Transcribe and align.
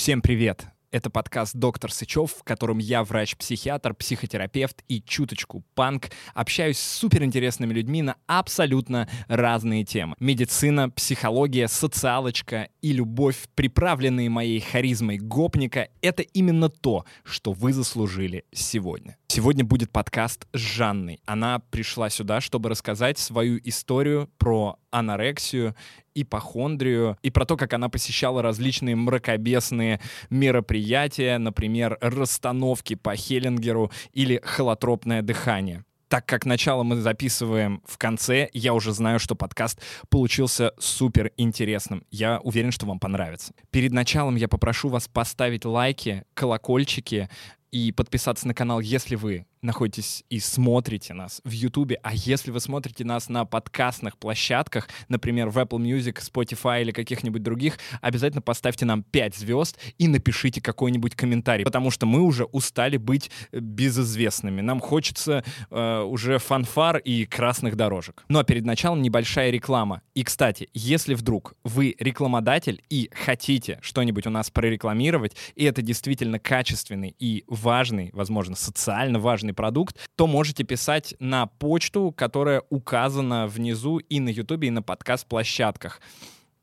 Всем 0.00 0.22
привет! 0.22 0.66
Это 0.92 1.10
подкаст 1.10 1.54
«Доктор 1.54 1.92
Сычев», 1.92 2.32
в 2.32 2.42
котором 2.42 2.78
я, 2.78 3.04
врач-психиатр, 3.04 3.92
психотерапевт 3.92 4.82
и 4.88 5.02
чуточку 5.02 5.62
панк, 5.74 6.06
общаюсь 6.32 6.78
с 6.78 6.98
суперинтересными 7.00 7.74
людьми 7.74 8.00
на 8.00 8.16
абсолютно 8.26 9.10
разные 9.28 9.84
темы. 9.84 10.16
Медицина, 10.18 10.88
психология, 10.88 11.68
социалочка 11.68 12.70
и 12.80 12.94
любовь, 12.94 13.46
приправленные 13.54 14.30
моей 14.30 14.60
харизмой 14.60 15.18
гопника— 15.18 15.90
это 16.00 16.22
именно 16.22 16.70
то, 16.70 17.04
что 17.22 17.52
вы 17.52 17.74
заслужили 17.74 18.46
сегодня. 18.50 19.18
Сегодня 19.32 19.64
будет 19.64 19.92
подкаст 19.92 20.48
с 20.52 20.58
Жанной. 20.58 21.20
Она 21.24 21.60
пришла 21.70 22.10
сюда, 22.10 22.40
чтобы 22.40 22.68
рассказать 22.68 23.16
свою 23.16 23.60
историю 23.62 24.28
про 24.38 24.76
анорексию, 24.90 25.76
ипохондрию 26.16 27.16
и 27.22 27.30
про 27.30 27.44
то, 27.44 27.56
как 27.56 27.72
она 27.72 27.88
посещала 27.88 28.42
различные 28.42 28.96
мракобесные 28.96 30.00
мероприятия, 30.30 31.38
например, 31.38 31.96
расстановки 32.00 32.96
по 32.96 33.14
Хеллингеру 33.14 33.92
или 34.12 34.40
холотропное 34.42 35.22
дыхание 35.22 35.84
так 36.10 36.26
как 36.26 36.44
начало 36.44 36.82
мы 36.82 36.96
записываем 36.96 37.82
в 37.86 37.96
конце, 37.96 38.50
я 38.52 38.74
уже 38.74 38.92
знаю, 38.92 39.20
что 39.20 39.36
подкаст 39.36 39.80
получился 40.08 40.72
супер 40.76 41.30
интересным. 41.36 42.04
Я 42.10 42.40
уверен, 42.40 42.72
что 42.72 42.84
вам 42.84 42.98
понравится. 42.98 43.54
Перед 43.70 43.92
началом 43.92 44.34
я 44.34 44.48
попрошу 44.48 44.88
вас 44.88 45.06
поставить 45.06 45.64
лайки, 45.64 46.24
колокольчики, 46.34 47.30
и 47.72 47.92
подписаться 47.92 48.46
на 48.46 48.54
канал, 48.54 48.80
если 48.80 49.14
вы 49.14 49.46
находитесь 49.62 50.24
и 50.30 50.40
смотрите 50.40 51.14
нас 51.14 51.40
в 51.44 51.50
YouTube, 51.50 51.92
а 52.02 52.14
если 52.14 52.50
вы 52.50 52.60
смотрите 52.60 53.04
нас 53.04 53.28
на 53.28 53.44
подкастных 53.44 54.16
площадках, 54.16 54.88
например, 55.08 55.48
в 55.48 55.58
Apple 55.58 55.78
Music, 55.78 56.18
Spotify 56.20 56.82
или 56.82 56.92
каких-нибудь 56.92 57.42
других, 57.42 57.78
обязательно 58.00 58.42
поставьте 58.42 58.84
нам 58.84 59.02
5 59.02 59.36
звезд 59.36 59.78
и 59.98 60.08
напишите 60.08 60.60
какой-нибудь 60.60 61.14
комментарий, 61.14 61.64
потому 61.64 61.90
что 61.90 62.06
мы 62.06 62.20
уже 62.22 62.44
устали 62.44 62.96
быть 62.96 63.30
э, 63.52 63.58
безызвестными. 63.60 64.60
Нам 64.60 64.80
хочется 64.80 65.44
э, 65.70 66.00
уже 66.00 66.38
фанфар 66.38 66.98
и 66.98 67.26
красных 67.26 67.76
дорожек. 67.76 68.24
Ну 68.28 68.38
а 68.38 68.44
перед 68.44 68.64
началом 68.64 69.02
небольшая 69.02 69.50
реклама. 69.50 70.02
И, 70.14 70.24
кстати, 70.24 70.68
если 70.74 71.14
вдруг 71.14 71.54
вы 71.64 71.94
рекламодатель 71.98 72.82
и 72.88 73.10
хотите 73.12 73.78
что-нибудь 73.82 74.26
у 74.26 74.30
нас 74.30 74.50
прорекламировать, 74.50 75.36
и 75.54 75.64
это 75.64 75.82
действительно 75.82 76.38
качественный 76.38 77.14
и 77.18 77.44
важный, 77.46 78.10
возможно, 78.12 78.56
социально 78.56 79.18
важный 79.18 79.49
интересный 79.50 79.54
продукт, 79.54 79.96
то 80.16 80.26
можете 80.26 80.64
писать 80.64 81.14
на 81.20 81.46
почту, 81.46 82.12
которая 82.16 82.62
указана 82.70 83.46
внизу 83.46 83.98
и 83.98 84.20
на 84.20 84.30
YouTube, 84.30 84.64
и 84.64 84.70
на 84.70 84.82
подкаст-площадках. 84.82 86.00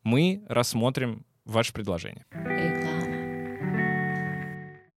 Мы 0.04 0.44
рассмотрим 0.48 1.26
ваше 1.46 1.74
предложение. 1.74 2.26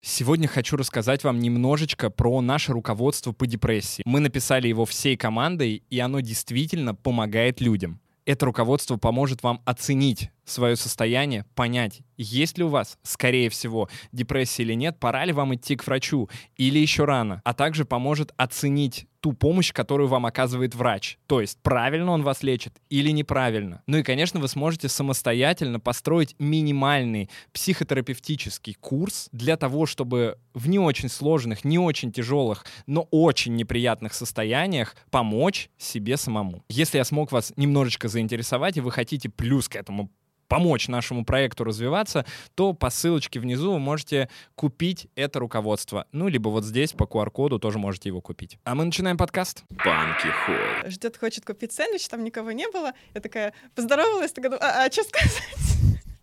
Сегодня 0.03 0.49
хочу 0.49 0.77
рассказать 0.77 1.25
вам 1.25 1.39
немножечко 1.41 2.11
про 2.11 2.41
наше 2.41 2.73
руководство 2.73 3.33
по 3.33 3.47
депрессии. 3.47 4.03
Мы 4.07 4.21
написали 4.21 4.69
его 4.69 4.85
всей 4.85 5.17
командой, 5.17 5.83
и 5.91 5.99
оно 6.01 6.21
действительно 6.21 6.95
помогает 6.95 7.61
людям. 7.61 8.01
Это 8.25 8.47
руководство 8.47 8.97
поможет 8.97 9.43
вам 9.43 9.61
оценить 9.65 10.31
свое 10.45 10.77
состояние, 10.77 11.45
понять, 11.55 12.03
есть 12.17 12.59
ли 12.59 12.65
у 12.65 12.69
вас, 12.69 12.99
скорее 13.03 13.49
всего, 13.49 13.89
депрессия 14.13 14.63
или 14.63 14.75
нет, 14.75 14.99
пора 15.01 15.25
ли 15.25 15.33
вам 15.33 15.55
идти 15.55 15.77
к 15.77 15.87
врачу 15.87 16.29
или 16.57 16.79
еще 16.79 17.05
рано, 17.05 17.41
а 17.45 17.55
также 17.55 17.85
поможет 17.85 18.33
оценить 18.37 19.07
ту 19.21 19.33
помощь, 19.33 19.73
которую 19.73 20.09
вам 20.09 20.27
оказывает 20.27 20.75
врач. 20.75 21.19
То 21.27 21.41
есть, 21.41 21.59
правильно 21.63 22.13
он 22.13 22.23
вас 22.23 22.43
лечит 22.43 22.75
или 22.89 23.11
неправильно. 23.11 23.83
Ну 23.87 23.99
и, 23.99 24.03
конечно, 24.03 24.41
вы 24.41 24.49
сможете 24.49 24.89
самостоятельно 24.89 25.79
построить 25.79 26.35
минимальный 26.39 27.31
психотерапевтический 27.53 28.75
курс 28.75 29.29
для 29.33 29.57
того, 29.57 29.87
чтобы 29.87 30.39
в 30.55 30.69
не 30.69 30.79
очень 30.79 31.09
сложных, 31.09 31.65
не 31.65 31.79
очень 31.79 32.13
тяжелых, 32.13 32.65
но 32.87 33.07
очень 33.11 33.55
неприятных 33.55 34.15
состояниях 34.15 34.97
помочь 35.11 35.71
себе 35.79 36.17
самому. 36.17 36.65
Если 36.69 36.99
я 36.99 37.05
смог 37.05 37.31
вас 37.33 37.53
немножечко 37.57 38.09
заинтересовать, 38.09 38.77
и 38.79 38.81
вы 38.81 38.91
хотите 38.91 39.29
плюс 39.29 39.69
к 39.69 39.77
этому 39.77 40.11
помочь 40.51 40.89
нашему 40.89 41.25
проекту 41.25 41.65
развиваться, 41.65 42.27
то 42.57 42.75
по 42.75 42.91
ссылочке 42.91 43.39
внизу 43.39 43.73
вы 43.73 43.79
можете 43.79 44.29
купить 44.57 45.07
это 45.15 45.39
руководство. 45.39 46.07
Ну, 46.13 46.29
либо 46.29 46.49
вот 46.49 46.65
здесь 46.65 46.93
по 46.93 47.05
QR-коду 47.05 47.59
тоже 47.61 47.79
можете 47.79 48.09
его 48.09 48.21
купить. 48.21 48.59
А 48.65 48.75
мы 48.75 48.85
начинаем 48.85 49.17
подкаст. 49.17 49.63
Банки 49.71 50.27
Холл. 50.27 50.91
Ждет, 50.91 51.17
хочет 51.17 51.47
купить 51.47 51.73
сэндвич, 51.73 52.09
там 52.09 52.25
никого 52.25 52.51
не 52.51 52.69
было. 52.69 52.93
Я 53.15 53.21
такая 53.21 53.55
поздоровалась, 53.77 54.33
такая, 54.33 54.59
а, 54.59 54.87
а 54.87 54.91
что 54.91 55.05
сказать? 55.05 55.41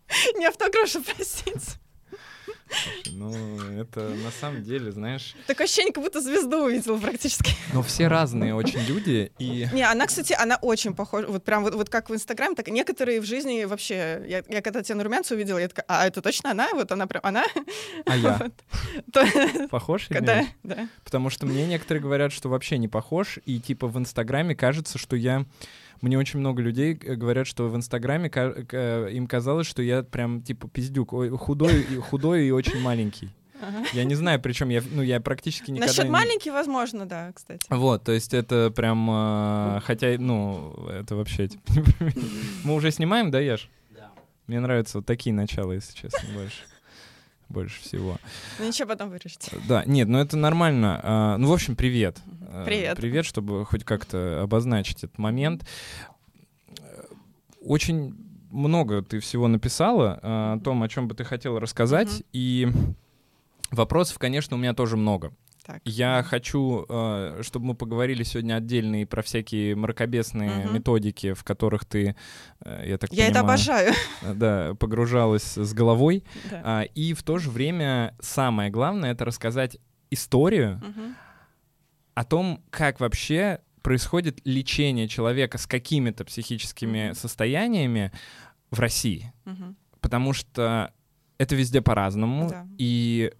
Не 0.36 0.46
автограф 0.46 0.92
просить. 0.92 1.78
Ну, 3.12 3.32
это 3.78 4.00
на 4.00 4.30
самом 4.30 4.62
деле, 4.62 4.92
знаешь... 4.92 5.34
Такое 5.46 5.64
ощущение, 5.64 5.92
как 5.92 6.04
будто 6.04 6.20
звезду 6.20 6.64
увидел 6.64 6.98
практически. 7.00 7.52
Но 7.72 7.82
все 7.82 8.08
разные 8.08 8.54
очень 8.54 8.80
люди, 8.80 9.32
и... 9.38 9.68
Не, 9.72 9.82
она, 9.82 10.06
кстати, 10.06 10.34
она 10.38 10.56
очень 10.56 10.94
похожа, 10.94 11.26
вот 11.26 11.44
прям 11.44 11.62
вот, 11.62 11.74
вот 11.74 11.88
как 11.88 12.10
в 12.10 12.14
Инстаграме, 12.14 12.54
так 12.54 12.68
и 12.68 12.70
некоторые 12.70 13.20
в 13.20 13.24
жизни 13.24 13.64
вообще... 13.64 14.22
Я, 14.26 14.42
я 14.48 14.62
когда 14.62 14.82
тебя 14.82 14.96
на 14.96 15.04
румянцу 15.04 15.34
увидела, 15.34 15.58
я 15.58 15.68
такая, 15.68 15.86
а 15.88 16.06
это 16.06 16.22
точно 16.22 16.50
она? 16.50 16.68
Вот 16.72 16.90
она 16.92 17.06
прям, 17.06 17.22
она? 17.24 17.44
А 18.06 18.16
я? 18.16 18.50
Похож? 19.70 20.08
Да, 20.08 20.46
да. 20.62 20.88
Потому 21.04 21.30
что 21.30 21.46
мне 21.46 21.66
некоторые 21.66 22.02
говорят, 22.02 22.32
что 22.32 22.48
вообще 22.48 22.78
не 22.78 22.88
похож, 22.88 23.38
и 23.46 23.60
типа 23.60 23.86
в 23.86 23.98
Инстаграме 23.98 24.54
кажется, 24.54 24.98
что 24.98 25.16
я 25.16 25.44
мне 26.00 26.18
очень 26.18 26.38
много 26.38 26.62
людей 26.62 26.98
э, 27.00 27.14
говорят, 27.14 27.46
что 27.46 27.68
в 27.68 27.76
Инстаграме 27.76 28.28
им 28.28 29.26
казалось, 29.26 29.66
что 29.66 29.82
я 29.82 30.02
прям 30.02 30.42
типа 30.42 30.68
пиздюк, 30.68 31.10
худой, 31.40 31.84
худой 32.00 32.46
и 32.46 32.50
очень 32.50 32.80
маленький. 32.80 33.30
Ага. 33.60 33.84
Я 33.92 34.04
не 34.04 34.14
знаю, 34.14 34.40
причем 34.40 34.68
я, 34.68 34.82
ну, 34.92 35.02
я 35.02 35.20
практически 35.20 35.70
никогда... 35.70 35.88
Насчет 35.88 36.04
не... 36.04 36.10
маленький, 36.10 36.50
возможно, 36.50 37.06
да, 37.06 37.32
кстати. 37.32 37.66
Вот, 37.68 38.04
то 38.04 38.12
есть 38.12 38.32
это 38.32 38.70
прям... 38.70 39.08
Э, 39.10 39.80
хотя, 39.82 40.14
ну, 40.18 40.86
это 40.88 41.16
вообще... 41.16 41.48
Типа, 41.48 41.72
Мы 42.64 42.74
уже 42.74 42.92
снимаем, 42.92 43.32
да, 43.32 43.40
Яш? 43.40 43.68
Да. 43.90 44.12
Мне 44.46 44.60
нравятся 44.60 44.98
вот 44.98 45.06
такие 45.06 45.34
начала, 45.34 45.72
если 45.72 45.92
честно, 45.96 46.20
больше 46.34 46.62
больше 47.48 47.80
всего. 47.80 48.18
Ну 48.58 48.66
ничего, 48.66 48.88
потом 48.88 49.10
вырежете. 49.10 49.56
Да, 49.68 49.84
нет, 49.86 50.08
ну 50.08 50.18
это 50.18 50.36
нормально. 50.36 51.00
А, 51.02 51.36
ну, 51.38 51.48
в 51.48 51.52
общем, 51.52 51.76
привет. 51.76 52.18
Привет. 52.64 52.96
Привет, 52.96 53.24
чтобы 53.24 53.64
хоть 53.64 53.84
как-то 53.84 54.42
обозначить 54.42 54.98
этот 54.98 55.18
момент. 55.18 55.66
Очень 57.60 58.14
много 58.50 59.02
ты 59.02 59.20
всего 59.20 59.48
написала 59.48 60.18
а, 60.22 60.54
о 60.54 60.60
том, 60.60 60.82
о 60.82 60.88
чем 60.88 61.08
бы 61.08 61.14
ты 61.14 61.24
хотела 61.24 61.60
рассказать, 61.60 62.08
mm-hmm. 62.08 62.26
и 62.32 62.68
вопросов, 63.70 64.18
конечно, 64.18 64.56
у 64.56 64.60
меня 64.60 64.74
тоже 64.74 64.96
много. 64.96 65.32
Так. 65.68 65.82
Я 65.84 66.24
хочу, 66.26 66.86
э, 66.88 67.42
чтобы 67.42 67.66
мы 67.66 67.74
поговорили 67.74 68.22
сегодня 68.22 68.54
отдельно 68.54 69.02
и 69.02 69.04
про 69.04 69.20
всякие 69.20 69.76
мракобесные 69.76 70.64
угу. 70.64 70.72
методики, 70.72 71.34
в 71.34 71.44
которых 71.44 71.84
ты, 71.84 72.16
э, 72.64 72.84
я 72.86 72.96
так 72.96 73.12
я 73.12 73.26
понимаю... 73.26 73.30
это 73.30 73.40
обожаю. 73.40 73.92
Да, 74.34 74.74
погружалась 74.76 75.58
с 75.58 75.74
головой. 75.74 76.24
Да. 76.50 76.62
А, 76.64 76.82
и 76.84 77.12
в 77.12 77.22
то 77.22 77.36
же 77.36 77.50
время 77.50 78.16
самое 78.18 78.70
главное— 78.70 79.10
это 79.12 79.26
рассказать 79.26 79.76
историю 80.10 80.78
угу. 80.78 81.14
о 82.14 82.24
том, 82.24 82.64
как 82.70 82.98
вообще 82.98 83.60
происходит 83.82 84.40
лечение 84.44 85.06
человека 85.06 85.58
с 85.58 85.66
какими-то 85.66 86.24
психическими 86.24 87.12
состояниями 87.12 88.10
в 88.70 88.80
России. 88.80 89.34
Угу. 89.44 89.74
Потому 90.00 90.32
что 90.32 90.94
это 91.36 91.54
везде 91.54 91.82
по-разному. 91.82 92.48
Да. 92.48 92.66
И 92.78 93.32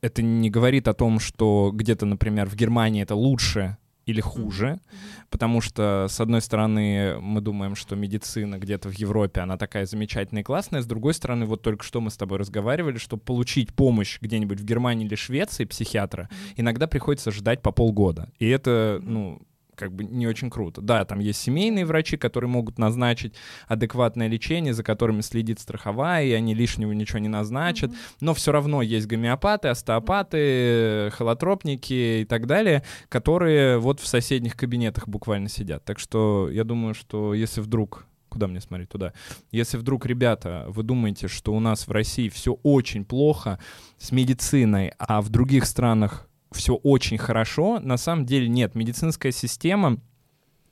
это 0.00 0.22
не 0.22 0.50
говорит 0.50 0.88
о 0.88 0.94
том, 0.94 1.20
что 1.20 1.70
где-то, 1.74 2.06
например, 2.06 2.48
в 2.48 2.56
Германии 2.56 3.02
это 3.02 3.14
лучше 3.14 3.76
или 4.06 4.20
хуже, 4.20 4.80
потому 5.28 5.60
что, 5.60 6.06
с 6.08 6.20
одной 6.20 6.40
стороны, 6.40 7.18
мы 7.20 7.40
думаем, 7.40 7.76
что 7.76 7.96
медицина 7.96 8.58
где-то 8.58 8.88
в 8.88 8.92
Европе, 8.92 9.40
она 9.40 9.56
такая 9.56 9.86
замечательная 9.86 10.42
и 10.42 10.44
классная, 10.44 10.82
с 10.82 10.86
другой 10.86 11.14
стороны, 11.14 11.46
вот 11.46 11.62
только 11.62 11.84
что 11.84 12.00
мы 12.00 12.10
с 12.10 12.16
тобой 12.16 12.38
разговаривали, 12.38 12.98
чтобы 12.98 13.22
получить 13.22 13.72
помощь 13.72 14.18
где-нибудь 14.20 14.60
в 14.60 14.64
Германии 14.64 15.06
или 15.06 15.14
Швеции 15.14 15.64
психиатра, 15.64 16.28
иногда 16.56 16.86
приходится 16.86 17.30
ждать 17.30 17.62
по 17.62 17.70
полгода. 17.70 18.30
И 18.38 18.48
это, 18.48 19.00
ну, 19.02 19.42
как 19.80 19.92
бы 19.92 20.04
не 20.04 20.26
очень 20.26 20.50
круто. 20.50 20.82
Да, 20.82 21.04
там 21.06 21.20
есть 21.20 21.40
семейные 21.40 21.86
врачи, 21.86 22.18
которые 22.18 22.50
могут 22.50 22.78
назначить 22.78 23.34
адекватное 23.66 24.28
лечение, 24.28 24.74
за 24.74 24.84
которыми 24.84 25.22
следит 25.22 25.58
страховая, 25.58 26.24
и 26.26 26.32
они 26.32 26.54
лишнего 26.54 26.92
ничего 26.92 27.18
не 27.18 27.28
назначат, 27.28 27.90
mm-hmm. 27.90 28.16
но 28.20 28.34
все 28.34 28.52
равно 28.52 28.82
есть 28.82 29.06
гомеопаты, 29.06 29.68
остеопаты, 29.68 31.10
холотропники 31.12 32.20
и 32.20 32.26
так 32.26 32.46
далее, 32.46 32.84
которые 33.08 33.78
вот 33.78 34.00
в 34.00 34.06
соседних 34.06 34.54
кабинетах 34.54 35.08
буквально 35.08 35.48
сидят. 35.48 35.82
Так 35.84 35.98
что 35.98 36.50
я 36.50 36.64
думаю, 36.64 36.92
что 36.92 37.32
если 37.32 37.62
вдруг 37.62 38.06
куда 38.28 38.46
мне 38.46 38.60
смотреть 38.60 38.90
туда. 38.90 39.12
Если 39.50 39.76
вдруг, 39.76 40.06
ребята, 40.06 40.64
вы 40.68 40.84
думаете, 40.84 41.26
что 41.26 41.52
у 41.52 41.58
нас 41.58 41.88
в 41.88 41.90
России 41.90 42.28
все 42.28 42.52
очень 42.62 43.04
плохо 43.04 43.58
с 43.98 44.12
медициной, 44.12 44.92
а 44.98 45.20
в 45.20 45.30
других 45.30 45.66
странах 45.66 46.29
все 46.52 46.74
очень 46.74 47.18
хорошо. 47.18 47.80
На 47.80 47.96
самом 47.96 48.26
деле 48.26 48.48
нет. 48.48 48.74
Медицинская 48.74 49.32
система 49.32 49.98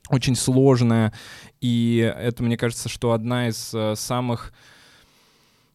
очень 0.09 0.35
сложная, 0.35 1.13
и 1.61 1.97
это, 2.17 2.43
мне 2.43 2.57
кажется, 2.57 2.89
что 2.89 3.11
одна 3.11 3.49
из 3.49 3.73
э, 3.73 3.95
самых 3.95 4.53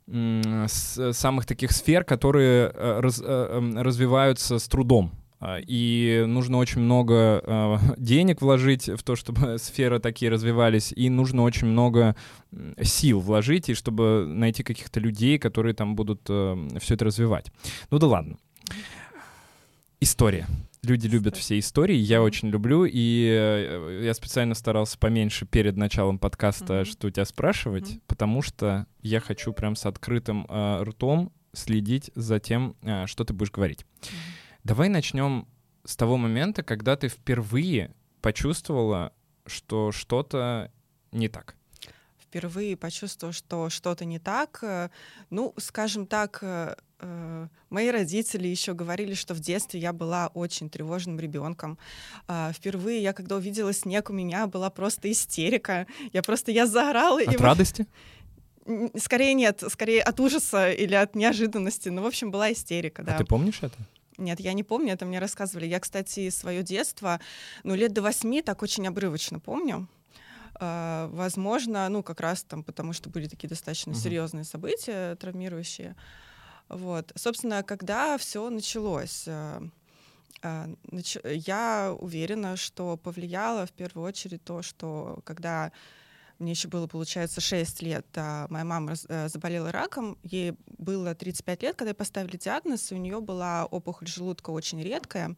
самых 0.07 1.47
таких 1.47 1.73
сфер, 1.73 2.05
которые 2.05 2.71
э, 2.75 3.01
раз, 3.01 3.23
э, 3.25 3.25
эм, 3.25 3.79
развиваются 3.79 4.59
с 4.59 4.69
трудом. 4.69 5.13
А, 5.41 5.59
и 5.59 6.25
нужно 6.27 6.59
очень 6.59 6.83
много 6.83 7.81
денег 7.97 8.43
вложить 8.43 8.89
в 8.89 9.03
то, 9.03 9.17
чтобы 9.17 9.59
сферы 9.59 10.01
такие 10.01 10.31
развивались, 10.31 10.93
и 10.93 11.09
нужно 11.09 11.43
очень 11.43 11.69
много 11.69 12.17
сил 12.83 13.21
вложить, 13.21 13.71
и 13.71 13.75
чтобы 13.75 14.27
найти 14.27 14.63
каких-то 14.63 15.01
людей, 15.01 15.39
которые 15.39 15.75
там 15.75 15.97
будут 15.97 16.21
э, 16.29 16.69
все 16.81 16.95
это 16.95 17.07
развивать. 17.07 17.51
Ну 17.91 17.99
да 17.99 18.07
ладно. 18.07 18.37
История. 20.05 20.47
Люди 20.83 21.07
любят 21.07 21.35
все 21.35 21.59
истории, 21.59 21.97
я 21.97 22.23
очень 22.23 22.51
люблю, 22.51 22.85
и 22.85 23.27
э, 23.27 24.03
я 24.05 24.13
специально 24.13 24.55
старался 24.55 24.99
поменьше 24.99 25.47
перед 25.47 25.79
началом 25.79 26.19
подкаста, 26.19 26.81
mm-hmm. 26.81 26.85
что 26.85 27.07
у 27.07 27.11
тебя 27.11 27.25
спрашивать, 27.25 27.89
mm-hmm. 27.89 28.03
потому 28.07 28.43
что 28.43 28.87
я 29.01 29.21
хочу 29.21 29.55
прям 29.55 29.77
с 29.77 29.87
открытым 29.87 30.45
э, 30.47 30.83
ртом 30.83 31.33
следить 31.55 32.11
за 32.15 32.39
тем, 32.39 32.77
э, 32.83 33.07
что 33.07 33.25
ты 33.25 33.33
будешь 33.33 33.51
говорить. 33.51 33.87
Mm-hmm. 34.03 34.17
Давай 34.65 34.91
начнем 34.91 35.49
с 35.87 35.97
того 35.97 36.19
момента, 36.19 36.63
когда 36.63 36.97
ты 36.97 37.09
впервые 37.09 37.95
почувствовала, 38.21 39.15
что 39.47 39.91
что-то 39.91 40.71
не 41.13 41.29
так. 41.29 41.57
Впервые 42.35 42.77
почувствовала, 42.77 43.33
что 43.33 43.71
что-то 43.71 44.05
не 44.05 44.19
так. 44.19 44.59
Э, 44.63 44.91
ну, 45.31 45.55
скажем 45.59 46.07
так, 46.07 46.41
э, 46.43 46.75
Э, 47.05 47.49
мои 47.71 47.91
родители 47.91 48.49
еще 48.49 48.73
говорили, 48.73 49.15
что 49.15 49.35
в 49.35 49.41
детстве 49.41 49.79
я 49.79 49.93
была 49.93 50.29
очень 50.29 50.71
тревожным 50.71 51.21
ребенком. 51.21 51.79
А, 52.27 52.53
впервые 52.53 53.03
я, 53.03 53.13
когда 53.13 53.37
увидела 53.37 53.73
снег, 53.75 54.09
у 54.09 54.13
меня 54.15 54.47
была 54.47 54.71
просто 54.71 55.13
истерика. 55.13 55.87
Я 56.13 56.23
просто, 56.23 56.51
я 56.51 56.67
заорала. 56.67 57.21
От 57.21 57.35
и 57.35 57.37
радости? 57.37 57.87
Скорее 58.97 59.35
нет, 59.35 59.63
скорее 59.69 60.01
от 60.01 60.19
ужаса 60.21 60.71
или 60.71 60.95
от 60.95 61.15
неожиданности. 61.15 61.91
Ну, 61.91 62.03
в 62.03 62.07
общем, 62.07 62.31
была 62.31 62.51
истерика, 62.53 63.03
а 63.03 63.05
да. 63.05 63.19
Ты 63.19 63.25
помнишь 63.25 63.59
это? 63.61 63.77
Нет, 64.17 64.41
я 64.41 64.55
не 64.55 64.63
помню, 64.63 64.95
это 64.95 65.05
мне 65.05 65.19
рассказывали. 65.19 65.67
Я, 65.67 65.81
кстати, 65.81 66.31
свое 66.31 66.63
детство, 66.63 67.21
ну, 67.65 67.75
лет 67.75 67.93
до 67.93 68.01
восьми 68.01 68.41
так 68.41 68.63
очень 68.63 68.87
обрывочно 68.87 69.41
помню. 69.41 69.89
Uh, 70.61 71.09
возможно, 71.09 71.89
ну, 71.89 72.05
как 72.05 72.21
раз 72.21 72.45
там, 72.45 72.63
потому 72.63 72.93
что 72.93 73.11
были 73.11 73.27
такие 73.27 73.49
достаточно 73.49 73.93
серьезные 73.93 74.45
события, 74.45 75.17
травмирующие. 75.17 75.97
Вот. 76.69 77.13
Собственно, 77.15 77.63
когда 77.63 78.17
все 78.19 78.49
началось, 78.51 79.25
э, 79.27 79.61
э, 80.43 80.75
я 81.25 81.95
уверена, 81.99 82.57
что 82.57 82.97
повлияло 82.97 83.67
в 83.67 83.73
первую 83.73 84.07
очередь 84.07 84.43
то, 84.45 84.63
что 84.63 85.21
когда 85.25 85.73
мне 86.39 86.53
еще 86.53 86.69
было, 86.69 86.87
получается, 86.87 87.41
6 87.41 87.83
лет, 87.83 88.07
а 88.17 88.47
моя 88.49 88.65
мама 88.65 88.95
э, 89.09 89.29
заболела 89.29 89.71
раком, 89.71 90.19
ей 90.23 90.55
было 90.79 91.15
35 91.15 91.63
лет, 91.63 91.77
когда 91.77 91.91
ей 91.91 91.95
поставили 91.95 92.37
диагноз, 92.37 92.91
и 92.91 92.95
у 92.95 92.99
нее 92.99 93.21
была 93.21 93.67
опухоль 93.67 94.09
желудка 94.09 94.51
очень 94.51 94.83
редкая. 94.83 95.37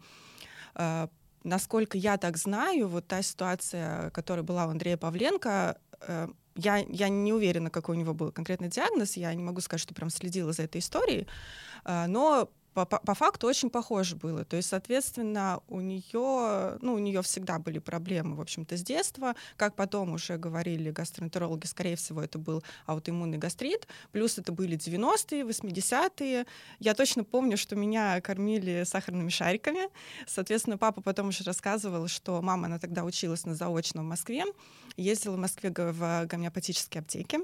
Насколько 1.46 1.96
я 1.96 2.16
так 2.16 2.36
знаю, 2.36 2.88
вот 2.88 3.06
та 3.06 3.22
ситуация, 3.22 4.10
которая 4.10 4.42
была 4.42 4.66
у 4.66 4.70
Андрея 4.70 4.96
Павленко, 4.96 5.78
я, 6.56 6.78
я 6.88 7.08
не 7.08 7.32
уверена, 7.32 7.70
какой 7.70 7.96
у 7.96 7.98
него 7.98 8.14
был 8.14 8.32
конкретный 8.32 8.68
диагноз, 8.68 9.16
я 9.16 9.32
не 9.34 9.42
могу 9.42 9.60
сказать, 9.60 9.80
что 9.80 9.94
прям 9.94 10.10
следила 10.10 10.52
за 10.52 10.64
этой 10.64 10.80
историей, 10.80 11.26
а, 11.84 12.06
но 12.06 12.50
по, 12.84 12.98
по, 12.98 13.14
факту 13.14 13.46
очень 13.46 13.70
похоже 13.70 14.16
было. 14.16 14.44
То 14.44 14.56
есть, 14.56 14.68
соответственно, 14.68 15.60
у 15.68 15.80
нее, 15.80 16.78
ну, 16.82 16.94
у 16.94 16.98
нее 16.98 17.22
всегда 17.22 17.58
были 17.58 17.78
проблемы, 17.78 18.36
в 18.36 18.40
общем-то, 18.40 18.76
с 18.76 18.82
детства. 18.82 19.34
Как 19.56 19.74
потом 19.74 20.12
уже 20.12 20.36
говорили 20.36 20.90
гастроэнтерологи, 20.90 21.64
скорее 21.66 21.96
всего, 21.96 22.22
это 22.22 22.38
был 22.38 22.62
аутоиммунный 22.84 23.38
гастрит. 23.38 23.88
Плюс 24.12 24.38
это 24.38 24.52
были 24.52 24.76
90-е, 24.76 25.42
80-е. 25.42 26.46
Я 26.78 26.94
точно 26.94 27.24
помню, 27.24 27.56
что 27.56 27.76
меня 27.76 28.20
кормили 28.20 28.84
сахарными 28.84 29.30
шариками. 29.30 29.88
Соответственно, 30.26 30.76
папа 30.76 31.00
потом 31.00 31.28
уже 31.28 31.44
рассказывал, 31.44 32.08
что 32.08 32.42
мама, 32.42 32.66
она 32.66 32.78
тогда 32.78 33.04
училась 33.04 33.46
на 33.46 33.54
заочном 33.54 34.04
в 34.04 34.08
Москве, 34.08 34.44
ездила 34.96 35.36
в 35.36 35.38
Москве 35.38 35.72
в 35.74 36.26
гомеопатические 36.26 37.00
аптеки. 37.00 37.40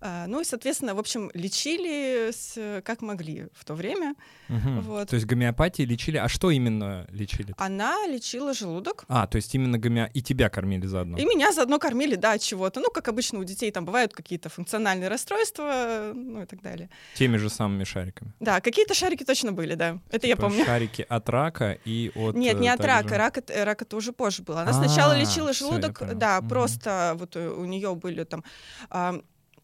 А, 0.00 0.26
ну 0.26 0.40
и, 0.40 0.44
соответственно, 0.44 0.94
в 0.94 0.98
общем, 0.98 1.30
лечили 1.34 2.30
с, 2.30 2.82
как 2.82 3.02
могли 3.02 3.48
в 3.52 3.64
то 3.64 3.74
время. 3.74 4.14
Угу. 4.48 4.80
Вот. 4.82 5.08
То 5.08 5.16
есть 5.16 5.26
гомеопатии 5.26 5.82
лечили. 5.82 6.16
А 6.16 6.28
что 6.28 6.50
именно 6.50 7.06
лечили? 7.10 7.54
Она 7.58 8.06
лечила 8.06 8.54
желудок. 8.54 9.04
А, 9.08 9.26
то 9.26 9.36
есть 9.36 9.54
именно 9.54 9.78
гомео... 9.78 10.08
И 10.14 10.22
тебя 10.22 10.48
кормили 10.48 10.86
заодно? 10.86 11.18
И 11.18 11.24
меня 11.24 11.52
заодно 11.52 11.78
кормили, 11.78 12.14
да, 12.14 12.38
чего-то. 12.38 12.80
Ну, 12.80 12.90
как 12.90 13.08
обычно 13.08 13.38
у 13.38 13.44
детей 13.44 13.70
там 13.70 13.84
бывают 13.84 14.14
какие-то 14.14 14.48
функциональные 14.48 15.08
расстройства, 15.08 16.12
ну 16.14 16.42
и 16.42 16.46
так 16.46 16.62
далее. 16.62 16.88
Теми 17.14 17.36
же 17.36 17.50
самыми 17.50 17.84
шариками? 17.84 18.32
Да, 18.40 18.60
какие-то 18.60 18.94
шарики 18.94 19.24
точно 19.24 19.52
были, 19.52 19.74
да. 19.74 19.98
Это 20.08 20.20
типа 20.20 20.28
я 20.28 20.36
помню. 20.36 20.64
Шарики 20.64 21.06
от 21.08 21.28
рака 21.28 21.78
и 21.84 22.10
от... 22.14 22.36
Нет, 22.36 22.60
не 22.60 22.68
э, 22.68 22.72
от 22.72 22.84
рака. 22.84 23.08
Же... 23.08 23.16
Рак, 23.16 23.38
это, 23.38 23.64
рак 23.64 23.82
это 23.82 23.96
уже 23.96 24.12
позже 24.12 24.42
было. 24.42 24.62
Она 24.62 24.70
а, 24.70 24.74
сначала 24.74 25.18
лечила 25.18 25.52
желудок, 25.52 26.02
да, 26.14 26.40
просто 26.42 27.14
вот 27.18 27.36
у 27.36 27.64
нее 27.64 27.94
были 27.94 28.24
там 28.24 28.44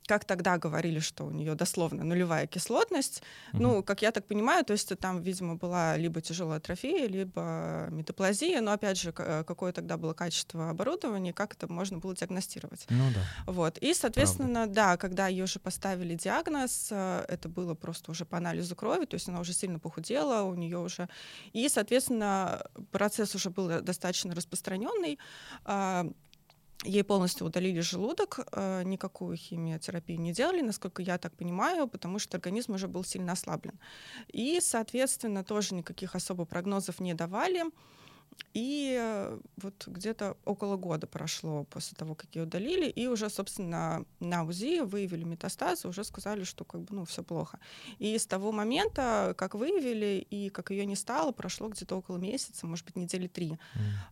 как 0.07 0.25
тогда 0.25 0.59
говорили, 0.59 0.99
что 0.99 1.25
у 1.25 1.31
нее 1.31 1.55
дословно 1.55 2.05
нулевая 2.05 2.47
кислотность. 2.47 3.23
Mm-hmm. 3.53 3.59
Ну, 3.61 3.83
как 3.83 4.03
я 4.03 4.13
так 4.13 4.27
понимаю, 4.27 4.65
то 4.65 4.73
есть 4.73 4.93
там, 4.99 5.23
видимо, 5.23 5.57
была 5.57 5.97
либо 5.97 6.21
тяжелая 6.21 6.59
атрофия, 6.59 7.07
либо 7.07 7.89
метаплазия, 7.91 8.61
но 8.61 8.73
опять 8.73 8.99
же, 8.99 9.13
какое 9.13 9.73
тогда 9.73 9.97
было 9.97 10.13
качество 10.13 10.71
оборудования, 10.71 11.33
как 11.33 11.55
это 11.55 11.73
можно 11.73 11.99
было 11.99 12.15
диагностировать. 12.15 12.87
Ну 12.91 13.05
да. 13.15 13.53
Вот. 13.53 13.79
И, 13.79 13.95
соответственно, 13.95 14.65
Правда. 14.65 14.75
да, 14.75 14.97
когда 14.97 15.29
ей 15.29 15.43
уже 15.43 15.59
поставили 15.59 16.15
диагноз, 16.15 16.89
э, 16.91 17.25
это 17.29 17.49
было 17.49 17.75
просто 17.75 18.11
уже 18.11 18.25
по 18.25 18.37
анализу 18.37 18.77
крови, 18.77 19.07
то 19.07 19.15
есть 19.15 19.29
она 19.29 19.41
уже 19.41 19.53
сильно 19.53 19.79
похудела, 19.79 20.43
у 20.43 20.55
нее 20.55 20.79
уже... 20.79 21.09
И, 21.53 21.69
соответственно, 21.69 22.67
процесс 22.91 23.35
уже 23.35 23.51
был 23.51 23.81
достаточно 23.81 24.35
распространенный. 24.35 25.19
Ей 26.85 27.03
полностью 27.03 27.47
удалили 27.47 27.81
желудок, 27.81 28.41
э, 28.53 28.83
никакую 28.85 29.37
химиотерапию 29.37 30.21
не 30.21 30.33
делали, 30.33 30.61
насколько 30.61 31.01
я 31.03 31.17
так 31.17 31.35
понимаю, 31.35 31.89
потому 31.89 32.19
что 32.19 32.37
организм 32.37 32.75
уже 32.75 32.89
был 32.89 33.05
сильно 33.05 33.33
ослаблен. 33.33 33.79
И, 34.29 34.61
соответственно, 34.61 35.45
тоже 35.45 35.75
никаких 35.75 36.15
особо 36.15 36.45
прогнозов 36.45 37.01
не 37.01 37.15
давали. 37.15 37.65
И 38.55 38.97
э, 38.97 39.39
вот 39.57 39.85
где-то 39.89 40.37
около 40.45 40.77
года 40.77 41.09
прошло 41.09 41.65
после 41.65 41.97
того, 41.97 42.15
как 42.15 42.33
ее 42.37 42.45
удалили, 42.45 42.89
и 42.89 43.09
уже, 43.09 43.29
собственно, 43.29 44.05
на 44.21 44.45
УЗИ 44.45 44.83
выявили 44.83 45.25
метастазы, 45.25 45.89
уже 45.89 46.05
сказали, 46.05 46.45
что 46.45 46.65
как 46.65 46.83
бы, 46.83 46.95
ну, 46.95 47.05
все 47.05 47.25
плохо. 47.25 47.59
И 47.99 48.17
с 48.17 48.27
того 48.27 48.53
момента, 48.53 49.35
как 49.37 49.57
выявили 49.57 50.25
и 50.31 50.51
как 50.51 50.71
ее 50.71 50.87
не 50.87 50.95
стало, 50.95 51.33
прошло 51.33 51.69
где-то 51.69 51.97
около 51.97 52.17
месяца, 52.17 52.65
может 52.65 52.87
быть, 52.87 52.95
недели 52.95 53.27
три. 53.27 53.51
Mm. 53.51 53.59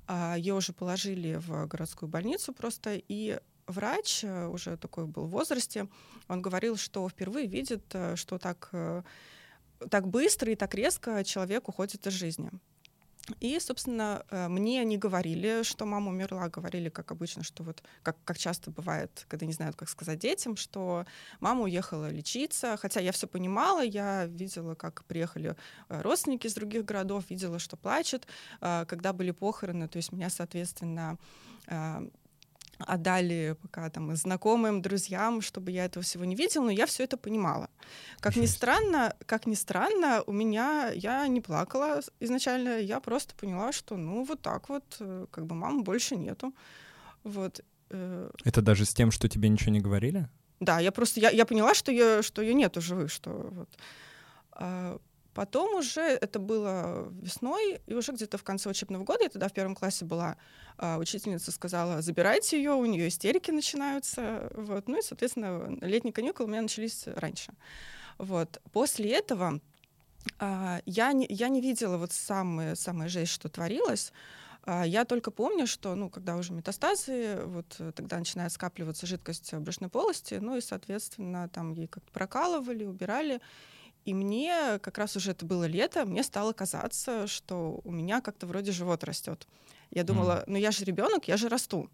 А, 0.09 0.35
ее 0.37 0.55
уже 0.55 0.73
положили 0.73 1.37
в 1.37 1.69
городскую 1.69 2.09
больницу 2.09 2.53
просто, 2.53 2.97
и 2.97 3.39
врач, 3.69 4.25
э, 4.25 4.47
уже 4.49 4.77
такой 4.77 5.07
был 5.07 5.27
в 5.27 5.31
возрасте, 5.31 5.87
он 6.27 6.43
говорил, 6.43 6.77
что 6.77 7.09
впервые 7.09 7.47
видит, 7.47 7.85
э, 7.93 8.17
что 8.17 8.39
так, 8.39 8.71
так 9.89 10.09
быстро 10.09 10.51
и 10.51 10.57
так 10.57 10.75
резко 10.75 11.23
человек 11.23 11.69
уходит 11.69 12.09
из 12.09 12.13
жизни. 12.13 12.51
И, 13.41 13.59
собственно, 13.61 14.25
э, 14.31 14.49
мне 14.49 14.85
не 14.85 14.99
говорили, 14.99 15.63
что 15.63 15.87
мама 15.87 16.11
умерла, 16.11 16.49
говорили, 16.49 16.89
как 16.89 17.13
обычно, 17.13 17.45
что 17.45 17.63
вот, 17.63 17.83
как, 18.03 18.17
как 18.25 18.37
часто 18.37 18.71
бывает, 18.71 19.27
когда 19.29 19.47
не 19.47 19.53
знают, 19.53 19.77
как 19.77 19.89
сказать 19.89 20.19
детям, 20.19 20.57
что 20.57 21.07
мама 21.39 21.63
уехала 21.63 22.11
лечиться, 22.11 22.77
хотя 22.77 23.01
я 23.01 23.13
все 23.13 23.29
понимала, 23.29 23.81
я 23.85 24.27
видела, 24.27 24.75
как 24.75 25.05
приехали 25.05 25.55
э, 25.89 26.03
родственники 26.03 26.49
из 26.49 26.55
других 26.55 26.85
городов, 26.85 27.25
видела, 27.31 27.61
что 27.61 27.77
плачет, 27.77 28.27
э, 28.61 28.85
когда 28.89 29.13
были 29.13 29.31
похороны, 29.31 29.87
то 29.87 29.99
есть 29.99 30.11
меня, 30.13 30.29
соответственно, 30.29 31.17
отдали 32.87 33.57
пока 33.63 33.89
там 33.91 34.15
знакомым, 34.17 34.83
друзьям, 34.83 35.41
чтобы 35.41 35.71
я 35.71 35.85
этого 35.85 36.03
всего 36.03 36.25
не 36.25 36.35
видела, 36.35 36.65
но 36.65 36.71
я 36.71 36.87
все 36.87 37.05
это 37.05 37.17
понимала. 37.17 37.69
Как 38.21 38.37
ни 38.37 38.47
странно, 38.47 39.15
как 39.27 39.47
ни 39.47 39.55
странно, 39.55 40.23
у 40.27 40.33
меня 40.33 40.91
я 40.95 41.27
не 41.29 41.41
плакала 41.41 42.01
изначально, 42.21 42.79
я 42.79 43.01
просто 43.01 43.35
поняла, 43.35 43.73
что 43.73 43.97
ну 43.97 44.25
вот 44.25 44.41
так 44.43 44.69
вот, 44.69 44.97
э, 45.01 45.27
как 45.31 45.47
бы 45.47 45.55
мамы 45.55 45.83
больше 45.83 46.17
нету, 46.17 46.55
вот. 47.25 47.61
Э. 47.91 48.31
Это 48.45 48.63
даже 48.63 48.85
с 48.85 48.95
тем, 48.95 49.11
что 49.11 49.29
тебе 49.29 49.49
ничего 49.49 49.73
не 49.73 49.81
говорили? 49.81 50.29
Да, 50.61 50.81
я 50.81 50.93
просто 50.93 51.21
я, 51.21 51.31
я 51.31 51.45
поняла, 51.45 51.75
что 51.75 51.91
ее 51.93 52.23
что 52.23 52.43
ее 52.43 52.55
нету 52.55 52.81
живых, 52.81 53.11
что 53.11 53.31
вот. 53.51 53.69
Потом 55.35 55.75
уже 55.77 56.03
это 56.03 56.39
было 56.39 57.09
весной, 57.23 57.81
и 57.87 57.95
уже 57.95 58.13
где-то 58.13 58.37
в 58.37 58.45
конце 58.45 58.69
учебного 58.69 59.05
года, 59.05 59.25
я 59.25 59.29
тогда 59.31 59.49
в 59.49 59.53
первом 59.53 59.75
классе 59.75 60.05
была, 60.05 60.37
а, 60.77 60.99
учительница 60.99 61.53
сказала, 61.53 62.03
забирайте 62.03 62.59
ее, 62.59 62.73
у 62.73 62.85
нее 62.85 63.09
истерики 63.09 63.51
начинаются. 63.51 64.51
Вот. 64.55 64.89
Ну 64.89 64.99
и, 64.99 65.03
соответственно, 65.03 65.79
летние 65.81 66.13
каникулы 66.13 66.49
у 66.49 66.53
меня 66.53 66.63
начались 66.63 67.07
раньше. 67.07 67.53
Вот. 68.19 68.61
После 68.73 69.11
этого 69.11 69.61
а, 70.39 70.81
я, 70.85 71.13
не, 71.13 71.27
я 71.31 71.49
не 71.49 71.63
видела 71.63 71.97
вот 71.97 72.13
самое, 72.13 72.77
самое 72.77 73.09
жесть, 73.09 73.33
что 73.33 73.49
творилось. 73.49 74.13
А 74.65 74.85
я 74.85 75.05
только 75.05 75.31
помню, 75.31 75.67
что, 75.67 75.95
ну, 75.95 76.09
когда 76.09 76.37
уже 76.37 76.53
метастазы, 76.53 77.41
вот 77.47 77.81
тогда 77.95 78.19
начинает 78.19 78.53
скапливаться 78.53 79.07
жидкость 79.07 79.53
брюшной 79.55 79.91
полости, 79.91 80.35
ну 80.35 80.57
и, 80.57 80.61
соответственно, 80.61 81.49
там 81.49 81.73
ей 81.73 81.89
как-то 81.89 82.13
прокалывали, 82.13 82.85
убирали. 82.85 83.41
И 84.05 84.15
мне 84.15 84.79
как 84.81 84.99
раз 84.99 85.17
уже 85.17 85.31
это 85.31 85.47
было 85.47 85.65
лето, 85.65 86.05
мне 86.05 86.23
стало 86.23 86.53
казаться, 86.53 87.27
что 87.27 87.81
у 87.85 87.93
меня 87.93 88.21
как-то 88.21 88.47
вроде 88.47 88.73
живот 88.73 89.05
растет. 89.05 89.47
Я 89.91 90.05
думала, 90.05 90.41
mm. 90.41 90.45
ну 90.47 90.57
я 90.59 90.71
же 90.71 90.85
ребенок, 90.85 91.29
я 91.29 91.37
же 91.37 91.49
расту. 91.49 91.89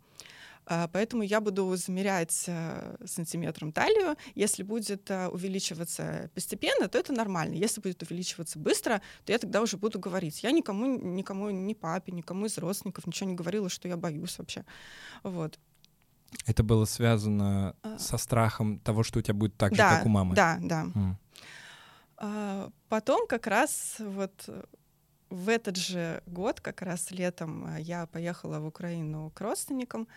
А, 0.71 0.87
поэтому 0.89 1.23
я 1.23 1.41
буду 1.41 1.75
замерять 1.77 2.45
э, 2.47 2.97
сантиметром 3.07 3.73
талию. 3.73 4.17
Если 4.35 4.63
будет 4.63 5.11
э, 5.11 5.29
увеличиваться 5.29 6.31
постепенно, 6.35 6.89
то 6.89 6.99
это 6.99 7.13
нормально. 7.13 7.55
Если 7.55 7.81
будет 7.81 8.03
увеличиваться 8.03 8.59
быстро, 8.59 9.01
то 9.25 9.33
я 9.33 9.39
тогда 9.39 9.63
уже 9.63 9.79
буду 9.79 9.99
говорить. 9.99 10.43
Я 10.43 10.51
никому, 10.51 10.99
никому, 10.99 11.49
ни 11.49 11.73
папе, 11.73 12.13
никому 12.13 12.47
из 12.47 12.59
родственников 12.59 13.07
ничего 13.07 13.31
не 13.31 13.35
говорила, 13.35 13.71
что 13.71 13.89
я 13.89 13.97
боюсь 13.97 14.39
вообще. 14.39 14.65
Вот. 15.23 15.59
Это 16.45 16.63
было 16.63 16.85
связано 16.85 17.75
а... 17.83 17.99
со 17.99 18.19
страхом 18.19 18.79
того, 18.81 19.03
что 19.03 19.21
у 19.21 19.23
тебя 19.23 19.35
будет 19.35 19.57
так 19.57 19.75
да, 19.75 19.91
же, 19.91 19.97
как 19.97 20.07
у 20.07 20.11
мамы? 20.11 20.35
Да, 20.35 20.59
да. 20.61 20.85
Mm. 20.95 21.15
А, 22.19 22.71
потом 22.89 23.27
как 23.27 23.47
раз 23.47 23.97
вот 24.01 24.49
в 25.31 25.49
этот 25.49 25.77
же 25.77 26.23
год, 26.27 26.61
как 26.61 26.83
раз 26.83 27.11
летом, 27.11 27.67
э, 27.67 27.81
я 27.81 28.07
поехала 28.07 28.59
в 28.59 28.67
Украину 28.67 29.31
к 29.35 29.41
родственникам. 29.41 30.09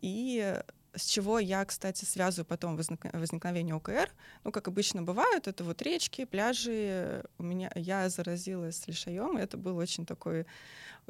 И 0.00 0.56
с 0.94 1.04
чего 1.06 1.38
я, 1.38 1.64
кстати, 1.64 2.04
связываю 2.04 2.46
потом 2.46 2.76
возникновение 2.76 3.74
ОКР. 3.74 4.10
Ну, 4.44 4.52
как 4.52 4.68
обычно 4.68 5.02
бывают, 5.02 5.46
это 5.46 5.62
вот 5.64 5.82
речки, 5.82 6.24
пляжи. 6.24 7.24
У 7.38 7.42
меня 7.42 7.70
я 7.74 8.08
заразилась 8.08 8.86
лишаем, 8.86 9.38
и 9.38 9.42
это 9.42 9.56
был 9.56 9.76
очень 9.76 10.04
такой 10.04 10.46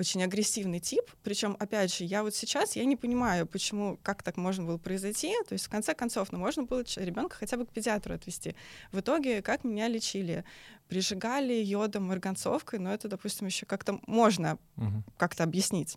очень 0.01 0.23
агрессивный 0.23 0.81
тип. 0.81 1.05
Причем, 1.23 1.57
опять 1.59 1.95
же, 1.95 2.05
я 2.05 2.23
вот 2.23 2.35
сейчас 2.35 2.75
я 2.75 2.85
не 2.85 2.97
понимаю, 2.97 3.47
почему, 3.47 3.99
как 4.03 4.23
так 4.23 4.37
можно 4.37 4.65
было 4.65 4.79
произойти. 4.79 5.35
То 5.49 5.53
есть, 5.53 5.67
в 5.67 5.71
конце 5.71 5.95
концов, 5.95 6.33
ну, 6.33 6.39
можно 6.39 6.65
было 6.65 6.83
ребенка 6.97 7.37
хотя 7.37 7.57
бы 7.57 7.67
к 7.67 7.71
педиатру 7.71 8.15
отвести. 8.15 8.57
В 8.93 9.01
итоге, 9.01 9.43
как 9.43 9.63
меня 9.63 9.89
лечили? 9.89 10.45
Прижигали 10.89 11.53
йодом, 11.53 12.05
марганцовкой, 12.05 12.79
но 12.79 12.93
это, 12.93 13.09
допустим, 13.09 13.47
еще 13.47 13.67
как-то 13.67 14.01
можно 14.07 14.59
угу. 14.77 15.05
как-то 15.17 15.45
объяснить. 15.45 15.97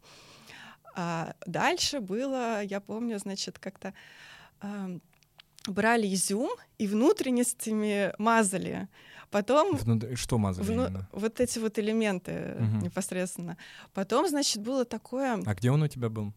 А 0.96 1.36
дальше 1.48 2.00
было, 2.00 2.62
я 2.64 2.80
помню, 2.80 3.18
значит, 3.18 3.58
как-то 3.58 3.94
э, 4.62 5.00
брали 5.68 6.14
изюм 6.14 6.52
и 6.78 6.88
внутренностями 6.88 8.14
мазали. 8.20 8.88
Потом... 9.34 9.76
Внутри, 9.76 10.16
что 10.16 10.38
мазали 10.38 10.66
вну... 10.68 10.90
Вот 11.12 11.40
эти 11.42 11.58
вот 11.58 11.80
элементы 11.80 12.56
угу. 12.56 12.86
непосредственно. 12.86 13.58
Потом, 13.94 14.28
значит, 14.30 14.62
было 14.62 14.86
такое... 14.86 15.42
А 15.44 15.56
где 15.56 15.72
он 15.72 15.82
у 15.82 15.88
тебя 15.88 16.10
был? 16.10 16.34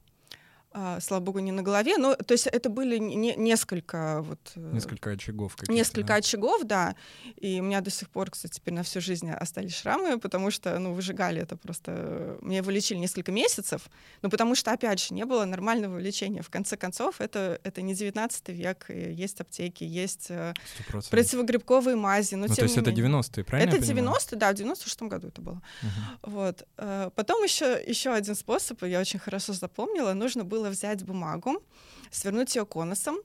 А, 0.78 1.00
слава 1.00 1.22
богу, 1.22 1.38
не 1.38 1.52
на 1.52 1.62
голове. 1.62 1.96
Но, 1.96 2.14
то 2.14 2.32
есть 2.32 2.46
это 2.46 2.68
были 2.68 2.98
не, 2.98 3.34
несколько 3.34 4.20
вот... 4.20 4.38
Э, 4.56 4.72
несколько 4.74 5.10
очагов 5.10 5.56
Несколько 5.68 6.08
да? 6.08 6.14
очагов, 6.16 6.64
да. 6.64 6.94
И 7.36 7.60
у 7.60 7.62
меня 7.62 7.80
до 7.80 7.88
сих 7.88 8.10
пор, 8.10 8.30
кстати, 8.30 8.56
теперь 8.56 8.74
на 8.74 8.82
всю 8.82 9.00
жизнь 9.00 9.30
остались 9.30 9.74
шрамы, 9.74 10.18
потому 10.18 10.50
что, 10.50 10.78
ну, 10.78 10.92
выжигали 10.92 11.40
это 11.40 11.56
просто... 11.56 12.36
Мне 12.42 12.58
его 12.58 12.70
лечили 12.70 12.98
несколько 12.98 13.32
месяцев, 13.32 13.88
но 14.20 14.28
потому 14.28 14.54
что, 14.54 14.70
опять 14.70 15.00
же, 15.00 15.14
не 15.14 15.24
было 15.24 15.46
нормального 15.46 15.98
лечения. 15.98 16.42
В 16.42 16.50
конце 16.50 16.76
концов, 16.76 17.22
это, 17.22 17.58
это 17.64 17.80
не 17.80 17.94
19 17.94 18.48
век, 18.50 18.90
есть 18.90 19.40
аптеки, 19.40 19.82
есть 19.82 20.30
100%. 20.30 20.54
Э, 20.90 21.00
противогрибковые 21.10 21.96
мази. 21.96 22.34
Но, 22.34 22.48
ну, 22.48 22.54
то 22.54 22.62
есть 22.62 22.76
это 22.76 22.90
90-е, 22.90 23.44
правильно 23.44 23.70
Это 23.70 23.78
90-е, 23.82 24.38
да, 24.38 24.52
в 24.52 24.56
96-м 24.56 25.08
году 25.08 25.28
это 25.28 25.40
было. 25.40 25.62
Угу. 25.82 26.32
Вот. 26.32 26.66
Э, 26.76 27.08
потом 27.14 27.42
еще, 27.42 27.82
еще 27.86 28.12
один 28.12 28.34
способ, 28.34 28.82
я 28.82 29.00
очень 29.00 29.18
хорошо 29.18 29.54
запомнила, 29.54 30.12
нужно 30.12 30.44
было 30.44 30.65
было 30.66 30.70
взять 30.70 31.04
бумагу, 31.04 31.62
свернуть 32.10 32.56
ее 32.56 32.66
конусом, 32.66 33.16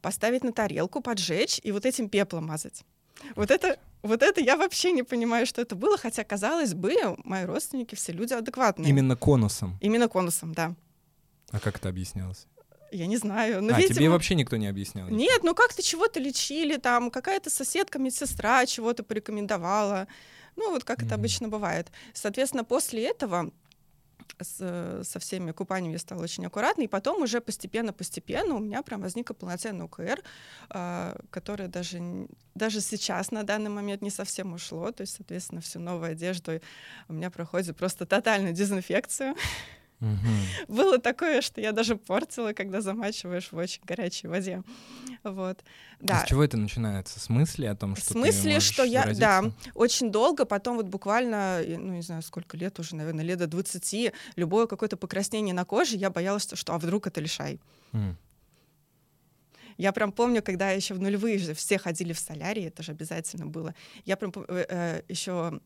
поставить 0.00 0.44
на 0.44 0.52
тарелку, 0.52 1.00
поджечь 1.00 1.60
и 1.62 1.72
вот 1.72 1.86
этим 1.86 2.08
пеплом 2.08 2.46
мазать. 2.46 2.84
Вот 3.36 3.50
это, 3.50 3.78
вот 4.02 4.22
это 4.22 4.40
я 4.40 4.56
вообще 4.56 4.92
не 4.92 5.02
понимаю, 5.02 5.46
что 5.46 5.62
это 5.62 5.74
было, 5.74 5.96
хотя, 5.96 6.24
казалось 6.24 6.74
бы, 6.74 6.94
мои 7.24 7.44
родственники 7.44 7.94
все 7.94 8.12
люди 8.12 8.34
адекватные. 8.34 8.90
Именно 8.90 9.16
конусом? 9.16 9.78
Именно 9.80 10.08
конусом, 10.08 10.54
да. 10.54 10.74
А 11.50 11.60
как 11.60 11.76
это 11.76 11.88
объяснялось? 11.88 12.46
Я 12.90 13.06
не 13.06 13.16
знаю. 13.16 13.62
Но, 13.62 13.74
а, 13.74 13.78
видимо... 13.78 13.94
тебе 13.94 14.10
вообще 14.10 14.34
никто 14.34 14.56
не 14.56 14.66
объяснял? 14.66 15.08
Нет, 15.08 15.44
ну 15.44 15.54
как-то 15.54 15.82
чего-то 15.82 16.20
лечили, 16.20 16.76
там 16.76 17.10
какая-то 17.10 17.48
соседка, 17.48 17.98
медсестра 17.98 18.66
чего-то 18.66 19.02
порекомендовала. 19.02 20.08
Ну 20.56 20.70
вот 20.70 20.84
как 20.84 20.98
mm-hmm. 20.98 21.06
это 21.06 21.14
обычно 21.14 21.48
бывает. 21.48 21.90
Соответственно, 22.12 22.64
после 22.64 23.08
этого 23.08 23.50
с, 24.40 25.02
со 25.04 25.18
всеми 25.18 25.52
купаниями 25.52 25.94
я 25.94 25.98
стала 25.98 26.22
очень 26.22 26.46
аккуратной, 26.46 26.84
и 26.84 26.88
потом 26.88 27.22
уже 27.22 27.40
постепенно-постепенно 27.40 28.54
у 28.54 28.58
меня 28.58 28.82
прям 28.82 29.00
возникла 29.00 29.34
полноценная 29.34 29.86
УКР, 29.86 30.22
э, 30.70 31.16
которая 31.30 31.68
даже, 31.68 32.28
даже 32.54 32.80
сейчас 32.80 33.30
на 33.30 33.42
данный 33.42 33.70
момент 33.70 34.02
не 34.02 34.10
совсем 34.10 34.52
ушло, 34.52 34.92
то 34.92 35.02
есть, 35.02 35.16
соответственно, 35.16 35.60
всю 35.60 35.80
новую 35.80 36.12
одежду 36.12 36.60
у 37.08 37.12
меня 37.12 37.30
проходит 37.30 37.76
просто 37.76 38.06
тотальную 38.06 38.52
дезинфекцию. 38.52 39.34
Угу. 40.02 40.74
Было 40.74 40.98
такое, 40.98 41.40
что 41.42 41.60
я 41.60 41.70
даже 41.70 41.94
портила, 41.94 42.52
когда 42.52 42.80
замачиваешь 42.80 43.52
в 43.52 43.56
очень 43.56 43.82
горячей 43.84 44.26
воде. 44.26 44.62
Вот. 45.22 45.62
Да. 46.00 46.22
А 46.22 46.26
с 46.26 46.28
чего 46.28 46.42
это 46.42 46.56
начинается? 46.56 47.20
С 47.20 47.28
мысли 47.28 47.66
о 47.66 47.76
том, 47.76 47.94
что 47.94 48.12
С 48.12 48.14
мысли, 48.16 48.58
что 48.58 48.82
я, 48.82 49.02
заразиться? 49.02 49.20
да, 49.20 49.42
очень 49.74 50.10
долго, 50.10 50.44
потом 50.44 50.76
вот 50.76 50.86
буквально, 50.86 51.62
ну, 51.64 51.94
не 51.94 52.02
знаю, 52.02 52.22
сколько 52.22 52.56
лет 52.56 52.80
уже, 52.80 52.96
наверное, 52.96 53.24
лет 53.24 53.38
до 53.38 53.46
20, 53.46 54.12
любое 54.34 54.66
какое-то 54.66 54.96
покраснение 54.96 55.54
на 55.54 55.64
коже, 55.64 55.96
я 55.96 56.10
боялась, 56.10 56.48
что 56.52 56.74
а 56.74 56.78
вдруг 56.78 57.06
это 57.06 57.20
лишай. 57.20 57.60
Mm. 57.92 58.16
Я 59.78 59.92
прям 59.92 60.10
помню, 60.10 60.42
когда 60.42 60.70
еще 60.70 60.94
в 60.94 61.00
нулевые 61.00 61.38
же 61.38 61.54
все 61.54 61.78
ходили 61.78 62.12
в 62.12 62.18
солярии, 62.18 62.66
это 62.66 62.82
же 62.82 62.92
обязательно 62.92 63.46
было. 63.46 63.74
Я 64.04 64.16
прям 64.16 64.32
э, 64.48 64.66
э, 64.68 65.02
еще 65.08 65.60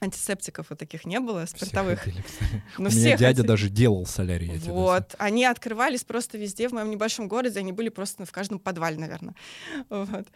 антисептиков 0.00 0.70
вот 0.70 0.78
таких 0.78 1.04
не 1.04 1.20
было, 1.20 1.46
спиртовых. 1.46 2.00
Ходили, 2.00 2.24
ну, 2.78 2.88
У 2.88 2.92
меня 2.92 3.16
дядя 3.16 3.26
хотели. 3.26 3.46
даже 3.46 3.68
делал 3.70 4.06
солярий. 4.06 4.58
Вот. 4.58 5.14
Они 5.18 5.44
открывались 5.44 6.04
просто 6.04 6.38
везде 6.38 6.68
в 6.68 6.72
моем 6.72 6.90
небольшом 6.90 7.28
городе, 7.28 7.60
они 7.60 7.72
были 7.72 7.88
просто 7.88 8.24
в 8.26 8.32
каждом 8.32 8.58
подвале, 8.58 8.98
наверное. 8.98 9.34
Вот. 9.88 10.26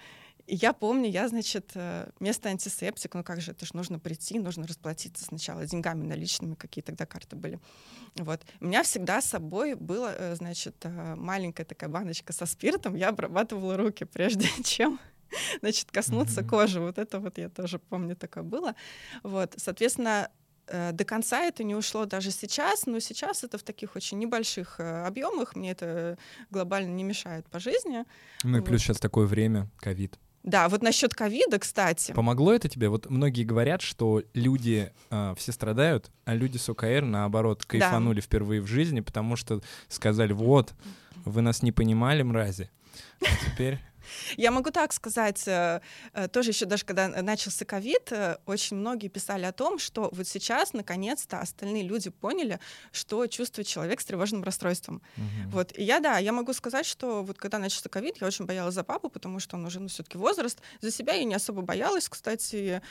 И 0.47 0.55
я 0.57 0.73
помню, 0.73 1.11
я, 1.11 1.29
значит, 1.29 1.73
э, 1.75 2.09
вместо 2.21 2.49
антисептик, 2.49 3.15
ну 3.15 3.23
как 3.23 3.43
же, 3.43 3.50
это 3.50 3.67
же 3.67 3.73
нужно 3.75 3.99
прийти, 3.99 4.38
нужно 4.38 4.67
расплатиться 4.67 5.23
сначала 5.23 5.67
деньгами 5.67 6.07
наличными, 6.07 6.55
какие 6.55 6.83
тогда 6.83 7.05
карты 7.05 7.37
были. 7.37 7.61
Вот. 8.17 8.41
У 8.61 8.65
меня 8.65 8.83
всегда 8.83 9.21
с 9.21 9.27
собой 9.27 9.75
была, 9.75 10.15
э, 10.17 10.35
значит, 10.37 10.77
э, 10.85 11.15
маленькая 11.17 11.65
такая 11.65 11.91
баночка 11.91 12.33
со 12.33 12.47
спиртом, 12.47 12.95
я 12.95 13.11
обрабатывала 13.11 13.77
руки, 13.77 14.05
прежде 14.05 14.49
чем 14.65 14.99
значит, 15.61 15.90
коснуться 15.90 16.40
mm-hmm. 16.40 16.49
кожи. 16.49 16.80
Вот 16.80 16.99
это 16.99 17.20
вот 17.20 17.38
я 17.38 17.49
тоже 17.49 17.78
помню, 17.78 18.16
такое 18.16 18.42
было. 18.42 18.75
Вот, 19.23 19.54
соответственно, 19.56 20.30
э, 20.66 20.92
до 20.92 21.04
конца 21.04 21.42
это 21.42 21.64
не 21.64 21.75
ушло 21.75 22.04
даже 22.04 22.30
сейчас, 22.30 22.87
но 22.87 23.00
сейчас 23.00 23.44
это 23.44 23.58
в 23.58 23.62
таких 23.62 23.97
очень 23.97 24.18
небольших 24.18 24.76
э, 24.78 25.04
объемах, 25.04 25.56
мне 25.56 25.73
это 25.73 26.18
глобально 26.50 26.92
не 26.92 27.04
мешает 27.04 27.47
по 27.49 27.58
жизни. 27.58 28.04
Ну 28.44 28.58
и 28.58 28.61
плюс 28.61 28.80
вот. 28.80 28.87
сейчас 28.87 28.99
такое 28.99 29.26
время, 29.26 29.68
ковид. 29.78 30.18
Да, 30.44 30.68
вот 30.68 30.82
насчет 30.82 31.14
ковида, 31.14 31.58
кстати. 31.58 32.12
Помогло 32.12 32.54
это 32.54 32.68
тебе? 32.68 32.88
Вот 32.88 33.11
многие 33.11 33.44
говорят, 33.44 33.82
что 33.82 34.23
люди 34.35 34.92
э, 35.11 35.35
все 35.37 35.52
страдают, 35.52 36.11
а 36.25 36.35
люди 36.35 36.56
с 36.56 36.68
ОКР, 36.68 37.02
наоборот, 37.02 37.66
кайфанули 37.66 38.20
да. 38.20 38.23
впервые 38.23 38.61
в 38.61 38.66
жизни, 38.66 39.00
потому 39.00 39.37
что 39.37 39.61
сказали, 39.88 40.32
вот, 40.32 40.75
вы 41.25 41.42
нас 41.42 41.62
не 41.62 41.73
понимали, 41.73 42.23
мрази, 42.23 42.70
а 43.20 43.50
теперь 43.50 43.78
я 44.37 44.50
могу 44.50 44.71
так 44.71 44.93
сказать, 44.93 45.47
э, 45.47 45.81
э, 46.12 46.29
тоже 46.29 46.50
еще 46.50 46.67
даже 46.67 46.85
когда 46.85 47.09
начался 47.09 47.65
ковид, 47.65 48.12
э, 48.12 48.38
очень 48.47 48.77
многие 48.77 49.09
писали 49.09 49.45
о 49.45 49.53
том, 49.53 49.79
что 49.79 50.11
вот 50.12 50.27
сейчас 50.27 50.73
наконец-то 50.73 51.41
остальные 51.41 51.83
люди 51.83 52.11
поняли, 52.11 52.61
что 52.93 53.27
чувствует 53.27 53.67
человек 53.67 54.00
с 54.00 54.05
тревожным 54.05 54.43
расстройством. 54.43 55.03
Угу. 55.17 55.50
Вот. 55.50 55.79
И 55.79 55.83
я, 55.83 56.00
да, 56.00 56.19
я 56.19 56.33
могу 56.33 56.53
сказать, 56.53 56.87
что 56.87 57.23
вот 57.23 57.38
когда 57.38 57.59
начался 57.59 57.88
ковид, 57.88 58.17
я 58.21 58.27
очень 58.27 58.47
боялась 58.47 58.75
за 58.75 58.85
папу, 58.85 59.09
потому 59.09 59.41
что 59.41 59.57
он 59.57 59.67
уже, 59.67 59.81
ну, 59.81 59.88
все-таки 59.88 60.19
возраст. 60.19 60.61
За 60.81 60.91
себя 60.91 61.15
я 61.15 61.25
не 61.25 61.35
особо 61.35 61.62
боялась. 61.62 62.09
Кстати, 62.09 62.83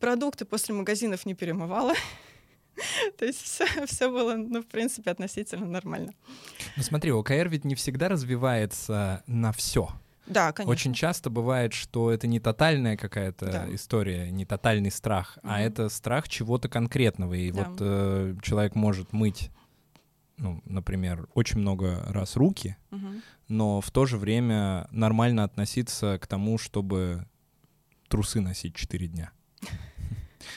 продукты 0.00 0.44
после 0.44 0.74
магазинов 0.74 1.26
не 1.26 1.34
перемывала. 1.34 1.94
То 3.18 3.24
есть 3.24 3.42
все, 3.42 3.66
все 3.86 4.10
было, 4.10 4.34
ну, 4.36 4.62
в 4.62 4.66
принципе, 4.66 5.10
относительно 5.10 5.66
нормально. 5.66 6.12
Ну 6.76 6.82
смотри, 6.82 7.10
ОКР 7.12 7.48
ведь 7.48 7.64
не 7.64 7.74
всегда 7.74 8.08
развивается 8.08 9.22
на 9.26 9.52
все. 9.52 9.88
Да, 10.26 10.52
конечно. 10.52 10.72
Очень 10.72 10.94
часто 10.94 11.30
бывает, 11.30 11.72
что 11.72 12.10
это 12.10 12.26
не 12.26 12.40
тотальная 12.40 12.96
какая-то 12.96 13.46
да. 13.46 13.74
история, 13.74 14.30
не 14.30 14.44
тотальный 14.44 14.90
страх, 14.90 15.38
угу. 15.42 15.48
а 15.52 15.60
это 15.60 15.88
страх 15.88 16.28
чего-то 16.28 16.68
конкретного. 16.68 17.34
И 17.34 17.50
да. 17.50 17.64
вот 17.64 17.78
э, 17.80 18.34
человек 18.42 18.74
может 18.74 19.12
мыть, 19.12 19.50
ну, 20.36 20.62
например, 20.64 21.28
очень 21.34 21.58
много 21.58 22.02
раз 22.08 22.36
руки, 22.36 22.76
угу. 22.90 23.06
но 23.48 23.80
в 23.80 23.90
то 23.90 24.06
же 24.06 24.18
время 24.18 24.88
нормально 24.90 25.44
относиться 25.44 26.18
к 26.20 26.26
тому, 26.26 26.58
чтобы 26.58 27.26
трусы 28.08 28.40
носить 28.40 28.74
4 28.74 29.06
дня. 29.08 29.30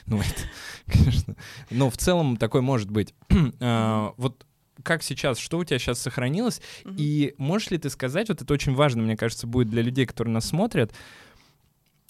Ну, 0.05 0.19
это, 0.19 0.41
конечно. 0.85 1.35
Но 1.71 1.89
в 1.89 1.97
целом 1.97 2.37
такой 2.37 2.61
может 2.61 2.91
быть. 2.91 3.13
А, 3.59 4.13
вот 4.17 4.45
как 4.83 5.03
сейчас, 5.03 5.37
что 5.37 5.57
у 5.57 5.63
тебя 5.63 5.79
сейчас 5.79 5.99
сохранилось, 5.99 6.61
угу. 6.85 6.95
и 6.97 7.33
можешь 7.37 7.71
ли 7.71 7.77
ты 7.77 7.89
сказать, 7.89 8.29
вот 8.29 8.41
это 8.41 8.53
очень 8.53 8.73
важно, 8.73 9.01
мне 9.01 9.17
кажется, 9.17 9.47
будет 9.47 9.69
для 9.69 9.81
людей, 9.81 10.05
которые 10.05 10.33
нас 10.33 10.45
смотрят 10.45 10.93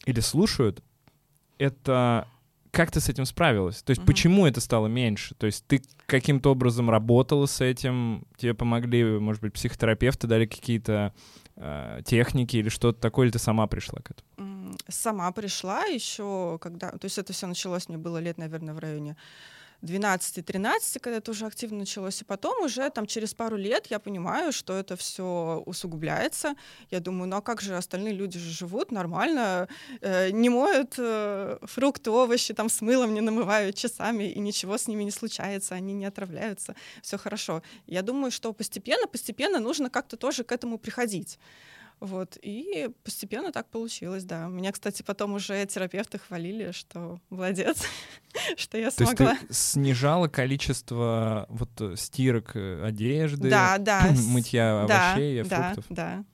или 0.06 0.20
слушают, 0.20 0.84
это 1.58 2.28
как 2.72 2.92
ты 2.92 3.00
с 3.00 3.10
этим 3.10 3.26
справилась? 3.26 3.82
То 3.82 3.92
есть, 3.92 4.02
угу. 4.02 4.08
почему 4.08 4.46
это 4.46 4.62
стало 4.62 4.88
меньше? 4.88 5.36
То 5.36 5.48
есть, 5.48 5.66
ты 5.68 5.82
каким-то 6.06 6.52
образом 6.52 6.90
работала 6.90 7.46
с 7.46 7.62
этим, 7.62 8.26
тебе 8.38 8.54
помогли, 8.54 9.04
может 9.04 9.42
быть, 9.42 9.54
психотерапевты 9.54 10.28
дали 10.28 10.46
какие-то 10.46 11.14
э, 11.56 12.02
техники 12.06 12.58
или 12.58 12.70
что-то 12.70 13.00
такое, 13.00 13.26
или 13.26 13.32
ты 13.32 13.40
сама 13.40 13.66
пришла 13.68 14.00
к 14.02 14.12
этому? 14.12 14.76
Сама 14.88 15.32
пришла 15.32 15.86
еще, 15.86 16.60
когда... 16.62 16.92
То 16.92 17.06
есть, 17.06 17.18
это 17.18 17.34
все 17.34 17.48
началось, 17.48 17.90
мне 17.90 17.98
было 17.98 18.20
лет, 18.20 18.38
наверное, 18.38 18.74
в 18.74 18.80
районе 18.80 19.18
12-13, 19.82 21.00
когда 21.00 21.18
это 21.18 21.32
уже 21.32 21.46
активно 21.46 21.80
началось, 21.80 22.22
и 22.22 22.26
потом 22.26 22.64
уже 22.64 22.90
там 22.90 23.06
через 23.06 23.34
пару 23.34 23.56
лет 23.56 23.88
я 23.88 24.00
понимаю, 24.00 24.52
что 24.52 24.74
это 24.74 24.96
все 24.96 25.64
усугубляется. 25.66 26.56
Я 26.92 27.00
думаю, 27.00 27.30
ну 27.30 27.38
а 27.38 27.42
как 27.42 27.62
же 27.62 27.76
остальные 27.76 28.14
люди 28.14 28.40
же 28.40 28.52
живут 28.52 28.92
нормально, 28.92 29.68
э, 30.02 30.32
не 30.32 30.50
моют 30.50 30.96
э, 30.98 31.58
фрукты, 31.64 32.12
овощи, 32.12 32.54
там 32.54 32.70
с 32.70 32.82
мылом 32.82 33.14
не 33.14 33.22
намывают 33.22 33.76
часами, 33.76 34.26
и 34.26 34.40
ничего 34.40 34.78
с 34.78 34.88
ними 34.88 35.04
не 35.04 35.12
случается, 35.12 35.76
они 35.76 35.94
не 35.94 36.06
отравляются, 36.06 36.76
все 37.02 37.18
хорошо. 37.18 37.62
Я 37.88 38.02
думаю, 38.02 38.32
что 38.32 38.54
постепенно, 38.54 39.08
постепенно 39.08 39.60
нужно 39.60 39.90
как-то 39.90 40.18
тоже 40.18 40.44
к 40.44 40.52
этому 40.52 40.78
приходить. 40.78 41.40
Вот, 42.00 42.38
и 42.42 42.90
постепенно 43.04 43.52
так 43.52 43.70
получилось, 43.70 44.24
да. 44.24 44.48
Меня, 44.48 44.72
кстати, 44.72 45.04
потом 45.04 45.34
уже 45.34 45.66
терапевты 45.66 46.18
хвалили, 46.18 46.72
что 46.72 47.20
молодец, 47.30 47.84
что 48.58 48.78
я 48.78 48.90
смогла. 48.90 49.16
То 49.16 49.24
есть 49.32 49.48
ты 49.48 49.54
снижала 49.54 50.30
количество 50.30 51.46
вот 51.50 51.70
э, 51.82 51.96
стирок 51.98 52.56
э, 52.56 52.86
одежды, 52.86 53.50
да, 53.50 53.78
да, 53.78 54.14
мытья 54.28 54.86
да, 54.88 55.12
овощей, 55.12 55.44
фруктов? 55.44 55.86
Да, 55.90 55.96
да. 55.96 56.26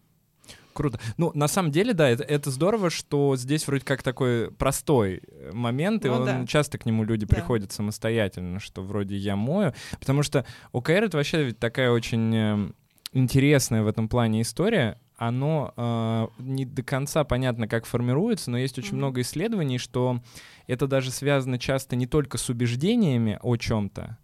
Круто. 0.74 1.00
Ну, 1.17 1.31
на 1.34 1.48
самом 1.48 1.72
деле, 1.72 1.93
да, 1.93 2.10
это, 2.10 2.24
это 2.24 2.51
здорово, 2.51 2.89
что 2.89 3.36
здесь 3.36 3.65
вроде 3.65 3.86
как 3.86 4.03
такой 4.03 4.51
простой 4.51 5.22
э, 5.25 5.51
момент, 5.51 6.03
ну, 6.03 6.10
и 6.10 6.13
он, 6.13 6.25
да. 6.25 6.45
часто 6.45 6.77
к 6.77 6.86
нему 6.86 7.03
люди 7.03 7.25
да. 7.25 7.36
приходят 7.36 7.72
самостоятельно, 7.72 8.60
что 8.60 8.84
вроде 8.84 9.15
я 9.15 9.36
мою, 9.36 9.74
потому 10.00 10.22
что 10.22 10.45
ОКР— 10.74 10.91
это 11.05 11.17
вообще 11.17 11.45
ведь 11.45 11.57
такая 11.57 11.89
очень 11.89 12.75
интересная 13.13 13.81
в 13.81 13.88
этом 13.88 14.07
плане 14.10 14.41
история, 14.41 15.00
оно 15.17 15.74
э, 15.75 16.27
не 16.39 16.65
до 16.65 16.84
конца 16.84 17.24
понятно, 17.24 17.67
как 17.67 17.86
формируется, 17.86 18.51
но 18.51 18.57
есть 18.57 18.77
очень 18.77 18.91
mm-hmm. 18.91 18.95
много 18.95 19.22
исследований, 19.22 19.77
что 19.77 20.22
это 20.67 20.88
даже 20.88 21.12
связано 21.12 21.60
часто 21.60 21.95
не 21.95 22.07
только 22.07 22.38
с 22.38 22.50
убеждениями 22.50 23.39
о 23.41 23.55
чем-то, 23.55 24.17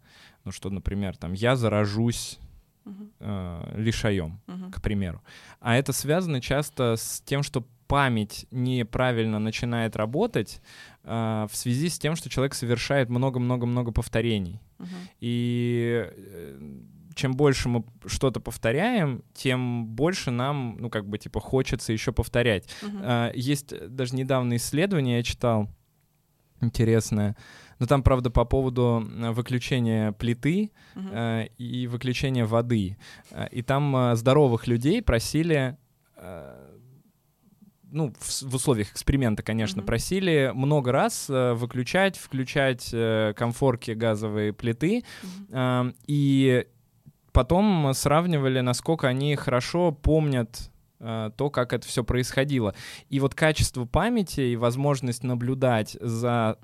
ну 0.44 0.52
что, 0.52 0.70
например, 0.70 1.18
там 1.18 1.34
я 1.34 1.56
заражусь 1.56 2.40
uh-huh. 2.86 3.12
э, 3.20 3.74
лишаем, 3.78 4.40
uh-huh. 4.48 4.72
к 4.72 4.82
примеру, 4.82 5.22
а 5.60 5.76
это 5.76 5.94
связано 5.94 6.42
часто 6.42 6.96
с 6.98 7.22
тем, 7.22 7.44
что 7.44 7.66
память 7.88 8.48
неправильно 8.52 9.38
начинает 9.40 9.96
работать 9.96 10.62
э, 11.04 11.48
в 11.50 11.56
связи 11.56 11.90
с 11.90 12.00
тем, 12.00 12.16
что 12.16 12.30
человек 12.30 12.54
совершает 12.54 13.10
много-много-много 13.10 13.92
повторений. 13.92 14.62
Uh-huh. 14.80 14.88
И 15.20 16.06
э, 16.08 16.58
чем 17.14 17.34
больше 17.34 17.70
мы 17.70 17.84
что-то 18.06 18.40
повторяем, 18.40 19.24
тем 19.34 19.86
больше 19.86 20.32
нам, 20.32 20.78
ну, 20.80 20.90
как 20.90 21.08
бы, 21.08 21.18
типа, 21.18 21.40
хочется 21.40 21.94
еще 21.94 22.12
повторять. 22.12 22.68
Uh-huh. 22.82 23.32
Есть 23.36 23.74
даже 23.90 24.16
недавно 24.16 24.56
исследование, 24.56 25.18
я 25.18 25.24
читал, 25.24 25.70
интересное, 26.62 27.36
но 27.80 27.88
там, 27.88 28.04
правда, 28.04 28.30
по 28.30 28.46
поводу 28.46 29.04
выключения 29.34 30.12
плиты 30.12 30.72
uh-huh. 30.96 31.52
и 31.58 31.88
выключения 31.88 32.46
воды. 32.46 32.98
И 33.52 33.62
там 33.64 34.16
здоровых 34.16 34.68
людей 34.68 35.02
просили 35.02 35.78
ну, 37.92 38.14
в, 38.18 38.44
в 38.44 38.56
условиях 38.56 38.92
эксперимента, 38.92 39.44
конечно, 39.44 39.82
mm-hmm. 39.82 39.86
просили 39.86 40.52
много 40.56 40.92
раз 40.92 41.30
э, 41.30 41.54
выключать, 41.54 42.18
включать 42.18 42.90
э, 42.94 43.34
комфорки 43.36 43.92
газовые 43.92 44.54
плиты. 44.54 45.04
Mm-hmm. 45.50 45.92
Э, 45.92 45.94
и 46.08 46.68
потом 47.32 47.94
сравнивали, 47.94 48.60
насколько 48.62 49.08
они 49.08 49.36
хорошо 49.36 49.92
помнят 49.92 50.72
э, 51.00 51.32
то, 51.36 51.50
как 51.50 51.74
это 51.74 51.88
все 51.88 52.04
происходило. 52.04 52.76
И 53.10 53.20
вот 53.20 53.36
качество 53.36 53.86
памяти 53.86 54.42
и 54.42 54.56
возможность 54.56 55.24
наблюдать 55.24 55.98
за 56.00 56.58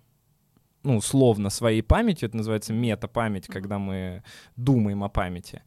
ну, 0.84 0.98
условно, 0.98 1.50
своей 1.50 1.82
памятью, 1.82 2.30
это 2.30 2.38
называется 2.38 2.72
мета-память, 2.72 3.48
когда 3.48 3.78
мы 3.78 4.24
думаем 4.56 5.04
о 5.04 5.10
памяти, 5.10 5.64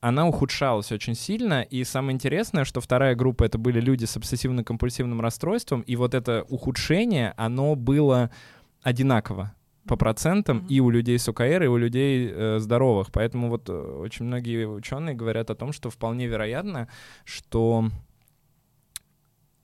она 0.00 0.26
ухудшалась 0.26 0.90
очень 0.92 1.14
сильно, 1.14 1.62
и 1.62 1.84
самое 1.84 2.14
интересное, 2.14 2.64
что 2.64 2.80
вторая 2.80 3.14
группа— 3.14 3.44
это 3.44 3.58
были 3.58 3.80
люди 3.80 4.04
с 4.04 4.16
обсессивно-компульсивным 4.16 5.20
расстройством, 5.20 5.82
и 5.82 5.96
вот 5.96 6.14
это 6.14 6.44
ухудшение, 6.48 7.34
оно 7.36 7.74
было 7.74 8.30
одинаково 8.82 9.54
по 9.88 9.96
процентам 9.96 10.58
mm-hmm. 10.58 10.68
и 10.68 10.80
у 10.80 10.90
людей 10.90 11.18
с 11.18 11.28
ОКР, 11.28 11.64
и 11.64 11.66
у 11.66 11.76
людей 11.76 12.30
э, 12.30 12.58
здоровых. 12.60 13.10
Поэтому 13.10 13.48
вот 13.48 13.68
э, 13.68 13.72
очень 13.72 14.26
многие 14.26 14.66
ученые 14.66 15.16
говорят 15.16 15.50
о 15.50 15.54
том, 15.54 15.72
что 15.72 15.90
вполне 15.90 16.26
вероятно, 16.26 16.88
что 17.24 17.90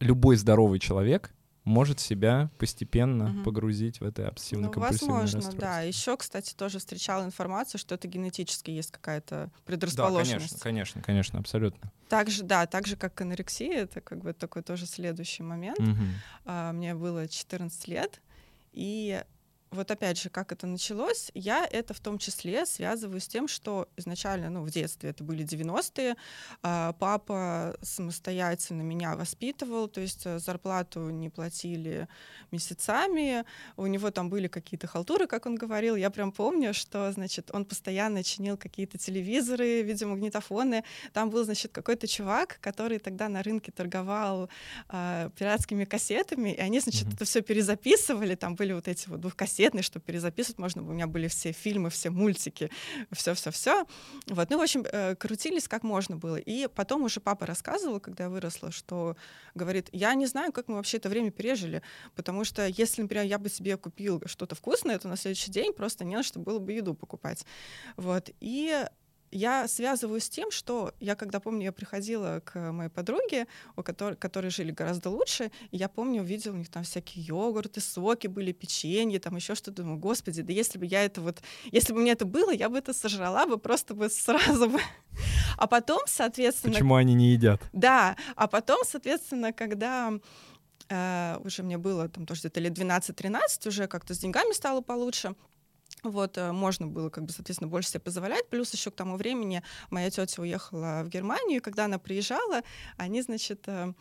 любой 0.00 0.36
здоровый 0.36 0.80
человек 0.80 1.32
может 1.64 1.98
себя 1.98 2.50
постепенно 2.58 3.30
угу. 3.30 3.44
погрузить 3.44 4.00
в 4.00 4.04
это 4.04 4.28
обсессивно-компульсивное 4.28 5.08
ну, 5.08 5.20
возможно, 5.20 5.52
да. 5.58 5.80
Еще, 5.80 6.16
кстати, 6.16 6.54
тоже 6.54 6.78
встречала 6.78 7.24
информацию, 7.24 7.80
что 7.80 7.94
это 7.94 8.06
генетически 8.06 8.70
есть 8.70 8.90
какая-то 8.90 9.50
предрасположенность. 9.64 10.58
Да, 10.58 10.62
конечно, 10.62 10.62
конечно, 10.62 11.02
конечно, 11.02 11.38
абсолютно. 11.38 11.90
Также, 12.08 12.42
да, 12.42 12.66
так 12.66 12.86
же, 12.86 12.96
как 12.96 13.18
анорексия, 13.20 13.84
это 13.84 14.02
как 14.02 14.18
бы 14.18 14.34
такой 14.34 14.62
тоже 14.62 14.86
следующий 14.86 15.42
момент. 15.42 15.80
Угу. 15.80 16.04
А, 16.44 16.72
мне 16.72 16.94
было 16.94 17.26
14 17.26 17.88
лет, 17.88 18.20
и 18.72 19.22
вот 19.74 19.90
опять 19.90 20.20
же, 20.20 20.30
как 20.30 20.52
это 20.52 20.66
началось, 20.66 21.30
я 21.34 21.66
это 21.66 21.94
в 21.94 22.00
том 22.00 22.18
числе 22.18 22.66
связываю 22.66 23.20
с 23.20 23.28
тем, 23.28 23.48
что 23.48 23.88
изначально, 23.96 24.50
ну, 24.50 24.62
в 24.62 24.70
детстве 24.70 25.10
это 25.10 25.24
были 25.24 25.44
90-е, 25.44 26.16
а, 26.62 26.92
папа 26.94 27.76
самостоятельно 27.82 28.82
меня 28.82 29.16
воспитывал, 29.16 29.88
то 29.88 30.00
есть 30.00 30.22
э, 30.26 30.38
зарплату 30.38 31.10
не 31.10 31.28
платили 31.28 32.08
месяцами, 32.50 33.44
у 33.76 33.86
него 33.86 34.10
там 34.10 34.30
были 34.30 34.48
какие-то 34.48 34.86
халтуры, 34.86 35.26
как 35.26 35.46
он 35.46 35.56
говорил, 35.56 35.96
я 35.96 36.10
прям 36.10 36.32
помню, 36.32 36.72
что, 36.72 37.10
значит, 37.12 37.50
он 37.52 37.64
постоянно 37.64 38.22
чинил 38.22 38.56
какие-то 38.56 38.98
телевизоры, 38.98 39.82
видеомагнитофоны, 39.82 40.84
там 41.12 41.30
был, 41.30 41.44
значит, 41.44 41.72
какой-то 41.72 42.06
чувак, 42.06 42.58
который 42.60 42.98
тогда 42.98 43.28
на 43.28 43.42
рынке 43.42 43.72
торговал 43.72 44.48
э, 44.88 45.30
пиратскими 45.36 45.84
кассетами, 45.84 46.50
и 46.50 46.60
они, 46.60 46.80
значит, 46.80 47.08
mm-hmm. 47.08 47.14
это 47.14 47.24
все 47.24 47.42
перезаписывали, 47.42 48.34
там 48.34 48.54
были 48.54 48.72
вот 48.72 48.88
эти 48.88 49.08
вот 49.08 49.20
двухкассеты, 49.20 49.63
кассетный, 49.64 49.82
чтобы 49.82 50.04
перезаписывать 50.04 50.58
можно. 50.58 50.82
У 50.82 50.92
меня 50.92 51.06
были 51.06 51.28
все 51.28 51.52
фильмы, 51.52 51.88
все 51.88 52.10
мультики, 52.10 52.70
все-все-все. 53.12 53.86
Вот, 54.26 54.50
ну, 54.50 54.58
в 54.58 54.60
общем, 54.60 54.84
э, 54.84 55.14
крутились 55.16 55.68
как 55.68 55.82
можно 55.82 56.16
было. 56.16 56.36
И 56.36 56.68
потом 56.68 57.04
уже 57.04 57.20
папа 57.20 57.46
рассказывал, 57.46 58.00
когда 58.00 58.24
я 58.24 58.30
выросла, 58.30 58.70
что 58.70 59.16
говорит, 59.54 59.88
я 59.92 60.14
не 60.14 60.26
знаю, 60.26 60.52
как 60.52 60.68
мы 60.68 60.74
вообще 60.74 60.98
это 60.98 61.08
время 61.08 61.30
пережили, 61.30 61.82
потому 62.14 62.44
что 62.44 62.66
если, 62.66 63.02
например, 63.02 63.24
я 63.24 63.38
бы 63.38 63.48
себе 63.48 63.76
купил 63.76 64.22
что-то 64.26 64.54
вкусное, 64.54 64.98
то 64.98 65.08
на 65.08 65.16
следующий 65.16 65.50
день 65.50 65.72
просто 65.72 66.04
не 66.04 66.16
на 66.16 66.22
что 66.22 66.38
было 66.38 66.58
бы 66.58 66.72
еду 66.72 66.94
покупать. 66.94 67.46
Вот. 67.96 68.30
И 68.40 68.84
я 69.34 69.66
связываю 69.66 70.20
с 70.20 70.28
тем, 70.28 70.50
что 70.50 70.94
я, 71.00 71.16
когда 71.16 71.40
помню, 71.40 71.64
я 71.64 71.72
приходила 71.72 72.40
к 72.44 72.72
моей 72.72 72.88
подруге, 72.88 73.46
у 73.76 73.82
которой, 73.82 74.16
которые 74.16 74.50
жили 74.50 74.70
гораздо 74.70 75.10
лучше, 75.10 75.50
и 75.72 75.76
я 75.76 75.88
помню, 75.88 76.22
увидела 76.22 76.54
у 76.54 76.56
них 76.56 76.70
там 76.70 76.84
всякие 76.84 77.24
йогурты, 77.24 77.80
соки 77.80 78.28
были, 78.28 78.52
печенье, 78.52 79.18
там 79.18 79.34
еще 79.36 79.54
что-то. 79.54 79.82
Думаю, 79.82 79.98
господи, 79.98 80.42
да 80.42 80.52
если 80.52 80.78
бы 80.78 80.86
я 80.86 81.04
это 81.04 81.20
вот, 81.20 81.42
если 81.64 81.92
бы 81.92 82.00
мне 82.00 82.12
это 82.12 82.24
было, 82.24 82.52
я 82.52 82.68
бы 82.68 82.78
это 82.78 82.94
сожрала 82.94 83.46
бы 83.46 83.58
просто 83.58 83.94
бы 83.94 84.08
сразу 84.08 84.70
бы. 84.70 84.80
А 85.56 85.68
потом, 85.68 86.00
соответственно... 86.06 86.72
Почему 86.72 86.96
они 86.96 87.14
не 87.14 87.30
едят? 87.30 87.62
Да, 87.72 88.16
а 88.34 88.48
потом, 88.48 88.82
соответственно, 88.84 89.52
когда 89.52 90.12
Uh, 90.90 91.40
уже 91.46 91.62
мне 91.62 91.78
было 91.78 92.10
там 92.10 92.26
тоже 92.26 92.40
где-то 92.40 92.60
лет 92.60 92.78
12-13, 92.78 93.68
уже 93.68 93.86
как-то 93.86 94.14
с 94.14 94.18
деньгами 94.18 94.52
стало 94.52 94.82
получше. 94.82 95.34
Вот, 96.04 96.36
э, 96.36 96.52
можно 96.52 96.86
было, 96.86 97.08
как 97.08 97.24
бы, 97.24 97.32
соответственно, 97.32 97.68
больше 97.68 97.88
себе 97.88 98.00
позволять. 98.00 98.48
Плюс 98.50 98.72
еще 98.72 98.90
к 98.90 98.94
тому 98.94 99.16
времени 99.16 99.62
моя 99.90 100.10
тетя 100.10 100.40
уехала 100.40 101.02
в 101.02 101.08
Германию, 101.08 101.56
и 101.56 101.60
когда 101.60 101.86
она 101.86 101.98
приезжала, 101.98 102.62
они, 102.98 103.22
значит, 103.22 103.62
э, 103.66 103.92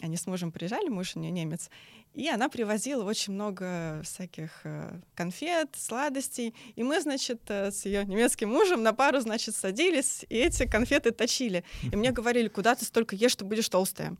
они 0.00 0.16
с 0.16 0.26
мужем 0.26 0.52
приезжали, 0.52 0.88
муж 0.88 1.16
у 1.16 1.18
нее 1.18 1.32
немец, 1.32 1.68
и 2.14 2.28
она 2.28 2.48
привозила 2.48 3.04
очень 3.04 3.32
много 3.32 4.00
всяких 4.04 4.60
э, 4.64 5.00
конфет, 5.16 5.70
сладостей. 5.76 6.54
И 6.76 6.82
мы, 6.84 7.00
значит, 7.00 7.40
с 7.48 7.84
ее 7.84 8.04
немецким 8.04 8.48
мужем 8.48 8.82
на 8.82 8.92
пару, 8.92 9.20
значит, 9.20 9.56
садились 9.56 10.24
и 10.28 10.36
эти 10.36 10.66
конфеты 10.66 11.10
точили. 11.10 11.64
И 11.82 11.96
мне 11.96 12.12
говорили, 12.12 12.48
куда 12.48 12.74
ты 12.76 12.84
столько 12.84 13.16
ешь, 13.16 13.32
что 13.32 13.44
будешь 13.44 13.68
толстая. 13.68 14.16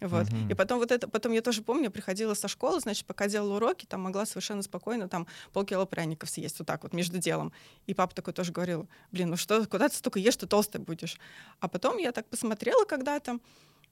Вот. 0.00 0.26
Uh-huh. 0.26 0.50
И 0.50 0.54
потом 0.54 0.78
вот 0.78 0.92
это, 0.92 1.08
потом 1.08 1.32
я 1.32 1.42
тоже 1.42 1.62
помню, 1.62 1.90
приходила 1.90 2.34
со 2.34 2.48
школы, 2.48 2.80
значит, 2.80 3.06
пока 3.06 3.28
делала 3.28 3.56
уроки, 3.56 3.86
там 3.86 4.02
могла 4.02 4.26
совершенно 4.26 4.62
спокойно 4.62 5.08
там 5.08 5.26
полкило 5.52 5.84
пряников 5.84 6.30
съесть 6.30 6.58
вот 6.58 6.66
так 6.66 6.82
вот 6.82 6.92
между 6.92 7.18
делом. 7.18 7.52
И 7.86 7.94
папа 7.94 8.14
такой 8.14 8.32
тоже 8.32 8.52
говорил, 8.52 8.88
блин, 9.12 9.30
ну 9.30 9.36
что, 9.36 9.66
куда 9.66 9.88
ты 9.88 9.96
столько 9.96 10.18
ешь, 10.18 10.36
ты 10.36 10.46
толстая 10.46 10.82
будешь. 10.82 11.18
А 11.60 11.68
потом 11.68 11.98
я 11.98 12.12
так 12.12 12.28
посмотрела 12.28 12.84
когда-то, 12.84 13.38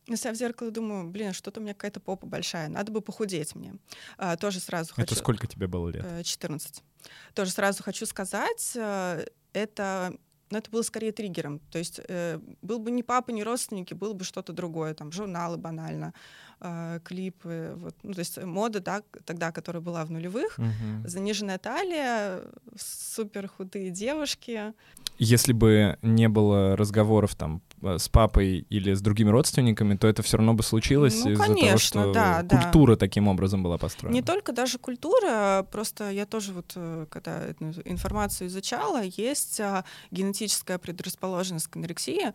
на 0.07 0.17
себя 0.17 0.33
в 0.33 0.37
зеркало 0.37 0.71
думаю, 0.71 1.09
блин, 1.09 1.33
что-то 1.33 1.61
у 1.61 1.63
меня 1.63 1.75
какая-то 1.75 2.01
попа 2.01 2.27
большая, 2.27 2.69
надо 2.69 2.93
бы 2.93 3.01
похудеть 3.01 3.55
мне. 3.55 3.75
А, 4.19 4.37
тоже 4.37 4.61
сразу 4.61 4.95
хочу... 4.95 5.03
Это 5.03 5.15
сколько 5.17 5.47
тебе 5.47 5.67
было 5.67 5.89
лет? 5.89 6.25
14. 6.25 6.79
Э, 6.79 7.11
тоже 7.35 7.51
сразу 7.51 7.83
хочу 7.83 8.07
сказать, 8.07 8.73
э, 8.77 9.27
это 9.53 10.17
но 10.51 10.59
это 10.59 10.71
было 10.71 10.83
скорее 10.83 11.13
триггером. 11.13 11.61
То 11.71 11.79
есть 11.79 12.01
э, 12.09 12.39
был 12.63 12.79
бы 12.79 12.91
не 12.91 13.03
папа, 13.03 13.31
не 13.31 13.43
родственники, 13.43 13.95
было 13.95 14.13
бы 14.13 14.25
что-то 14.25 14.53
другое, 14.53 14.95
там 14.95 15.13
журналы 15.13 15.57
банально, 15.57 16.15
э, 16.61 17.01
клипы, 17.05 17.75
вот, 17.77 17.95
ну 18.03 18.13
то 18.13 18.21
есть 18.21 18.43
мода, 18.43 18.81
да, 18.81 19.03
тогда, 19.25 19.53
которая 19.53 19.83
была 19.83 20.05
в 20.05 20.11
нулевых, 20.11 20.59
угу. 20.59 21.07
заниженная 21.09 21.59
талия, 21.59 22.43
супер 22.79 23.49
худые 23.49 23.91
девушки. 23.91 24.73
Если 25.19 25.53
бы 25.53 25.99
не 26.03 26.29
было 26.29 26.77
разговоров 26.77 27.35
там 27.35 27.63
с 27.83 28.09
папой 28.09 28.67
или 28.71 28.95
с 28.95 29.01
другими 29.01 29.31
родственниками, 29.31 29.97
то 29.97 30.07
это 30.07 30.23
все 30.23 30.37
равно 30.39 30.55
бы 30.55 30.63
случилось 30.63 31.25
ну, 31.25 31.31
из-за 31.33 31.55
того, 31.55 31.79
что 31.79 32.13
да, 32.13 32.43
культура 32.43 32.93
да. 32.93 33.01
таким 33.01 33.29
образом 33.29 33.63
была 33.63 33.79
построена. 33.79 34.15
Не 34.15 34.23
только 34.23 34.53
даже 34.53 34.79
культура, 34.79 35.67
просто 35.71 36.11
я 36.11 36.27
тоже 36.27 36.53
вот, 36.53 36.73
э, 36.75 37.07
когда 37.11 37.43
эту 37.43 37.67
информацию 37.85 38.49
изучала, 38.49 39.03
есть 39.03 39.61
а, 39.61 39.85
генетическая 40.11 40.79
предрасположенность 40.79 41.69
к 41.69 41.77
анорексии, 41.77 42.33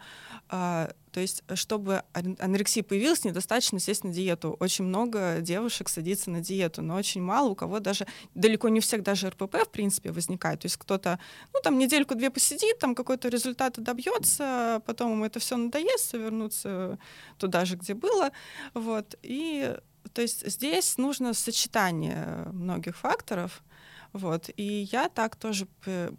а, 0.49 0.91
то 1.11 1.19
есть, 1.19 1.43
э, 1.47 1.55
чтобы 1.55 2.03
анорексия 2.13 2.83
появилась, 2.83 3.23
недостаточно 3.23 3.79
сесть 3.79 4.03
на 4.03 4.11
диету. 4.11 4.55
Очень 4.59 4.85
много 4.85 5.37
девушек 5.41 5.89
садится 5.89 6.31
на 6.31 6.41
диету, 6.41 6.81
но 6.81 6.95
очень 6.95 7.21
мало 7.21 7.49
у 7.49 7.55
кого 7.55 7.79
даже, 7.79 8.07
далеко 8.33 8.69
не 8.69 8.79
всех 8.79 9.03
даже 9.03 9.29
РПП, 9.29 9.55
в 9.65 9.69
принципе, 9.69 10.11
возникает. 10.11 10.61
То 10.61 10.65
есть 10.65 10.77
кто-то, 10.77 11.19
ну, 11.53 11.59
там, 11.61 11.77
недельку-две 11.77 12.29
посидит, 12.29 12.79
там 12.79 12.95
какой-то 12.95 13.29
результат 13.29 13.81
добьется, 13.81 14.81
потом 14.85 15.11
ему 15.11 15.25
это 15.25 15.39
все 15.39 15.57
надоест, 15.57 16.13
вернуться 16.13 16.97
туда 17.37 17.65
же, 17.65 17.75
где 17.75 17.93
было. 17.93 18.31
Вот. 18.73 19.15
И 19.21 19.75
то 20.13 20.21
есть 20.21 20.47
здесь 20.49 20.97
нужно 20.97 21.33
сочетание 21.33 22.47
многих 22.51 22.97
факторов. 22.97 23.63
Вот. 24.13 24.49
И 24.57 24.87
я 24.91 25.07
так 25.07 25.35
тоже 25.35 25.67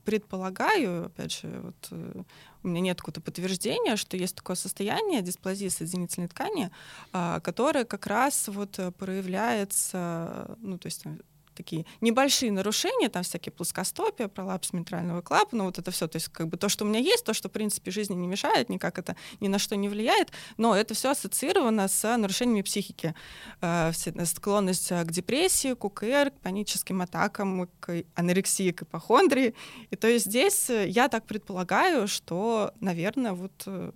предполагаю, 0.04 1.06
опять 1.06 1.32
же, 1.32 1.60
вот, 1.62 1.88
э, 1.90 2.22
у 2.62 2.68
меня 2.68 2.80
нет 2.80 2.98
какого-то 2.98 3.20
подтверждения, 3.20 3.96
что 3.96 4.16
есть 4.16 4.36
такое 4.36 4.56
состояние 4.56 5.22
дисплазии 5.22 5.68
соединительной 5.68 6.28
ткани, 6.28 6.70
а, 7.12 7.40
которое 7.40 7.84
как 7.84 8.06
раз 8.06 8.48
вот 8.48 8.78
проявляется, 8.98 10.56
ну, 10.60 10.78
то 10.78 10.86
есть 10.86 11.04
такие 11.54 11.86
небольшие 12.00 12.52
нарушения, 12.52 13.08
там 13.08 13.22
всякие 13.22 13.52
плоскостопия, 13.52 14.28
пролапс 14.28 14.72
митрального 14.72 15.22
клапана, 15.22 15.64
вот 15.64 15.78
это 15.78 15.90
все, 15.90 16.08
то 16.08 16.16
есть 16.16 16.28
как 16.28 16.48
бы 16.48 16.56
то, 16.56 16.68
что 16.68 16.84
у 16.84 16.88
меня 16.88 17.00
есть, 17.00 17.24
то, 17.24 17.34
что 17.34 17.48
в 17.48 17.52
принципе 17.52 17.90
жизни 17.90 18.14
не 18.14 18.26
мешает, 18.26 18.68
никак 18.68 18.98
это 18.98 19.16
ни 19.40 19.48
на 19.48 19.58
что 19.58 19.76
не 19.76 19.88
влияет, 19.88 20.30
но 20.56 20.74
это 20.74 20.94
все 20.94 21.10
ассоциировано 21.10 21.88
с 21.88 22.16
нарушениями 22.16 22.62
психики, 22.62 23.14
э, 23.60 23.92
склонность 24.24 24.88
к 24.88 25.10
депрессии, 25.10 25.74
к 25.74 25.84
УКР, 25.84 26.30
к 26.30 26.40
паническим 26.42 27.02
атакам, 27.02 27.68
к 27.80 28.04
анорексии, 28.14 28.72
к 28.72 28.82
ипохондрии, 28.82 29.54
и 29.90 29.96
то 29.96 30.08
есть 30.08 30.26
здесь 30.26 30.68
я 30.70 31.08
так 31.08 31.24
предполагаю, 31.26 32.08
что, 32.08 32.72
наверное, 32.80 33.32
вот 33.32 33.52
э, 33.66 33.92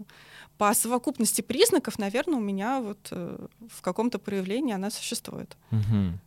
по 0.59 0.73
совокупности 0.75 1.43
признаков, 1.43 1.99
наверное, 1.99 2.39
у 2.39 2.43
меня 2.43 2.81
вот 2.81 3.09
э, 3.11 3.47
в 3.69 3.83
каком-то 3.83 4.19
проявлении 4.19 4.75
она 4.75 4.91
существует. 4.91 5.57
Угу. 5.71 6.19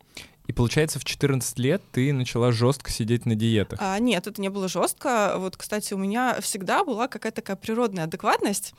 И 0.50 0.52
получается, 0.52 0.98
в 0.98 1.04
14 1.04 1.60
лет 1.60 1.80
ты 1.92 2.12
начала 2.12 2.50
жестко 2.50 2.90
сидеть 2.90 3.24
на 3.24 3.36
диетах. 3.36 3.78
А, 3.80 3.96
нет, 4.00 4.26
это 4.26 4.42
не 4.42 4.48
было 4.48 4.66
жестко. 4.66 5.34
Вот, 5.36 5.56
кстати, 5.56 5.94
у 5.94 5.96
меня 5.96 6.40
всегда 6.40 6.82
была 6.84 7.06
какая-то 7.06 7.36
такая 7.36 7.54
природная 7.54 8.02
адекватность. 8.02 8.74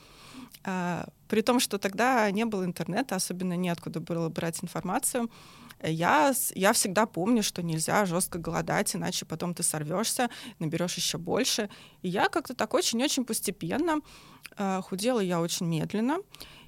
А, 0.64 1.08
при 1.28 1.40
том, 1.40 1.60
что 1.60 1.78
тогда 1.78 2.30
не 2.30 2.44
было 2.44 2.66
интернета, 2.66 3.16
особенно 3.16 3.56
неоткуда 3.56 4.00
было 4.00 4.28
брать 4.28 4.62
информацию. 4.62 5.30
Я, 5.82 6.34
я 6.54 6.74
всегда 6.74 7.06
помню, 7.06 7.42
что 7.42 7.62
нельзя 7.62 8.04
жестко 8.04 8.38
голодать, 8.38 8.94
иначе 8.94 9.24
потом 9.24 9.54
ты 9.54 9.62
сорвешься, 9.62 10.28
наберешь 10.58 10.98
еще 10.98 11.16
больше. 11.16 11.70
И 12.02 12.08
я 12.10 12.28
как-то 12.28 12.54
так 12.54 12.74
очень-очень 12.74 13.24
постепенно 13.24 14.02
а, 14.58 14.82
худела 14.82 15.20
я 15.20 15.40
очень 15.40 15.64
медленно. 15.64 16.18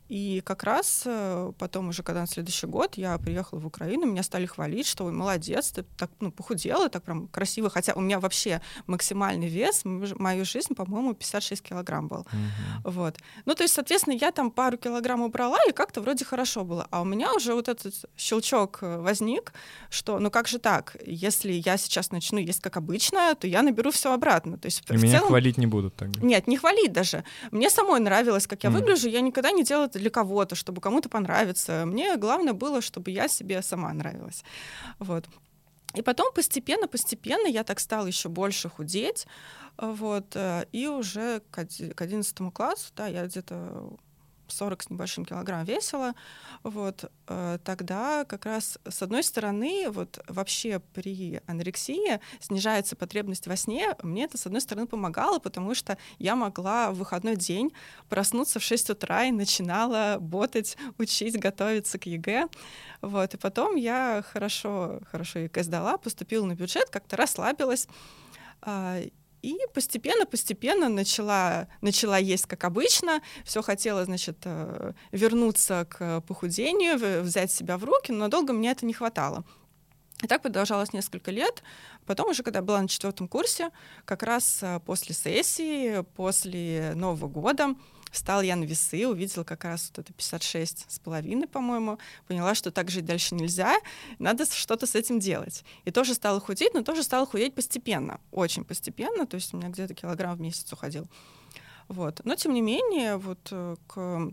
И 0.08 0.42
как 0.44 0.64
раз 0.64 1.02
э, 1.06 1.52
потом 1.58 1.88
уже, 1.88 2.02
когда 2.02 2.20
на 2.20 2.26
следующий 2.26 2.66
год 2.66 2.96
я 2.96 3.16
приехала 3.18 3.58
в 3.58 3.66
Украину, 3.66 4.06
меня 4.06 4.22
стали 4.22 4.44
хвалить, 4.46 4.86
что 4.86 5.10
молодец, 5.10 5.70
ты 5.70 5.84
так 5.96 6.10
ну, 6.20 6.30
похудела, 6.30 6.88
так 6.90 7.02
прям 7.02 7.26
красиво. 7.28 7.70
Хотя 7.70 7.94
у 7.94 8.00
меня 8.00 8.20
вообще 8.20 8.60
максимальный 8.86 9.48
вес, 9.48 9.82
мою 9.84 10.44
жизнь, 10.44 10.74
по-моему, 10.74 11.14
56 11.14 11.62
килограмм 11.62 12.08
был. 12.08 12.20
Uh-huh. 12.20 12.90
Вот. 12.90 13.18
Ну, 13.46 13.54
то 13.54 13.62
есть, 13.62 13.74
соответственно, 13.74 14.14
я 14.14 14.30
там 14.30 14.50
пару 14.50 14.76
килограмм 14.76 15.22
убрала, 15.22 15.58
и 15.68 15.72
как-то 15.72 16.02
вроде 16.02 16.24
хорошо 16.24 16.64
было. 16.64 16.86
А 16.90 17.00
у 17.00 17.04
меня 17.04 17.32
уже 17.32 17.54
вот 17.54 17.68
этот 17.68 17.94
щелчок 18.16 18.78
э, 18.82 18.98
возник, 18.98 19.52
что 19.88 20.18
ну 20.18 20.30
как 20.30 20.48
же 20.48 20.58
так, 20.58 20.96
если 21.06 21.52
я 21.52 21.76
сейчас 21.78 22.10
начну 22.10 22.38
есть 22.38 22.60
как 22.60 22.76
обычно, 22.76 23.34
то 23.34 23.46
я 23.46 23.62
наберу 23.62 23.90
все 23.90 24.12
обратно. 24.12 24.58
То 24.58 24.66
есть, 24.66 24.82
и 24.90 24.96
меня 24.96 25.18
целом... 25.18 25.28
хвалить 25.28 25.56
не 25.56 25.66
будут 25.66 25.96
тогда? 25.96 26.20
Нет, 26.20 26.46
не 26.46 26.58
хвалить 26.58 26.92
даже. 26.92 27.24
Мне 27.50 27.70
самой 27.70 28.00
нравилось, 28.00 28.46
как 28.46 28.64
я 28.64 28.70
mm. 28.70 28.72
выгляжу, 28.74 29.08
я 29.08 29.22
никогда 29.22 29.50
не 29.50 29.64
делала 29.64 29.88
это 29.94 30.00
для 30.00 30.10
кого-то, 30.10 30.54
чтобы 30.54 30.80
кому-то 30.80 31.08
понравиться. 31.08 31.84
Мне 31.86 32.16
главное 32.16 32.52
было, 32.52 32.80
чтобы 32.80 33.10
я 33.10 33.28
себе 33.28 33.62
сама 33.62 33.92
нравилась. 33.92 34.44
Вот. 34.98 35.28
И 35.94 36.02
потом 36.02 36.32
постепенно, 36.34 36.88
постепенно 36.88 37.46
я 37.46 37.62
так 37.62 37.78
стала 37.78 38.06
еще 38.06 38.28
больше 38.28 38.68
худеть, 38.68 39.26
вот, 39.76 40.34
э, 40.34 40.66
и 40.72 40.88
уже 40.88 41.40
к 41.50 41.58
11 42.02 42.50
классу, 42.52 42.92
да, 42.96 43.06
я 43.06 43.26
где-то 43.26 43.96
40 44.54 44.82
с 44.82 44.90
небольшим 44.90 45.24
килограмм 45.24 45.64
весила, 45.64 46.14
вот, 46.62 47.10
э, 47.28 47.58
тогда 47.64 48.24
как 48.24 48.46
раз 48.46 48.78
с 48.88 49.02
одной 49.02 49.22
стороны, 49.22 49.90
вот 49.90 50.22
вообще 50.28 50.80
при 50.92 51.40
анорексии 51.46 52.20
снижается 52.40 52.96
потребность 52.96 53.46
во 53.46 53.56
сне, 53.56 53.94
мне 54.02 54.24
это 54.24 54.38
с 54.38 54.46
одной 54.46 54.60
стороны 54.60 54.86
помогало, 54.86 55.38
потому 55.38 55.74
что 55.74 55.98
я 56.18 56.36
могла 56.36 56.90
в 56.90 56.96
выходной 56.96 57.36
день 57.36 57.72
проснуться 58.08 58.58
в 58.58 58.62
6 58.62 58.90
утра 58.90 59.24
и 59.24 59.32
начинала 59.32 60.18
ботать, 60.20 60.76
учить, 60.98 61.38
готовиться 61.38 61.98
к 61.98 62.06
ЕГЭ, 62.06 62.48
вот, 63.00 63.34
и 63.34 63.36
потом 63.36 63.76
я 63.76 64.24
хорошо, 64.32 65.00
хорошо 65.10 65.40
ЕГЭ 65.40 65.62
сдала, 65.62 65.98
поступила 65.98 66.46
на 66.46 66.54
бюджет, 66.54 66.90
как-то 66.90 67.16
расслабилась, 67.16 67.88
а, 68.62 69.00
и 69.44 69.58
постепенно-постепенно 69.74 70.88
начала, 70.88 71.68
начала 71.82 72.16
есть 72.18 72.46
как 72.46 72.64
обычно, 72.64 73.20
все 73.44 73.62
хотела, 73.62 74.04
значит, 74.04 74.38
э, 74.44 74.92
вернуться 75.12 75.86
к 75.90 76.22
похудению, 76.22 77.22
взять 77.22 77.52
себя 77.52 77.76
в 77.76 77.84
руки, 77.84 78.10
но 78.10 78.28
долго 78.28 78.52
мне 78.52 78.70
это 78.70 78.86
не 78.86 78.94
хватало. 78.94 79.44
И 80.22 80.26
так 80.26 80.40
продолжалось 80.40 80.94
несколько 80.94 81.30
лет. 81.30 81.62
Потом 82.06 82.30
уже, 82.30 82.42
когда 82.42 82.62
была 82.62 82.80
на 82.80 82.88
четвертом 82.88 83.28
курсе, 83.28 83.70
как 84.06 84.22
раз 84.22 84.60
э, 84.62 84.80
после 84.86 85.14
сессии, 85.14 86.02
после 86.16 86.92
Нового 86.94 87.28
года, 87.28 87.74
Встала 88.14 88.42
я 88.42 88.54
на 88.54 88.62
весы, 88.62 89.08
увидела 89.08 89.42
как 89.42 89.64
раз 89.64 89.90
вот 89.90 89.98
это 89.98 90.12
56 90.12 90.86
с 90.88 91.00
половиной, 91.00 91.48
по-моему, 91.48 91.98
поняла, 92.28 92.54
что 92.54 92.70
так 92.70 92.88
жить 92.88 93.04
дальше 93.04 93.34
нельзя, 93.34 93.74
надо 94.20 94.46
что-то 94.46 94.86
с 94.86 94.94
этим 94.94 95.18
делать. 95.18 95.64
И 95.84 95.90
тоже 95.90 96.14
стала 96.14 96.38
худеть, 96.38 96.74
но 96.74 96.82
тоже 96.82 97.02
стала 97.02 97.26
худеть 97.26 97.56
постепенно, 97.56 98.20
очень 98.30 98.62
постепенно, 98.62 99.26
то 99.26 99.34
есть 99.34 99.52
у 99.52 99.56
меня 99.56 99.68
где-то 99.68 99.94
килограмм 99.94 100.36
в 100.36 100.40
месяц 100.40 100.72
уходил. 100.72 101.08
Вот. 101.88 102.20
Но, 102.22 102.36
тем 102.36 102.54
не 102.54 102.60
менее, 102.60 103.16
вот 103.16 103.48
э, 103.50 103.74
к 103.88 104.32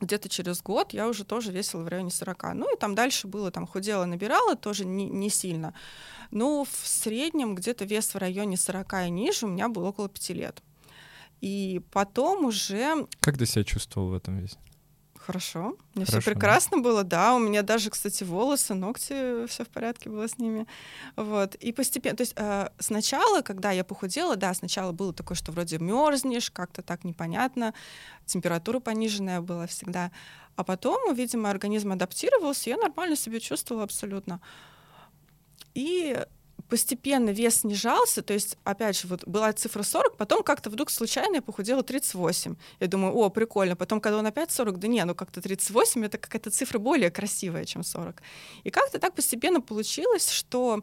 где-то 0.00 0.28
через 0.28 0.62
год 0.62 0.92
я 0.92 1.08
уже 1.08 1.24
тоже 1.24 1.50
весила 1.50 1.82
в 1.82 1.88
районе 1.88 2.10
40. 2.10 2.54
Ну 2.54 2.72
и 2.72 2.78
там 2.78 2.94
дальше 2.94 3.26
было, 3.26 3.50
там 3.50 3.66
худела, 3.66 4.04
набирала, 4.04 4.54
тоже 4.54 4.84
не, 4.86 5.10
не 5.10 5.30
сильно. 5.30 5.74
Но 6.30 6.64
в 6.64 6.86
среднем 6.86 7.56
где-то 7.56 7.84
вес 7.84 8.14
в 8.14 8.18
районе 8.18 8.56
40 8.56 8.92
и 9.06 9.10
ниже 9.10 9.46
у 9.46 9.48
меня 9.48 9.68
был 9.68 9.84
около 9.84 10.08
5 10.08 10.30
лет. 10.30 10.62
И 11.40 11.80
потом 11.90 12.44
уже... 12.44 13.06
Как 13.20 13.38
ты 13.38 13.46
себя 13.46 13.64
чувствовал 13.64 14.10
в 14.10 14.14
этом 14.14 14.38
весе? 14.38 14.58
Хорошо. 15.26 15.76
Мне 15.94 16.06
все 16.06 16.20
прекрасно 16.22 16.78
было, 16.78 17.04
да. 17.04 17.36
У 17.36 17.38
меня 17.38 17.62
даже, 17.62 17.90
кстати, 17.90 18.24
волосы, 18.24 18.74
ногти, 18.74 19.46
все 19.46 19.64
в 19.64 19.68
порядке 19.68 20.08
было 20.08 20.26
с 20.26 20.38
ними. 20.38 20.66
Вот. 21.14 21.54
И 21.56 21.72
постепенно, 21.72 22.16
то 22.16 22.22
есть 22.22 22.32
э, 22.36 22.68
сначала, 22.78 23.42
когда 23.42 23.70
я 23.70 23.84
похудела, 23.84 24.36
да, 24.36 24.52
сначала 24.54 24.92
было 24.92 25.12
такое, 25.12 25.36
что 25.36 25.52
вроде 25.52 25.78
мерзнешь, 25.78 26.50
как-то 26.50 26.82
так 26.82 27.04
непонятно, 27.04 27.74
температура 28.24 28.80
пониженная 28.80 29.42
была 29.42 29.66
всегда. 29.66 30.10
А 30.56 30.64
потом, 30.64 31.14
видимо, 31.14 31.50
организм 31.50 31.92
адаптировался, 31.92 32.70
я 32.70 32.76
нормально 32.78 33.14
себя 33.14 33.40
чувствовала 33.40 33.84
абсолютно. 33.84 34.40
И 35.74 36.18
постепенно 36.70 37.30
вес 37.30 37.60
снижался, 37.60 38.22
то 38.22 38.32
есть, 38.32 38.56
опять 38.64 38.98
же, 38.98 39.08
вот 39.08 39.26
была 39.26 39.52
цифра 39.52 39.82
40, 39.82 40.16
потом 40.16 40.42
как-то 40.42 40.70
вдруг 40.70 40.90
случайно 40.90 41.36
я 41.36 41.42
похудела 41.42 41.82
38. 41.82 42.56
Я 42.78 42.86
думаю, 42.86 43.12
о, 43.12 43.28
прикольно. 43.28 43.76
Потом, 43.76 44.00
когда 44.00 44.18
он 44.18 44.26
опять 44.26 44.52
40, 44.52 44.78
да 44.78 44.88
не, 44.88 45.04
ну 45.04 45.14
как-то 45.14 45.42
38— 45.42 46.04
это 46.06 46.16
какая-то 46.16 46.50
цифра 46.50 46.78
более 46.78 47.10
красивая, 47.10 47.64
чем 47.64 47.82
40. 47.82 48.22
И 48.62 48.70
как-то 48.70 48.98
так 48.98 49.14
постепенно 49.14 49.60
получилось, 49.60 50.30
что 50.30 50.82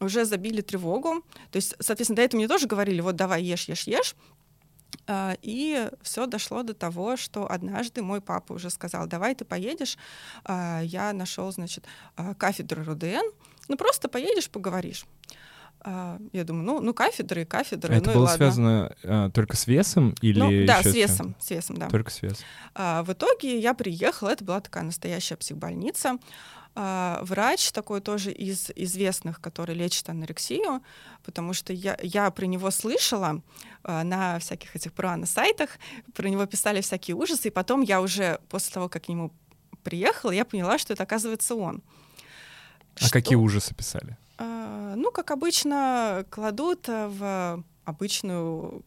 уже 0.00 0.24
забили 0.24 0.62
тревогу. 0.62 1.22
То 1.50 1.56
есть, 1.56 1.74
соответственно, 1.78 2.16
до 2.16 2.22
этого 2.22 2.38
мне 2.38 2.48
тоже 2.48 2.66
говорили, 2.66 3.00
вот 3.00 3.16
давай 3.16 3.42
ешь, 3.42 3.68
ешь, 3.68 3.86
ешь. 3.86 4.16
А, 5.06 5.36
и 5.42 5.90
все 6.02 6.26
дошло 6.26 6.62
до 6.62 6.72
того, 6.72 7.16
что 7.16 7.50
однажды 7.50 8.02
мой 8.02 8.20
папа 8.20 8.54
уже 8.54 8.70
сказал, 8.70 9.06
давай 9.06 9.34
ты 9.34 9.44
поедешь. 9.44 9.98
А, 10.44 10.80
я 10.82 11.12
нашел, 11.12 11.50
значит, 11.52 11.84
а, 12.16 12.34
кафедру 12.34 12.82
РУДН. 12.84 13.26
Ну 13.68 13.76
просто 13.76 14.08
поедешь, 14.08 14.50
поговоришь. 14.50 15.04
Я 15.84 16.44
думаю, 16.44 16.64
ну, 16.64 16.80
ну 16.80 16.92
кафедры 16.92 17.44
кафедры. 17.44 17.94
Это 17.94 18.06
ну, 18.08 18.14
было 18.14 18.22
и 18.22 18.26
ладно. 18.26 18.36
связано 18.36 18.96
а, 19.04 19.30
только 19.30 19.56
с 19.56 19.68
весом 19.68 20.14
или 20.20 20.40
ну, 20.40 20.66
да, 20.66 20.82
с 20.82 20.92
весом, 20.92 21.36
с 21.38 21.50
весом, 21.50 21.76
да. 21.76 21.88
Только 21.88 22.10
с 22.10 22.20
весом. 22.20 22.44
А, 22.74 23.04
в 23.04 23.12
итоге 23.12 23.58
я 23.58 23.74
приехала, 23.74 24.30
это 24.30 24.44
была 24.44 24.60
такая 24.60 24.82
настоящая 24.82 25.36
психбольница. 25.36 26.18
А, 26.74 27.20
врач 27.22 27.72
такой 27.72 28.00
тоже 28.00 28.32
из 28.32 28.70
известных, 28.76 29.40
который 29.40 29.74
лечит 29.74 30.08
анорексию, 30.08 30.82
потому 31.24 31.52
что 31.52 31.72
я, 31.72 31.98
я 32.02 32.30
про 32.30 32.46
него 32.46 32.70
слышала 32.70 33.42
а, 33.82 34.04
на 34.04 34.38
всяких 34.38 34.76
этих 34.76 34.92
сайтах, 35.26 35.70
про 36.14 36.28
него 36.28 36.46
писали 36.46 36.80
всякие 36.80 37.16
ужасы, 37.16 37.48
и 37.48 37.50
потом 37.50 37.82
я 37.82 38.00
уже 38.00 38.40
после 38.48 38.74
того, 38.74 38.88
как 38.88 39.04
к 39.04 39.08
нему 39.08 39.32
приехала, 39.82 40.30
я 40.30 40.44
поняла, 40.44 40.78
что 40.78 40.92
это 40.92 41.02
оказывается 41.02 41.54
он. 41.54 41.82
А 43.00 43.04
что? 43.04 43.12
какие 43.12 43.36
ужасы 43.36 43.74
писали? 43.74 44.16
А, 44.38 44.94
ну, 44.96 45.10
как 45.10 45.30
обычно, 45.30 46.24
кладут 46.30 46.88
в 46.88 47.64
обычную 47.84 48.84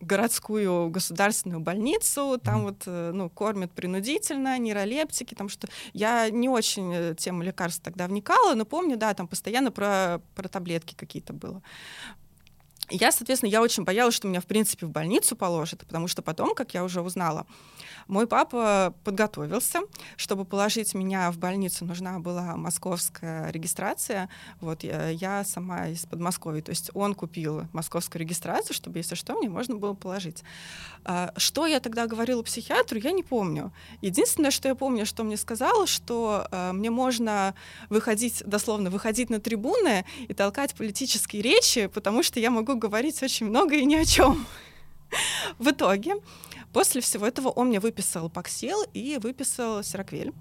городскую 0.00 0.90
государственную 0.90 1.60
больницу, 1.60 2.40
там 2.42 2.62
вот, 2.62 2.84
э, 2.86 3.10
ну, 3.12 3.28
кормят 3.28 3.72
принудительно, 3.72 4.56
нейролептики, 4.58 5.34
там 5.34 5.48
что... 5.48 5.68
Я 5.92 6.30
не 6.30 6.48
очень 6.48 6.92
э, 6.94 7.14
тему 7.16 7.42
лекарств 7.42 7.82
тогда 7.82 8.06
вникала, 8.06 8.54
но 8.54 8.64
помню, 8.64 8.96
да, 8.96 9.12
там 9.14 9.26
постоянно 9.26 9.72
про, 9.72 10.20
про 10.34 10.48
таблетки 10.48 10.94
какие-то 10.94 11.32
было. 11.32 11.62
Я, 12.90 13.12
соответственно, 13.12 13.50
я 13.50 13.60
очень 13.60 13.84
боялась, 13.84 14.14
что 14.14 14.28
меня, 14.28 14.40
в 14.40 14.46
принципе, 14.46 14.86
в 14.86 14.90
больницу 14.90 15.36
положат, 15.36 15.80
потому 15.80 16.08
что 16.08 16.22
потом, 16.22 16.54
как 16.54 16.72
я 16.74 16.84
уже 16.84 17.02
узнала, 17.02 17.46
мой 18.06 18.26
папа 18.26 18.94
подготовился, 19.04 19.82
чтобы 20.16 20.46
положить 20.46 20.94
меня 20.94 21.30
в 21.30 21.36
больницу, 21.36 21.84
нужна 21.84 22.18
была 22.18 22.56
московская 22.56 23.50
регистрация. 23.50 24.30
Вот 24.60 24.82
я, 24.82 25.10
я 25.10 25.44
сама 25.44 25.88
из 25.88 26.06
Подмосковья, 26.06 26.62
то 26.62 26.70
есть 26.70 26.90
он 26.94 27.14
купил 27.14 27.66
московскую 27.74 28.20
регистрацию, 28.22 28.74
чтобы, 28.74 28.98
если 28.98 29.14
что, 29.14 29.34
мне 29.34 29.50
можно 29.50 29.76
было 29.76 29.92
положить. 29.92 30.42
А, 31.04 31.34
что 31.36 31.66
я 31.66 31.80
тогда 31.80 32.06
говорила 32.06 32.42
психиатру, 32.42 32.98
я 32.98 33.12
не 33.12 33.22
помню. 33.22 33.72
Единственное, 34.00 34.50
что 34.50 34.68
я 34.68 34.74
помню, 34.74 35.04
что 35.04 35.22
мне 35.22 35.36
сказала, 35.36 35.86
что 35.86 36.48
а, 36.50 36.72
мне 36.72 36.90
можно 36.90 37.54
выходить, 37.90 38.42
дословно, 38.46 38.88
выходить 38.88 39.28
на 39.28 39.38
трибуны 39.38 40.06
и 40.28 40.32
толкать 40.32 40.74
политические 40.74 41.42
речи, 41.42 41.88
потому 41.88 42.22
что 42.22 42.40
я 42.40 42.50
могу 42.50 42.77
говорить 42.78 43.22
очень 43.22 43.46
много 43.46 43.76
и 43.76 43.84
ни 43.84 43.94
о 43.94 44.04
чем. 44.04 44.46
В 45.58 45.70
итоге, 45.70 46.16
после 46.72 47.00
всего 47.00 47.26
этого 47.26 47.48
он 47.48 47.68
мне 47.68 47.80
выписал 47.80 48.28
Паксил 48.30 48.82
и 48.94 49.18
выписал 49.20 49.82
Сироквель. 49.82 50.32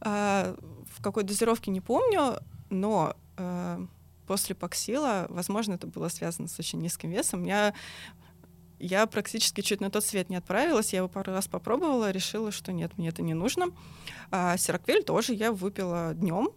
А, 0.00 0.56
в 0.94 1.02
какой 1.02 1.24
дозировке 1.24 1.70
не 1.70 1.80
помню, 1.80 2.38
но 2.70 3.16
а, 3.36 3.80
после 4.26 4.54
Паксила, 4.54 5.26
возможно, 5.28 5.74
это 5.74 5.86
было 5.86 6.08
связано 6.08 6.48
с 6.48 6.58
очень 6.58 6.80
низким 6.80 7.10
весом, 7.10 7.44
я 7.44 7.74
я 8.80 9.06
практически 9.06 9.60
чуть 9.60 9.80
на 9.80 9.90
тот 9.90 10.04
свет 10.04 10.30
не 10.30 10.36
отправилась. 10.36 10.92
Я 10.92 10.98
его 10.98 11.08
пару 11.08 11.32
раз 11.32 11.48
попробовала, 11.48 12.10
решила, 12.12 12.52
что 12.52 12.72
нет, 12.72 12.96
мне 12.96 13.08
это 13.08 13.22
не 13.22 13.34
нужно. 13.34 13.72
А 14.30 14.56
Сироквель 14.56 15.02
тоже 15.02 15.34
я 15.34 15.50
выпила 15.50 16.14
днем, 16.14 16.50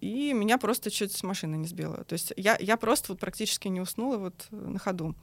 и 0.00 0.32
меня 0.32 0.58
просто 0.58 0.90
чуть 0.90 1.12
с 1.12 1.22
машины 1.22 1.56
не 1.56 1.66
сбило. 1.66 2.04
То 2.04 2.14
есть 2.14 2.32
я, 2.36 2.56
я 2.60 2.76
просто 2.76 3.12
вот 3.12 3.20
практически 3.20 3.68
не 3.68 3.80
уснула 3.80 4.16
вот 4.18 4.46
на 4.50 4.78
ходу. 4.78 5.14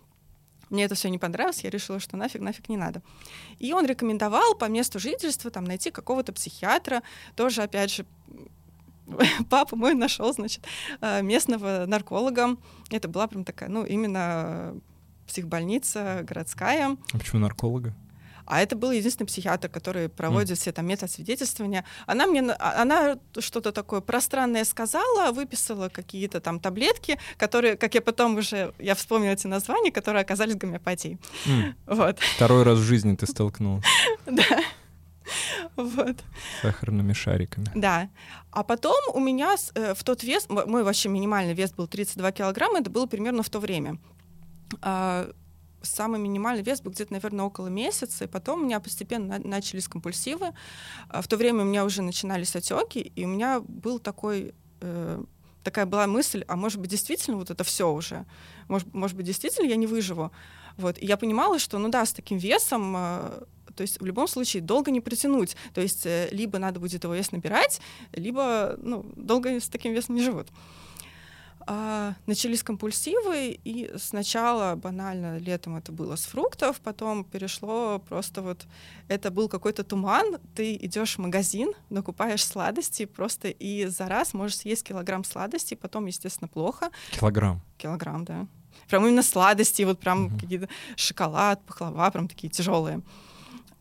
Мне 0.69 0.85
это 0.85 0.95
все 0.95 1.09
не 1.09 1.17
понравилось, 1.17 1.63
я 1.63 1.69
решила, 1.69 1.99
что 1.99 2.15
нафиг, 2.15 2.41
нафиг 2.41 2.69
не 2.69 2.77
надо. 2.77 3.03
И 3.59 3.73
он 3.73 3.85
рекомендовал 3.85 4.55
по 4.55 4.65
месту 4.65 4.99
жительства 4.99 5.51
там 5.51 5.65
найти 5.65 5.91
какого-то 5.91 6.31
психиатра, 6.31 7.03
тоже, 7.35 7.61
опять 7.61 7.91
же, 7.91 8.05
папа 9.49 9.75
мой 9.75 9.93
нашел, 9.93 10.31
значит, 10.33 10.65
а, 11.01 11.21
местного 11.21 11.85
нарколога. 11.87 12.55
Это 12.89 13.09
была 13.09 13.27
прям 13.27 13.43
такая, 13.43 13.69
ну, 13.69 13.83
именно 13.83 14.79
психбольница 15.27 16.21
городская. 16.23 16.97
А 17.13 17.17
почему 17.17 17.41
нарколога? 17.41 17.93
А 18.45 18.61
это 18.61 18.75
был 18.75 18.91
единственный 18.91 19.27
психиатр, 19.27 19.69
который 19.69 20.09
проводит 20.09 20.57
mm. 20.57 20.61
все 20.61 20.71
там 20.71 20.85
метод 20.85 21.11
свидетельствования. 21.11 21.85
Она 22.05 22.27
мне, 22.27 22.41
а, 22.41 22.81
она 22.81 23.17
что-то 23.39 23.71
такое 23.71 24.01
пространное 24.01 24.65
сказала, 24.65 25.31
выписала 25.31 25.89
какие-то 25.89 26.39
там 26.39 26.59
таблетки, 26.59 27.19
которые, 27.37 27.77
как 27.77 27.95
я 27.95 28.01
потом 28.01 28.37
уже, 28.37 28.73
я 28.79 28.95
вспомнила 28.95 29.31
эти 29.31 29.47
названия, 29.47 29.91
которые 29.91 30.21
оказались 30.21 30.55
гомеопатией. 30.55 31.17
Mm. 31.45 31.73
Вот. 31.87 32.19
Второй 32.19 32.63
раз 32.63 32.79
в 32.79 32.83
жизни 32.83 33.15
ты 33.15 33.25
столкнулась. 33.27 33.85
Да. 34.25 34.63
Вот. 35.75 36.17
Сахарными 36.61 37.13
шариками. 37.13 37.67
Да. 37.75 38.09
А 38.51 38.63
потом 38.63 38.99
у 39.13 39.19
меня 39.19 39.55
э, 39.75 39.93
в 39.93 40.03
тот 40.03 40.23
вес, 40.23 40.47
мой 40.49 40.83
вообще 40.83 41.09
минимальный 41.09 41.53
вес 41.53 41.71
был 41.71 41.87
32 41.87 42.31
килограмма, 42.31 42.79
это 42.79 42.89
было 42.89 43.05
примерно 43.05 43.43
в 43.43 43.49
то 43.49 43.59
время. 43.59 43.97
А, 44.81 45.29
самый 45.81 46.19
минимальный 46.19 46.63
вес 46.63 46.81
был 46.81 46.91
где-то, 46.91 47.13
наверное, 47.13 47.45
около 47.45 47.67
месяца, 47.67 48.25
и 48.25 48.27
потом 48.27 48.61
у 48.61 48.65
меня 48.65 48.79
постепенно 48.79 49.39
начались 49.39 49.87
компульсивы. 49.87 50.53
А, 51.09 51.21
в 51.21 51.27
то 51.27 51.37
время 51.37 51.63
у 51.63 51.65
меня 51.65 51.85
уже 51.85 52.01
начинались 52.01 52.55
отеки, 52.55 52.99
и 52.99 53.25
у 53.25 53.27
меня 53.27 53.61
был 53.61 53.99
такой 53.99 54.53
э, 54.81 55.23
такая 55.63 55.85
была 55.85 56.07
мысль, 56.07 56.43
а 56.47 56.55
может 56.55 56.79
быть 56.79 56.89
действительно 56.89 57.37
вот 57.37 57.49
это 57.49 57.63
все 57.63 57.91
уже, 57.91 58.25
может, 58.67 58.93
может 58.93 59.17
быть 59.17 59.25
действительно 59.25 59.67
я 59.67 59.75
не 59.75 59.87
выживу, 59.87 60.31
вот. 60.77 60.97
И 60.97 61.05
я 61.05 61.17
понимала, 61.17 61.59
что, 61.59 61.77
ну 61.77 61.89
да, 61.89 62.05
с 62.05 62.13
таким 62.13 62.37
весом, 62.37 62.95
э, 62.97 63.43
то 63.75 63.81
есть 63.81 63.99
в 64.01 64.05
любом 64.05 64.27
случае 64.27 64.61
долго 64.61 64.91
не 64.91 65.01
протянуть, 65.01 65.55
то 65.73 65.81
есть 65.81 66.05
э, 66.05 66.29
либо 66.31 66.59
надо 66.59 66.79
будет 66.79 67.03
его 67.03 67.13
вес 67.13 67.31
набирать, 67.31 67.81
либо 68.13 68.75
ну 68.81 69.05
долго 69.15 69.59
с 69.59 69.67
таким 69.67 69.93
весом 69.93 70.15
не 70.15 70.23
живут. 70.23 70.47
А, 71.67 72.15
начались 72.25 72.63
компульсивы, 72.63 73.59
и 73.63 73.91
сначала 73.97 74.75
банально 74.75 75.37
летом 75.37 75.75
это 75.75 75.91
было 75.91 76.15
с 76.15 76.25
фруктов, 76.25 76.79
потом 76.81 77.23
перешло 77.23 77.99
просто 77.99 78.41
вот 78.41 78.65
это 79.07 79.31
был 79.31 79.47
какой-то 79.47 79.83
туман, 79.83 80.37
ты 80.55 80.75
идешь 80.75 81.15
в 81.15 81.19
магазин, 81.19 81.73
накупаешь 81.89 82.43
сладости 82.43 83.05
просто 83.05 83.49
и 83.49 83.85
за 83.85 84.07
раз 84.07 84.33
можешь 84.33 84.57
съесть 84.57 84.83
килограмм 84.83 85.23
сладостей, 85.23 85.77
потом, 85.77 86.07
естественно, 86.07 86.47
плохо. 86.47 86.89
Килограмм? 87.11 87.61
Килограмм, 87.77 88.25
да. 88.25 88.47
Прям 88.87 89.05
именно 89.05 89.23
сладости, 89.23 89.83
вот 89.83 89.99
прям 89.99 90.25
угу. 90.25 90.39
какие-то 90.39 90.69
шоколад, 90.95 91.63
пахлава, 91.65 92.09
прям 92.09 92.27
такие 92.27 92.49
тяжелые. 92.49 93.01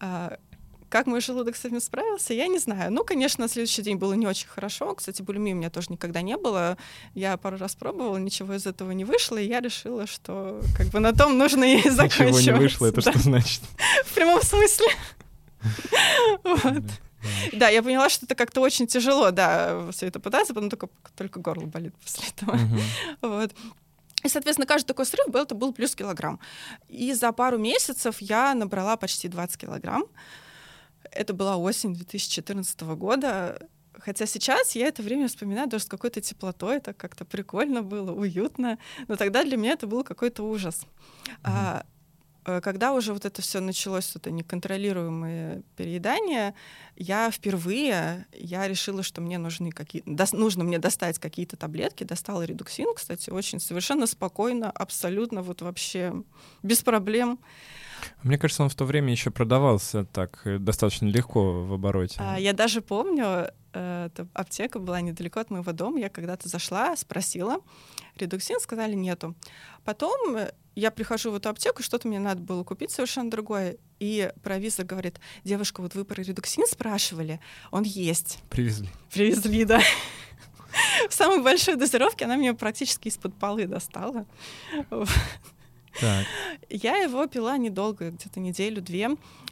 А, 0.01 0.39
как 0.91 1.07
мой 1.07 1.21
желудок 1.21 1.57
с 1.57 1.65
этим 1.65 1.81
справился, 1.81 2.35
я 2.35 2.49
не 2.49 2.59
знаю. 2.59 2.93
Ну, 2.93 3.05
конечно, 3.05 3.45
на 3.45 3.49
следующий 3.49 3.83
день 3.83 3.97
было 3.97 4.13
не 4.15 4.27
очень 4.27 4.49
хорошо. 4.49 4.95
Кстати, 4.95 5.23
булимии 5.23 5.53
у 5.53 5.57
меня 5.57 5.71
тоже 5.71 5.87
никогда 5.91 6.21
не 6.21 6.37
было. 6.37 6.77
Я 7.15 7.37
пару 7.37 7.57
раз 7.57 7.77
пробовала, 7.77 8.19
ничего 8.19 8.55
из 8.55 8.67
этого 8.67 8.91
не 8.91 9.05
вышло, 9.05 9.39
и 9.39 9.47
я 9.47 9.61
решила, 9.61 10.07
что 10.07 10.61
как 10.77 10.89
бы 10.89 10.99
на 10.99 11.13
том 11.13 11.39
нужно 11.39 11.65
и 11.65 11.89
заканчивать. 11.89 12.41
Ничего 12.41 12.57
не 12.57 12.63
вышло, 12.63 12.87
это 12.87 13.01
что 13.01 13.19
значит? 13.19 13.63
В 14.05 14.15
прямом 14.15 14.43
смысле. 14.43 14.89
Вот. 16.43 16.85
Да, 17.53 17.69
я 17.69 17.83
поняла, 17.83 18.09
что 18.09 18.25
это 18.25 18.35
как-то 18.35 18.63
очень 18.63 18.87
тяжело, 18.87 19.31
да, 19.31 19.91
все 19.93 20.07
это 20.07 20.21
пытаться, 20.21 20.55
потом 20.55 20.71
только, 20.71 20.89
только 21.17 21.39
горло 21.39 21.67
болит 21.67 21.95
после 22.03 22.29
этого. 22.29 22.59
Вот. 23.21 23.53
И, 24.23 24.29
соответственно, 24.29 24.67
каждый 24.67 24.87
такой 24.87 25.07
срыв 25.07 25.29
был, 25.29 25.43
это 25.43 25.55
был 25.55 25.73
плюс 25.73 25.95
килограмм. 25.95 26.41
И 26.89 27.13
за 27.13 27.33
пару 27.33 27.59
месяцев 27.59 28.17
я 28.21 28.55
набрала 28.55 28.97
почти 28.97 29.29
20 29.29 29.57
килограмм. 29.59 30.05
Это 31.11 31.35
была 31.35 31.57
осень 31.57 31.95
2014 31.95 32.81
года. 32.81 33.69
Хотя 34.01 34.27
сейчас 34.27 34.75
я 34.75 34.87
это 34.87 35.03
время 35.03 35.29
вспоминаю 35.29 35.69
даже 35.69 35.85
с 35.85 35.89
какой-то 35.89 36.21
теплотой, 36.21 36.77
это 36.77 36.95
как-то 36.95 37.25
прикольно 37.25 37.83
было, 37.83 38.13
уютно. 38.13 38.79
Но 39.09 39.17
тогда 39.17 39.45
для 39.45 39.57
меня 39.57 39.73
это 39.73 39.87
был 39.87 40.05
какой-то 40.05 40.43
ужас. 40.43 40.87
Mm-hmm. 41.27 41.37
А, 41.45 41.85
э, 42.47 42.61
когда 42.63 42.93
уже 42.95 43.13
вот 43.13 43.27
это 43.27 43.43
все 43.43 43.61
началось, 43.61 44.15
это 44.17 44.31
неконтролируемое 44.31 45.63
переедание, 45.77 46.55
я 46.97 47.31
впервые, 47.31 48.27
я 48.33 48.67
решила, 48.69 49.03
что 49.03 49.21
мне 49.21 49.39
нужны 49.39 49.71
какие 49.71 50.03
нужно 50.07 50.65
мне 50.65 50.79
достать 50.79 51.19
какие-то 51.19 51.57
таблетки, 51.57 52.05
достала 52.05 52.43
редуксин, 52.43 52.95
кстати, 52.95 53.29
очень 53.29 53.61
совершенно 53.61 54.07
спокойно, 54.07 54.71
абсолютно 54.71 55.43
вот 55.43 55.61
вообще 55.61 56.15
без 56.63 56.83
проблем. 56.83 57.39
Мне 58.23 58.39
кажется, 58.39 58.63
он 58.63 58.69
в 58.69 58.75
то 58.75 58.85
время 58.85 59.11
еще 59.11 59.31
продавался 59.31 60.05
так 60.05 60.41
э, 60.45 60.59
достаточно 60.59 61.07
легко 61.07 61.65
в 61.65 61.73
обороте. 61.73 62.17
А, 62.19 62.39
я 62.39 62.53
даже 62.53 62.81
помню, 62.81 63.51
э, 63.73 64.07
эта 64.07 64.29
аптека 64.35 64.79
была 64.79 65.01
недалеко 65.01 65.41
от 65.41 65.51
моего 65.51 65.73
дома. 65.73 66.01
Я 66.01 66.09
когда-то 66.09 66.49
зашла, 66.49 66.97
спросила, 66.97 67.59
редуксин, 68.17 68.61
сказали 68.61 68.95
нету. 68.95 69.35
Потом 69.85 70.37
э, 70.37 70.53
я 70.75 70.91
прихожу 70.91 71.31
в 71.31 71.35
эту 71.37 71.49
аптеку, 71.49 71.83
что-то 71.83 72.09
мне 72.09 72.19
надо 72.19 72.41
было 72.43 72.65
купить 72.65 72.91
совершенно 72.91 73.31
другое. 73.31 73.77
И 73.99 74.33
провизор 74.43 74.87
говорит, 74.87 75.21
девушка, 75.45 75.81
вот 75.81 75.95
вы 75.95 76.05
про 76.05 76.23
редуксин 76.23 76.67
спрашивали, 76.67 77.41
он 77.71 77.83
есть. 77.83 78.39
Привезли. 78.49 78.89
Привезли, 79.13 79.65
да. 79.65 79.81
В 81.09 81.15
самой 81.15 81.43
большой 81.43 81.77
дозировке 81.77 82.25
она 82.25 82.37
мне 82.37 82.55
практически 82.55 83.09
из-под 83.09 83.35
полы 83.35 83.67
достала. 83.67 84.27
Так. 86.01 86.27
Я 86.69 86.97
его 86.97 87.27
пила 87.27 87.57
недолго, 87.59 88.11
где-то 88.11 88.41
неделю-две. 88.41 89.11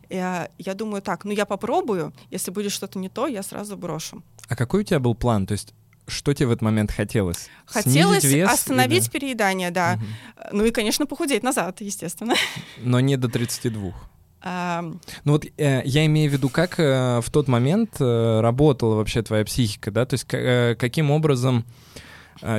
Я, 0.08 0.50
я 0.58 0.74
думаю, 0.74 1.02
так, 1.02 1.24
ну 1.24 1.32
я 1.32 1.44
попробую, 1.44 2.12
если 2.30 2.50
будет 2.50 2.72
что-то 2.72 2.98
не 2.98 3.08
то, 3.08 3.26
я 3.26 3.42
сразу 3.42 3.76
брошу. 3.76 4.22
А 4.48 4.56
какой 4.56 4.80
у 4.80 4.84
тебя 4.84 5.00
был 5.00 5.14
план? 5.14 5.46
То 5.46 5.52
есть 5.52 5.74
что 6.06 6.32
тебе 6.32 6.46
в 6.46 6.50
этот 6.52 6.62
момент 6.62 6.90
хотелось? 6.90 7.48
Хотелось 7.66 8.24
вес 8.24 8.50
остановить 8.50 9.04
или... 9.04 9.10
переедание, 9.10 9.70
да. 9.70 9.94
Угу. 9.94 10.56
Ну 10.56 10.64
и, 10.64 10.70
конечно, 10.70 11.04
похудеть 11.04 11.42
назад, 11.42 11.82
естественно. 11.82 12.34
Но 12.78 13.00
не 13.00 13.16
до 13.16 13.28
32. 13.28 13.92
А... 14.40 14.82
Ну 15.24 15.32
вот 15.32 15.44
э, 15.44 15.82
я 15.84 16.06
имею 16.06 16.30
в 16.30 16.32
виду, 16.32 16.48
как 16.48 16.80
э, 16.80 17.20
в 17.20 17.30
тот 17.30 17.48
момент 17.48 17.96
э, 18.00 18.40
работала 18.40 18.94
вообще 18.94 19.20
твоя 19.22 19.44
психика, 19.44 19.90
да? 19.90 20.06
То 20.06 20.14
есть 20.14 20.26
э, 20.32 20.76
каким 20.78 21.10
образом 21.10 21.66
э, 21.66 21.98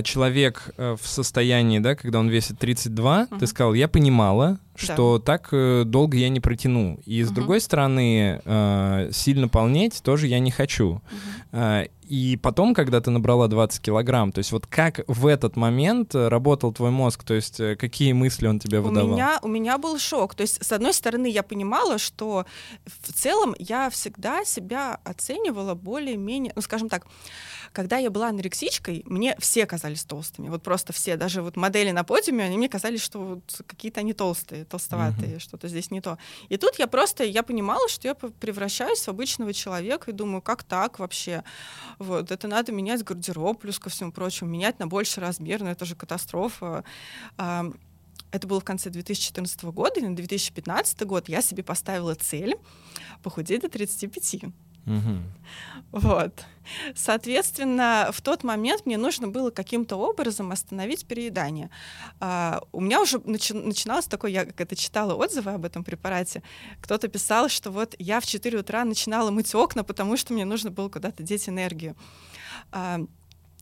человек 0.03 0.71
э, 0.77 0.95
в 0.99 1.07
состоянии, 1.07 1.79
да, 1.79 1.95
когда 1.95 2.19
он 2.19 2.29
весит 2.29 2.59
32, 2.59 3.23
uh-huh. 3.23 3.39
ты 3.39 3.47
сказал, 3.47 3.73
я 3.73 3.87
понимала, 3.87 4.59
что 4.79 5.17
да. 5.17 5.23
так 5.23 5.49
э, 5.51 5.83
долго 5.85 6.17
я 6.17 6.29
не 6.29 6.39
протяну. 6.39 6.99
И 7.05 7.23
с 7.23 7.29
uh-huh. 7.29 7.33
другой 7.33 7.61
стороны, 7.61 8.41
э, 8.43 9.09
сильно 9.11 9.47
полнеть 9.47 10.01
тоже 10.03 10.27
я 10.27 10.39
не 10.39 10.51
хочу. 10.51 11.01
Э, 11.51 11.85
и 12.07 12.39
потом, 12.41 12.73
когда 12.73 13.01
ты 13.01 13.11
набрала 13.11 13.47
20 13.47 13.81
килограмм, 13.81 14.31
то 14.31 14.39
есть 14.39 14.51
вот 14.51 14.65
как 14.65 15.01
в 15.07 15.27
этот 15.27 15.55
момент 15.55 16.15
работал 16.15 16.73
твой 16.73 16.89
мозг, 16.89 17.23
то 17.23 17.35
есть 17.35 17.57
какие 17.77 18.13
мысли 18.13 18.47
он 18.47 18.59
тебе 18.59 18.79
выдавал? 18.79 19.11
У 19.11 19.13
меня, 19.13 19.39
у 19.43 19.47
меня 19.47 19.77
был 19.77 19.99
шок. 19.99 20.33
То 20.33 20.41
есть, 20.41 20.63
с 20.63 20.71
одной 20.71 20.93
стороны, 20.93 21.27
я 21.27 21.43
понимала, 21.43 21.99
что 21.99 22.47
в 22.85 23.13
целом 23.13 23.53
я 23.59 23.91
всегда 23.91 24.43
себя 24.43 24.99
оценивала 25.03 25.75
более-менее, 25.75 26.51
ну, 26.55 26.63
скажем 26.63 26.89
так, 26.89 27.05
когда 27.71 27.97
я 27.97 28.09
была 28.09 28.29
анорексичкой, 28.29 29.03
мне 29.05 29.35
все 29.39 29.65
казались 29.65 30.03
толстыми. 30.03 30.49
Вот 30.49 30.63
просто 30.63 30.93
все. 30.93 31.15
Даже 31.17 31.41
вот 31.41 31.55
модели 31.55 31.91
на 31.91 32.03
подиуме, 32.03 32.43
они 32.43 32.57
мне 32.57 32.69
казались, 32.69 33.01
что 33.01 33.19
вот 33.19 33.61
какие-то 33.67 33.99
они 33.99 34.13
толстые, 34.13 34.65
толстоватые, 34.69 35.35
uh-huh. 35.35 35.39
что-то 35.39 35.67
здесь 35.67 35.91
не 35.91 36.01
то. 36.01 36.17
И 36.47 36.57
тут 36.57 36.79
я 36.79 36.87
просто, 36.87 37.23
я 37.23 37.43
понимала, 37.43 37.89
что 37.89 38.07
я 38.07 38.15
превращаюсь 38.15 38.99
в 38.99 39.09
обычного 39.09 39.53
человека 39.53 40.11
и 40.11 40.13
думаю, 40.13 40.41
как 40.41 40.63
так 40.63 40.99
вообще? 40.99 41.43
Вот, 41.97 42.31
это 42.31 42.47
надо 42.47 42.71
менять 42.71 43.03
гардероб, 43.03 43.59
плюс 43.59 43.79
ко 43.79 43.89
всему 43.89 44.11
прочему, 44.11 44.49
менять 44.49 44.79
на 44.79 44.87
больший 44.87 45.19
размер, 45.19 45.61
но 45.61 45.71
это 45.71 45.85
же 45.85 45.95
катастрофа. 45.95 46.83
Это 48.31 48.47
было 48.47 48.59
в 48.59 48.63
конце 48.63 48.89
2014 48.89 49.63
года, 49.63 49.99
и 49.99 50.03
на 50.03 50.15
2015 50.15 51.01
год 51.03 51.29
я 51.29 51.41
себе 51.41 51.63
поставила 51.63 52.13
цель 52.13 52.55
похудеть 53.23 53.61
до 53.61 53.69
35. 53.69 54.53
Угу. 54.85 55.99
Вот. 55.99 56.45
Соответственно, 56.95 58.09
в 58.13 58.21
тот 58.21 58.43
момент 58.43 58.85
мне 58.85 58.97
нужно 58.97 59.27
было 59.27 59.49
каким-то 59.49 59.95
образом 59.95 60.51
остановить 60.51 61.05
переедание. 61.07 61.69
А, 62.19 62.61
у 62.71 62.79
меня 62.79 63.01
уже 63.01 63.17
начи- 63.17 63.59
начиналось 63.59 64.05
такое, 64.05 64.31
я 64.31 64.45
как 64.45 64.61
это 64.61 64.75
читала 64.75 65.15
отзывы 65.15 65.51
об 65.51 65.65
этом 65.65 65.83
препарате, 65.83 66.43
кто-то 66.81 67.07
писал, 67.07 67.49
что 67.49 67.71
вот 67.71 67.95
я 67.97 68.19
в 68.19 68.25
4 68.25 68.59
утра 68.59 68.85
начинала 68.85 69.31
мыть 69.31 69.53
окна, 69.55 69.83
потому 69.83 70.15
что 70.17 70.33
мне 70.33 70.45
нужно 70.45 70.69
было 70.69 70.89
куда-то 70.89 71.23
деть 71.23 71.49
энергию. 71.49 71.95
А, 72.71 72.99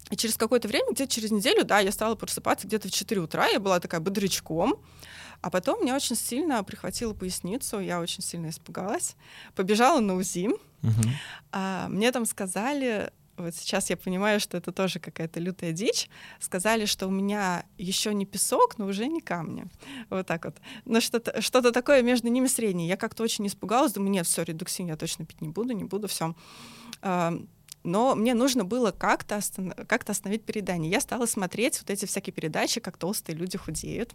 и 0.09 0.15
через 0.15 0.37
какое-то 0.37 0.67
время, 0.67 0.91
где-то 0.91 1.11
через 1.11 1.31
неделю, 1.31 1.63
да, 1.63 1.79
я 1.79 1.91
стала 1.91 2.15
просыпаться 2.15 2.67
где-то 2.67 2.87
в 2.87 2.91
4 2.91 3.21
утра, 3.21 3.47
я 3.47 3.59
была 3.59 3.79
такая 3.79 3.99
бодрячком, 3.99 4.75
а 5.41 5.49
потом 5.49 5.81
мне 5.81 5.93
очень 5.93 6.15
сильно 6.15 6.63
прихватило 6.63 7.13
поясницу, 7.13 7.79
я 7.79 7.99
очень 7.99 8.23
сильно 8.23 8.49
испугалась, 8.49 9.15
побежала 9.55 9.99
на 9.99 10.15
УЗИ, 10.15 10.49
Угу. 10.83 11.09
А, 11.51 11.87
мне 11.89 12.11
там 12.11 12.25
сказали, 12.25 13.11
вот 13.37 13.55
сейчас 13.55 13.89
я 13.89 13.97
понимаю, 13.97 14.39
что 14.39 14.57
это 14.57 14.71
тоже 14.71 14.99
какая-то 14.99 15.39
лютая 15.39 15.71
дичь, 15.71 16.09
сказали, 16.39 16.85
что 16.85 17.07
у 17.07 17.11
меня 17.11 17.65
еще 17.77 18.13
не 18.13 18.25
песок, 18.25 18.77
но 18.77 18.87
уже 18.87 19.07
не 19.07 19.21
камни. 19.21 19.65
Вот 20.09 20.25
так 20.25 20.45
вот. 20.45 20.57
Но 20.85 20.99
что-то 20.99 21.41
что 21.41 21.61
такое 21.71 22.01
между 22.01 22.29
ними 22.29 22.47
среднее. 22.47 22.87
Я 22.87 22.97
как-то 22.97 23.23
очень 23.23 23.45
испугалась, 23.47 23.93
думаю, 23.93 24.11
нет, 24.11 24.25
все, 24.25 24.43
редуксин 24.43 24.87
я 24.87 24.97
точно 24.97 25.25
пить 25.25 25.41
не 25.41 25.49
буду, 25.49 25.73
не 25.73 25.83
буду, 25.83 26.07
все. 26.07 26.35
А, 27.01 27.33
но 27.83 28.15
мне 28.15 28.33
нужно 28.33 28.65
было 28.65 28.91
как-то 28.91 29.37
останов... 29.37 29.75
как 29.87 30.09
остановить 30.09 30.43
переедание. 30.43 30.91
Я 30.91 30.99
стала 30.99 31.25
смотреть 31.25 31.79
вот 31.79 31.89
эти 31.89 32.05
всякие 32.05 32.33
передачи, 32.33 32.81
как 32.81 32.97
толстые 32.97 33.37
люди 33.37 33.57
худеют. 33.57 34.13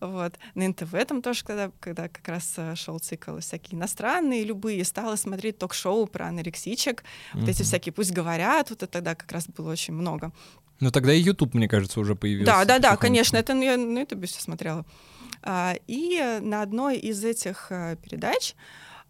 Вот. 0.00 0.38
На 0.54 0.68
НТВ 0.68 0.92
там 1.06 1.22
тоже, 1.22 1.44
когда, 1.44 1.70
когда 1.80 2.08
как 2.08 2.26
раз 2.28 2.54
э, 2.56 2.74
шел 2.74 2.98
цикл 2.98 3.38
всякие 3.38 3.78
иностранные, 3.78 4.44
любые, 4.44 4.84
стала 4.84 5.16
смотреть 5.16 5.58
ток-шоу 5.58 6.06
про 6.06 6.28
анорексичек, 6.28 7.02
mm-hmm. 7.02 7.40
вот 7.40 7.48
эти 7.48 7.62
всякие 7.62 7.92
«Пусть 7.92 8.12
говорят», 8.12 8.70
вот 8.70 8.82
это 8.82 8.92
тогда 8.92 9.14
как 9.14 9.30
раз 9.32 9.46
было 9.48 9.72
очень 9.72 9.94
много. 9.94 10.32
Ну 10.80 10.90
тогда 10.90 11.12
и 11.12 11.20
YouTube, 11.20 11.54
мне 11.54 11.68
кажется, 11.68 12.00
уже 12.00 12.14
появился. 12.14 12.52
Да, 12.52 12.64
да, 12.64 12.78
да, 12.78 12.96
конечно, 12.96 13.36
это 13.36 13.52
я 13.54 13.76
на 13.76 14.00
YouTube 14.00 14.26
все 14.26 14.40
смотрела. 14.40 14.84
А, 15.42 15.74
и 15.86 16.38
на 16.40 16.62
одной 16.62 16.96
из 16.96 17.24
этих 17.24 17.68
а, 17.70 17.96
передач 17.96 18.54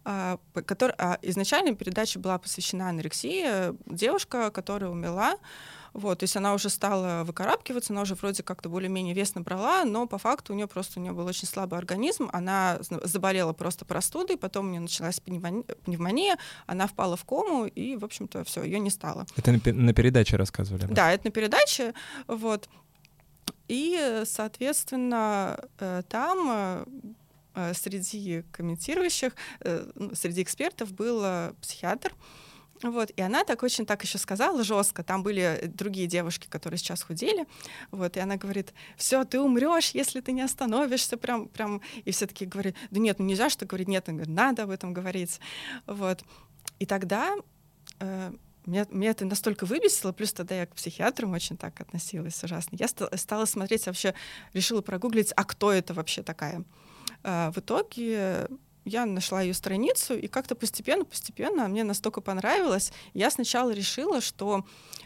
а, 0.07 0.37
который, 0.67 0.93
а, 0.99 1.17
изначально 1.23 1.75
передача 1.75 2.19
была 2.19 2.37
посвящена 2.37 2.89
анорексии. 2.89 3.73
Девушка, 3.91 4.51
которая 4.51 4.91
умерла, 4.91 5.35
вот, 5.95 6.19
то 6.19 6.23
есть 6.23 6.35
она 6.35 6.53
уже 6.53 6.69
стала 6.69 7.23
выкарабкиваться, 7.23 7.93
она 7.93 8.01
уже 8.01 8.15
вроде 8.15 8.43
как-то 8.43 8.67
более-менее 8.67 9.13
вес 9.13 9.33
набрала, 9.33 9.85
но 9.85 10.07
по 10.07 10.17
факту 10.17 10.51
у 10.51 10.55
нее 10.55 10.67
просто 10.67 10.99
у 10.99 11.03
нее 11.03 11.13
был 11.13 11.25
очень 11.25 11.47
слабый 11.47 11.79
организм, 11.79 12.29
она 12.33 12.79
заболела 12.81 13.53
просто 13.53 13.85
простудой, 13.85 14.37
потом 14.37 14.67
у 14.67 14.69
нее 14.71 14.81
началась 14.81 15.21
пневмония, 15.21 16.37
она 16.65 16.87
впала 16.87 17.15
в 17.15 17.23
кому, 17.23 17.65
и, 17.65 17.95
в 17.95 18.03
общем-то, 18.03 18.43
все, 18.43 18.63
ее 18.63 18.79
не 18.79 18.89
стало. 18.89 19.25
Это 19.37 19.53
на, 19.53 19.73
на 19.73 19.93
передаче 19.93 20.35
рассказывали? 20.35 20.81
Да? 20.81 20.93
да, 20.93 21.13
это 21.13 21.27
на 21.27 21.31
передаче, 21.31 21.93
вот. 22.27 22.67
И, 23.69 24.23
соответственно, 24.25 25.57
э, 25.79 26.03
там 26.09 26.49
э, 26.51 26.85
э, 27.55 27.73
среди 27.73 28.43
комментирующих, 28.51 29.33
ну, 29.95 30.13
среди 30.13 30.43
экспертов 30.43 30.91
был 30.91 31.53
психиатр, 31.61 32.13
вот, 32.83 33.09
и 33.15 33.21
она 33.21 33.43
так 33.43 33.63
очень 33.63 33.85
так 33.85 34.03
еще 34.03 34.17
сказала 34.17 34.63
жестко. 34.63 35.03
Там 35.03 35.23
были 35.23 35.71
другие 35.73 36.07
девушки, 36.07 36.47
которые 36.47 36.77
сейчас 36.77 37.03
худели. 37.03 37.45
Вот, 37.91 38.17
и 38.17 38.19
она 38.19 38.35
говорит: 38.35 38.73
все, 38.97 39.23
ты 39.23 39.39
умрешь, 39.39 39.91
если 39.91 40.19
ты 40.21 40.33
не 40.33 40.41
остановишься. 40.41 41.17
Прям, 41.17 41.47
прям. 41.47 41.81
И 42.03 42.11
все 42.11 42.27
таки 42.27 42.45
говорят: 42.45 42.75
да 42.91 42.99
нет, 42.99 43.19
ну 43.19 43.25
нельзя 43.25 43.49
что 43.49 43.65
говорить, 43.65 43.87
нет, 43.87 44.05
говорит, 44.07 44.27
надо 44.27 44.63
об 44.63 44.69
этом 44.71 44.93
говорить. 44.93 45.39
Вот. 45.87 46.23
И 46.79 46.85
тогда 46.85 47.35
э, 47.99 48.33
меня, 48.65 48.85
меня 48.89 49.11
это 49.11 49.25
настолько 49.25 49.65
выбесило, 49.65 50.11
плюс 50.11 50.33
тогда 50.33 50.55
я 50.55 50.65
к 50.65 50.75
психиатрам 50.75 51.31
очень 51.31 51.57
так 51.57 51.79
относилась 51.79 52.43
ужасно. 52.43 52.75
Я 52.77 52.87
ст- 52.87 53.17
стала 53.17 53.45
смотреть 53.45 53.85
вообще, 53.85 54.13
решила 54.53 54.81
прогуглить, 54.81 55.31
а 55.35 55.45
кто 55.45 55.71
это 55.71 55.93
вообще 55.93 56.23
такая. 56.23 56.63
Э, 57.23 57.51
в 57.51 57.59
итоге 57.59 58.47
я 58.85 59.05
нашла 59.05 59.41
ее 59.41 59.53
страницу, 59.53 60.15
и 60.15 60.27
как-то 60.27 60.55
постепенно-постепенно 60.55 61.67
мне 61.67 61.83
настолько 61.83 62.21
понравилось. 62.21 62.93
Я 63.13 63.31
сначала 63.31 63.71
решила, 63.71 64.21
что 64.21 64.63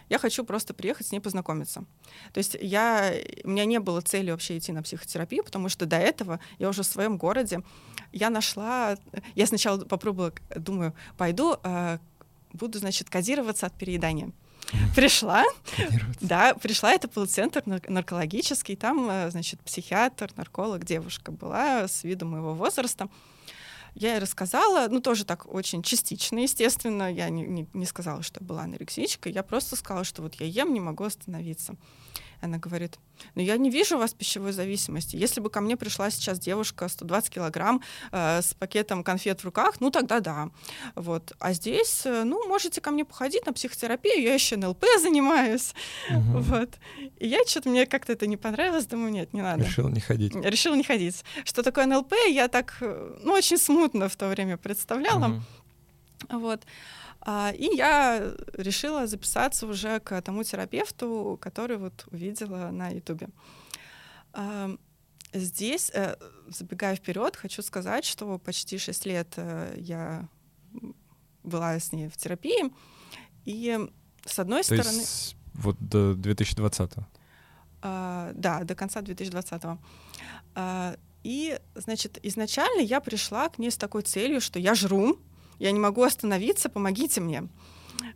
я 0.09 0.19
хочу 0.19 0.43
просто 0.43 0.73
приехать 0.73 1.07
с 1.07 1.11
ней 1.11 1.19
познакомиться. 1.19 1.85
То 2.33 2.39
есть 2.39 2.57
я, 2.61 3.13
у 3.43 3.49
меня 3.49 3.65
не 3.65 3.79
было 3.79 4.01
цели 4.01 4.31
вообще 4.31 4.57
идти 4.57 4.71
на 4.71 4.83
психотерапию, 4.83 5.43
потому 5.43 5.69
что 5.69 5.85
до 5.85 5.97
этого 5.97 6.39
я 6.59 6.69
уже 6.69 6.83
в 6.83 6.87
своем 6.87 7.17
городе, 7.17 7.63
я 8.11 8.29
нашла, 8.29 8.97
я 9.35 9.47
сначала 9.47 9.85
попробовала, 9.85 10.33
думаю, 10.55 10.93
пойду, 11.17 11.57
э, 11.63 11.99
буду, 12.53 12.79
значит, 12.79 13.09
кодироваться 13.09 13.67
от 13.67 13.77
переедания. 13.77 14.31
Пришла, 14.95 15.43
да, 16.21 16.53
пришла, 16.53 16.91
это 16.91 17.07
был 17.07 17.25
центр 17.25 17.63
наркологический, 17.65 18.75
там, 18.75 19.09
э, 19.09 19.31
значит, 19.31 19.61
психиатр, 19.61 20.31
нарколог, 20.35 20.85
девушка 20.85 21.31
была 21.31 21.87
с 21.87 22.03
виду 22.03 22.25
моего 22.25 22.53
возраста. 22.53 23.09
Я 23.95 24.13
ей 24.13 24.19
рассказала, 24.19 24.87
ну, 24.89 25.01
тоже 25.01 25.25
так 25.25 25.51
очень 25.53 25.83
частично, 25.83 26.39
естественно. 26.39 27.11
Я 27.11 27.29
не, 27.29 27.43
не, 27.43 27.67
не 27.73 27.85
сказала, 27.85 28.23
что 28.23 28.39
я 28.39 28.45
была 28.45 28.63
анорексичкой. 28.63 29.31
Я 29.31 29.43
просто 29.43 29.75
сказала, 29.75 30.03
что 30.03 30.21
вот 30.21 30.35
я 30.35 30.45
ем, 30.45 30.73
не 30.73 30.79
могу 30.79 31.03
остановиться. 31.03 31.75
Она 32.41 32.57
говорит, 32.57 32.97
ну 33.35 33.41
я 33.41 33.57
не 33.57 33.69
вижу 33.69 33.95
у 33.95 33.99
вас 33.99 34.13
пищевой 34.13 34.53
зависимости. 34.53 35.15
Если 35.15 35.41
бы 35.41 35.49
ко 35.49 35.61
мне 35.61 35.75
пришла 35.75 36.09
сейчас 36.09 36.39
девушка 36.39 36.87
120 36.87 37.29
килограмм 37.29 37.81
э, 38.11 38.41
с 38.41 38.53
пакетом 38.53 39.03
конфет 39.03 39.41
в 39.41 39.45
руках, 39.45 39.81
ну 39.81 39.91
тогда 39.91 40.19
да. 40.19 40.49
Вот. 40.95 41.33
А 41.39 41.53
здесь, 41.53 42.05
э, 42.05 42.23
ну, 42.23 42.47
можете 42.47 42.81
ко 42.81 42.91
мне 42.91 43.03
походить 43.03 43.45
на 43.45 43.53
психотерапию, 43.53 44.21
я 44.21 44.33
еще 44.33 44.55
НЛП 44.57 44.85
занимаюсь. 45.01 45.73
Угу. 46.09 46.39
Вот. 46.39 46.69
И 47.19 47.27
я 47.27 47.39
что-то, 47.45 47.69
мне 47.69 47.85
как-то 47.85 48.13
это 48.13 48.27
не 48.27 48.37
понравилось, 48.37 48.85
думаю, 48.85 49.11
нет, 49.11 49.33
не 49.33 49.41
надо. 49.41 49.63
Решила 49.63 49.89
не 49.89 49.99
ходить. 49.99 50.35
Решила 50.35 50.75
не 50.75 50.83
ходить. 50.83 51.23
Что 51.43 51.63
такое 51.63 51.85
НЛП, 51.85 52.13
я 52.29 52.47
так, 52.47 52.77
э, 52.81 53.17
ну, 53.21 53.33
очень 53.33 53.57
смутно 53.57 54.07
в 54.07 54.15
то 54.15 54.29
время 54.29 54.57
представляла. 54.57 55.27
Угу. 55.27 56.39
Вот. 56.39 56.61
А, 57.21 57.51
и 57.51 57.75
я 57.75 58.33
решила 58.53 59.07
записаться 59.07 59.67
уже 59.67 59.99
к 59.99 60.21
тому 60.21 60.43
терапевту, 60.43 61.37
который 61.41 61.77
вот 61.77 62.07
увидела 62.11 62.71
на 62.71 62.89
Ютубе. 62.89 63.29
А, 64.33 64.75
здесь, 65.33 65.91
э, 65.93 66.15
забегая 66.47 66.95
вперед, 66.95 67.35
хочу 67.35 67.61
сказать, 67.61 68.05
что 68.05 68.37
почти 68.39 68.77
6 68.77 69.05
лет 69.05 69.33
э, 69.35 69.75
я 69.77 70.29
была 71.43 71.79
с 71.79 71.91
ней 71.91 72.07
в 72.07 72.17
терапии, 72.17 72.71
и 73.45 73.77
с 74.25 74.39
одной 74.39 74.63
То 74.63 74.75
стороны... 74.75 74.99
Есть 74.99 75.35
вот 75.53 75.77
до 75.79 76.15
2020 76.15 76.91
-го. 76.91 77.03
А, 77.81 78.31
да, 78.33 78.63
до 78.63 78.75
конца 78.75 79.01
2020 79.01 79.63
-го. 79.63 79.77
А, 80.55 80.95
и, 81.23 81.59
значит, 81.75 82.19
изначально 82.23 82.81
я 82.81 82.99
пришла 82.99 83.49
к 83.49 83.59
ней 83.59 83.71
с 83.71 83.77
такой 83.77 84.03
целью, 84.03 84.41
что 84.41 84.59
я 84.59 84.73
жру, 84.73 85.19
я 85.59 85.71
не 85.71 85.79
могу 85.79 86.03
остановиться, 86.03 86.69
помогите 86.69 87.21
мне. 87.21 87.47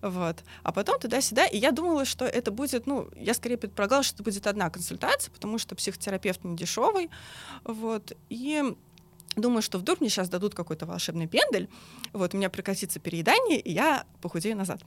Вот. 0.01 0.43
А 0.63 0.71
потом 0.71 0.99
туда-сюда, 0.99 1.45
и 1.45 1.57
я 1.57 1.71
думала, 1.71 2.05
что 2.05 2.25
это 2.25 2.51
будет, 2.51 2.87
ну, 2.87 3.09
я 3.15 3.33
скорее 3.33 3.57
предполагала, 3.57 4.03
что 4.03 4.15
это 4.15 4.23
будет 4.23 4.47
одна 4.47 4.69
консультация, 4.69 5.31
потому 5.31 5.57
что 5.57 5.75
психотерапевт 5.75 6.43
не 6.43 6.55
дешевый, 6.55 7.09
вот, 7.63 8.13
и 8.29 8.75
думаю, 9.35 9.61
что 9.61 9.79
вдруг 9.79 9.99
мне 9.99 10.09
сейчас 10.09 10.29
дадут 10.29 10.55
какой-то 10.55 10.85
волшебный 10.85 11.27
пендель, 11.27 11.69
вот, 12.13 12.33
у 12.33 12.37
меня 12.37 12.49
прекратится 12.49 12.99
переедание, 12.99 13.59
и 13.59 13.71
я 13.71 14.05
похудею 14.21 14.55
назад. 14.55 14.81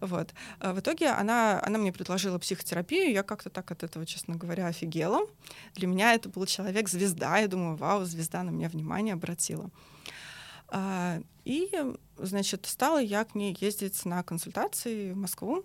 Вот. 0.00 0.32
А 0.60 0.72
в 0.72 0.80
итоге 0.80 1.08
она, 1.08 1.60
она 1.64 1.78
мне 1.78 1.92
предложила 1.92 2.38
психотерапию, 2.38 3.12
я 3.12 3.22
как-то 3.22 3.50
так 3.50 3.70
от 3.70 3.82
этого, 3.82 4.06
честно 4.06 4.36
говоря, 4.36 4.66
офигела. 4.66 5.26
Для 5.74 5.88
меня 5.88 6.14
это 6.14 6.28
был 6.28 6.46
человек-звезда, 6.46 7.38
я 7.38 7.48
думаю, 7.48 7.76
вау, 7.76 8.04
звезда 8.04 8.42
на 8.42 8.50
меня 8.50 8.68
внимание 8.68 9.14
обратила. 9.14 9.70
А, 10.68 11.20
и, 11.44 11.70
значит, 12.16 12.66
стала 12.66 12.98
я 12.98 13.24
к 13.24 13.34
ней 13.34 13.56
ездить 13.58 14.04
на 14.04 14.22
консультации 14.22 15.12
в 15.12 15.16
Москву, 15.16 15.64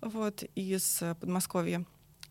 вот, 0.00 0.42
из 0.54 1.02
Подмосковья. 1.20 1.84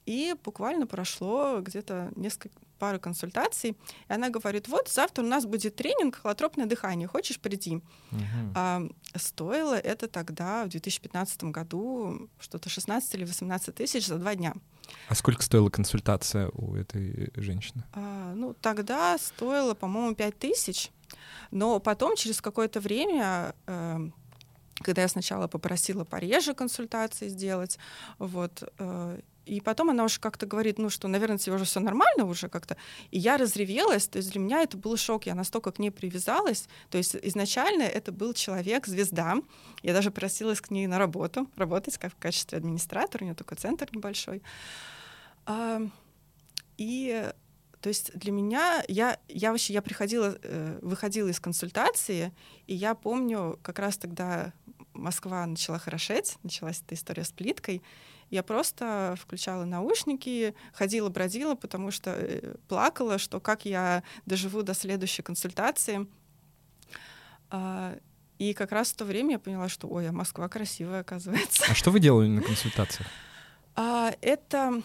И 0.05 0.36
буквально 0.43 0.88
прошло 0.88 1.59
где-то 1.61 2.11
несколько 2.15 2.59
пары 2.80 2.97
консультаций, 2.97 3.72
и 4.07 4.13
она 4.13 4.30
говорит, 4.30 4.67
вот 4.67 4.88
завтра 4.88 5.24
у 5.24 5.28
нас 5.28 5.45
будет 5.45 5.76
тренинг 5.76 6.15
«Холотропное 6.15 6.65
дыхание, 6.65 7.07
хочешь 7.07 7.39
прийти?» 7.39 7.76
угу. 7.76 7.84
а, 8.55 8.82
Стоило 9.15 9.76
это 9.78 10.07
тогда, 10.07 10.65
в 10.65 10.70
2015 10.70 11.43
году, 11.45 12.30
что-то 12.39 12.70
16 12.70 13.15
или 13.15 13.26
18 13.26 13.76
тысяч 13.76 14.07
за 14.07 14.17
два 14.17 14.34
дня. 14.36 14.55
А 15.07 15.15
сколько 15.15 15.43
стоила 15.43 15.70
консультация 15.70 16.49
у 16.53 16.76
этой 16.76 17.32
женщины? 17.36 17.84
А, 17.93 18.34
ну, 18.34 18.55
тогда 18.55 19.17
стоило, 19.20 19.76
по-моему, 19.76 20.15
5 20.15 20.39
тысяч. 20.39 20.89
Но 21.51 21.80
потом, 21.80 22.16
через 22.16 22.41
какое-то 22.41 22.80
время, 22.80 23.55
э, 23.68 24.10
когда 24.76 25.01
я 25.01 25.07
сначала 25.07 25.47
попросила 25.47 26.03
пореже 26.05 26.53
консультации 26.53 27.28
сделать, 27.28 27.78
вот, 28.18 28.64
э, 28.78 29.20
и 29.45 29.62
потом 29.62 29.89
она 29.89 30.03
уже 30.03 30.20
как-то 30.20 30.45
говорит, 30.45 30.78
ну 30.78 30.89
что, 30.91 31.07
наверное, 31.07 31.39
тебе 31.39 31.55
уже 31.55 31.66
все 31.66 31.80
нормально 31.80 32.26
уже 32.26 32.49
как-то. 32.49 32.78
И 33.10 33.18
я 33.18 33.38
разревелась, 33.38 34.07
то 34.07 34.18
есть 34.18 34.32
для 34.32 34.39
меня 34.39 34.62
это 34.62 34.78
был 34.78 34.95
шок, 34.95 35.26
я 35.26 35.34
настолько 35.34 35.72
к 35.72 35.80
ней 35.80 35.89
привязалась. 35.89 36.68
То 36.91 36.99
есть 36.99 37.16
изначально 37.16 37.82
это 37.82 38.12
был 38.12 38.34
человек-звезда. 38.34 39.38
Я 39.82 39.93
даже 39.93 40.12
просилась 40.12 40.62
к 40.62 40.70
ней 40.70 40.86
на 40.86 40.99
работу, 40.99 41.47
работать 41.55 41.97
как 41.97 42.14
в 42.14 42.18
качестве 42.18 42.60
администратора, 42.60 43.24
у 43.24 43.26
нее 43.26 43.36
такой 43.36 43.57
центр 43.57 43.89
небольшой. 43.91 44.43
И 46.78 47.32
то 47.82 47.89
есть 47.89 48.11
для 48.17 48.32
меня, 48.32 48.84
я, 48.88 49.17
я 49.27 49.51
вообще, 49.51 49.73
я 49.73 49.82
приходила, 49.82 50.38
э, 50.41 50.80
выходила 50.82 51.30
из 51.30 51.39
консультации, 51.39 52.34
и 52.67 52.75
я 52.75 52.93
помню, 52.93 53.57
как 53.61 53.80
раз 53.80 53.97
тогда 53.97 54.53
Москва 54.93 55.45
начала 55.45 55.80
хорошеть, 55.80 56.38
началась 56.43 56.82
эта 56.86 56.95
история 56.95 57.23
с 57.23 57.32
плиткой, 57.32 57.82
я 58.30 58.43
просто 58.43 59.15
включала 59.19 59.65
наушники, 59.65 60.53
ходила, 60.73 61.09
бродила, 61.09 61.55
потому 61.55 61.89
что 61.89 62.11
э, 62.11 62.55
плакала, 62.67 63.17
что 63.17 63.39
как 63.39 63.65
я 63.65 64.03
доживу 64.25 64.61
до 64.61 64.73
следующей 64.73 65.23
консультации. 65.23 66.05
А, 67.49 67.97
и 68.38 68.53
как 68.53 68.71
раз 68.71 68.91
в 68.91 68.95
то 68.97 69.05
время 69.05 69.34
я 69.34 69.39
поняла, 69.39 69.67
что, 69.67 69.88
ой, 69.88 70.07
а 70.07 70.11
Москва 70.11 70.47
красивая, 70.47 71.01
оказывается. 71.01 71.65
А 71.69 71.73
что 71.73 71.91
вы 71.91 71.99
делали 71.99 72.27
на 72.27 72.41
консультациях? 72.41 73.07
А, 73.75 74.13
это 74.21 74.84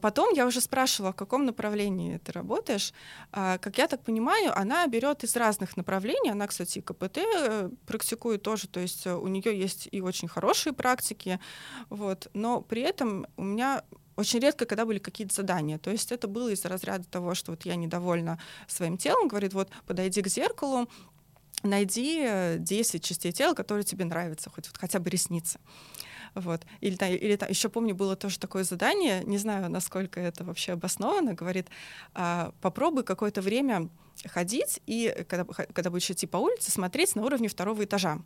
потом 0.00 0.32
я 0.34 0.46
уже 0.46 0.60
спрашивала, 0.60 1.12
в 1.12 1.16
каком 1.16 1.44
направлении 1.44 2.18
ты 2.18 2.32
работаешь. 2.32 2.92
А, 3.32 3.58
как 3.58 3.78
я 3.78 3.88
так 3.88 4.02
понимаю, 4.02 4.56
она 4.56 4.86
берет 4.86 5.24
из 5.24 5.36
разных 5.36 5.76
направлений. 5.76 6.30
Она, 6.30 6.46
кстати, 6.46 6.80
КПТ 6.80 7.18
э, 7.18 7.70
практикует 7.86 8.42
тоже, 8.42 8.68
то 8.68 8.80
есть 8.80 9.06
э, 9.06 9.14
у 9.14 9.26
нее 9.28 9.58
есть 9.58 9.88
и 9.90 10.00
очень 10.00 10.28
хорошие 10.28 10.72
практики, 10.72 11.40
вот. 11.90 12.28
Но 12.32 12.60
при 12.60 12.82
этом 12.82 13.26
у 13.36 13.42
меня 13.42 13.82
очень 14.16 14.40
редко, 14.40 14.66
когда 14.66 14.84
были 14.84 14.98
какие-то 14.98 15.34
задания. 15.34 15.78
То 15.78 15.90
есть 15.90 16.12
это 16.12 16.28
было 16.28 16.50
из 16.50 16.64
разряда 16.64 17.04
того, 17.04 17.34
что 17.34 17.52
вот 17.52 17.64
я 17.64 17.74
недовольна 17.76 18.38
своим 18.68 18.96
телом, 18.96 19.28
говорит, 19.28 19.54
вот 19.54 19.70
подойди 19.86 20.22
к 20.22 20.28
зеркалу, 20.28 20.88
найди 21.62 22.56
10 22.58 22.94
э, 22.94 22.98
частей 23.00 23.32
тела, 23.32 23.54
которые 23.54 23.84
тебе 23.84 24.04
нравятся, 24.04 24.50
хоть 24.50 24.68
вот 24.68 24.76
хотя 24.78 24.98
бы 24.98 25.10
ресницы. 25.10 25.58
Вот. 26.34 26.62
Или, 26.80 26.96
да, 26.96 27.08
или 27.08 27.36
там, 27.36 27.48
еще 27.48 27.68
помню, 27.68 27.94
было 27.94 28.16
тоже 28.16 28.38
такое 28.38 28.64
задание, 28.64 29.22
не 29.24 29.38
знаю, 29.38 29.70
насколько 29.70 30.20
это 30.20 30.44
вообще 30.44 30.72
обосновано, 30.72 31.34
говорит, 31.34 31.68
а, 32.14 32.52
попробуй 32.60 33.04
какое-то 33.04 33.42
время 33.42 33.88
ходить 34.26 34.80
и, 34.86 35.24
когда, 35.28 35.44
когда 35.44 35.90
будешь 35.90 36.10
идти 36.10 36.26
по 36.26 36.38
улице, 36.38 36.70
смотреть 36.70 37.16
на 37.16 37.24
уровне 37.24 37.48
второго 37.48 37.84
этажа. 37.84 38.20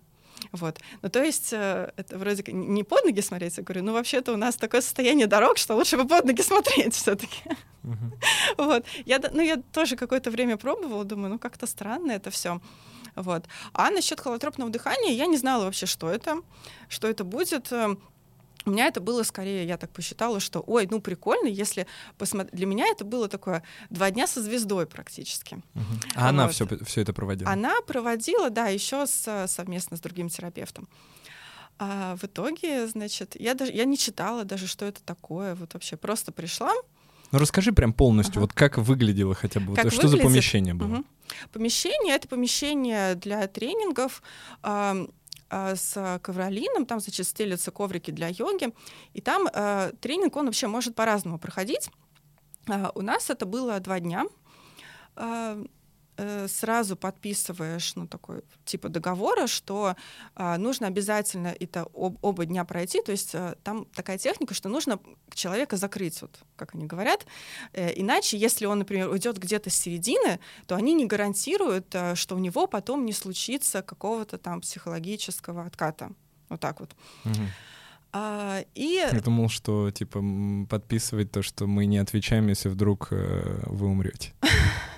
Вот. 0.52 0.78
Ну, 1.02 1.08
то 1.08 1.22
есть 1.22 1.52
э, 1.52 1.90
это 1.96 2.18
вроде 2.18 2.44
не 2.52 2.84
под 2.84 3.04
ноги 3.04 3.20
смотреть, 3.20 3.56
я 3.56 3.62
говорю, 3.62 3.82
ну, 3.82 3.92
вообще-то 3.92 4.32
у 4.32 4.36
нас 4.36 4.56
такое 4.56 4.80
состояние 4.80 5.26
дорог, 5.26 5.56
что 5.56 5.74
лучше 5.74 5.96
бы 5.96 6.06
под 6.06 6.24
ноги 6.24 6.42
смотреть 6.42 6.94
все 6.94 7.14
таки 7.14 7.42
Вот. 8.58 8.84
Я, 9.04 9.20
ну, 9.32 9.42
я 9.42 9.56
тоже 9.72 9.96
какое-то 9.96 10.30
время 10.30 10.56
пробовала, 10.56 11.04
думаю, 11.04 11.30
ну, 11.30 11.38
как-то 11.38 11.66
странно 11.66 12.12
это 12.12 12.30
все. 12.30 12.60
Вот. 13.16 13.46
А 13.72 13.90
насчет 13.90 14.20
холотропного 14.20 14.70
дыхания 14.70 15.12
я 15.12 15.26
не 15.26 15.36
знала 15.36 15.64
вообще, 15.64 15.86
что 15.86 16.08
это, 16.08 16.42
что 16.88 17.08
это 17.08 17.24
будет. 17.24 17.72
Эм, 17.72 18.00
у 18.66 18.70
меня 18.70 18.86
это 18.86 19.00
было 19.00 19.22
скорее, 19.22 19.64
я 19.66 19.78
так 19.78 19.90
посчитала, 19.90 20.40
что, 20.40 20.62
ой, 20.66 20.88
ну 20.90 21.00
прикольно, 21.00 21.46
если 21.46 21.86
посмотреть. 22.18 22.54
Для 22.54 22.66
меня 22.66 22.86
это 22.88 23.04
было 23.04 23.28
такое 23.28 23.62
два 23.90 24.10
дня 24.10 24.26
со 24.26 24.42
звездой 24.42 24.86
практически. 24.86 25.54
Угу. 25.74 25.84
А 26.16 26.20
вот. 26.22 26.28
она 26.28 26.48
все, 26.48 26.66
все 26.84 27.00
это 27.00 27.12
проводила? 27.12 27.50
Она 27.50 27.80
проводила, 27.86 28.50
да, 28.50 28.66
еще 28.66 29.06
с, 29.06 29.46
совместно 29.48 29.96
с 29.96 30.00
другим 30.00 30.28
терапевтом. 30.28 30.88
А 31.78 32.16
в 32.16 32.24
итоге, 32.24 32.86
значит, 32.86 33.38
я 33.38 33.54
даже 33.54 33.72
я 33.72 33.84
не 33.84 33.98
читала 33.98 34.44
даже, 34.44 34.66
что 34.66 34.84
это 34.84 35.02
такое. 35.02 35.54
Вот 35.54 35.74
вообще 35.74 35.96
просто 35.96 36.32
пришла, 36.32 36.72
ну 37.32 37.38
расскажи 37.38 37.72
прям 37.72 37.92
полностью, 37.92 38.34
ага. 38.34 38.40
вот 38.42 38.52
как 38.52 38.78
выглядело 38.78 39.34
хотя 39.34 39.60
бы, 39.60 39.74
как 39.74 39.84
вот, 39.84 39.92
что 39.92 40.08
за 40.08 40.18
помещение 40.18 40.74
было? 40.74 40.98
Угу. 40.98 41.04
Помещение 41.52 42.14
это 42.14 42.28
помещение 42.28 43.14
для 43.14 43.46
тренингов. 43.46 44.22
Э, 44.62 45.06
с 45.48 46.18
ковролином, 46.22 46.86
там, 46.86 46.98
значит, 46.98 47.24
стелятся 47.24 47.70
коврики 47.70 48.10
для 48.10 48.28
йоги, 48.28 48.74
и 49.12 49.20
там 49.20 49.46
э, 49.52 49.92
тренинг, 50.00 50.34
он 50.34 50.46
вообще 50.46 50.66
может 50.66 50.96
по-разному 50.96 51.38
проходить. 51.38 51.88
Э, 52.68 52.88
у 52.94 53.02
нас 53.02 53.30
это 53.30 53.46
было 53.46 53.78
два 53.80 54.00
дня. 54.00 54.24
Э, 55.14 55.64
Э, 56.18 56.48
сразу 56.48 56.96
подписываешь, 56.96 57.94
ну, 57.94 58.06
такой 58.06 58.42
типа 58.64 58.88
договора, 58.88 59.46
что 59.46 59.96
э, 60.34 60.56
нужно 60.56 60.86
обязательно 60.86 61.54
это 61.60 61.86
об, 61.94 62.16
оба 62.22 62.46
дня 62.46 62.64
пройти, 62.64 63.02
то 63.02 63.12
есть 63.12 63.34
э, 63.34 63.54
там 63.62 63.84
такая 63.84 64.16
техника, 64.16 64.54
что 64.54 64.70
нужно 64.70 64.98
человека 65.34 65.76
закрыть, 65.76 66.22
вот 66.22 66.38
как 66.56 66.74
они 66.74 66.86
говорят, 66.86 67.26
э, 67.74 67.92
иначе, 67.96 68.38
если 68.38 68.64
он, 68.64 68.78
например, 68.78 69.10
уйдет 69.10 69.36
где-то 69.36 69.68
с 69.68 69.74
середины, 69.74 70.40
то 70.66 70.74
они 70.74 70.94
не 70.94 71.04
гарантируют, 71.04 71.94
э, 71.94 72.14
что 72.14 72.34
у 72.34 72.38
него 72.38 72.66
потом 72.66 73.04
не 73.04 73.12
случится 73.12 73.82
какого-то 73.82 74.38
там 74.38 74.62
психологического 74.62 75.66
отката, 75.66 76.12
вот 76.48 76.60
так 76.60 76.80
вот. 76.80 76.96
Угу. 77.26 77.44
А, 78.12 78.64
и... 78.74 79.06
Я 79.12 79.20
думал, 79.20 79.50
что 79.50 79.90
типа 79.90 80.24
подписывать 80.70 81.30
то, 81.30 81.42
что 81.42 81.66
мы 81.66 81.84
не 81.84 81.98
отвечаем, 81.98 82.46
если 82.48 82.70
вдруг 82.70 83.08
э, 83.10 83.62
вы 83.66 83.88
умрете. 83.88 84.32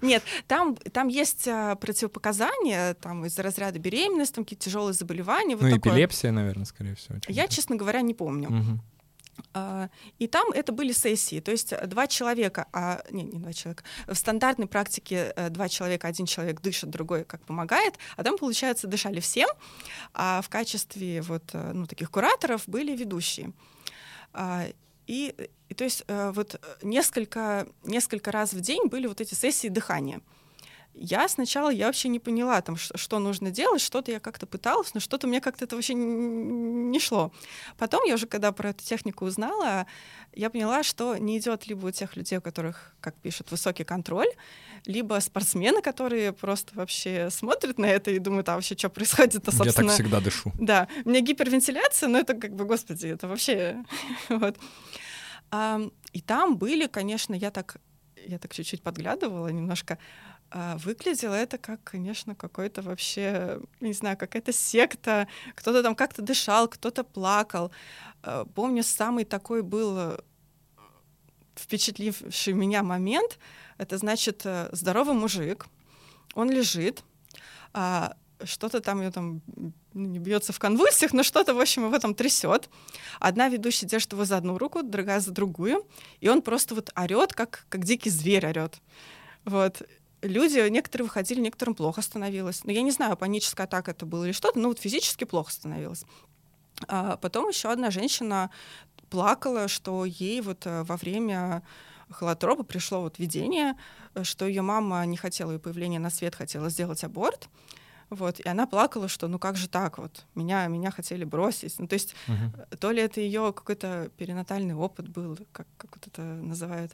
Нет, 0.00 0.22
там, 0.46 0.76
там 0.76 1.08
есть 1.08 1.46
а, 1.48 1.74
противопоказания 1.76 2.94
там, 2.94 3.26
из-за 3.26 3.42
разряда 3.42 3.78
беременности, 3.78 4.34
там 4.34 4.44
какие-то 4.44 4.64
тяжелые 4.64 4.94
заболевания. 4.94 5.56
Вот 5.56 5.64
ну, 5.64 5.76
такое. 5.76 5.92
эпилепсия, 5.92 6.32
наверное, 6.32 6.64
скорее 6.64 6.94
всего. 6.94 7.16
Я, 7.28 7.48
честно 7.48 7.76
говоря, 7.76 8.00
не 8.00 8.14
помню. 8.14 8.48
Угу. 8.48 8.80
А, 9.54 9.88
и 10.18 10.26
там 10.26 10.50
это 10.52 10.72
были 10.72 10.92
сессии, 10.92 11.40
то 11.40 11.50
есть 11.50 11.74
два 11.86 12.06
человека, 12.06 12.66
а, 12.72 13.02
не, 13.10 13.22
не 13.22 13.38
два 13.38 13.52
человека, 13.52 13.84
в 14.06 14.14
стандартной 14.14 14.66
практике 14.66 15.32
э, 15.36 15.48
два 15.48 15.68
человека, 15.68 16.08
один 16.08 16.26
человек 16.26 16.60
дышит, 16.60 16.90
другой 16.90 17.24
как 17.24 17.42
помогает, 17.44 17.94
а 18.16 18.24
там, 18.24 18.36
получается, 18.36 18.86
дышали 18.86 19.20
всем, 19.20 19.48
а 20.12 20.42
в 20.42 20.48
качестве 20.48 21.22
вот, 21.22 21.44
э, 21.52 21.72
ну, 21.72 21.86
таких 21.86 22.10
кураторов 22.10 22.64
были 22.66 22.94
ведущие. 22.94 23.52
И, 25.06 25.34
и 25.68 25.74
то 25.74 25.84
есть 25.84 26.04
э, 26.06 26.32
вот 26.34 26.60
несколько, 26.82 27.66
несколько 27.84 28.30
раз 28.30 28.52
в 28.52 28.60
день 28.60 28.86
были 28.86 29.06
вот 29.06 29.20
эти 29.20 29.34
сессии 29.34 29.68
дыхания. 29.68 30.20
Я 30.94 31.26
сначала 31.28 31.70
я 31.70 31.86
вообще 31.86 32.08
не 32.08 32.18
поняла, 32.18 32.60
там, 32.60 32.76
что, 32.76 33.18
нужно 33.18 33.50
делать, 33.50 33.80
что-то 33.80 34.12
я 34.12 34.20
как-то 34.20 34.46
пыталась, 34.46 34.92
но 34.92 35.00
что-то 35.00 35.26
мне 35.26 35.40
как-то 35.40 35.64
это 35.64 35.74
вообще 35.74 35.94
не 35.94 37.00
шло. 37.00 37.32
Потом 37.78 38.04
я 38.04 38.14
уже, 38.14 38.26
когда 38.26 38.52
про 38.52 38.70
эту 38.70 38.84
технику 38.84 39.24
узнала, 39.24 39.86
я 40.34 40.50
поняла, 40.50 40.82
что 40.82 41.16
не 41.16 41.38
идет 41.38 41.66
либо 41.66 41.86
у 41.86 41.90
тех 41.90 42.14
людей, 42.14 42.38
у 42.38 42.42
которых, 42.42 42.94
как 43.00 43.16
пишут, 43.16 43.50
высокий 43.50 43.84
контроль, 43.84 44.28
либо 44.84 45.18
спортсмены, 45.20 45.80
которые 45.80 46.32
просто 46.32 46.74
вообще 46.74 47.30
смотрят 47.30 47.78
на 47.78 47.86
это 47.86 48.10
и 48.10 48.18
думают, 48.18 48.48
а 48.50 48.56
вообще 48.56 48.76
что 48.76 48.90
происходит-то, 48.90 49.50
собственно. 49.50 49.86
Я 49.86 49.88
так 49.88 49.94
всегда 49.94 50.20
дышу. 50.20 50.52
Да, 50.60 50.88
у 51.04 51.08
меня 51.08 51.20
гипервентиляция, 51.20 52.08
но 52.08 52.18
это 52.18 52.34
как 52.34 52.54
бы, 52.54 52.64
господи, 52.66 53.06
это 53.06 53.28
вообще... 53.28 53.82
вот. 54.28 54.58
и 56.12 56.20
там 56.20 56.58
были, 56.58 56.86
конечно, 56.86 57.34
я 57.34 57.50
так 57.50 57.78
я 58.26 58.38
так 58.38 58.52
чуть-чуть 58.54 58.82
подглядывала 58.82 59.48
немножко, 59.48 59.98
а 60.54 60.76
выглядело 60.76 61.32
это 61.32 61.56
как, 61.56 61.82
конечно, 61.82 62.34
какой-то 62.34 62.82
вообще, 62.82 63.58
не 63.80 63.94
знаю, 63.94 64.18
какая-то 64.18 64.52
секта. 64.52 65.26
Кто-то 65.54 65.82
там 65.82 65.94
как-то 65.94 66.20
дышал, 66.20 66.68
кто-то 66.68 67.04
плакал. 67.04 67.72
А, 68.22 68.44
помню, 68.44 68.82
самый 68.82 69.24
такой 69.24 69.62
был 69.62 69.96
э, 69.96 70.18
впечатливший 71.54 72.52
меня 72.52 72.82
момент. 72.82 73.38
Это 73.78 73.96
значит, 73.96 74.42
э, 74.44 74.68
здоровый 74.72 75.14
мужик, 75.14 75.66
он 76.34 76.50
лежит, 76.50 77.02
а 77.72 78.14
что-то 78.44 78.82
там 78.82 79.00
ее 79.00 79.10
там 79.10 79.40
ну, 79.56 79.72
не 79.94 80.18
бьется 80.18 80.52
в 80.52 80.58
конвульсиях, 80.58 81.14
но 81.14 81.22
что-то, 81.22 81.54
в 81.54 81.60
общем, 81.60 81.86
его 81.86 81.98
там 81.98 82.14
трясет. 82.14 82.68
Одна 83.20 83.48
ведущая 83.48 83.86
держит 83.86 84.12
его 84.12 84.26
за 84.26 84.36
одну 84.36 84.58
руку, 84.58 84.82
другая 84.82 85.20
за 85.20 85.30
другую, 85.30 85.86
и 86.20 86.28
он 86.28 86.42
просто 86.42 86.74
вот 86.74 86.90
орет, 86.94 87.32
как, 87.32 87.64
как 87.70 87.84
дикий 87.84 88.10
зверь 88.10 88.46
орет. 88.46 88.82
Вот 89.46 89.82
люди, 90.22 90.68
некоторые 90.68 91.04
выходили, 91.04 91.40
некоторым 91.40 91.74
плохо 91.74 92.02
становилось. 92.02 92.64
Но 92.64 92.72
я 92.72 92.82
не 92.82 92.90
знаю, 92.90 93.16
паническая 93.16 93.66
атака 93.66 93.90
это 93.90 94.06
было 94.06 94.24
или 94.24 94.32
что-то, 94.32 94.58
но 94.58 94.68
вот 94.68 94.78
физически 94.78 95.24
плохо 95.24 95.52
становилось. 95.52 96.04
А 96.88 97.16
потом 97.16 97.48
еще 97.48 97.70
одна 97.70 97.90
женщина 97.90 98.50
плакала, 99.10 99.68
что 99.68 100.04
ей 100.04 100.40
вот 100.40 100.66
э, 100.66 100.84
во 100.84 100.96
время 100.96 101.62
холотропа 102.10 102.62
пришло 102.62 103.00
вот 103.00 103.18
видение, 103.18 103.76
что 104.22 104.46
ее 104.46 104.62
мама 104.62 105.04
не 105.06 105.16
хотела 105.16 105.52
ее 105.52 105.58
появления 105.58 105.98
на 105.98 106.10
свет, 106.10 106.34
хотела 106.34 106.70
сделать 106.70 107.04
аборт. 107.04 107.48
Вот, 108.10 108.40
и 108.40 108.48
она 108.48 108.66
плакала, 108.66 109.08
что 109.08 109.26
ну 109.26 109.38
как 109.38 109.56
же 109.56 109.68
так 109.68 109.96
вот, 109.96 110.26
меня, 110.34 110.66
меня 110.66 110.90
хотели 110.90 111.24
бросить. 111.24 111.78
Ну, 111.78 111.86
то 111.86 111.94
есть 111.94 112.14
uh-huh. 112.28 112.76
то 112.76 112.90
ли 112.90 113.00
это 113.00 113.22
ее 113.22 113.54
какой-то 113.54 114.10
перинатальный 114.18 114.74
опыт 114.74 115.08
был, 115.08 115.38
как, 115.52 115.66
как 115.78 115.96
вот 115.96 116.06
это 116.06 116.20
называют, 116.20 116.92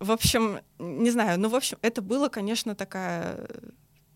в 0.00 0.10
общем, 0.10 0.58
не 0.78 1.10
знаю, 1.10 1.38
ну, 1.38 1.48
в 1.48 1.54
общем, 1.54 1.78
это 1.82 2.02
было, 2.02 2.28
конечно, 2.28 2.74
такая 2.74 3.46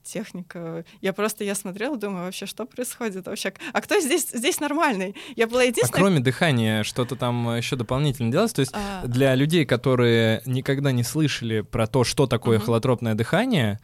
техника. 0.07 0.85
Я 1.01 1.13
просто, 1.13 1.45
я 1.45 1.55
смотрела, 1.55 1.97
думаю, 1.97 2.25
вообще, 2.25 2.47
что 2.47 2.65
происходит 2.65 3.27
вообще? 3.27 3.53
А 3.73 3.81
кто 3.81 4.01
здесь, 4.01 4.29
здесь 4.33 4.61
нормальный? 4.61 5.15
Я 5.35 5.47
была 5.47 5.65
единственная... 5.65 6.01
А 6.01 6.07
кроме 6.07 6.21
дыхания, 6.21 6.83
что-то 6.85 7.17
там 7.17 7.57
еще 7.57 7.77
дополнительно 7.77 8.31
делалось? 8.31 8.53
То 8.53 8.61
есть 8.61 8.73
а... 8.75 9.07
для 9.07 9.35
людей, 9.35 9.65
которые 9.67 10.43
никогда 10.47 10.93
не 10.93 11.03
слышали 11.03 11.61
про 11.61 11.87
то, 11.87 12.05
что 12.05 12.27
такое 12.27 12.59
угу. 12.59 12.67
холотропное 12.67 13.15
дыхание, 13.15 13.81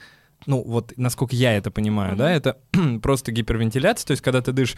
ну 0.47 0.63
вот 0.63 0.93
насколько 0.97 1.35
я 1.35 1.57
это 1.57 1.71
понимаю, 1.71 2.15
mm-hmm. 2.15 2.19
да, 2.19 2.31
это 2.33 2.59
просто 3.03 3.33
гипервентиляция, 3.33 4.07
то 4.07 4.11
есть 4.13 4.23
когда 4.23 4.41
ты 4.41 4.53
дышишь 4.53 4.77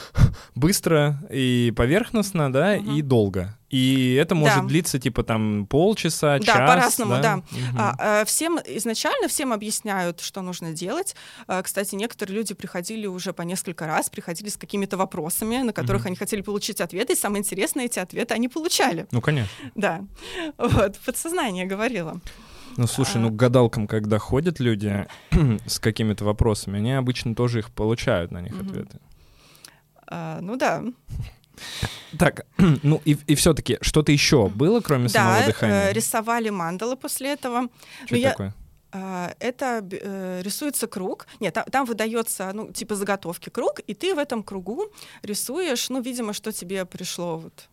быстро 0.54 1.18
и 1.30 1.72
поверхностно, 1.76 2.52
да, 2.52 2.76
mm-hmm. 2.76 2.98
и 2.98 3.02
долго. 3.02 3.56
И 3.70 4.14
это 4.14 4.34
может 4.34 4.62
да. 4.62 4.66
длиться 4.66 4.98
типа 4.98 5.22
там 5.22 5.66
полчаса, 5.66 6.38
да, 6.38 6.44
час. 6.44 6.56
Да, 6.56 6.66
по-разному, 6.66 7.12
да. 7.12 7.22
да. 7.22 7.36
Угу. 7.36 7.96
А, 7.98 8.24
всем 8.24 8.58
изначально 8.66 9.28
всем 9.28 9.52
объясняют, 9.52 10.20
что 10.20 10.42
нужно 10.42 10.72
делать. 10.72 11.14
А, 11.46 11.62
кстати, 11.62 11.94
некоторые 11.94 12.36
люди 12.36 12.52
приходили 12.52 13.06
уже 13.06 13.32
по 13.32 13.42
несколько 13.42 13.86
раз, 13.86 14.10
приходили 14.10 14.48
с 14.48 14.56
какими-то 14.56 14.96
вопросами, 14.96 15.58
на 15.58 15.72
которых 15.72 16.02
угу. 16.02 16.08
они 16.08 16.16
хотели 16.16 16.42
получить 16.42 16.80
ответы, 16.80 17.12
и 17.12 17.16
самое 17.16 17.42
интересное, 17.42 17.84
эти 17.84 18.00
ответы 18.00 18.34
они 18.34 18.48
получали. 18.48 19.06
Ну, 19.12 19.20
конечно. 19.20 19.50
Да. 19.76 20.04
Вот, 20.58 20.98
подсознание 20.98 21.64
говорило. 21.64 22.20
Ну, 22.80 22.86
слушай, 22.86 23.18
ну, 23.18 23.28
к 23.28 23.36
гадалкам, 23.36 23.86
когда 23.86 24.18
ходят 24.18 24.58
люди 24.58 25.06
с 25.66 25.78
какими-то 25.78 26.24
вопросами, 26.24 26.78
они 26.78 26.92
обычно 26.92 27.34
тоже 27.34 27.58
их 27.58 27.70
получают 27.70 28.30
на 28.30 28.40
них 28.40 28.54
mm-hmm. 28.54 28.70
ответы. 28.70 28.98
А, 30.06 30.40
ну 30.40 30.56
да. 30.56 30.82
Так, 32.18 32.46
ну 32.82 33.02
и, 33.04 33.18
и 33.26 33.34
все-таки 33.34 33.76
что-то 33.82 34.12
еще 34.12 34.48
было, 34.48 34.80
кроме 34.80 35.08
да, 35.08 35.10
самого 35.10 35.44
дыхания? 35.44 35.84
Да, 35.84 35.92
рисовали 35.92 36.48
мандалы 36.48 36.96
после 36.96 37.34
этого. 37.34 37.68
Что 38.06 38.16
это 38.16 38.30
такое? 38.30 38.54
А, 38.92 39.34
это 39.40 39.86
э, 39.90 40.40
рисуется 40.42 40.86
круг. 40.86 41.26
Нет, 41.38 41.52
там, 41.52 41.64
там 41.64 41.84
выдается, 41.84 42.50
ну, 42.54 42.72
типа 42.72 42.94
заготовки 42.94 43.50
круг, 43.50 43.80
и 43.80 43.92
ты 43.92 44.14
в 44.14 44.18
этом 44.18 44.42
кругу 44.42 44.86
рисуешь, 45.22 45.90
ну, 45.90 46.00
видимо, 46.00 46.32
что 46.32 46.50
тебе 46.50 46.86
пришло 46.86 47.36
вот 47.36 47.68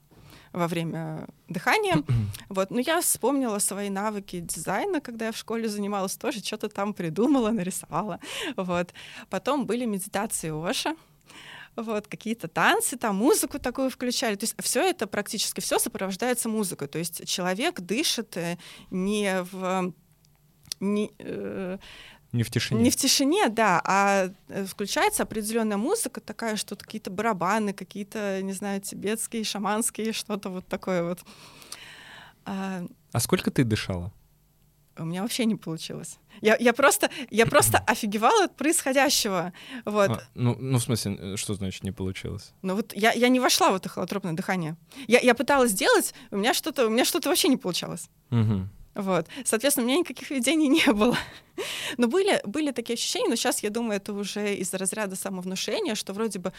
во 0.58 0.68
время 0.68 1.28
дыхания. 1.48 2.04
вот. 2.50 2.72
Но 2.72 2.80
я 2.80 3.02
вспомнила 3.02 3.60
свои 3.60 3.90
навыки 3.90 4.40
дизайна, 4.40 5.02
когда 5.02 5.28
я 5.28 5.32
в 5.32 5.38
школе 5.38 5.68
занималась, 5.70 6.18
тоже 6.18 6.40
что-то 6.40 6.70
там 6.70 6.94
придумала, 6.94 7.52
нарисовала. 7.52 8.20
Вот. 8.56 8.94
Потом 9.30 9.66
были 9.66 9.86
медитации 9.86 10.50
Оша, 10.50 10.96
вот, 11.76 12.08
какие-то 12.08 12.48
танцы, 12.48 12.98
там 12.98 13.16
музыку 13.18 13.60
такую 13.60 13.90
включали. 13.90 14.36
То 14.36 14.46
есть 14.46 14.56
все 14.60 14.82
это 14.82 15.06
практически 15.06 15.62
все 15.62 15.78
сопровождается 15.78 16.50
музыкой. 16.50 16.88
То 16.88 16.98
есть 16.98 17.28
человек 17.28 17.80
дышит 17.82 18.36
э, 18.36 18.58
не 18.90 19.44
в 19.44 19.94
не, 20.80 21.12
э, 21.20 21.78
не 22.32 22.44
в 22.44 22.52
тишине. 22.52 22.82
Не 22.82 22.90
в 22.90 22.96
тишине, 22.96 23.50
да, 23.50 23.82
а 23.84 24.30
э, 24.50 24.66
включается 24.66 25.24
определенная 25.24 25.78
музыка 25.78 26.20
такая, 26.22 26.56
что 26.58 26.76
какие-то 26.76 27.10
барабаны, 27.10 27.74
какие-то, 27.74 28.42
не 28.42 28.54
знаю, 28.54 28.82
тибетские, 28.82 29.44
шаманские, 29.44 30.14
что-то 30.14 30.50
вот 30.50 30.68
такое 30.68 31.04
вот. 31.04 31.20
А, 32.46 32.86
а 33.12 33.20
сколько 33.20 33.52
ты 33.52 33.64
дышала? 33.64 34.12
У 35.00 35.06
меня 35.06 35.22
вообще 35.22 35.46
не 35.46 35.56
получилось. 35.56 36.18
Я, 36.42 36.58
я 36.60 36.74
просто, 36.74 37.10
я 37.30 37.46
просто 37.46 37.78
офигевала 37.88 38.46
от 38.46 38.56
происходящего. 38.56 39.54
Вот. 39.86 40.10
А, 40.10 40.22
ну, 40.34 40.56
ну, 40.60 40.80
в 40.80 40.82
смысле, 40.82 41.18
э, 41.20 41.36
что 41.38 41.54
значит 41.54 41.84
не 41.84 41.92
получилось? 41.92 42.54
Ну 42.62 42.76
вот 42.76 42.94
я, 42.94 43.12
я 43.12 43.30
не 43.30 43.40
вошла 43.40 43.72
в 43.72 43.76
это 43.76 43.90
холотропное 43.90 44.34
дыхание. 44.34 44.76
Я, 45.08 45.20
я 45.20 45.36
пыталась 45.36 45.72
сделать, 45.72 46.14
у 46.32 46.38
меня 46.38 46.54
что-то, 46.54 46.88
у 46.88 46.90
меня 46.90 47.06
что-то 47.06 47.30
вообще 47.30 47.48
не 47.48 47.58
получалось. 47.58 48.10
Угу. 48.32 48.68
Вот. 48.96 49.28
Соответственно, 49.46 49.86
у 49.86 49.90
меня 49.90 50.00
никаких 50.00 50.30
видений 50.32 50.68
не 50.86 50.92
было. 50.92 51.18
Но 51.98 52.08
были, 52.08 52.42
были 52.46 52.72
такие 52.72 52.96
ощущения, 52.96 53.30
но 53.30 53.36
сейчас, 53.36 53.64
я 53.64 53.70
думаю, 53.70 53.98
это 53.98 54.14
уже 54.14 54.56
из 54.56 54.74
разряда 54.74 55.16
самовнушения, 55.16 55.96
что 55.96 56.14
вроде 56.14 56.40
бы 56.40 56.54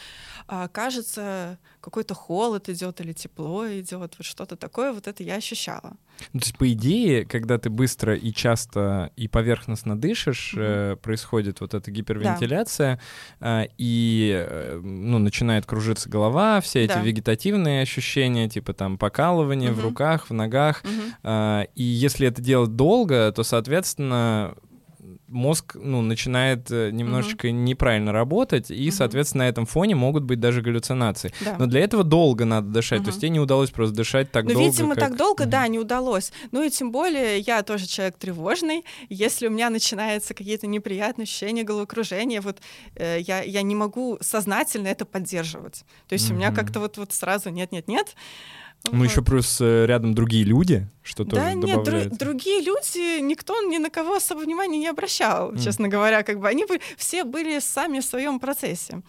а, 0.46 0.68
кажется, 0.68 1.58
какой-то 1.80 2.14
холод 2.14 2.68
идет 2.68 3.00
или 3.00 3.12
тепло 3.12 3.66
идет, 3.68 4.14
вот 4.18 4.26
что-то 4.26 4.56
такое, 4.56 4.92
вот 4.92 5.06
это 5.06 5.22
я 5.22 5.36
ощущала. 5.36 5.96
Ну, 6.32 6.40
то 6.40 6.46
есть, 6.46 6.58
по 6.58 6.72
идее, 6.72 7.24
когда 7.24 7.58
ты 7.58 7.70
быстро 7.70 8.14
и 8.16 8.32
часто 8.32 9.12
и 9.16 9.28
поверхностно 9.28 9.98
дышишь, 9.98 10.54
mm-hmm. 10.54 10.92
э, 10.92 10.96
происходит 10.96 11.60
вот 11.60 11.74
эта 11.74 11.90
гипервентиляция, 11.90 13.00
да. 13.40 13.64
э, 13.64 13.68
и 13.78 14.32
э, 14.34 14.80
ну, 14.82 15.18
начинает 15.18 15.66
кружиться 15.66 16.08
голова, 16.08 16.60
все 16.60 16.84
эти 16.84 16.94
да. 16.94 17.02
вегетативные 17.02 17.82
ощущения, 17.82 18.48
типа 18.48 18.72
там 18.72 18.98
покалывание 18.98 19.70
mm-hmm. 19.70 19.74
в 19.74 19.80
руках, 19.80 20.30
в 20.30 20.34
ногах. 20.34 20.82
Mm-hmm. 20.82 21.62
Э, 21.62 21.66
и 21.74 21.84
если 21.84 22.26
это 22.26 22.42
делать 22.42 22.74
долго, 22.74 23.32
то, 23.32 23.44
соответственно, 23.44 24.56
мозг 25.28 25.76
ну, 25.80 26.02
начинает 26.02 26.70
э, 26.70 26.90
немножечко 26.90 27.46
угу. 27.46 27.54
неправильно 27.54 28.12
работать, 28.12 28.70
и, 28.70 28.88
угу. 28.88 28.96
соответственно, 28.96 29.44
на 29.44 29.48
этом 29.48 29.66
фоне 29.66 29.94
могут 29.94 30.24
быть 30.24 30.40
даже 30.40 30.62
галлюцинации. 30.62 31.32
Да. 31.44 31.56
Но 31.58 31.66
для 31.66 31.80
этого 31.80 32.02
долго 32.02 32.44
надо 32.44 32.68
дышать. 32.68 33.00
Угу. 33.00 33.04
То 33.04 33.08
есть 33.10 33.20
тебе 33.20 33.30
не 33.30 33.40
удалось 33.40 33.70
просто 33.70 33.94
дышать 33.94 34.30
так 34.30 34.44
ну, 34.44 34.54
долго. 34.54 34.66
Видимо, 34.66 34.94
как... 34.94 35.04
так 35.04 35.16
долго, 35.16 35.42
угу. 35.42 35.50
да, 35.50 35.68
не 35.68 35.78
удалось. 35.78 36.32
Ну 36.50 36.62
и 36.62 36.70
тем 36.70 36.90
более 36.90 37.38
я 37.40 37.62
тоже 37.62 37.86
человек 37.86 38.16
тревожный. 38.16 38.84
Если 39.08 39.46
у 39.46 39.50
меня 39.50 39.70
начинаются 39.70 40.34
какие-то 40.34 40.66
неприятные 40.66 41.24
ощущения, 41.24 41.62
головокружения, 41.62 42.40
вот 42.40 42.58
э, 42.96 43.18
я, 43.20 43.42
я 43.42 43.62
не 43.62 43.74
могу 43.74 44.18
сознательно 44.20 44.88
это 44.88 45.04
поддерживать. 45.04 45.84
То 46.08 46.14
есть 46.14 46.26
угу. 46.26 46.34
у 46.34 46.38
меня 46.38 46.52
как-то 46.52 46.80
вот, 46.80 46.96
вот 46.96 47.12
сразу 47.12 47.50
нет-нет-нет. 47.50 48.14
Ну, 48.84 48.98
вот. 48.98 49.04
еще 49.04 49.22
плюс 49.22 49.60
э, 49.60 49.86
рядом 49.86 50.14
другие 50.14 50.44
люди, 50.44 50.88
что 51.02 51.24
тоже 51.24 51.42
да, 51.42 51.52
нет, 51.54 51.78
дру- 51.78 52.16
другие 52.16 52.60
люди, 52.62 53.20
никто 53.20 53.60
ни 53.62 53.78
на 53.78 53.90
кого 53.90 54.14
особо 54.14 54.40
внимания 54.40 54.78
не 54.78 54.88
обращал, 54.88 55.52
mm. 55.52 55.62
честно 55.62 55.88
говоря, 55.88 56.22
как 56.22 56.38
бы 56.38 56.48
они 56.48 56.64
были, 56.64 56.80
все 56.96 57.24
были 57.24 57.58
сами 57.58 58.00
в 58.00 58.04
своем 58.04 58.38
процессе. 58.40 59.02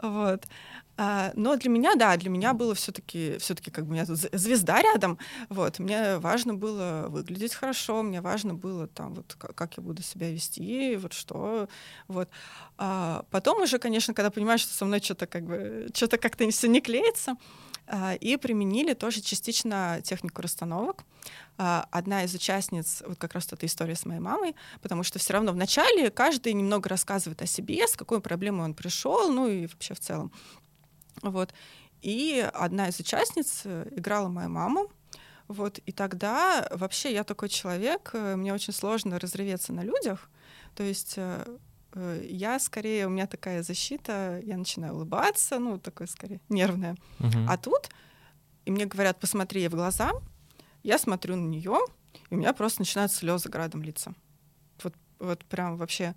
Вот. 0.00 0.44
А, 0.96 1.32
но 1.34 1.56
для 1.56 1.70
меня, 1.70 1.96
да, 1.96 2.16
для 2.16 2.30
меня 2.30 2.52
было 2.52 2.74
все-таки, 2.74 3.36
все-таки 3.38 3.72
как 3.72 3.84
бы 3.84 3.90
у 3.90 3.94
меня 3.94 4.06
тут 4.06 4.16
звезда 4.16 4.80
рядом, 4.80 5.18
вот, 5.48 5.80
мне 5.80 6.18
важно 6.18 6.54
было 6.54 7.06
выглядеть 7.08 7.54
хорошо, 7.54 8.02
мне 8.02 8.20
важно 8.20 8.54
было 8.54 8.86
там 8.86 9.14
вот 9.14 9.34
как 9.34 9.76
я 9.76 9.82
буду 9.82 10.02
себя 10.02 10.30
вести, 10.30 10.94
вот 10.96 11.12
что, 11.12 11.68
вот. 12.06 12.28
А 12.78 13.24
потом 13.30 13.62
уже, 13.62 13.78
конечно, 13.78 14.14
когда 14.14 14.30
понимаешь, 14.30 14.60
что 14.60 14.72
со 14.72 14.84
мной 14.84 15.00
что-то 15.00 15.26
как 15.26 15.44
бы, 15.44 15.88
что-то 15.94 16.16
как-то 16.16 16.48
все 16.50 16.68
не 16.68 16.80
клеится, 16.80 17.34
и 18.20 18.36
применили 18.36 18.94
тоже 18.94 19.20
частично 19.20 20.00
технику 20.02 20.40
расстановок. 20.40 21.04
А, 21.56 21.86
одна 21.90 22.24
из 22.24 22.34
участниц, 22.34 23.02
вот 23.06 23.18
как 23.18 23.34
раз 23.34 23.46
эта 23.52 23.66
история 23.66 23.94
с 23.94 24.06
моей 24.06 24.20
мамой, 24.20 24.56
потому 24.82 25.04
что 25.04 25.18
все 25.18 25.34
равно 25.34 25.52
вначале 25.52 26.10
каждый 26.10 26.52
немного 26.52 26.88
рассказывает 26.88 27.42
о 27.42 27.46
себе, 27.46 27.86
с 27.86 27.96
какой 27.96 28.20
проблемой 28.20 28.64
он 28.64 28.74
пришел, 28.74 29.30
ну 29.30 29.46
и 29.46 29.66
вообще 29.66 29.94
в 29.94 30.00
целом. 30.00 30.32
Вот. 31.22 31.54
И 32.02 32.46
одна 32.52 32.88
из 32.88 32.98
участниц 32.98 33.62
э, 33.64 33.88
играла 33.92 34.28
мою 34.28 34.50
маму, 34.50 34.90
вот, 35.46 35.78
и 35.78 35.92
тогда 35.92 36.68
вообще 36.70 37.12
я 37.12 37.24
такой 37.24 37.48
человек, 37.48 38.10
э, 38.12 38.36
мне 38.36 38.52
очень 38.52 38.72
сложно 38.72 39.18
разреветься 39.18 39.72
на 39.72 39.82
людях, 39.82 40.28
то 40.74 40.82
есть 40.82 41.14
э, 41.16 41.46
я 42.22 42.58
скорее, 42.58 43.06
у 43.06 43.10
меня 43.10 43.26
такая 43.26 43.62
защита, 43.62 44.40
я 44.42 44.56
начинаю 44.56 44.94
улыбаться, 44.94 45.58
ну, 45.58 45.78
такой 45.78 46.08
скорее 46.08 46.40
нервная. 46.48 46.96
Uh-huh. 47.18 47.46
А 47.48 47.56
тут, 47.56 47.88
и 48.64 48.70
мне 48.70 48.86
говорят, 48.86 49.20
посмотри 49.20 49.62
ей 49.62 49.68
в 49.68 49.74
глаза, 49.74 50.12
я 50.82 50.98
смотрю 50.98 51.36
на 51.36 51.48
нее, 51.48 51.78
и 52.30 52.34
у 52.34 52.38
меня 52.38 52.52
просто 52.52 52.82
начинают 52.82 53.12
слезы 53.12 53.48
градом 53.48 53.82
лица. 53.82 54.14
Вот, 54.82 54.94
вот 55.18 55.44
прям 55.44 55.76
вообще 55.76 56.14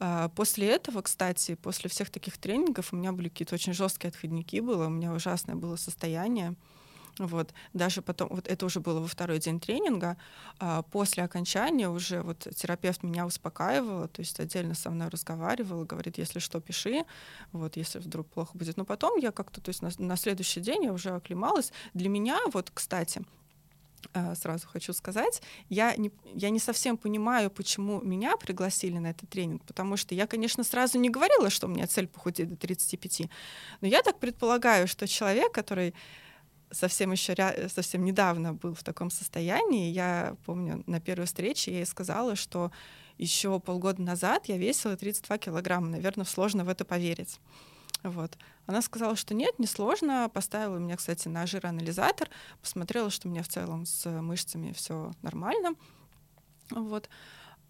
а, 0.00 0.28
после 0.28 0.68
этого, 0.68 1.02
кстати, 1.02 1.54
после 1.56 1.90
всех 1.90 2.10
таких 2.10 2.38
тренингов 2.38 2.92
у 2.92 2.96
меня 2.96 3.12
были 3.12 3.28
какие-то 3.28 3.54
очень 3.54 3.72
жесткие 3.72 4.10
отходники 4.10 4.60
было, 4.60 4.86
у 4.86 4.90
меня 4.90 5.12
ужасное 5.12 5.56
было 5.56 5.76
состояние. 5.76 6.54
Вот, 7.18 7.52
даже 7.72 8.02
потом, 8.02 8.28
вот 8.30 8.46
это 8.48 8.66
уже 8.66 8.80
было 8.80 9.00
во 9.00 9.06
второй 9.06 9.38
день 9.38 9.60
тренинга, 9.60 10.16
а 10.58 10.82
после 10.82 11.24
окончания 11.24 11.88
уже 11.88 12.22
вот 12.22 12.46
терапевт 12.54 13.02
меня 13.02 13.26
успокаивала, 13.26 14.08
то 14.08 14.20
есть 14.20 14.38
отдельно 14.40 14.74
со 14.74 14.90
мной 14.90 15.08
разговаривала, 15.08 15.84
говорит, 15.84 16.18
если 16.18 16.38
что, 16.38 16.60
пиши, 16.60 17.04
вот, 17.52 17.76
если 17.76 17.98
вдруг 17.98 18.28
плохо 18.28 18.56
будет. 18.56 18.76
Но 18.76 18.84
потом 18.84 19.18
я 19.18 19.32
как-то, 19.32 19.60
то 19.60 19.70
есть 19.70 19.82
на, 19.82 19.90
на 19.98 20.16
следующий 20.16 20.60
день 20.60 20.84
я 20.84 20.92
уже 20.92 21.10
оклемалась. 21.10 21.72
Для 21.94 22.08
меня, 22.08 22.38
вот, 22.52 22.70
кстати, 22.72 23.22
Э, 24.14 24.34
сразу 24.34 24.66
хочу 24.68 24.92
сказать, 24.92 25.42
я 25.68 25.94
не, 25.96 26.10
я 26.34 26.50
не 26.50 26.58
совсем 26.58 26.96
понимаю, 26.96 27.50
почему 27.50 28.00
меня 28.00 28.36
пригласили 28.36 28.98
на 28.98 29.08
этот 29.08 29.28
тренинг, 29.28 29.64
потому 29.64 29.96
что 29.96 30.14
я, 30.14 30.26
конечно, 30.26 30.64
сразу 30.64 30.98
не 30.98 31.10
говорила, 31.10 31.50
что 31.50 31.66
у 31.66 31.70
меня 31.70 31.86
цель 31.86 32.06
похудеть 32.06 32.48
до 32.48 32.56
35, 32.56 33.22
но 33.80 33.88
я 33.88 34.02
так 34.02 34.18
предполагаю, 34.18 34.86
что 34.86 35.06
человек, 35.06 35.52
который 35.52 35.94
совсем 36.70 37.12
еще 37.12 37.34
совсем 37.68 38.04
недавно 38.04 38.54
был 38.54 38.74
в 38.74 38.82
таком 38.82 39.10
состоянии, 39.10 39.90
я 39.90 40.36
помню, 40.44 40.82
на 40.86 41.00
первой 41.00 41.26
встрече 41.26 41.72
я 41.72 41.78
ей 41.78 41.86
сказала, 41.86 42.36
что 42.36 42.70
еще 43.16 43.58
полгода 43.60 44.00
назад 44.00 44.46
я 44.46 44.56
весила 44.56 44.96
32 44.96 45.38
килограмма, 45.38 45.88
наверное, 45.88 46.24
сложно 46.24 46.64
в 46.64 46.68
это 46.68 46.84
поверить. 46.84 47.40
Вот. 48.02 48.38
Она 48.66 48.80
сказала, 48.82 49.16
что 49.16 49.34
нет, 49.34 49.58
несложно. 49.58 50.30
Поставила 50.32 50.78
меня, 50.78 50.96
кстати, 50.96 51.26
на 51.26 51.46
жироанализатор, 51.46 52.28
посмотрела, 52.60 53.10
что 53.10 53.28
у 53.28 53.30
меня 53.30 53.42
в 53.42 53.48
целом 53.48 53.86
с 53.86 54.08
мышцами 54.08 54.72
все 54.72 55.12
нормально. 55.22 55.74
Вот. 56.70 57.08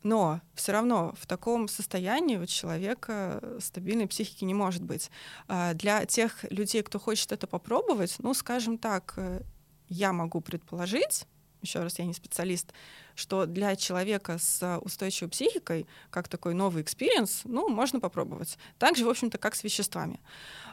Но 0.02 0.40
все 0.54 0.72
равно 0.72 1.14
в 1.20 1.26
таком 1.26 1.68
состоянии 1.68 2.36
у 2.36 2.46
человека 2.46 3.42
стабильной 3.60 4.06
психики 4.06 4.44
не 4.44 4.54
может 4.54 4.82
быть. 4.82 5.10
А 5.48 5.74
для 5.74 6.04
тех 6.06 6.44
людей, 6.50 6.82
кто 6.82 6.98
хочет 6.98 7.32
это 7.32 7.46
попробовать, 7.46 8.16
ну, 8.20 8.32
скажем 8.34 8.78
так, 8.78 9.14
э, 9.16 9.42
я 9.88 10.12
могу 10.12 10.40
предположить, 10.40 11.26
еще 11.62 11.80
раз, 11.82 11.98
я 11.98 12.04
не 12.04 12.14
специалист, 12.14 12.72
что 13.14 13.46
для 13.46 13.74
человека 13.74 14.38
с 14.38 14.78
устойчивой 14.82 15.30
психикой, 15.30 15.86
как 16.10 16.28
такой 16.28 16.54
новый 16.54 16.82
experience, 16.82 17.42
ну, 17.44 17.68
можно 17.68 18.00
попробовать. 18.00 18.58
Так 18.78 18.96
же, 18.96 19.04
в 19.04 19.08
общем-то, 19.08 19.38
как 19.38 19.56
с 19.56 19.64
веществами. 19.64 20.20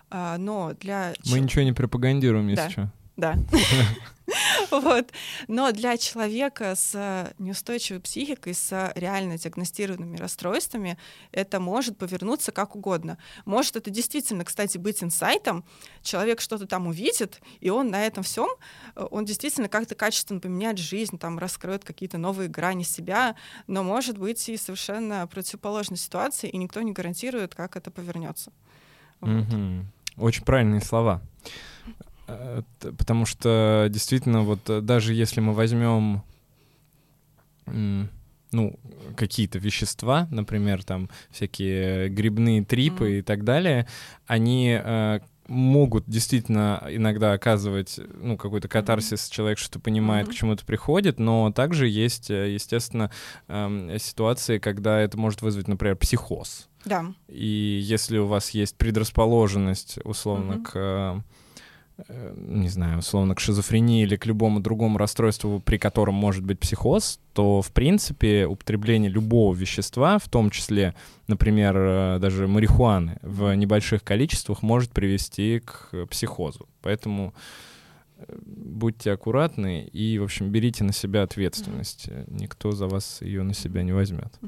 А, 0.10 0.38
но 0.38 0.74
для... 0.74 1.14
Мы 1.26 1.40
ничего 1.40 1.64
не 1.64 1.74
пропагандируем, 1.74 2.48
если 2.48 2.64
да. 2.64 2.70
что. 2.70 2.92
Да. 3.18 3.38
Вот. 4.72 5.12
Но 5.48 5.72
для 5.72 5.98
человека 5.98 6.74
с 6.76 7.32
неустойчивой 7.38 8.02
психикой, 8.02 8.54
с 8.54 8.92
реально 8.96 9.38
диагностированными 9.38 10.18
расстройствами, 10.18 10.98
это 11.32 11.60
может 11.60 11.98
повернуться 11.98 12.52
как 12.52 12.76
угодно. 12.76 13.18
Может 13.46 13.76
это 13.76 13.92
действительно, 13.92 14.44
кстати, 14.44 14.78
быть 14.78 15.04
инсайтом. 15.04 15.64
Человек 16.02 16.42
что-то 16.42 16.66
там 16.66 16.88
увидит, 16.88 17.40
и 17.60 17.70
он 17.70 17.90
на 17.92 18.06
этом 18.06 18.24
всем, 18.24 18.50
он 18.96 19.26
действительно 19.26 19.70
как-то 19.70 19.94
качественно 19.96 20.40
поменяет 20.40 20.80
жизнь, 20.80 21.18
там 21.20 21.38
раскроет 21.38 21.86
какие-то 21.86 22.18
новые 22.18 22.50
грани 22.50 22.84
себя, 22.84 23.36
но 23.68 23.84
может 23.84 24.18
быть 24.18 24.50
и 24.50 24.58
совершенно 24.58 25.28
противоположная 25.28 25.98
ситуация, 25.98 26.50
и 26.50 26.58
никто 26.58 26.82
не 26.82 26.94
гарантирует, 26.94 27.54
как 27.54 27.76
это 27.78 27.92
повернется. 27.92 28.52
Вот. 29.22 29.46
Очень 30.18 30.46
правильные 30.46 30.82
слова. 30.82 31.22
Э, 32.28 32.62
потому 32.98 33.26
что 33.26 33.88
действительно, 33.90 34.42
вот 34.42 34.70
э, 34.70 34.82
даже 34.82 35.14
если 35.14 35.42
мы 35.42 35.54
возьмем 35.54 36.24
ну, 38.56 38.80
какие-то 39.16 39.60
вещества, 39.60 40.28
например, 40.32 40.84
там 40.84 41.10
всякие 41.30 42.10
грибные 42.10 42.64
трипы 42.64 43.12
mm-hmm. 43.12 43.20
и 43.20 43.22
так 43.22 43.44
далее, 43.44 43.88
они 44.28 44.80
э, 44.82 45.20
могут 45.48 46.06
действительно 46.08 46.84
иногда 46.90 47.34
оказывать 47.34 48.00
ну, 48.14 48.38
какой-то 48.38 48.68
катарсис, 48.68 49.28
mm-hmm. 49.28 49.34
человек 49.34 49.58
что-то 49.58 49.80
понимает, 49.80 50.28
mm-hmm. 50.28 50.32
к 50.32 50.36
чему-то 50.36 50.66
приходит, 50.66 51.20
но 51.20 51.52
также 51.52 51.88
есть, 51.88 52.32
э, 52.32 52.54
естественно, 52.54 53.12
э, 53.48 53.98
ситуации, 54.00 54.58
когда 54.58 55.00
это 55.00 55.18
может 55.18 55.42
вызвать, 55.42 55.68
например, 55.68 55.96
психоз. 55.98 56.70
Да. 56.86 57.06
И 57.28 57.80
если 57.84 58.18
у 58.18 58.28
вас 58.28 58.52
есть 58.52 58.78
предрасположенность, 58.78 60.00
условно, 60.04 60.54
mm-hmm. 60.54 60.64
к 60.64 61.24
не 62.36 62.68
знаю, 62.68 63.00
условно, 63.00 63.36
к 63.36 63.40
шизофрении 63.40 64.04
или 64.04 64.16
к 64.16 64.26
любому 64.26 64.60
другому 64.60 64.98
расстройству, 64.98 65.60
при 65.60 65.78
котором 65.78 66.16
может 66.16 66.44
быть 66.44 66.60
психоз, 66.60 67.20
то, 67.34 67.62
в 67.62 67.72
принципе, 67.72 68.46
употребление 68.46 69.10
любого 69.10 69.56
вещества, 69.56 70.20
в 70.20 70.28
том 70.28 70.50
числе, 70.50 70.94
например, 71.28 71.76
э, 71.78 72.20
даже 72.20 72.48
марихуаны, 72.48 73.18
в 73.22 73.54
небольших 73.56 74.04
количествах 74.04 74.62
может 74.62 74.92
привести 74.92 75.62
к 75.64 76.06
психозу. 76.08 76.68
Поэтому 76.82 77.34
будьте 78.46 79.12
аккуратны 79.12 79.86
и, 79.86 80.18
в 80.20 80.24
общем, 80.24 80.50
берите 80.50 80.84
на 80.84 80.94
себя 80.94 81.24
ответственность. 81.24 82.08
Никто 82.28 82.72
за 82.72 82.88
вас 82.88 83.22
ее 83.22 83.44
на 83.44 83.54
себя 83.54 83.84
не 83.84 83.92
возьмет. 83.92 84.40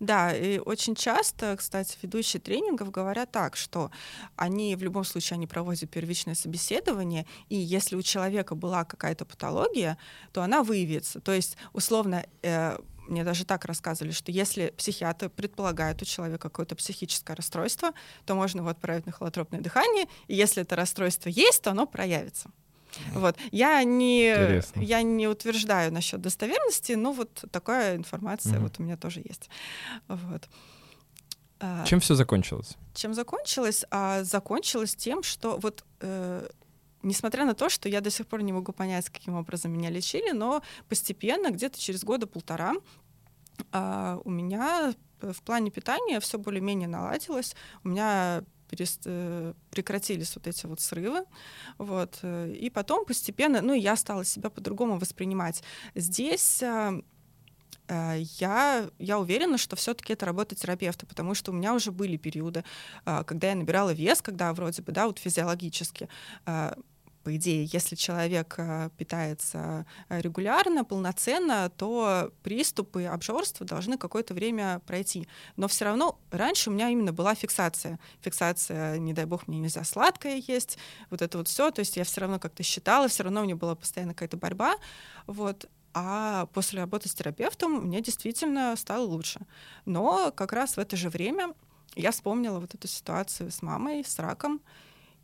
Да, 0.00 0.34
и 0.34 0.58
очень 0.58 0.94
часто, 0.94 1.56
кстати, 1.56 1.96
ведущие 2.02 2.40
тренингов 2.40 2.90
говорят 2.90 3.30
так, 3.30 3.56
что 3.56 3.90
они 4.36 4.76
в 4.76 4.82
любом 4.82 5.04
случае 5.04 5.36
они 5.36 5.46
проводят 5.46 5.90
первичное 5.90 6.34
собеседование, 6.34 7.26
и 7.48 7.56
если 7.56 7.96
у 7.96 8.02
человека 8.02 8.54
была 8.54 8.84
какая-то 8.84 9.24
патология, 9.24 9.98
то 10.32 10.42
она 10.42 10.62
выявится. 10.62 11.20
То 11.20 11.32
есть, 11.32 11.56
условно, 11.72 12.24
э, 12.42 12.78
мне 13.08 13.24
даже 13.24 13.44
так 13.44 13.64
рассказывали, 13.64 14.12
что 14.12 14.30
если 14.30 14.72
психиатр 14.76 15.28
предполагает 15.28 16.00
у 16.02 16.04
человека 16.04 16.48
какое-то 16.48 16.76
психическое 16.76 17.34
расстройство, 17.34 17.90
то 18.26 18.34
можно 18.34 18.60
его 18.60 18.68
отправить 18.68 19.06
на 19.06 19.12
холотропное 19.12 19.60
дыхание, 19.60 20.06
и 20.28 20.34
если 20.34 20.62
это 20.62 20.76
расстройство 20.76 21.28
есть, 21.28 21.62
то 21.62 21.70
оно 21.70 21.86
проявится. 21.86 22.50
Вот. 23.12 23.36
Я 23.50 23.82
не, 23.84 24.60
я 24.76 25.02
не 25.02 25.28
утверждаю 25.28 25.92
насчет 25.92 26.20
достоверности, 26.20 26.92
но 26.92 27.12
вот 27.12 27.44
такая 27.50 27.96
информация 27.96 28.54
угу. 28.54 28.64
вот 28.64 28.78
у 28.78 28.82
меня 28.82 28.96
тоже 28.96 29.20
есть. 29.20 29.48
Вот. 30.08 30.48
А, 31.60 31.84
чем 31.84 32.00
все 32.00 32.14
закончилось? 32.14 32.76
Чем 32.94 33.14
закончилось? 33.14 33.84
А 33.90 34.24
закончилось 34.24 34.96
тем, 34.96 35.22
что 35.22 35.58
вот 35.58 35.84
э, 36.00 36.48
несмотря 37.02 37.44
на 37.44 37.54
то, 37.54 37.68
что 37.68 37.88
я 37.88 38.00
до 38.00 38.10
сих 38.10 38.26
пор 38.26 38.42
не 38.42 38.52
могу 38.52 38.72
понять, 38.72 39.08
каким 39.08 39.34
образом 39.34 39.72
меня 39.72 39.90
лечили, 39.90 40.32
но 40.32 40.62
постепенно, 40.88 41.50
где-то 41.50 41.80
через 41.80 42.04
года 42.04 42.26
полтора, 42.26 42.74
э, 43.72 44.18
у 44.24 44.30
меня 44.30 44.92
в 45.20 45.42
плане 45.42 45.70
питания 45.70 46.18
все 46.20 46.38
более-менее 46.38 46.88
наладилось. 46.88 47.54
У 47.84 47.88
меня 47.88 48.42
перест... 48.72 49.02
Э, 49.04 49.52
прекратились 49.70 50.34
вот 50.34 50.46
эти 50.46 50.66
вот 50.66 50.80
срывы, 50.80 51.24
вот, 51.78 52.18
э, 52.22 52.52
и 52.52 52.70
потом 52.70 53.04
постепенно, 53.04 53.60
ну, 53.60 53.74
я 53.74 53.96
стала 53.96 54.24
себя 54.24 54.48
по-другому 54.48 54.98
воспринимать. 54.98 55.62
Здесь 55.94 56.62
э, 56.62 57.02
я, 57.88 58.88
я 58.98 59.18
уверена, 59.18 59.58
что 59.58 59.76
все-таки 59.76 60.14
это 60.14 60.24
работа 60.24 60.54
терапевта, 60.54 61.06
потому 61.06 61.34
что 61.34 61.52
у 61.52 61.54
меня 61.54 61.74
уже 61.74 61.92
были 61.92 62.16
периоды, 62.16 62.64
когда 63.04 63.48
я 63.48 63.54
набирала 63.54 63.92
вес, 63.92 64.22
когда 64.22 64.54
вроде 64.54 64.80
бы, 64.82 64.92
да, 64.92 65.06
вот 65.06 65.18
физиологически 65.18 66.08
по 67.22 67.34
идее, 67.36 67.68
если 67.72 67.94
человек 67.94 68.54
э, 68.58 68.90
питается 68.96 69.86
э, 70.08 70.20
регулярно, 70.20 70.84
полноценно, 70.84 71.70
то 71.76 72.32
приступы 72.42 73.04
обжорства 73.04 73.66
должны 73.66 73.96
какое-то 73.98 74.34
время 74.34 74.80
пройти. 74.86 75.28
Но 75.56 75.68
все 75.68 75.84
равно 75.84 76.18
раньше 76.30 76.70
у 76.70 76.72
меня 76.72 76.88
именно 76.90 77.12
была 77.12 77.34
фиксация. 77.34 77.98
Фиксация, 78.20 78.98
не 78.98 79.12
дай 79.12 79.24
бог, 79.24 79.46
мне 79.48 79.58
нельзя 79.60 79.84
сладкое 79.84 80.42
есть, 80.46 80.78
вот 81.10 81.22
это 81.22 81.38
вот 81.38 81.48
все. 81.48 81.70
То 81.70 81.80
есть 81.80 81.96
я 81.96 82.04
все 82.04 82.22
равно 82.22 82.38
как-то 82.38 82.62
считала, 82.62 83.08
все 83.08 83.22
равно 83.22 83.42
у 83.42 83.44
меня 83.44 83.56
была 83.56 83.74
постоянно 83.74 84.14
какая-то 84.14 84.36
борьба. 84.36 84.74
Вот. 85.26 85.68
А 85.94 86.46
после 86.54 86.80
работы 86.80 87.08
с 87.08 87.14
терапевтом 87.14 87.86
мне 87.86 88.00
действительно 88.00 88.74
стало 88.76 89.04
лучше. 89.04 89.40
Но 89.84 90.32
как 90.32 90.52
раз 90.52 90.76
в 90.76 90.80
это 90.80 90.96
же 90.96 91.10
время 91.10 91.54
я 91.94 92.10
вспомнила 92.10 92.58
вот 92.58 92.74
эту 92.74 92.88
ситуацию 92.88 93.50
с 93.50 93.62
мамой, 93.62 94.04
с 94.04 94.18
раком. 94.18 94.60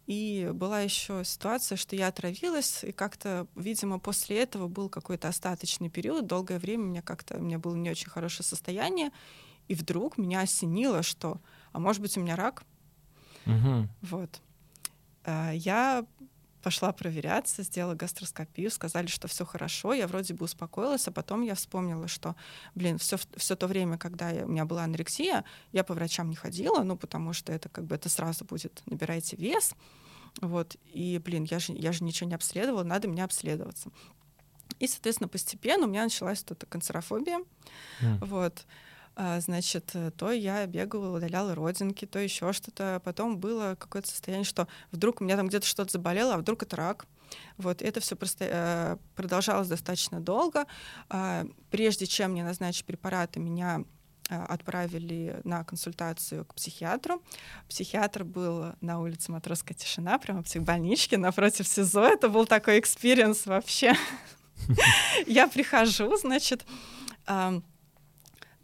И 0.08 0.48
была 0.54 0.80
еще 0.80 1.22
ситуация, 1.22 1.76
что 1.76 1.94
я 1.94 2.08
отравилась, 2.08 2.82
и 2.82 2.92
как-то, 2.92 3.46
видимо, 3.54 3.98
после 3.98 4.38
этого 4.38 4.66
был 4.66 4.88
какой-то 4.88 5.28
остаточный 5.28 5.90
период. 5.90 6.26
Долгое 6.26 6.58
время 6.58 6.84
у 6.84 6.86
меня 6.86 7.02
как-то 7.02 7.36
у 7.36 7.42
меня 7.42 7.58
было 7.58 7.76
не 7.76 7.90
очень 7.90 8.08
хорошее 8.08 8.46
состояние, 8.46 9.10
и 9.68 9.74
вдруг 9.74 10.16
меня 10.16 10.40
осенило, 10.40 11.02
что, 11.02 11.42
а 11.72 11.78
может 11.78 12.00
быть, 12.00 12.16
у 12.16 12.22
меня 12.22 12.36
рак. 12.36 12.62
Угу. 13.44 13.88
Вот. 14.00 14.40
А, 15.24 15.52
я 15.52 16.06
пошла 16.68 16.92
проверяться, 16.92 17.62
сделала 17.62 17.94
гастроскопию, 17.94 18.70
сказали, 18.70 19.06
что 19.06 19.26
все 19.26 19.46
хорошо, 19.46 19.94
я 19.94 20.06
вроде 20.06 20.34
бы 20.34 20.44
успокоилась, 20.44 21.08
а 21.08 21.10
потом 21.10 21.40
я 21.40 21.54
вспомнила, 21.54 22.08
что, 22.08 22.36
блин, 22.74 22.98
все, 22.98 23.16
все 23.36 23.56
то 23.56 23.66
время, 23.66 23.96
когда 23.96 24.28
я, 24.28 24.44
у 24.44 24.48
меня 24.48 24.66
была 24.66 24.84
анорексия, 24.84 25.44
я 25.72 25.82
по 25.82 25.94
врачам 25.94 26.28
не 26.28 26.36
ходила, 26.36 26.82
ну, 26.82 26.94
потому 26.98 27.32
что 27.32 27.54
это 27.54 27.70
как 27.70 27.86
бы 27.86 27.94
это 27.94 28.10
сразу 28.10 28.44
будет, 28.44 28.82
набирайте 28.84 29.34
вес, 29.36 29.74
вот, 30.42 30.76
и, 30.92 31.18
блин, 31.24 31.44
я 31.44 31.58
же, 31.58 31.72
я 31.72 31.90
же 31.92 32.04
ничего 32.04 32.28
не 32.28 32.34
обследовала, 32.34 32.82
надо 32.82 33.08
мне 33.08 33.24
обследоваться. 33.24 33.88
И, 34.78 34.86
соответственно, 34.86 35.28
постепенно 35.28 35.86
у 35.86 35.88
меня 35.88 36.04
началась 36.04 36.40
вот 36.42 36.50
эта 36.50 36.66
канцерофобия. 36.66 37.38
Mm. 38.02 38.26
Вот. 38.26 38.66
А, 39.20 39.40
значит, 39.40 39.94
то 40.16 40.30
я 40.30 40.64
бегала, 40.66 41.16
удаляла 41.16 41.54
родинки, 41.54 42.04
то 42.04 42.18
еще 42.18 42.52
что-то. 42.52 43.00
Потом 43.04 43.38
было 43.38 43.76
какое-то 43.78 44.08
состояние, 44.08 44.44
что 44.44 44.68
вдруг 44.92 45.20
у 45.20 45.24
меня 45.24 45.36
там 45.36 45.48
где-то 45.48 45.66
что-то 45.66 45.92
заболело, 45.92 46.34
а 46.34 46.38
вдруг 46.38 46.62
это 46.62 46.76
рак. 46.76 47.06
Вот, 47.56 47.82
это 47.82 48.00
все 48.00 48.16
просто, 48.16 48.44
э, 48.48 48.96
продолжалось 49.16 49.68
достаточно 49.68 50.20
долго. 50.20 50.66
Э, 51.10 51.44
прежде 51.70 52.06
чем 52.06 52.32
мне 52.32 52.44
назначить 52.44 52.86
препараты, 52.86 53.40
меня 53.40 53.84
Э, 54.30 54.44
отправили 54.44 55.40
на 55.44 55.64
консультацию 55.64 56.44
к 56.44 56.54
психиатру. 56.54 57.22
Психиатр 57.66 58.24
был 58.24 58.74
на 58.82 59.00
улице 59.00 59.32
Матросская 59.32 59.74
тишина, 59.74 60.18
прямо 60.18 60.42
в 60.42 60.44
психбольничке, 60.44 61.16
напротив 61.16 61.66
СИЗО. 61.66 62.04
Это 62.04 62.28
был 62.28 62.44
такой 62.44 62.78
experience 62.78 63.46
вообще. 63.46 63.94
Я 65.26 65.48
прихожу, 65.48 66.14
значит, 66.18 66.66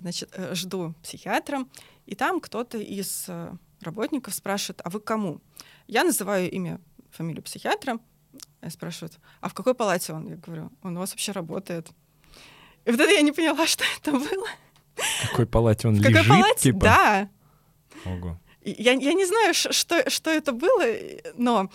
значит, 0.04 0.28
э, 0.34 0.54
жду 0.54 0.94
психиатра, 1.02 1.64
и 2.04 2.14
там 2.14 2.38
кто-то 2.40 2.76
из 2.76 3.24
э, 3.28 3.54
работников 3.80 4.34
спрашивает, 4.34 4.82
а 4.84 4.90
вы 4.90 5.00
кому? 5.00 5.40
Я 5.86 6.04
называю 6.04 6.50
имя, 6.50 6.78
фамилию 7.10 7.42
психиатра, 7.42 7.98
я 8.60 8.68
спрашиваю, 8.68 9.10
а 9.40 9.48
в 9.48 9.54
какой 9.54 9.74
палате 9.74 10.12
он? 10.12 10.28
Я 10.28 10.36
говорю, 10.36 10.70
он 10.82 10.98
у 10.98 11.00
вас 11.00 11.12
вообще 11.12 11.32
работает. 11.32 11.88
И 12.84 12.90
вот 12.90 13.00
это 13.00 13.10
я 13.10 13.22
не 13.22 13.32
поняла, 13.32 13.66
что 13.66 13.82
это 13.98 14.12
было. 14.12 14.46
В 14.94 15.30
какой 15.30 15.46
палате 15.46 15.88
он 15.88 15.94
в 15.94 15.98
лежит? 16.00 16.12
Какой 16.12 16.28
палате? 16.28 16.60
Типа? 16.60 16.80
Да. 16.80 17.30
Ого. 18.04 18.38
Я, 18.62 18.92
я 18.92 19.14
не 19.14 19.24
знаю, 19.24 19.54
что, 19.54 20.10
что 20.10 20.30
это 20.30 20.52
было, 20.52 20.84
но 21.34 21.70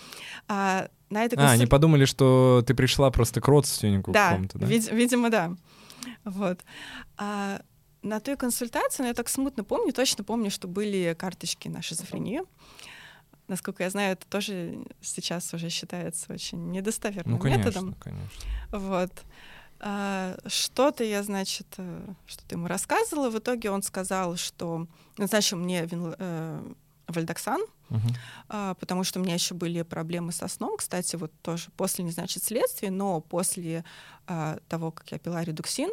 а, 0.46 0.88
на 1.08 1.24
это... 1.24 1.34
А, 1.36 1.50
они 1.50 1.66
подумали, 1.66 2.04
что 2.04 2.62
ты 2.64 2.74
пришла 2.74 3.10
просто 3.10 3.40
к 3.40 3.48
родственнику 3.48 4.12
да, 4.12 4.28
какому-то, 4.28 4.58
да? 4.58 4.66
Вид- 4.68 4.92
видимо, 4.92 5.30
да. 5.30 5.56
Вот. 6.24 6.60
А, 7.16 7.60
на 8.02 8.20
той 8.20 8.36
консультации, 8.36 9.02
ну, 9.02 9.08
я 9.08 9.14
так 9.14 9.28
смутно 9.28 9.64
помню, 9.64 9.92
точно 9.92 10.24
помню, 10.24 10.50
что 10.50 10.68
были 10.68 11.14
карточки 11.18 11.68
на 11.68 11.82
шизофрению. 11.82 12.46
Насколько 13.48 13.82
я 13.82 13.90
знаю, 13.90 14.12
это 14.12 14.26
тоже 14.26 14.78
сейчас 15.00 15.52
уже 15.52 15.70
считается 15.70 16.32
очень 16.32 16.70
недостоверным 16.70 17.34
ну, 17.34 17.40
конечно, 17.40 17.58
методом. 17.58 17.94
Конечно. 17.94 18.30
Вот. 18.70 19.12
А, 19.80 20.36
что-то 20.46 21.04
я, 21.04 21.22
значит, 21.22 21.66
э, 21.78 22.06
что-то 22.26 22.54
ему 22.54 22.66
рассказывала. 22.66 23.30
В 23.30 23.38
итоге 23.38 23.70
он 23.70 23.82
сказал, 23.82 24.36
что 24.36 24.86
назначил 25.16 25.56
мне 25.56 25.84
вин, 25.86 26.14
э, 26.18 26.72
вальдоксан, 27.08 27.60
uh-huh. 27.88 28.16
а, 28.48 28.74
потому 28.74 29.04
что 29.04 29.20
у 29.20 29.22
меня 29.22 29.34
еще 29.34 29.54
были 29.54 29.82
проблемы 29.82 30.32
со 30.32 30.48
сном. 30.48 30.76
Кстати, 30.76 31.16
вот 31.16 31.32
тоже 31.42 31.70
после, 31.76 32.04
не 32.04 32.12
значит, 32.12 32.44
следствия, 32.44 32.90
но 32.90 33.20
после 33.20 33.84
а, 34.26 34.58
того, 34.68 34.90
как 34.90 35.10
я 35.12 35.18
пила 35.18 35.42
редуксин, 35.42 35.90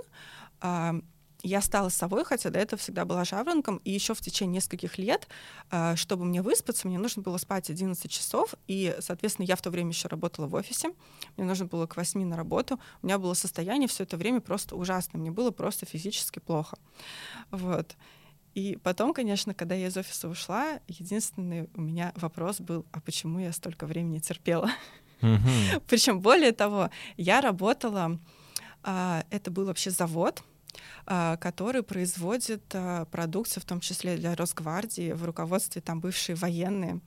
а, 0.62 0.96
я 1.44 1.62
стала 1.62 1.90
совой, 1.90 2.26
хотя 2.26 2.50
до 2.50 2.60
этого 2.60 2.80
всегда 2.80 3.06
была 3.06 3.24
жаворонком, 3.24 3.78
и 3.84 3.92
еще 3.92 4.14
в 4.14 4.22
течение 4.22 4.56
нескольких 4.56 4.98
лет, 4.98 5.28
а, 5.70 5.96
чтобы 5.96 6.26
мне 6.26 6.42
выспаться, 6.42 6.88
мне 6.88 6.98
нужно 6.98 7.22
было 7.22 7.38
спать 7.38 7.70
11 7.70 8.10
часов, 8.10 8.56
и, 8.68 8.96
соответственно, 9.00 9.46
я 9.46 9.56
в 9.56 9.62
то 9.62 9.70
время 9.70 9.92
еще 9.92 10.08
работала 10.08 10.48
в 10.48 10.56
офисе, 10.56 10.90
мне 11.36 11.46
нужно 11.46 11.66
было 11.66 11.86
к 11.86 11.96
8 11.96 12.24
на 12.26 12.36
работу, 12.36 12.80
у 13.02 13.06
меня 13.06 13.20
было 13.20 13.34
состояние 13.34 13.88
все 13.88 14.04
это 14.04 14.18
время 14.18 14.42
просто 14.42 14.76
ужасное, 14.76 15.20
мне 15.20 15.32
было 15.32 15.52
просто 15.52 15.86
физически 15.86 16.40
плохо. 16.40 16.78
Вот. 17.52 17.96
И 18.56 18.76
потом, 18.82 19.14
конечно, 19.14 19.54
когда 19.54 19.76
я 19.76 19.88
из 19.88 19.98
офиса 19.98 20.28
ушла, 20.28 20.80
единственный 20.88 21.70
у 21.76 21.82
меня 21.82 22.12
вопрос 22.16 22.60
был, 22.60 22.88
а 22.92 23.00
почему 23.00 23.40
я 23.40 23.52
столько 23.52 23.86
времени 23.86 24.18
терпела? 24.18 24.72
Причем 25.88 26.20
более 26.22 26.52
того, 26.52 26.90
я 27.18 27.42
работала, 27.42 28.20
а, 28.82 29.24
это 29.30 29.52
был 29.52 29.66
вообще 29.66 29.92
завод, 29.92 30.44
который 31.06 31.84
производит 31.84 32.64
а, 32.74 33.06
продукцию, 33.06 33.64
в 33.64 33.66
том 33.66 33.80
числе 33.80 34.18
для 34.18 34.36
Росгвардии, 34.36 35.14
в 35.14 35.24
руководстве 35.24 35.82
там 35.82 36.00
бывшие 36.00 36.36
военные. 36.36 37.00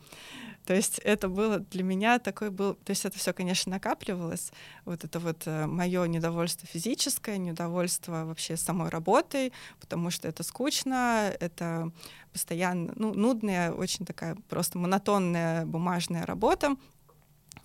То 0.66 0.74
есть 0.74 1.00
это 1.00 1.28
было 1.28 1.58
для 1.58 1.82
меня 1.82 2.18
такой 2.18 2.50
был, 2.50 2.74
то 2.74 2.90
есть 2.90 3.04
это 3.04 3.18
все, 3.18 3.32
конечно, 3.32 3.70
накапливалось. 3.70 4.52
Вот 4.84 5.04
это 5.04 5.18
вот 5.18 5.42
э, 5.46 5.66
мое 5.66 6.04
недовольство 6.04 6.68
физическое, 6.68 7.38
недовольство 7.38 8.24
вообще 8.24 8.56
самой 8.56 8.88
работой, 8.90 9.52
потому 9.80 10.10
что 10.10 10.28
это 10.28 10.42
скучно, 10.42 11.32
это 11.40 11.90
постоянно, 12.32 12.92
ну, 12.94 13.14
нудная, 13.14 13.72
очень 13.72 14.06
такая 14.06 14.36
просто 14.48 14.78
монотонная 14.78 15.64
бумажная 15.66 16.26
работа. 16.26 16.76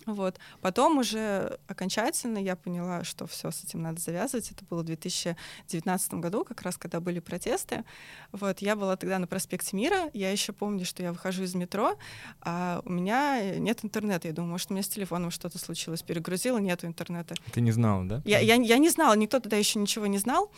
Вот. 0.06 0.38
Потом 0.60 0.98
уже 0.98 1.58
окончательно 1.66 2.38
я 2.38 2.56
поняла, 2.56 3.04
что 3.04 3.26
все 3.26 3.50
с 3.50 3.64
этим 3.64 3.82
надо 3.82 4.00
завязывать. 4.00 4.50
Это 4.50 4.64
было 4.64 4.82
в 4.82 4.86
2019 4.86 6.14
году, 6.14 6.44
как 6.44 6.62
раз 6.62 6.78
когда 6.78 7.00
были 7.00 7.18
протесты. 7.18 7.84
Вот. 8.32 8.60
Я 8.60 8.76
была 8.76 8.96
тогда 8.96 9.18
на 9.18 9.26
проспекте 9.26 9.76
Мира. 9.76 10.10
Я 10.14 10.30
еще 10.30 10.52
помню, 10.52 10.84
что 10.84 11.02
я 11.02 11.12
выхожу 11.12 11.42
из 11.42 11.54
метро, 11.54 11.98
а 12.40 12.80
у 12.84 12.92
меня 12.92 13.56
нет 13.58 13.84
интернета. 13.84 14.28
Я 14.28 14.34
думаю, 14.34 14.52
может, 14.52 14.70
у 14.70 14.74
меня 14.74 14.84
с 14.84 14.88
телефоном 14.88 15.30
что-то 15.30 15.58
случилось. 15.58 16.02
Перегрузила, 16.02 16.58
нету 16.58 16.86
интернета. 16.86 17.34
Ты 17.52 17.60
не 17.60 17.72
знала, 17.72 18.04
да? 18.04 18.22
Я, 18.24 18.38
я, 18.38 18.54
я 18.54 18.78
не 18.78 18.88
знала, 18.88 19.14
никто 19.14 19.40
тогда 19.40 19.56
еще 19.56 19.78
ничего 19.80 20.06
не 20.06 20.18
знал. 20.18 20.52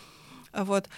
Вот. 0.52 0.88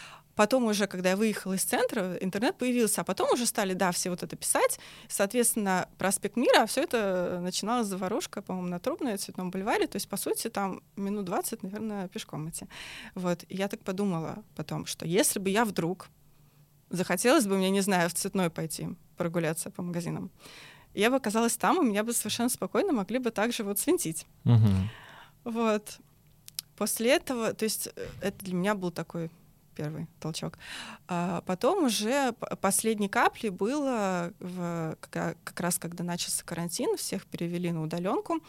Потом 0.40 0.64
уже, 0.64 0.86
когда 0.86 1.10
я 1.10 1.16
выехала 1.18 1.52
из 1.52 1.64
центра, 1.64 2.16
интернет 2.18 2.56
появился, 2.56 3.02
а 3.02 3.04
потом 3.04 3.30
уже 3.30 3.44
стали, 3.44 3.74
да, 3.74 3.92
все 3.92 4.08
вот 4.08 4.22
это 4.22 4.36
писать. 4.36 4.80
Соответственно, 5.06 5.86
проспект 5.98 6.36
Мира, 6.36 6.62
а 6.62 6.66
все 6.66 6.82
это 6.82 7.40
начиналось 7.42 7.88
заварушка, 7.88 8.40
по-моему, 8.40 8.68
на 8.68 8.80
Трубной, 8.80 9.18
Цветном 9.18 9.50
бульваре. 9.50 9.86
То 9.86 9.96
есть, 9.96 10.08
по 10.08 10.16
сути, 10.16 10.48
там 10.48 10.82
минут 10.96 11.26
20, 11.26 11.62
наверное, 11.62 12.08
пешком 12.08 12.48
идти. 12.48 12.64
Вот. 13.14 13.44
И 13.50 13.54
я 13.54 13.68
так 13.68 13.80
подумала 13.80 14.42
потом, 14.56 14.86
что 14.86 15.04
если 15.04 15.38
бы 15.38 15.50
я 15.50 15.66
вдруг 15.66 16.08
захотелось 16.88 17.46
бы 17.46 17.58
мне, 17.58 17.68
не 17.68 17.82
знаю, 17.82 18.08
в 18.08 18.14
Цветной 18.14 18.48
пойти 18.48 18.88
прогуляться 19.18 19.70
по 19.70 19.82
магазинам, 19.82 20.30
я 20.94 21.10
бы 21.10 21.16
оказалась 21.16 21.58
там, 21.58 21.82
и 21.82 21.86
меня 21.86 22.02
бы 22.02 22.14
совершенно 22.14 22.48
спокойно 22.48 22.94
могли 22.94 23.18
бы 23.18 23.30
также 23.30 23.62
вот 23.62 23.78
свинтить. 23.78 24.24
Угу. 24.46 25.52
Вот. 25.52 25.98
После 26.78 27.10
этого, 27.10 27.52
то 27.52 27.64
есть 27.64 27.90
э, 27.94 28.06
это 28.22 28.42
для 28.42 28.54
меня 28.54 28.74
был 28.74 28.90
такой 28.90 29.30
первый 29.80 30.06
толчок. 30.20 30.58
А 31.08 31.40
потом 31.46 31.84
уже 31.84 32.32
последней 32.60 33.08
каплей 33.08 33.50
было 33.50 34.32
в, 34.38 34.96
как, 35.00 35.60
раз 35.60 35.78
когда 35.78 36.04
начался 36.04 36.44
карантин, 36.44 36.96
всех 36.96 37.24
перевели 37.26 37.72
на 37.72 37.82
удаленку. 37.82 38.40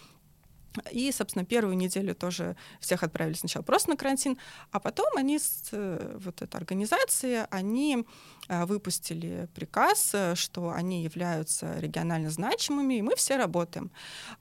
И, 0.91 1.11
собственно, 1.11 1.45
первую 1.45 1.75
неделю 1.75 2.15
тоже 2.15 2.55
всех 2.79 3.03
отправили 3.03 3.35
сначала 3.35 3.63
просто 3.63 3.89
на 3.89 3.97
карантин, 3.97 4.37
а 4.71 4.79
потом 4.79 5.07
они 5.17 5.39
с 5.39 5.69
э, 5.71 6.17
вот 6.23 6.41
этой 6.41 6.55
организации, 6.55 7.45
они 7.49 8.05
а, 8.47 8.65
выпустили 8.65 9.47
приказ, 9.53 10.11
э, 10.13 10.35
что 10.35 10.71
они 10.71 11.03
являются 11.03 11.79
регионально 11.79 12.29
значимыми, 12.29 12.95
и 12.95 13.01
мы 13.01 13.15
все 13.15 13.37
работаем. 13.37 13.91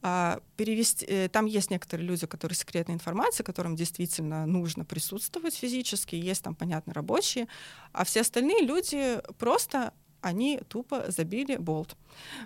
А, 0.03 0.41
перевести, 0.57 1.07
э, 1.07 1.29
там 1.29 1.47
есть 1.47 1.71
некоторые 1.71 2.07
люди, 2.07 2.27
которые 2.27 2.57
секретная 2.57 2.95
информация, 2.95 3.45
которым 3.45 3.77
действительно 3.77 4.47
нужно 4.47 4.85
присутствовать 4.85 5.55
физически, 5.55 6.17
есть 6.17 6.43
там, 6.43 6.55
понятно, 6.55 6.93
рабочие, 6.93 7.47
а 7.93 8.05
все 8.05 8.23
остальные 8.23 8.65
люди 8.65 9.21
просто 9.39 9.93
они 10.21 10.61
тупо 10.69 11.11
забили 11.11 11.57
болт. 11.57 11.97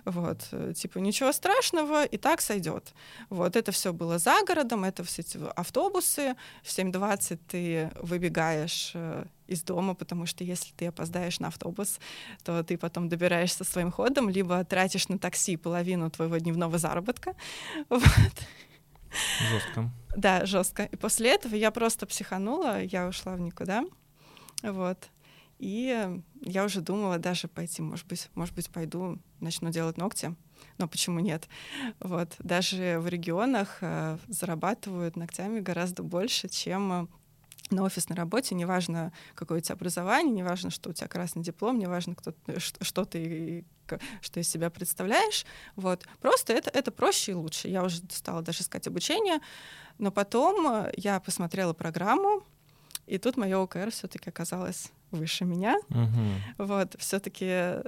Вот, 0.05 0.47
типа, 0.75 0.99
ничего 0.99 1.31
страшного, 1.31 2.05
и 2.05 2.17
так 2.17 2.41
сойдет. 2.41 2.93
Вот, 3.29 3.55
это 3.55 3.71
все 3.71 3.93
было 3.93 4.19
за 4.19 4.35
городом, 4.45 4.83
это 4.83 5.03
все 5.03 5.21
эти 5.21 5.39
автобусы. 5.55 6.35
В 6.63 6.67
7.20 6.67 7.39
ты 7.47 7.91
выбегаешь 8.01 8.91
э, 8.93 9.25
из 9.47 9.63
дома, 9.63 9.93
потому 9.95 10.25
что 10.25 10.43
если 10.43 10.73
ты 10.73 10.87
опоздаешь 10.87 11.39
на 11.39 11.47
автобус, 11.47 11.99
то 12.43 12.63
ты 12.63 12.77
потом 12.77 13.09
добираешься 13.09 13.63
своим 13.63 13.91
ходом, 13.91 14.29
либо 14.29 14.63
тратишь 14.63 15.07
на 15.07 15.19
такси 15.19 15.57
половину 15.57 16.09
твоего 16.09 16.37
дневного 16.37 16.77
заработка. 16.77 17.35
Вот. 17.89 18.01
Жестко. 19.49 19.89
Да, 20.17 20.45
жестко. 20.45 20.83
И 20.83 20.95
после 20.97 21.33
этого 21.35 21.55
я 21.55 21.71
просто 21.71 22.05
психанула, 22.05 22.81
я 22.83 23.07
ушла 23.07 23.35
в 23.35 23.39
никуда. 23.39 23.85
Вот. 24.61 25.09
И 25.57 26.21
я 26.41 26.65
уже 26.65 26.81
думала 26.81 27.17
даже 27.17 27.47
пойти, 27.47 27.81
может 27.81 28.05
быть, 28.07 28.29
может 28.35 28.53
быть, 28.53 28.69
пойду, 28.69 29.19
начну 29.39 29.69
делать 29.69 29.97
ногти. 29.97 30.35
Но 30.77 30.87
почему 30.87 31.19
нет? 31.19 31.47
Вот. 31.99 32.35
Даже 32.39 32.99
в 32.99 33.07
регионах 33.07 33.77
э, 33.81 34.17
зарабатывают 34.27 35.15
ногтями 35.15 35.59
гораздо 35.59 36.03
больше, 36.03 36.49
чем 36.49 36.93
э, 36.93 37.07
на 37.71 37.83
офисной 37.83 38.17
работе, 38.17 38.55
неважно, 38.55 39.11
какое 39.33 39.59
у 39.59 39.61
тебя 39.61 39.75
образование, 39.75 40.33
неважно, 40.33 40.69
что 40.69 40.89
у 40.89 40.93
тебя 40.93 41.07
красный 41.07 41.41
диплом, 41.41 41.79
неважно, 41.79 42.15
кто, 42.15 42.33
что, 42.57 42.83
что 42.83 43.05
ты 43.05 43.65
что 44.21 44.39
из 44.39 44.49
себя 44.49 44.69
представляешь. 44.69 45.45
Вот. 45.75 46.05
Просто 46.19 46.53
это, 46.53 46.71
это 46.71 46.91
проще 46.91 47.33
и 47.33 47.35
лучше. 47.35 47.67
Я 47.67 47.83
уже 47.83 48.01
стала 48.09 48.41
даже 48.41 48.61
искать 48.61 48.87
обучение, 48.87 49.39
но 49.97 50.11
потом 50.11 50.67
э, 50.67 50.91
я 50.97 51.19
посмотрела 51.19 51.73
программу, 51.73 52.43
и 53.05 53.17
тут 53.17 53.37
мое 53.37 53.57
ОКР 53.57 53.91
все-таки 53.91 54.29
оказалось 54.29 54.91
выше 55.15 55.45
меня. 55.45 55.77
Угу. 55.89 56.65
Вот, 56.65 56.95
все-таки 56.99 57.81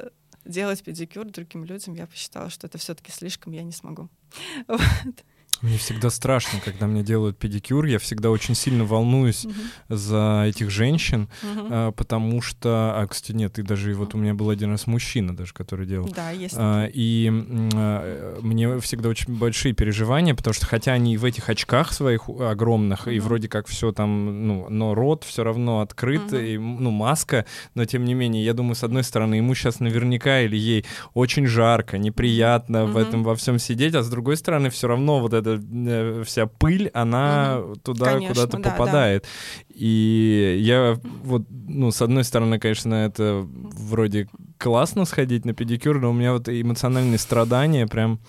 делать 0.46 0.84
педикюр 0.84 1.26
другим 1.26 1.66
людям 1.66 1.94
я 1.94 2.08
посчитала, 2.08 2.50
что 2.50 2.68
это 2.68 2.78
все-таки 2.78 3.12
слишком, 3.12 3.54
я 3.54 3.64
не 3.64 3.72
смогу. 3.72 4.10
Вот. 4.68 5.26
Мне 5.62 5.78
всегда 5.78 6.10
страшно, 6.10 6.60
когда 6.64 6.88
мне 6.88 7.04
делают 7.04 7.38
педикюр. 7.38 7.86
Я 7.86 8.00
всегда 8.00 8.30
очень 8.30 8.56
сильно 8.56 8.86
волнуюсь 8.86 9.46
uh-huh. 9.46 9.96
за 9.96 10.46
этих 10.48 10.70
женщин, 10.70 11.30
uh-huh. 11.42 11.68
а, 11.70 11.92
потому 11.92 12.42
что, 12.42 12.94
а, 12.96 13.08
кстати, 13.08 13.36
нет, 13.36 13.58
и 13.60 13.64
даже 13.64 13.94
вот 13.94 14.14
у 14.14 14.18
меня 14.18 14.34
был 14.34 14.50
один 14.50 14.72
раз 14.72 14.88
мужчина 14.88 15.36
даже, 15.36 15.54
который 15.54 15.88
делал. 15.88 16.10
Да, 16.16 16.32
есть. 16.32 16.56
А, 16.58 16.86
и 16.86 17.30
а, 17.74 18.40
мне 18.42 18.80
всегда 18.80 19.10
очень 19.10 19.36
большие 19.38 19.74
переживания, 19.74 20.36
потому 20.36 20.54
что 20.54 20.66
хотя 20.66 20.94
они 20.94 21.18
в 21.18 21.26
этих 21.26 21.50
очках 21.50 21.92
своих 21.92 22.30
огромных 22.30 23.08
uh-huh. 23.08 23.16
и 23.16 23.20
вроде 23.20 23.48
как 23.48 23.68
все 23.68 23.92
там, 23.92 24.48
ну, 24.48 24.68
но 24.70 24.94
рот 24.94 25.24
все 25.24 25.44
равно 25.44 25.82
открыт 25.82 26.34
и 26.34 26.58
ну 26.58 26.92
маска, 26.92 27.46
но 27.74 27.86
тем 27.86 28.06
не 28.06 28.14
менее, 28.14 28.44
я 28.46 28.54
думаю, 28.54 28.76
с 28.76 28.84
одной 28.84 29.04
стороны 29.04 29.36
ему 29.36 29.56
сейчас 29.56 29.80
наверняка 29.80 30.42
или 30.42 30.56
ей 30.56 30.86
очень 31.14 31.48
жарко, 31.48 31.98
неприятно 31.98 32.86
в 32.86 32.98
этом 32.98 33.24
во 33.24 33.36
всем 33.36 33.60
сидеть, 33.60 33.96
а 33.96 34.04
с 34.04 34.10
другой 34.10 34.38
стороны 34.38 34.70
все 34.70 34.88
равно 34.88 35.20
вот 35.20 35.34
это 35.34 35.47
эта 35.48 35.64
э, 35.72 36.24
вся 36.24 36.48
пыль, 36.48 36.90
она 36.94 37.60
угу. 37.60 37.76
туда 37.76 38.20
куда-то 38.20 38.58
да, 38.58 38.70
попадает. 38.70 39.24
Да. 39.24 39.30
И 39.70 40.58
я 40.62 41.00
вот, 41.24 41.44
ну, 41.50 41.92
с 41.92 42.02
одной 42.02 42.24
стороны, 42.24 42.60
конечно, 42.60 42.94
это 42.94 43.48
вроде 43.48 44.28
классно 44.58 45.06
сходить 45.06 45.46
на 45.46 45.54
педикюр, 45.54 46.00
но 46.00 46.10
у 46.10 46.14
меня 46.14 46.34
вот 46.34 46.50
эмоциональные 46.50 47.18
страдания 47.18 47.88
прям 47.88 48.20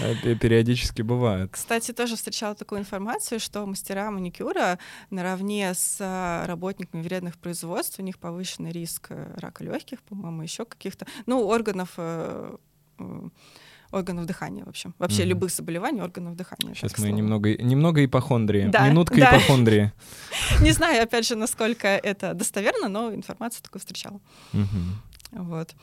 э, 0.00 0.34
периодически 0.36 1.02
бывают. 1.02 1.52
Кстати, 1.52 1.92
тоже 1.92 2.16
встречала 2.16 2.54
такую 2.54 2.80
информацию, 2.80 3.40
что 3.40 3.66
мастера 3.66 4.10
маникюра 4.10 4.78
наравне 5.10 5.74
с 5.74 5.96
э, 6.00 6.46
работниками 6.46 7.02
вредных 7.02 7.38
производств, 7.38 7.98
у 7.98 8.02
них 8.02 8.18
повышенный 8.18 8.72
риск 8.72 9.10
рака 9.36 9.64
легких, 9.64 10.02
по-моему, 10.02 10.42
еще 10.42 10.64
каких-то, 10.64 11.06
ну, 11.26 11.44
органов 11.46 11.98
органов 13.92 14.26
дыхания, 14.26 14.64
в 14.64 14.68
общем. 14.68 14.94
Вообще 14.98 15.22
mm-hmm. 15.22 15.26
любых 15.26 15.50
заболеваний 15.50 16.02
органов 16.02 16.36
дыхания. 16.36 16.74
Сейчас 16.74 16.98
мы 16.98 17.10
немного, 17.10 17.54
немного 17.62 18.04
ипохондрии. 18.04 18.68
Да, 18.68 18.88
Минутка 18.88 19.16
да. 19.16 19.36
ипохондрии. 19.36 19.92
Не 20.60 20.72
знаю, 20.72 21.02
опять 21.02 21.26
же, 21.26 21.36
насколько 21.36 21.88
это 21.88 22.34
достоверно, 22.34 22.88
но 22.88 23.14
информацию 23.14 23.62
такую 23.62 23.80
встречала. 23.80 24.20
Вот. 25.32 25.74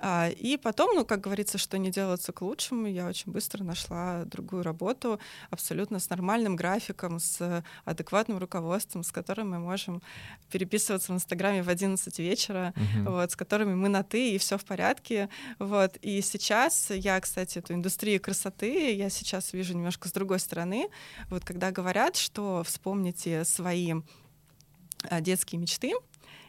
А, 0.00 0.28
и 0.28 0.56
потом, 0.56 0.94
ну, 0.94 1.04
как 1.04 1.20
говорится, 1.20 1.58
что 1.58 1.76
не 1.76 1.90
делается 1.90 2.32
к 2.32 2.42
лучшему, 2.42 2.86
я 2.86 3.06
очень 3.06 3.32
быстро 3.32 3.64
нашла 3.64 4.24
другую 4.24 4.62
работу, 4.62 5.18
абсолютно 5.50 5.98
с 5.98 6.08
нормальным 6.08 6.54
графиком, 6.54 7.18
с 7.18 7.64
адекватным 7.84 8.38
руководством, 8.38 9.02
с 9.02 9.10
которым 9.10 9.50
мы 9.50 9.58
можем 9.58 10.00
переписываться 10.52 11.12
в 11.12 11.16
Инстаграме 11.16 11.62
в 11.62 11.68
11 11.68 12.16
вечера, 12.20 12.72
uh-huh. 12.76 13.10
вот, 13.10 13.32
с 13.32 13.36
которыми 13.36 13.74
мы 13.74 13.88
на 13.88 14.04
«ты», 14.04 14.34
и 14.34 14.38
все 14.38 14.56
в 14.56 14.64
порядке. 14.64 15.28
Вот. 15.58 15.96
И 15.96 16.20
сейчас 16.22 16.90
я, 16.90 17.20
кстати, 17.20 17.58
эту 17.58 17.74
индустрию 17.74 18.20
красоты 18.20 18.94
я 18.94 19.10
сейчас 19.10 19.52
вижу 19.52 19.74
немножко 19.74 20.08
с 20.08 20.12
другой 20.12 20.38
стороны. 20.38 20.88
Вот 21.28 21.44
когда 21.44 21.72
говорят, 21.72 22.16
что 22.16 22.62
вспомните 22.64 23.44
свои 23.44 23.94
а, 25.10 25.20
детские 25.20 25.60
мечты, 25.60 25.92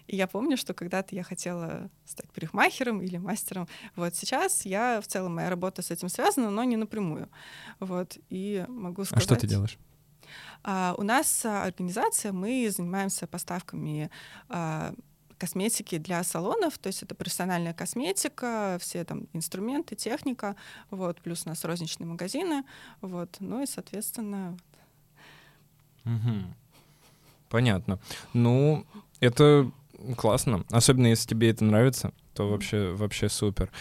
и 0.09 0.15
я 0.15 0.25
помню, 0.25 0.57
что 0.57 0.73
когда-то 0.73 1.13
я 1.15 1.21
хотела 1.21 1.87
стать 2.03 2.31
парикмахером 2.31 2.99
или 3.03 3.17
мастером. 3.17 3.67
Вот 3.95 4.15
сейчас 4.15 4.65
я 4.65 5.01
в 5.01 5.07
целом 5.07 5.35
моя 5.35 5.51
работа 5.51 5.83
с 5.83 5.91
этим 5.91 6.09
связана, 6.09 6.49
но 6.49 6.63
не 6.63 6.77
напрямую. 6.77 7.29
Вот 7.79 8.17
и 8.29 8.65
могу 8.67 9.05
сказать. 9.05 9.23
А 9.23 9.25
что 9.25 9.35
ты 9.35 9.45
делаешь? 9.45 9.77
А, 10.63 10.95
у 10.97 11.03
нас 11.03 11.45
а, 11.45 11.63
организация, 11.63 12.31
мы 12.31 12.71
занимаемся 12.75 13.27
поставками 13.27 14.09
а, 14.47 14.95
косметики 15.37 15.99
для 15.99 16.23
салонов, 16.23 16.79
то 16.79 16.87
есть 16.87 17.03
это 17.03 17.13
профессиональная 17.13 17.75
косметика, 17.75 18.79
все 18.81 19.05
там 19.05 19.27
инструменты, 19.33 19.95
техника, 19.95 20.55
вот, 20.89 21.21
плюс 21.21 21.45
у 21.45 21.49
нас 21.49 21.63
розничные 21.63 22.07
магазины, 22.07 22.63
вот, 23.01 23.37
ну 23.39 23.61
и, 23.61 23.67
соответственно... 23.67 24.57
Угу. 26.03 26.55
Понятно. 27.49 27.99
Ну, 28.33 28.85
это 29.19 29.71
Классно. 30.17 30.65
Особенно 30.71 31.07
если 31.07 31.27
тебе 31.27 31.49
это 31.49 31.63
нравится, 31.63 32.13
то 32.33 32.49
вообще, 32.49 32.93
вообще 32.93 33.27
супер. 33.29 33.71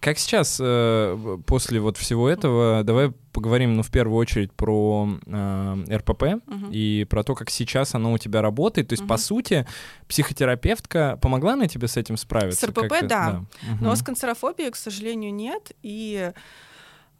Как 0.00 0.18
сейчас, 0.18 0.58
э, 0.60 1.38
после 1.46 1.80
вот 1.80 1.96
всего 1.96 2.28
этого, 2.28 2.82
давай 2.84 3.12
поговорим, 3.32 3.76
ну, 3.76 3.82
в 3.82 3.90
первую 3.90 4.18
очередь 4.18 4.52
про 4.52 5.08
э, 5.26 5.84
РПП 5.90 6.22
uh-huh. 6.22 6.72
и 6.72 7.04
про 7.04 7.22
то, 7.22 7.34
как 7.34 7.50
сейчас 7.50 7.94
оно 7.94 8.12
у 8.12 8.18
тебя 8.18 8.42
работает. 8.42 8.88
То 8.88 8.94
есть, 8.94 9.04
uh-huh. 9.04 9.08
по 9.08 9.16
сути, 9.16 9.66
психотерапевтка 10.08 11.18
помогла 11.22 11.56
на 11.56 11.68
тебе 11.68 11.88
с 11.88 11.96
этим 11.96 12.16
справиться? 12.16 12.66
С 12.66 12.68
РПП, 12.68 12.88
как, 12.88 13.06
да. 13.06 13.30
да. 13.30 13.38
Uh-huh. 13.38 13.76
Но 13.80 13.94
с 13.94 14.02
канцерофобией, 14.02 14.70
к 14.70 14.76
сожалению, 14.76 15.32
нет. 15.32 15.72
И, 15.82 16.32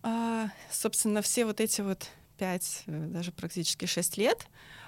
э, 0.02 0.46
собственно, 0.70 1.22
все 1.22 1.46
вот 1.46 1.60
эти 1.60 1.80
вот 1.80 2.10
пять, 2.36 2.82
э, 2.86 3.06
даже 3.08 3.32
практически 3.32 3.86
шесть 3.86 4.18
лет, 4.18 4.46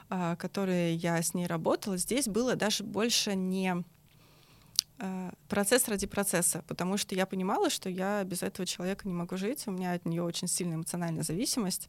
которые 0.09 0.95
я 0.95 1.21
с 1.23 1.35
ней 1.35 1.47
работала, 1.47 1.97
здесь 1.97 2.29
было 2.29 2.57
даже 2.57 2.85
больше 2.85 3.35
не 3.35 3.85
а, 5.01 5.33
процесс 5.49 5.87
ради 5.87 6.09
процесса, 6.09 6.65
потому 6.67 6.97
что 6.97 7.15
я 7.15 7.25
понимала, 7.25 7.71
что 7.71 7.89
я 7.89 8.25
без 8.25 8.43
этого 8.43 8.67
человека 8.67 9.07
не 9.07 9.15
могу 9.15 9.37
жить, 9.37 9.63
у 9.69 9.71
меня 9.71 9.93
от 9.93 10.05
нее 10.05 10.25
очень 10.25 10.49
сильная 10.49 10.77
эмоциональная 10.77 11.23
зависимость. 11.23 11.89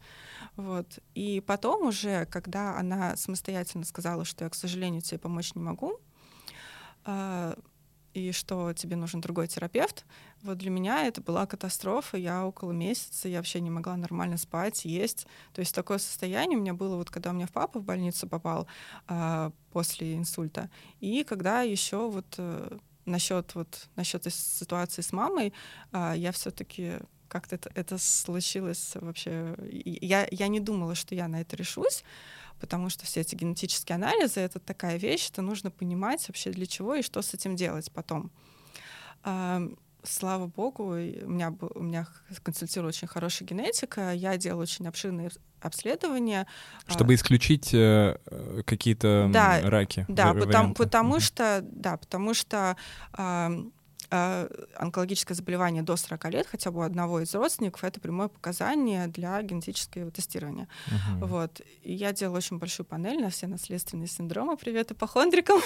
Вот. 0.56 1.00
И 1.16 1.42
потом 1.42 1.88
уже, 1.88 2.26
когда 2.28 2.78
она 2.78 3.16
самостоятельно 3.16 3.84
сказала, 3.84 4.26
что 4.26 4.44
я, 4.44 4.50
к 4.50 4.56
сожалению, 4.56 5.02
тебе 5.02 5.18
помочь 5.18 5.56
не 5.56 5.62
могу, 5.62 6.00
а, 7.04 7.58
и 8.20 8.32
что 8.32 8.74
тебе 8.74 8.96
нужен 8.96 9.22
другой 9.22 9.48
терапевт. 9.48 10.06
Вот 10.42 10.58
для 10.58 10.70
меня 10.70 11.06
это 11.08 11.22
была 11.22 11.46
катастрофа. 11.46 12.18
Я 12.18 12.46
около 12.46 12.72
месяца, 12.72 13.28
я 13.28 13.38
вообще 13.38 13.60
не 13.60 13.70
могла 13.70 13.98
нормально 13.98 14.38
спать, 14.38 14.86
есть. 14.86 15.28
То 15.54 15.60
есть 15.60 15.74
такое 15.74 15.98
состояние 15.98 16.58
у 16.58 16.62
меня 16.62 16.74
было, 16.74 16.96
вот 16.96 17.10
когда 17.10 17.32
у 17.32 17.34
меня 17.34 17.48
папа 17.52 17.80
в 17.80 17.84
больницу 17.84 18.28
попал 18.28 18.68
а, 19.08 19.52
после 19.72 20.16
инсульта, 20.18 20.70
и 21.00 21.24
когда 21.24 21.62
еще 21.62 22.10
вот 22.10 22.36
э, 22.38 22.78
насчет 23.06 23.56
вот 23.56 23.90
насчет 23.96 24.24
ситуации 24.34 25.02
с 25.02 25.12
мамой, 25.12 25.54
а, 25.92 26.14
я 26.14 26.32
все-таки 26.32 27.00
как-то 27.28 27.56
это, 27.56 27.72
это 27.76 27.98
случилось 27.98 28.94
вообще. 28.96 29.56
Я, 29.72 30.28
я 30.32 30.48
не 30.48 30.60
думала, 30.60 30.96
что 30.96 31.16
я 31.16 31.28
на 31.28 31.42
это 31.42 31.56
решусь 31.56 32.04
потому 32.60 32.90
что 32.90 33.06
все 33.06 33.22
эти 33.22 33.36
генетические 33.36 33.96
анализы— 33.96 34.40
это 34.42 34.60
такая 34.60 34.98
вещь, 34.98 35.30
это 35.30 35.42
нужно 35.42 35.72
понимать 35.72 36.28
вообще 36.28 36.52
для 36.52 36.66
чего 36.66 36.96
и 36.96 37.02
что 37.02 37.22
с 37.22 37.34
этим 37.34 37.56
делать 37.56 37.92
потом. 37.92 38.32
Слава 40.04 40.48
богу, 40.48 40.86
у 40.86 40.96
меня, 40.96 41.54
у 41.76 41.84
меня 41.84 42.08
консультирует 42.42 42.96
очень 42.96 43.08
хорошая 43.08 43.48
генетика, 43.48 44.14
я 44.14 44.38
делаю 44.38 44.64
очень 44.64 44.88
обширные 44.88 45.30
обследования. 45.60 46.48
А 46.86 46.92
Чтобы 46.92 47.16
исключить 47.16 47.74
э, 47.74 48.18
какие-то 48.66 49.30
да, 49.30 49.60
раки. 49.62 50.06
Да, 50.08 50.34
потому, 50.34 50.74
потому 50.74 51.20
что, 51.20 51.60
да, 51.64 51.98
потому 51.98 52.34
что 52.34 52.78
Э, 53.18 53.50
онкологическое 54.10 55.36
заболевание 55.36 55.84
до 55.84 55.96
40 55.96 56.32
лет 56.32 56.48
хотя 56.48 56.72
бы 56.72 56.80
у 56.80 56.82
одного 56.84 57.20
из 57.22 57.34
родственников 57.36 57.84
это 57.84 58.00
прямое 58.00 58.28
показание 58.28 59.08
для 59.08 59.42
генетического 59.42 60.10
тестирования. 60.10 60.68
Uh-huh. 60.88 61.28
Вот. 61.28 61.62
И 61.84 61.94
я 61.94 62.12
делала 62.12 62.38
очень 62.38 62.58
большую 62.58 62.88
панель 62.88 63.22
на 63.22 63.30
все 63.30 63.46
наследственные 63.48 64.08
синдромы. 64.08 64.58
Привет 64.58 64.92
ипохондрикам. 64.92 65.62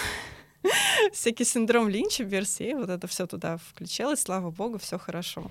всякий 1.14 1.46
синдром 1.46 1.90
Линча, 1.90 2.24
Берсей, 2.24 2.74
вот 2.74 2.90
это 2.90 3.08
все 3.08 3.28
туда 3.28 3.58
включилось, 3.58 4.22
слава 4.22 4.52
богу, 4.52 4.78
все 4.78 4.98
хорошо. 4.98 5.50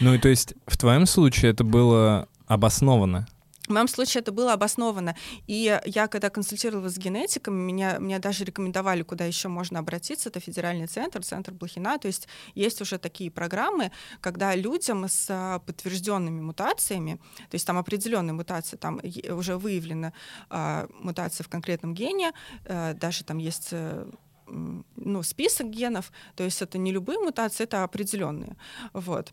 Ну 0.00 0.14
и 0.14 0.18
то 0.18 0.28
есть 0.28 0.54
в 0.66 0.76
твоем 0.76 1.06
случае 1.06 1.52
это 1.52 1.64
было 1.64 2.28
обосновано? 2.46 3.26
В 3.66 3.70
моем 3.70 3.88
случае 3.88 4.20
это 4.20 4.30
было 4.30 4.52
обосновано. 4.52 5.16
И 5.46 5.80
я, 5.86 6.06
когда 6.08 6.28
консультировалась 6.28 6.94
с 6.94 6.98
генетиками, 6.98 7.54
меня, 7.54 7.96
меня 7.98 8.18
даже 8.18 8.44
рекомендовали, 8.44 9.02
куда 9.02 9.24
еще 9.24 9.48
можно 9.48 9.78
обратиться. 9.78 10.28
Это 10.28 10.38
федеральный 10.38 10.86
центр, 10.86 11.24
центр 11.24 11.52
Блохина. 11.52 11.98
То 11.98 12.08
есть 12.08 12.28
есть 12.54 12.82
уже 12.82 12.98
такие 12.98 13.30
программы, 13.30 13.90
когда 14.20 14.54
людям 14.54 15.06
с 15.08 15.26
а, 15.30 15.60
подтвержденными 15.60 16.42
мутациями, 16.42 17.18
то 17.50 17.54
есть 17.54 17.66
там 17.66 17.78
определенные 17.78 18.34
мутации, 18.34 18.76
там 18.76 19.00
уже 19.30 19.56
выявлена 19.56 20.12
а, 20.50 20.86
мутация 21.00 21.44
в 21.44 21.48
конкретном 21.48 21.94
гене, 21.94 22.32
а, 22.66 22.92
даже 22.92 23.24
там 23.24 23.38
есть 23.38 23.68
э, 23.70 24.06
ну, 24.46 25.22
список 25.22 25.70
генов, 25.70 26.12
то 26.36 26.44
есть 26.44 26.60
это 26.62 26.78
не 26.78 26.92
любые 26.92 27.18
мутации, 27.18 27.64
это 27.64 27.84
определенные. 27.84 28.56
Вот. 28.92 29.32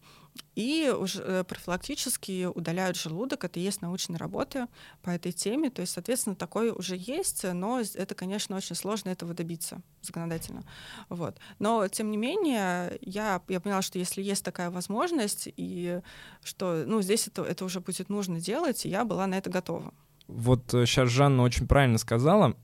И 0.56 0.94
уже 0.96 1.22
э, 1.22 1.44
профилактически 1.44 2.46
удаляют 2.46 2.98
желудок. 2.98 3.44
Это 3.44 3.60
есть 3.60 3.82
научные 3.82 4.18
работы 4.18 4.68
по 5.02 5.10
этой 5.10 5.32
теме. 5.32 5.70
То 5.70 5.82
есть, 5.82 5.94
соответственно, 5.94 6.36
такое 6.36 6.74
уже 6.74 6.96
есть, 6.98 7.46
но 7.54 7.80
это, 7.80 8.16
конечно, 8.16 8.58
очень 8.58 8.76
сложно 8.76 9.10
этого 9.10 9.34
добиться 9.34 9.82
законодательно. 10.02 10.64
Вот. 11.10 11.38
Но, 11.60 11.88
тем 11.88 12.12
не 12.12 12.18
менее, 12.18 12.98
я, 13.02 13.42
я 13.48 13.60
поняла, 13.60 13.82
что 13.82 13.98
если 13.98 14.22
есть 14.22 14.44
такая 14.44 14.72
возможность, 14.72 15.48
и 15.56 16.02
что 16.44 16.84
ну, 16.86 17.02
здесь 17.02 17.28
это, 17.28 17.44
это 17.44 17.64
уже 17.64 17.80
будет 17.80 18.10
нужно 18.10 18.40
делать, 18.42 18.86
и 18.86 18.90
я 18.90 19.06
была 19.06 19.28
на 19.28 19.38
это 19.38 19.50
готова. 19.50 19.94
Вот 20.28 20.66
сейчас 20.72 21.10
э, 21.10 21.12
Жанна 21.12 21.44
очень 21.44 21.68
правильно 21.68 21.98
сказала 21.98 22.56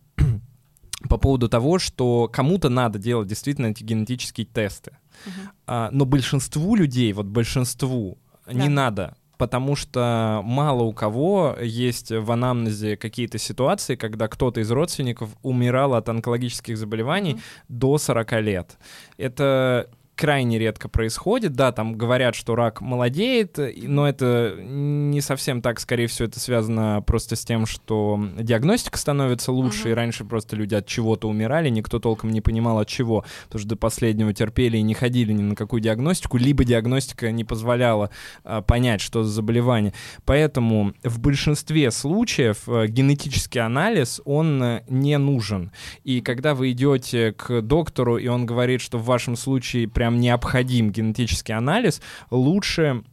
по 1.10 1.18
поводу 1.18 1.48
того, 1.50 1.80
что 1.80 2.28
кому-то 2.28 2.70
надо 2.70 3.00
делать 3.00 3.28
действительно 3.28 3.68
эти 3.68 3.84
генетические 3.84 4.46
тесты. 4.46 4.98
Uh-huh. 5.26 5.50
А, 5.68 5.90
но 5.92 6.06
большинству 6.06 6.76
людей, 6.76 7.14
вот 7.14 7.28
большинству, 7.28 8.18
да. 8.46 8.54
не 8.54 8.70
надо 8.70 9.16
потому 9.38 9.76
что 9.76 10.42
мало 10.44 10.84
у 10.84 10.94
кого 10.94 11.56
есть 11.62 12.12
в 12.12 12.32
анамнезе 12.32 12.98
какие-то 12.98 13.38
ситуации, 13.38 13.96
когда 13.96 14.28
кто-то 14.28 14.60
из 14.62 14.72
родственников 14.72 15.30
умирал 15.44 15.94
от 15.94 16.10
онкологических 16.10 16.78
заболеваний 16.78 17.34
mm-hmm. 17.34 17.66
до 17.70 17.98
40 17.98 18.32
лет. 18.42 18.78
Это 19.18 19.90
крайне 20.18 20.58
редко 20.58 20.90
происходит. 20.90 21.54
Да, 21.54 21.72
там 21.72 21.94
говорят, 21.94 22.36
что 22.36 22.56
рак 22.56 22.82
молодеет, 22.82 23.58
но 23.84 24.10
это 24.10 24.56
не 24.60 25.22
совсем 25.22 25.62
так. 25.62 25.80
Скорее 25.80 26.08
всего, 26.08 26.28
это 26.28 26.40
связано 26.40 27.04
просто 27.06 27.36
с 27.36 27.46
тем, 27.46 27.66
что 27.66 28.20
диагностика 28.40 28.98
становится 28.98 29.52
лучше, 29.52 29.88
uh-huh. 29.88 29.92
и 29.92 29.94
раньше 29.94 30.26
просто 30.26 30.56
люди 30.56 30.74
от 30.76 30.88
чего-то 30.88 31.30
умирали, 31.30 31.70
никто 31.70 32.00
толком 32.00 32.32
не 32.32 32.42
понимал 32.42 32.80
от 32.80 32.88
чего, 32.88 33.24
потому 33.46 33.60
что 33.60 33.70
до 33.70 33.76
последнего 33.76 34.34
терпели 34.34 34.78
и 34.78 34.82
не 34.82 34.96
ходили 34.96 35.32
ни 35.34 35.44
на 35.44 35.56
какую 35.56 35.82
диагностику, 35.82 36.38
либо 36.38 36.64
диагностика 36.64 37.32
не 37.32 37.44
позволяла 37.44 38.10
а, 38.44 38.62
понять, 38.62 39.02
что 39.02 39.24
за 39.24 39.32
заболевание. 39.32 39.94
Поэтому 40.26 40.94
в 41.04 41.20
большинстве 41.20 41.92
случаев 41.92 42.64
а, 42.68 42.88
генетический 42.88 43.62
анализ, 43.62 44.20
он 44.26 44.64
а, 44.64 44.84
не 44.88 45.18
нужен. 45.18 45.72
И 46.04 46.22
когда 46.22 46.56
вы 46.56 46.72
идете 46.72 47.34
к 47.34 47.62
доктору, 47.62 48.18
и 48.18 48.28
он 48.28 48.46
говорит, 48.48 48.82
что 48.82 48.98
в 48.98 49.06
вашем 49.06 49.36
случае 49.36 49.88
прям 49.88 50.07
прям 50.08 50.20
необходим 50.22 50.92
генетический 50.92 51.54
анализ, 51.54 52.02
лучше 52.32 53.04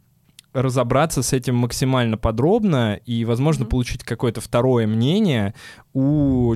разобраться 0.53 1.21
с 1.21 1.33
этим 1.33 1.55
максимально 1.55 2.17
подробно 2.17 2.97
и, 3.05 3.25
возможно, 3.25 3.63
mm-hmm. 3.63 3.69
получить 3.69 4.03
какое-то 4.03 4.39
второе 4.39 4.87
мнение 4.87 5.53
у 5.93 6.55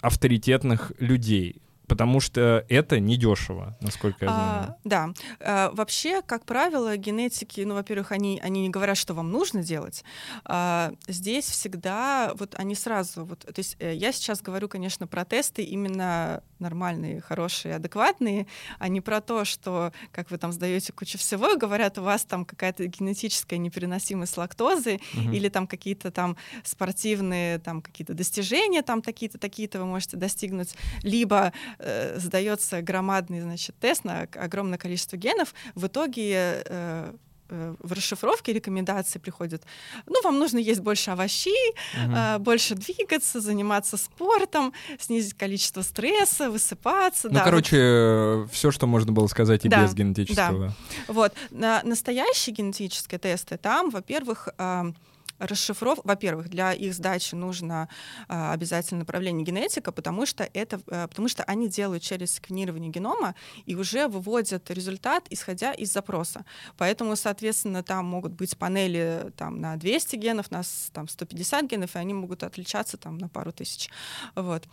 авторитетных 0.00 0.92
людей 1.00 1.60
потому 1.90 2.20
что 2.20 2.64
это 2.68 3.00
недешево, 3.00 3.76
насколько 3.80 4.24
я 4.24 4.30
знаю. 4.30 4.62
А, 4.62 4.76
да. 4.84 5.10
А, 5.40 5.72
вообще, 5.72 6.22
как 6.22 6.44
правило, 6.44 6.96
генетики, 6.96 7.62
ну, 7.62 7.74
во-первых, 7.74 8.12
они, 8.12 8.40
они 8.44 8.62
не 8.62 8.70
говорят, 8.70 8.96
что 8.96 9.12
вам 9.12 9.32
нужно 9.32 9.64
делать. 9.64 10.04
А, 10.44 10.92
здесь 11.08 11.46
всегда 11.46 12.32
вот 12.38 12.54
они 12.54 12.76
сразу, 12.76 13.24
вот, 13.24 13.40
то 13.40 13.58
есть 13.58 13.76
э, 13.80 13.92
я 13.96 14.12
сейчас 14.12 14.40
говорю, 14.40 14.68
конечно, 14.68 15.08
про 15.08 15.24
тесты 15.24 15.64
именно 15.64 16.44
нормальные, 16.60 17.20
хорошие, 17.20 17.74
адекватные, 17.74 18.46
а 18.78 18.86
не 18.88 19.00
про 19.00 19.20
то, 19.20 19.44
что, 19.44 19.92
как 20.12 20.30
вы 20.30 20.38
там 20.38 20.52
сдаете 20.52 20.92
кучу 20.92 21.18
всего, 21.18 21.56
говорят, 21.56 21.98
у 21.98 22.02
вас 22.02 22.24
там 22.24 22.44
какая-то 22.44 22.86
генетическая 22.86 23.58
непереносимость 23.58 24.36
лактозы 24.36 25.00
угу. 25.14 25.32
или 25.32 25.48
там 25.48 25.66
какие-то 25.66 26.12
там 26.12 26.36
спортивные 26.62 27.58
там 27.58 27.82
какие-то 27.82 28.14
достижения 28.14 28.82
там 28.82 29.02
такие-то, 29.02 29.38
такие-то 29.38 29.80
вы 29.80 29.86
можете 29.86 30.16
достигнуть, 30.16 30.76
либо 31.02 31.52
э, 31.80 32.18
сдается 32.18 32.82
громадный, 32.82 33.40
значит, 33.40 33.74
тест 33.80 34.04
на 34.04 34.22
огромное 34.34 34.78
количество 34.78 35.16
генов, 35.16 35.54
в 35.74 35.86
итоге 35.86 36.62
э, 36.64 37.12
э, 37.48 37.74
в 37.78 37.92
расшифровке 37.92 38.52
рекомендации 38.52 39.18
приходят, 39.18 39.62
ну, 40.06 40.22
вам 40.22 40.38
нужно 40.38 40.58
есть 40.58 40.80
больше 40.80 41.10
овощей, 41.10 41.74
угу. 42.04 42.14
э, 42.14 42.38
больше 42.38 42.74
двигаться, 42.74 43.40
заниматься 43.40 43.96
спортом, 43.96 44.72
снизить 44.98 45.34
количество 45.34 45.82
стресса, 45.82 46.50
высыпаться. 46.50 47.28
Ну, 47.28 47.34
да, 47.34 47.44
короче, 47.44 48.42
вот. 48.42 48.52
все, 48.52 48.70
что 48.70 48.86
можно 48.86 49.12
было 49.12 49.26
сказать 49.26 49.64
и 49.64 49.68
да, 49.68 49.82
без 49.82 49.94
генетического. 49.94 50.68
Да. 50.68 51.12
Вот. 51.12 51.32
На 51.50 51.82
настоящие 51.84 52.54
генетические 52.54 53.18
тесты, 53.18 53.56
там, 53.56 53.90
во-первых, 53.90 54.48
э, 54.58 54.92
расшифров, 55.40 55.98
во-первых, 56.04 56.48
для 56.48 56.72
их 56.72 56.94
сдачи 56.94 57.34
нужно 57.34 57.88
а, 58.28 58.52
обязательно 58.52 59.00
направление 59.00 59.44
генетика, 59.44 59.90
потому 59.90 60.26
что 60.26 60.48
это, 60.52 60.80
а, 60.90 61.08
потому 61.08 61.28
что 61.28 61.42
они 61.44 61.68
делают 61.68 62.02
через 62.02 62.34
сканирование 62.34 62.90
генома 62.90 63.34
и 63.66 63.74
уже 63.74 64.06
выводят 64.06 64.70
результат, 64.70 65.26
исходя 65.30 65.72
из 65.72 65.92
запроса. 65.92 66.44
Поэтому, 66.76 67.16
соответственно, 67.16 67.82
там 67.82 68.04
могут 68.06 68.32
быть 68.32 68.56
панели 68.56 69.32
там, 69.36 69.60
на 69.60 69.76
200 69.76 70.16
генов, 70.16 70.50
на 70.50 70.62
там, 70.92 71.08
150 71.08 71.64
генов, 71.66 71.96
и 71.96 71.98
они 71.98 72.14
могут 72.14 72.42
отличаться 72.42 72.96
там, 72.96 73.18
на 73.18 73.28
пару 73.28 73.52
тысяч. 73.52 73.90
Вот. 74.34 74.68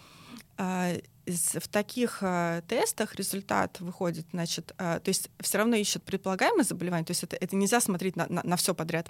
А, 0.57 0.93
в 1.25 1.67
таких 1.67 2.19
э, 2.21 2.61
тестах 2.67 3.15
результат 3.15 3.81
выходит, 3.81 4.25
значит, 4.31 4.73
э, 4.77 4.99
то 5.03 5.09
есть 5.09 5.29
все 5.41 5.57
равно 5.57 5.75
ищут 5.75 6.03
предполагаемое 6.03 6.63
заболевание, 6.63 7.05
то 7.05 7.11
есть 7.11 7.23
это, 7.23 7.35
это 7.35 7.55
нельзя 7.55 7.81
смотреть 7.81 8.15
на, 8.15 8.27
на, 8.29 8.41
на 8.43 8.55
все 8.55 8.73
подряд. 8.73 9.07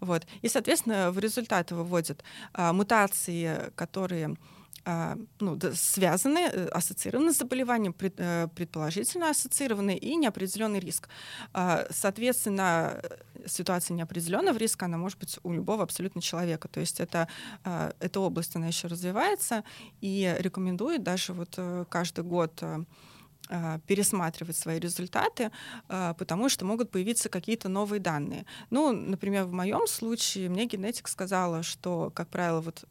Вот. 0.00 0.26
И, 0.42 0.48
соответственно, 0.48 1.10
в 1.10 1.18
результат 1.18 1.72
выводят 1.72 2.22
мутации, 2.56 3.72
которые 3.74 4.28
а, 4.28 4.55
ну, 5.40 5.58
связаны, 5.74 6.38
э, 6.38 6.66
ассоциированы 6.68 7.32
с 7.32 7.38
заболеванием, 7.38 7.94
э, 7.98 8.48
предположительно 8.54 9.30
ассоциированы 9.30 9.96
и 9.96 10.14
неопределенный 10.14 10.78
риск. 10.78 11.08
А, 11.52 11.86
соответственно, 11.90 13.02
ситуация 13.46 13.96
неопределенного 13.96 14.56
риска, 14.56 14.86
она 14.86 14.96
может 14.96 15.18
быть 15.18 15.40
у 15.42 15.52
любого 15.52 15.82
абсолютно 15.82 16.20
человека. 16.22 16.68
То 16.68 16.80
есть 16.80 17.00
это, 17.00 17.26
а, 17.64 17.92
эта 17.98 18.20
область, 18.20 18.54
она 18.56 18.68
еще 18.68 18.86
развивается 18.86 19.64
и 20.00 20.36
рекомендует 20.38 21.02
даже 21.02 21.32
вот 21.32 21.54
э, 21.56 21.84
каждый 21.88 22.24
год 22.24 22.62
пересматривать 23.86 24.56
свои 24.56 24.80
результаты, 24.80 25.52
потому 25.86 26.48
что 26.48 26.64
могут 26.64 26.90
появиться 26.90 27.28
какие-то 27.28 27.68
новые 27.68 28.00
данные. 28.00 28.44
Ну, 28.70 28.90
например, 28.90 29.44
в 29.44 29.52
моем 29.52 29.86
случае 29.86 30.48
мне 30.48 30.66
генетик 30.66 31.06
сказала, 31.06 31.62
что, 31.62 32.10
как 32.12 32.28
правило, 32.28 32.60
вот 32.60 32.84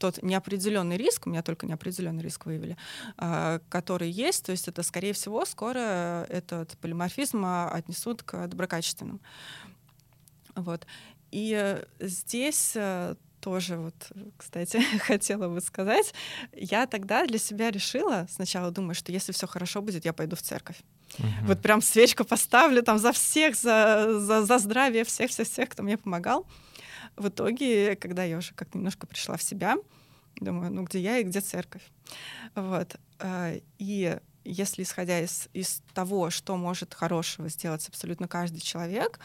тот 0.00 0.22
неопределенный 0.22 0.96
риск, 0.96 1.26
у 1.26 1.30
меня 1.30 1.42
только 1.42 1.66
неопределенный 1.66 2.22
риск 2.22 2.46
выявили, 2.46 2.76
а, 3.16 3.60
который 3.68 4.10
есть, 4.10 4.46
то 4.46 4.52
есть 4.52 4.66
это, 4.66 4.82
скорее 4.82 5.12
всего, 5.12 5.44
скоро 5.44 6.26
этот 6.28 6.76
полиморфизм 6.78 7.44
отнесут 7.44 8.22
к 8.22 8.48
доброкачественным. 8.48 9.20
Вот. 10.56 10.86
И 11.30 11.80
здесь 12.00 12.72
э, 12.74 13.14
тоже 13.40 13.76
вот, 13.76 13.94
кстати, 14.36 14.80
хотела 14.98 15.48
бы 15.48 15.60
сказать, 15.60 16.12
я 16.52 16.86
тогда 16.86 17.24
для 17.26 17.38
себя 17.38 17.70
решила, 17.70 18.26
сначала 18.30 18.70
думаю, 18.70 18.94
что 18.94 19.12
если 19.12 19.32
все 19.32 19.46
хорошо 19.46 19.82
будет, 19.82 20.04
я 20.04 20.12
пойду 20.12 20.34
в 20.34 20.42
церковь. 20.42 20.80
Угу. 21.18 21.28
Вот 21.46 21.60
прям 21.60 21.82
свечку 21.82 22.24
поставлю 22.24 22.82
там 22.82 22.98
за 22.98 23.12
всех, 23.12 23.54
за, 23.54 24.18
за, 24.18 24.44
за 24.44 24.58
здравие 24.58 25.04
всех-всех-всех, 25.04 25.68
кто 25.68 25.82
мне 25.82 25.96
помогал 25.98 26.46
в 27.20 27.28
итоге, 27.28 27.96
когда 27.96 28.24
я 28.24 28.38
уже 28.38 28.54
как-то 28.54 28.78
немножко 28.78 29.06
пришла 29.06 29.36
в 29.36 29.42
себя, 29.42 29.76
думаю, 30.36 30.72
ну 30.72 30.84
где 30.84 31.00
я 31.00 31.18
и 31.18 31.22
где 31.24 31.40
церковь. 31.40 31.82
Вот. 32.54 32.96
А, 33.18 33.54
и 33.78 34.18
если 34.44 34.82
исходя 34.82 35.20
из, 35.20 35.48
из 35.52 35.82
того, 35.94 36.30
что 36.30 36.56
может 36.56 36.94
хорошего 36.94 37.48
сделать 37.48 37.86
абсолютно 37.88 38.26
каждый 38.26 38.60
человек, 38.60 39.20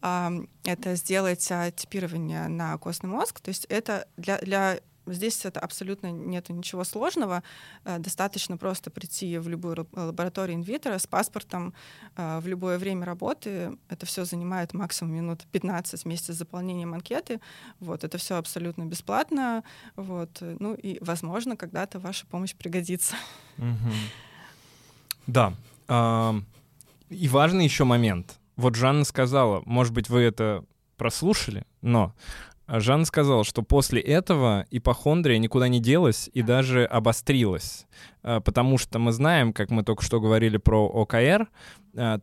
это 0.00 0.94
сделать 0.94 1.50
типирование 1.74 2.46
на 2.46 2.76
костный 2.78 3.10
мозг. 3.10 3.40
То 3.40 3.48
есть 3.48 3.64
это 3.68 4.06
для, 4.16 4.38
для 4.38 4.78
Здесь 5.12 5.44
это 5.44 5.60
абсолютно 5.60 6.10
нет 6.10 6.48
ничего 6.48 6.84
сложного. 6.84 7.42
Э, 7.84 7.98
достаточно 7.98 8.56
просто 8.56 8.90
прийти 8.90 9.38
в 9.38 9.48
любую 9.48 9.88
лабораторию 9.92 10.56
инвитро 10.56 10.98
с 10.98 11.06
паспортом 11.06 11.74
э, 12.16 12.40
в 12.40 12.46
любое 12.46 12.78
время 12.78 13.04
работы. 13.04 13.76
Это 13.88 14.06
все 14.06 14.24
занимает 14.24 14.74
максимум 14.74 15.14
минут 15.14 15.46
15 15.52 16.04
вместе 16.04 16.32
с 16.32 16.36
заполнением 16.36 16.94
анкеты. 16.94 17.40
Вот, 17.80 18.04
это 18.04 18.18
все 18.18 18.36
абсолютно 18.36 18.84
бесплатно. 18.84 19.64
Вот, 19.96 20.38
ну 20.40 20.74
и, 20.74 20.98
возможно, 21.00 21.56
когда-то 21.56 21.98
ваша 21.98 22.26
помощь 22.26 22.54
пригодится. 22.54 23.16
Да. 25.26 25.52
И 27.10 27.28
важный 27.28 27.64
еще 27.64 27.84
момент. 27.84 28.38
Вот 28.56 28.74
Жанна 28.74 29.04
сказала, 29.04 29.62
может 29.66 29.92
быть, 29.92 30.08
вы 30.08 30.20
это 30.22 30.64
прослушали, 30.96 31.64
но 31.80 32.12
Жанна 32.68 33.06
сказала, 33.06 33.44
что 33.44 33.62
после 33.62 34.00
этого 34.00 34.66
ипохондрия 34.70 35.38
никуда 35.38 35.68
не 35.68 35.80
делась 35.80 36.28
и 36.34 36.42
даже 36.42 36.84
обострилась. 36.84 37.86
А, 38.22 38.40
потому 38.40 38.76
что 38.76 38.98
мы 38.98 39.12
знаем, 39.12 39.54
как 39.54 39.70
мы 39.70 39.82
только 39.82 40.02
что 40.02 40.20
говорили 40.20 40.58
про 40.58 40.86
ОКР, 40.86 41.16
а, 41.16 41.48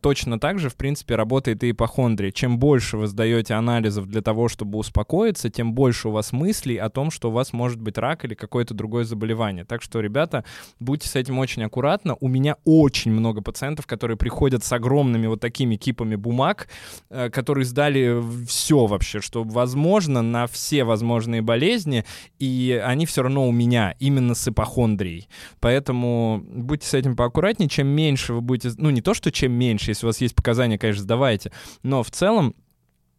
точно 0.00 0.38
так 0.38 0.58
же, 0.58 0.68
в 0.68 0.76
принципе, 0.76 1.16
работает 1.16 1.62
и 1.64 1.70
ипохондрия. 1.70 2.30
Чем 2.30 2.58
больше 2.58 2.96
вы 2.96 3.06
сдаете 3.06 3.54
анализов 3.54 4.06
для 4.06 4.22
того, 4.22 4.48
чтобы 4.48 4.78
успокоиться, 4.78 5.50
тем 5.50 5.74
больше 5.74 6.08
у 6.08 6.12
вас 6.12 6.32
мыслей 6.32 6.76
о 6.76 6.88
том, 6.88 7.10
что 7.10 7.28
у 7.28 7.32
вас 7.32 7.52
может 7.52 7.80
быть 7.80 7.98
рак 7.98 8.24
или 8.24 8.34
какое-то 8.34 8.74
другое 8.74 9.04
заболевание. 9.04 9.64
Так 9.64 9.82
что, 9.82 10.00
ребята, 10.00 10.44
будьте 10.80 11.08
с 11.08 11.16
этим 11.16 11.38
очень 11.38 11.62
аккуратны. 11.64 12.16
У 12.20 12.28
меня 12.28 12.56
очень 12.64 13.12
много 13.12 13.42
пациентов, 13.42 13.86
которые 13.86 14.16
приходят 14.16 14.64
с 14.64 14.72
огромными 14.72 15.26
вот 15.26 15.40
такими 15.40 15.76
кипами 15.76 16.16
бумаг, 16.16 16.68
а, 17.10 17.30
которые 17.30 17.64
сдали 17.64 18.22
все 18.46 18.86
вообще, 18.86 19.20
что 19.20 19.42
возможно 19.42 20.22
на 20.22 20.46
все 20.46 20.84
возможные 20.84 21.42
болезни, 21.42 22.04
и 22.38 22.80
они 22.84 23.06
все 23.06 23.22
равно 23.22 23.46
у 23.48 23.52
меня 23.52 23.94
именно 23.98 24.34
с 24.34 24.48
ипохондрией. 24.48 25.28
Поэтому 25.60 26.42
будьте 26.46 26.86
с 26.86 26.94
этим 26.94 27.16
поаккуратнее. 27.16 27.68
Чем 27.68 27.88
меньше 27.88 28.34
вы 28.34 28.40
будете... 28.40 28.74
Ну, 28.78 28.90
не 28.90 29.00
то, 29.00 29.14
что 29.14 29.30
чем 29.30 29.52
меньше, 29.52 29.65
если 29.72 30.06
у 30.06 30.08
вас 30.08 30.20
есть 30.20 30.34
показания, 30.34 30.78
конечно, 30.78 31.02
сдавайте. 31.02 31.52
Но 31.82 32.02
в 32.02 32.10
целом 32.10 32.54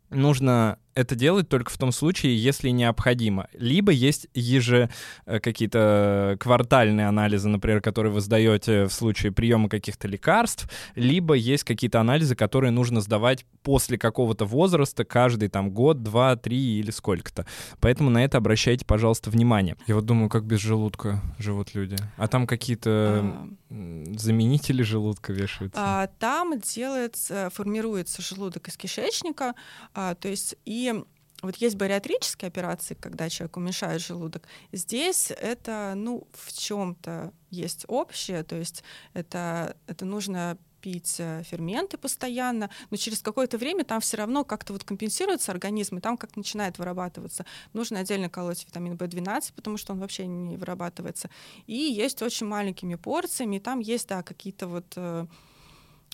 нужно 0.10 0.78
это 0.98 1.14
делать 1.14 1.48
только 1.48 1.72
в 1.72 1.78
том 1.78 1.91
случае, 1.91 2.36
если 2.36 2.70
необходимо. 2.70 3.48
Либо 3.54 3.91
есть 3.91 4.28
еже 4.34 4.89
э, 5.28 5.39
какие-то 5.39 6.38
квартальные 6.39 7.08
анализы, 7.08 7.48
например, 7.50 7.82
которые 7.82 8.12
вы 8.12 8.20
сдаете 8.20 8.86
в 8.86 8.91
случае 8.91 9.32
приема 9.32 9.70
каких-то 9.70 10.08
лекарств, 10.08 10.68
либо 10.95 11.36
есть 11.36 11.64
какие-то 11.66 12.00
анализы, 12.00 12.36
которые 12.36 12.72
нужно 12.72 13.02
сдавать 13.02 13.45
после 13.62 14.00
какого-то 14.00 14.45
возраста, 14.45 15.06
каждый 15.06 15.50
там 15.50 15.70
год, 15.70 16.02
два, 16.02 16.36
три 16.36 16.80
или 16.80 16.89
сколько-то. 16.89 17.45
Поэтому 17.80 18.10
на 18.10 18.24
это 18.24 18.39
обращайте, 18.39 18.84
пожалуйста, 18.84 19.30
внимание. 19.30 19.76
Я 19.86 19.93
вот 19.93 20.06
думаю, 20.06 20.30
как 20.30 20.45
без 20.45 20.60
желудка 20.62 21.22
живут 21.38 21.76
люди. 21.76 21.98
А 22.18 22.28
там 22.28 22.48
какие-то 22.48 22.89
а... 22.89 23.50
заменители 23.70 24.82
желудка 24.82 25.34
вешаются? 25.34 25.80
А, 25.84 26.07
там 26.20 26.59
делается, 26.59 27.49
формируется 27.53 28.22
желудок 28.22 28.68
из 28.68 28.78
кишечника, 28.78 29.55
а, 29.93 30.15
то 30.15 30.28
есть 30.28 30.55
и 30.65 31.03
вот 31.41 31.55
есть 31.57 31.76
бариатрические 31.76 32.47
операции, 32.47 32.95
когда 32.95 33.30
человек 33.30 33.57
уменьшает 33.57 34.01
желудок. 34.01 34.47
Здесь 34.72 35.32
это, 35.32 35.93
ну, 35.95 36.28
в 36.34 36.51
чем-то 36.57 37.32
есть 37.51 37.86
общее, 37.88 38.43
то 38.43 38.55
есть 38.55 38.84
это, 39.13 39.78
это 39.86 40.05
нужно 40.05 40.57
пить 40.88 41.16
э, 41.20 41.44
ферменты 41.44 41.98
постоянно, 41.98 42.70
но 42.92 42.98
через 42.98 43.22
какое-то 43.22 43.58
время 43.58 43.84
там 43.84 44.00
все 44.00 44.16
равно 44.16 44.46
как-то 44.46 44.72
вот 44.72 44.86
компенсируется 44.86 45.52
организм, 45.52 45.98
и 45.98 46.02
там 46.02 46.16
как 46.16 46.38
начинает 46.38 46.80
вырабатываться. 46.80 47.46
Нужно 47.74 48.00
отдельно 48.00 48.30
колоть 48.30 48.66
витамин 48.66 48.94
В12, 48.94 49.52
потому 49.54 49.76
что 49.76 49.92
он 49.92 50.00
вообще 50.00 50.28
не 50.28 50.56
вырабатывается. 50.56 51.30
И 51.66 51.76
есть 51.76 52.22
очень 52.22 52.48
маленькими 52.48 52.96
порциями, 52.96 53.58
и 53.58 53.60
там 53.60 53.82
есть, 53.82 54.08
да, 54.08 54.24
какие-то 54.24 54.68
вот 54.68 54.86
э, 54.96 55.26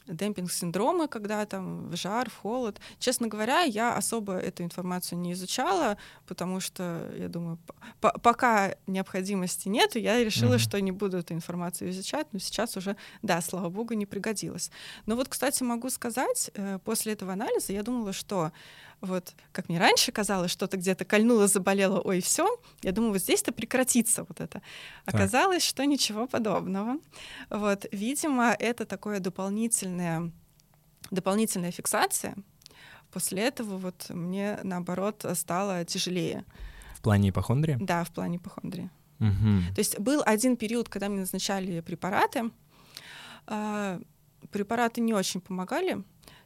демпинг-синдромы, 0.07 1.07
когда 1.07 1.45
там 1.45 1.89
в 1.89 1.95
жар, 1.95 2.29
в 2.29 2.35
холод. 2.37 2.79
Честно 2.99 3.27
говоря, 3.27 3.61
я 3.61 3.95
особо 3.95 4.33
эту 4.33 4.63
информацию 4.63 5.19
не 5.19 5.33
изучала, 5.33 5.97
потому 6.27 6.59
что, 6.59 7.11
я 7.17 7.27
думаю, 7.27 7.57
пока 7.99 8.75
необходимости 8.87 9.69
нет, 9.69 9.95
я 9.95 10.23
решила, 10.23 10.55
mm-hmm. 10.55 10.57
что 10.59 10.81
не 10.81 10.91
буду 10.91 11.17
эту 11.17 11.33
информацию 11.33 11.89
изучать, 11.91 12.27
но 12.31 12.39
сейчас 12.39 12.77
уже, 12.77 12.95
да, 13.21 13.41
слава 13.41 13.69
богу, 13.69 13.93
не 13.93 14.05
пригодилось. 14.05 14.71
Но 15.05 15.15
вот, 15.15 15.27
кстати, 15.29 15.63
могу 15.63 15.89
сказать, 15.89 16.51
э, 16.53 16.79
после 16.83 17.13
этого 17.13 17.33
анализа 17.33 17.73
я 17.73 17.83
думала, 17.83 18.13
что 18.13 18.51
вот 19.03 19.35
как 19.51 19.69
мне 19.69 19.79
раньше 19.79 20.11
казалось, 20.11 20.49
что-то 20.49 20.77
где-то 20.77 21.05
кольнуло, 21.05 21.47
заболело, 21.47 21.99
ой, 21.99 22.21
все, 22.21 22.47
я 22.81 22.91
думаю, 22.91 23.13
вот 23.13 23.21
здесь-то 23.21 23.51
прекратится 23.51 24.23
вот 24.23 24.39
это. 24.39 24.61
Так. 25.05 25.15
Оказалось, 25.15 25.63
что 25.63 25.85
ничего 25.85 26.25
подобного. 26.25 26.97
Вот, 27.49 27.85
видимо, 27.91 28.55
это 28.57 28.85
такое 28.85 29.19
дополнительное, 29.19 30.31
дополнительная 31.11 31.71
фиксация. 31.71 32.35
После 33.11 33.43
этого 33.43 33.77
вот 33.77 34.09
мне, 34.09 34.59
наоборот, 34.63 35.25
стало 35.35 35.85
тяжелее. 35.85 36.45
В 36.95 37.01
плане 37.01 37.29
ипохондрии? 37.29 37.77
Да, 37.79 38.03
в 38.05 38.11
плане 38.11 38.37
ипохондрии. 38.37 38.89
Угу. 39.19 39.75
То 39.75 39.79
есть 39.79 39.99
был 39.99 40.23
один 40.25 40.57
период, 40.57 40.89
когда 40.89 41.09
мне 41.09 41.19
назначали 41.19 41.81
препараты. 41.81 42.51
А, 43.45 43.99
препараты 44.51 45.01
не 45.01 45.13
очень 45.13 45.41
помогали, 45.41 46.03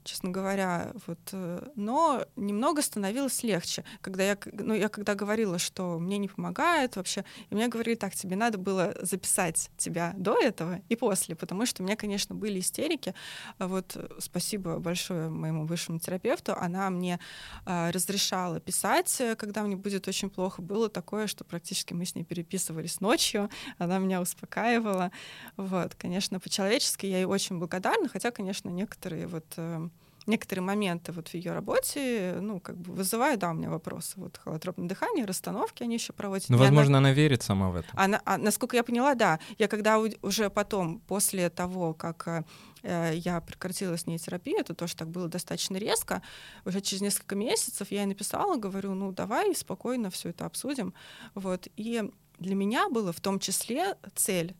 честно 0.07 0.29
говоря, 0.29 0.93
вот, 1.05 1.19
э, 1.33 1.69
но 1.75 2.25
немного 2.35 2.81
становилось 2.81 3.43
легче, 3.43 3.83
когда 4.01 4.23
я, 4.23 4.37
ну, 4.53 4.73
я 4.73 4.89
когда 4.89 5.15
говорила, 5.15 5.59
что 5.59 5.99
мне 5.99 6.17
не 6.17 6.29
помогает 6.29 6.95
вообще, 6.95 7.25
и 7.49 7.55
мне 7.55 7.67
говорили, 7.67 7.95
так, 7.95 8.15
тебе 8.15 8.35
надо 8.35 8.57
было 8.57 8.95
записать 9.01 9.69
тебя 9.77 10.13
до 10.17 10.39
этого 10.39 10.81
и 10.89 10.95
после, 10.95 11.35
потому 11.35 11.65
что 11.65 11.83
у 11.83 11.85
меня, 11.85 11.95
конечно, 11.95 12.33
были 12.33 12.59
истерики, 12.59 13.13
вот 13.59 13.95
э, 13.95 14.07
спасибо 14.19 14.79
большое 14.79 15.29
моему 15.29 15.65
высшему 15.65 15.99
терапевту, 15.99 16.55
она 16.55 16.89
мне 16.89 17.19
э, 17.65 17.91
разрешала 17.91 18.59
писать, 18.59 19.15
э, 19.19 19.35
когда 19.35 19.63
мне 19.63 19.75
будет 19.75 20.07
очень 20.07 20.29
плохо, 20.29 20.61
было 20.61 20.89
такое, 20.89 21.27
что 21.27 21.43
практически 21.43 21.93
мы 21.93 22.05
с 22.05 22.15
ней 22.15 22.23
переписывались 22.23 23.01
ночью, 23.01 23.49
она 23.77 23.99
меня 23.99 24.21
успокаивала, 24.21 25.11
вот, 25.57 25.95
конечно, 25.95 26.39
по-человечески 26.39 27.05
я 27.05 27.17
ей 27.17 27.25
очень 27.25 27.59
благодарна, 27.59 28.07
хотя, 28.07 28.31
конечно, 28.31 28.69
некоторые 28.69 29.27
вот 29.27 29.45
э, 29.57 29.89
некоторые 30.27 30.63
моменты 30.63 31.11
вот 31.11 31.29
в 31.29 31.33
ее 31.33 31.53
работе, 31.53 32.37
ну, 32.41 32.59
как 32.59 32.77
бы 32.77 32.93
вызывают, 32.93 33.39
да, 33.39 33.51
у 33.51 33.53
меня 33.53 33.69
вопросы. 33.69 34.13
Вот 34.17 34.37
холотропное 34.37 34.87
дыхание, 34.87 35.25
расстановки 35.25 35.83
они 35.83 35.95
еще 35.95 36.13
проводят. 36.13 36.49
Ну, 36.49 36.57
возможно, 36.57 36.97
она... 36.97 37.09
она 37.09 37.15
верит 37.15 37.43
сама 37.43 37.69
в 37.69 37.77
это. 37.77 37.87
Она, 37.93 38.21
а, 38.25 38.37
насколько 38.37 38.75
я 38.75 38.83
поняла, 38.83 39.15
да. 39.15 39.39
Я 39.57 39.67
когда 39.67 39.99
уже 39.99 40.49
потом, 40.49 40.99
после 40.99 41.49
того, 41.49 41.93
как 41.93 42.45
э, 42.83 43.13
я 43.15 43.41
прекратила 43.41 43.97
с 43.97 44.05
ней 44.05 44.17
терапию, 44.17 44.59
это 44.59 44.73
тоже 44.73 44.95
так 44.95 45.09
было 45.09 45.27
достаточно 45.27 45.77
резко, 45.77 46.21
уже 46.65 46.81
через 46.81 47.01
несколько 47.01 47.35
месяцев 47.35 47.91
я 47.91 48.01
ей 48.01 48.07
написала, 48.07 48.57
говорю, 48.57 48.93
ну, 48.93 49.11
давай 49.11 49.55
спокойно 49.55 50.09
все 50.09 50.29
это 50.29 50.45
обсудим. 50.45 50.93
Вот. 51.35 51.67
И 51.77 52.11
для 52.39 52.55
меня 52.55 52.89
было 52.89 53.11
в 53.11 53.21
том 53.21 53.39
числе 53.39 53.95
цель. 54.15 54.55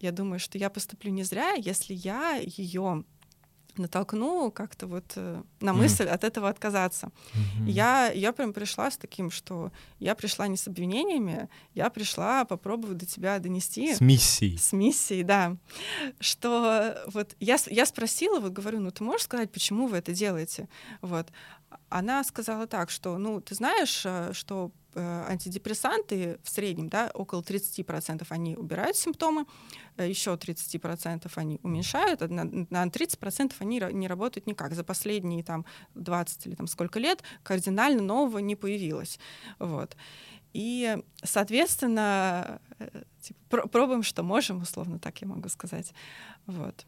Я 0.00 0.12
думаю, 0.12 0.38
что 0.38 0.58
я 0.58 0.70
поступлю 0.70 1.10
не 1.10 1.24
зря, 1.24 1.54
если 1.54 1.92
я 1.92 2.36
ее 2.36 3.04
натолкну 3.78 4.50
как-то 4.50 4.86
вот 4.86 5.12
э, 5.16 5.42
на 5.60 5.72
мысль 5.72 6.04
mm-hmm. 6.04 6.14
от 6.14 6.24
этого 6.24 6.48
отказаться. 6.48 7.06
Mm-hmm. 7.06 7.70
Я, 7.70 8.12
я 8.12 8.32
прям 8.32 8.52
пришла 8.52 8.90
с 8.90 8.96
таким, 8.96 9.30
что 9.30 9.72
я 9.98 10.14
пришла 10.14 10.48
не 10.48 10.56
с 10.56 10.66
обвинениями, 10.68 11.48
я 11.74 11.90
пришла 11.90 12.44
попробовать 12.44 12.98
до 12.98 13.06
тебя 13.06 13.38
донести. 13.38 13.94
С 13.94 14.00
миссией. 14.00 14.58
С 14.58 14.72
миссией, 14.72 15.22
да. 15.22 15.56
Что 16.20 16.96
вот 17.06 17.36
я, 17.40 17.56
я 17.66 17.86
спросила, 17.86 18.40
вот 18.40 18.52
говорю, 18.52 18.80
ну 18.80 18.90
ты 18.90 19.04
можешь 19.04 19.24
сказать, 19.24 19.50
почему 19.50 19.86
вы 19.86 19.98
это 19.98 20.12
делаете? 20.12 20.68
Вот. 21.00 21.28
Она 21.90 22.24
сказала 22.24 22.66
так, 22.66 22.90
что, 22.90 23.18
ну, 23.18 23.40
ты 23.40 23.54
знаешь, 23.54 24.02
э, 24.04 24.32
что 24.32 24.72
антидепрессанты 24.96 26.38
в 26.42 26.50
среднем, 26.50 26.88
да, 26.88 27.10
около 27.14 27.42
30% 27.42 28.24
они 28.30 28.56
убирают 28.56 28.96
симптомы, 28.96 29.46
э, 29.96 30.08
еще 30.08 30.36
30% 30.36 31.30
они 31.36 31.60
уменьшают, 31.62 32.20
на, 32.20 32.44
на 32.44 32.86
30% 32.86 33.52
они 33.58 33.82
не 33.92 34.08
работают 34.08 34.46
никак. 34.46 34.74
За 34.74 34.84
последние 34.84 35.42
там 35.42 35.64
20 35.94 36.46
или 36.46 36.54
там 36.54 36.66
сколько 36.66 36.98
лет 36.98 37.22
кардинально 37.42 38.02
нового 38.02 38.38
не 38.38 38.56
появилось. 38.56 39.18
Вот. 39.58 39.96
И, 40.52 40.96
соответственно, 41.22 42.60
э, 42.78 43.02
типа, 43.20 43.68
пробуем, 43.68 44.02
что 44.02 44.22
можем, 44.22 44.62
условно 44.62 44.98
так 44.98 45.20
я 45.20 45.28
могу 45.28 45.48
сказать. 45.48 45.92
Вот. 46.46 46.86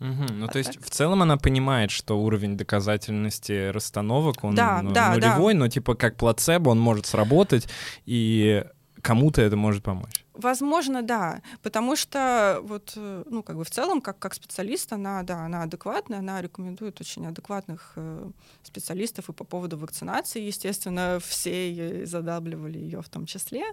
Угу. 0.00 0.32
Ну, 0.32 0.46
то 0.48 0.58
есть 0.58 0.82
в 0.82 0.88
целом 0.88 1.22
она 1.22 1.36
понимает, 1.36 1.90
что 1.90 2.18
уровень 2.18 2.56
доказательности 2.56 3.70
расстановок, 3.70 4.42
он 4.42 4.54
да, 4.54 4.80
ну, 4.82 4.92
да, 4.92 5.12
нулевой, 5.12 5.52
да. 5.52 5.60
но 5.60 5.68
типа 5.68 5.94
как 5.94 6.16
плацебо 6.16 6.70
он 6.70 6.80
может 6.80 7.04
сработать, 7.06 7.68
и 8.06 8.64
кому-то 9.02 9.42
это 9.42 9.56
может 9.56 9.82
помочь. 9.82 10.24
Возможно, 10.34 11.02
да, 11.02 11.42
потому 11.62 11.96
что 11.96 12.60
вот, 12.62 12.94
э, 12.96 13.24
ну, 13.26 13.42
как 13.42 13.56
бы 13.56 13.64
в 13.64 13.70
целом, 13.70 14.00
как, 14.00 14.18
как 14.18 14.34
специалист, 14.34 14.92
она, 14.92 15.22
да, 15.22 15.44
она 15.44 15.64
адекватная, 15.64 16.20
она 16.20 16.40
рекомендует 16.40 17.00
очень 17.00 17.26
адекватных 17.26 17.92
э, 17.96 18.30
специалистов 18.62 19.28
и 19.28 19.32
по 19.32 19.44
поводу 19.44 19.76
вакцинации, 19.76 20.40
естественно, 20.40 21.18
все 21.22 22.06
задабливали 22.06 22.78
ее 22.78 23.02
в 23.02 23.08
том 23.08 23.26
числе, 23.26 23.64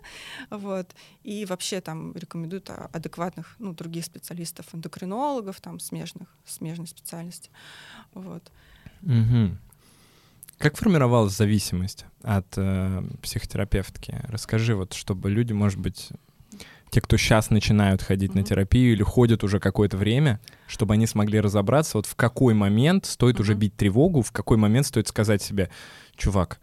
вот, 0.49 0.93
и 1.23 1.45
вообще 1.45 1.79
там 1.79 2.13
рекомендуют 2.13 2.69
адекватных, 2.91 3.55
ну, 3.59 3.73
других 3.73 4.05
специалистов, 4.05 4.65
эндокринологов, 4.73 5.61
там, 5.61 5.79
смежных, 5.79 6.27
смежной 6.45 6.87
специальности, 6.87 7.49
вот. 8.13 8.51
Угу. 9.03 9.57
Как 10.57 10.75
формировалась 10.75 11.33
зависимость 11.33 12.05
от 12.23 12.47
э, 12.57 13.03
психотерапевтки? 13.21 14.21
Расскажи, 14.27 14.75
вот, 14.75 14.93
чтобы 14.93 15.29
люди, 15.29 15.53
может 15.53 15.79
быть, 15.79 16.09
те, 16.89 16.99
кто 16.99 17.15
сейчас 17.17 17.49
начинают 17.51 18.01
ходить 18.01 18.31
mm-hmm. 18.31 18.37
на 18.37 18.43
терапию 18.43 18.93
или 18.93 19.03
ходят 19.03 19.43
уже 19.43 19.59
какое-то 19.59 19.97
время, 19.97 20.39
чтобы 20.65 20.95
они 20.95 21.05
смогли 21.05 21.39
разобраться, 21.39 21.97
вот 21.97 22.07
в 22.07 22.15
какой 22.15 22.55
момент 22.55 23.05
стоит 23.05 23.37
mm-hmm. 23.37 23.41
уже 23.41 23.53
бить 23.53 23.75
тревогу, 23.75 24.21
в 24.23 24.31
какой 24.31 24.57
момент 24.57 24.87
стоит 24.87 25.07
сказать 25.07 25.43
себе, 25.43 25.69
чувак, 26.15 26.59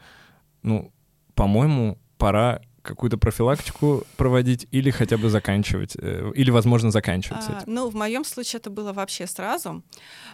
ну, 0.62 0.92
по-моему, 1.34 1.98
пора 2.18 2.62
какую-то 2.84 3.18
профилактику 3.18 4.04
проводить 4.16 4.68
или 4.70 4.90
хотя 4.90 5.16
бы 5.16 5.30
заканчивать, 5.30 5.96
э, 5.98 6.30
или, 6.34 6.50
возможно, 6.50 6.90
заканчивать 6.90 7.44
а? 7.48 7.62
Ну, 7.66 7.88
в 7.88 7.94
моем 7.94 8.24
случае 8.24 8.60
это 8.60 8.70
было 8.70 8.92
вообще 8.92 9.26
сразу, 9.26 9.82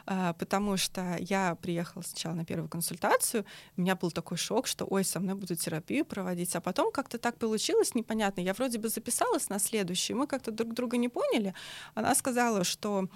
а, 0.07 0.33
потому 0.35 0.77
что 0.77 1.17
я 1.21 1.55
приехала 1.55 2.03
сначала 2.03 2.35
на 2.35 2.45
первую 2.45 2.69
консультацию, 2.69 3.45
у 3.77 3.81
меня 3.81 3.95
был 3.95 4.11
такой 4.11 4.37
шок, 4.37 4.67
что, 4.67 4.85
ой, 4.85 5.05
со 5.05 5.21
мной 5.21 5.37
будут 5.37 5.61
терапию 5.61 6.05
проводить, 6.05 6.57
а 6.57 6.61
потом 6.61 6.91
как-то 6.93 7.19
так 7.19 7.39
получилось, 7.39 7.95
непонятно, 7.95 8.41
я 8.41 8.53
вроде 8.53 8.79
бы 8.79 8.89
записалась 8.89 9.49
на 9.49 9.59
следующую, 9.59 10.19
мы 10.19 10.27
как-то 10.27 10.51
друг 10.51 10.75
друга 10.75 10.97
не 10.97 11.09
поняли, 11.09 11.55
она 11.95 12.15
сказала, 12.15 12.65
что 12.65 13.09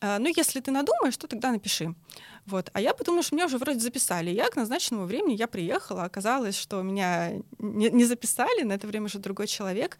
ну, 0.00 0.32
если 0.36 0.60
ты 0.60 0.70
надумаешь, 0.70 1.16
то 1.16 1.26
тогда 1.26 1.50
напиши. 1.50 1.94
Вот. 2.46 2.70
А 2.72 2.80
я 2.80 2.94
подумала, 2.94 3.22
что 3.22 3.34
меня 3.34 3.46
уже 3.46 3.58
вроде 3.58 3.80
записали. 3.80 4.30
Я 4.30 4.48
к 4.48 4.56
назначенному 4.56 5.06
времени 5.06 5.34
я 5.34 5.46
приехала, 5.46 6.04
оказалось, 6.04 6.56
что 6.56 6.82
меня 6.82 7.32
не, 7.58 7.90
не 7.90 8.04
записали, 8.04 8.62
на 8.62 8.74
это 8.74 8.86
время 8.86 9.06
уже 9.06 9.18
другой 9.18 9.46
человек. 9.46 9.98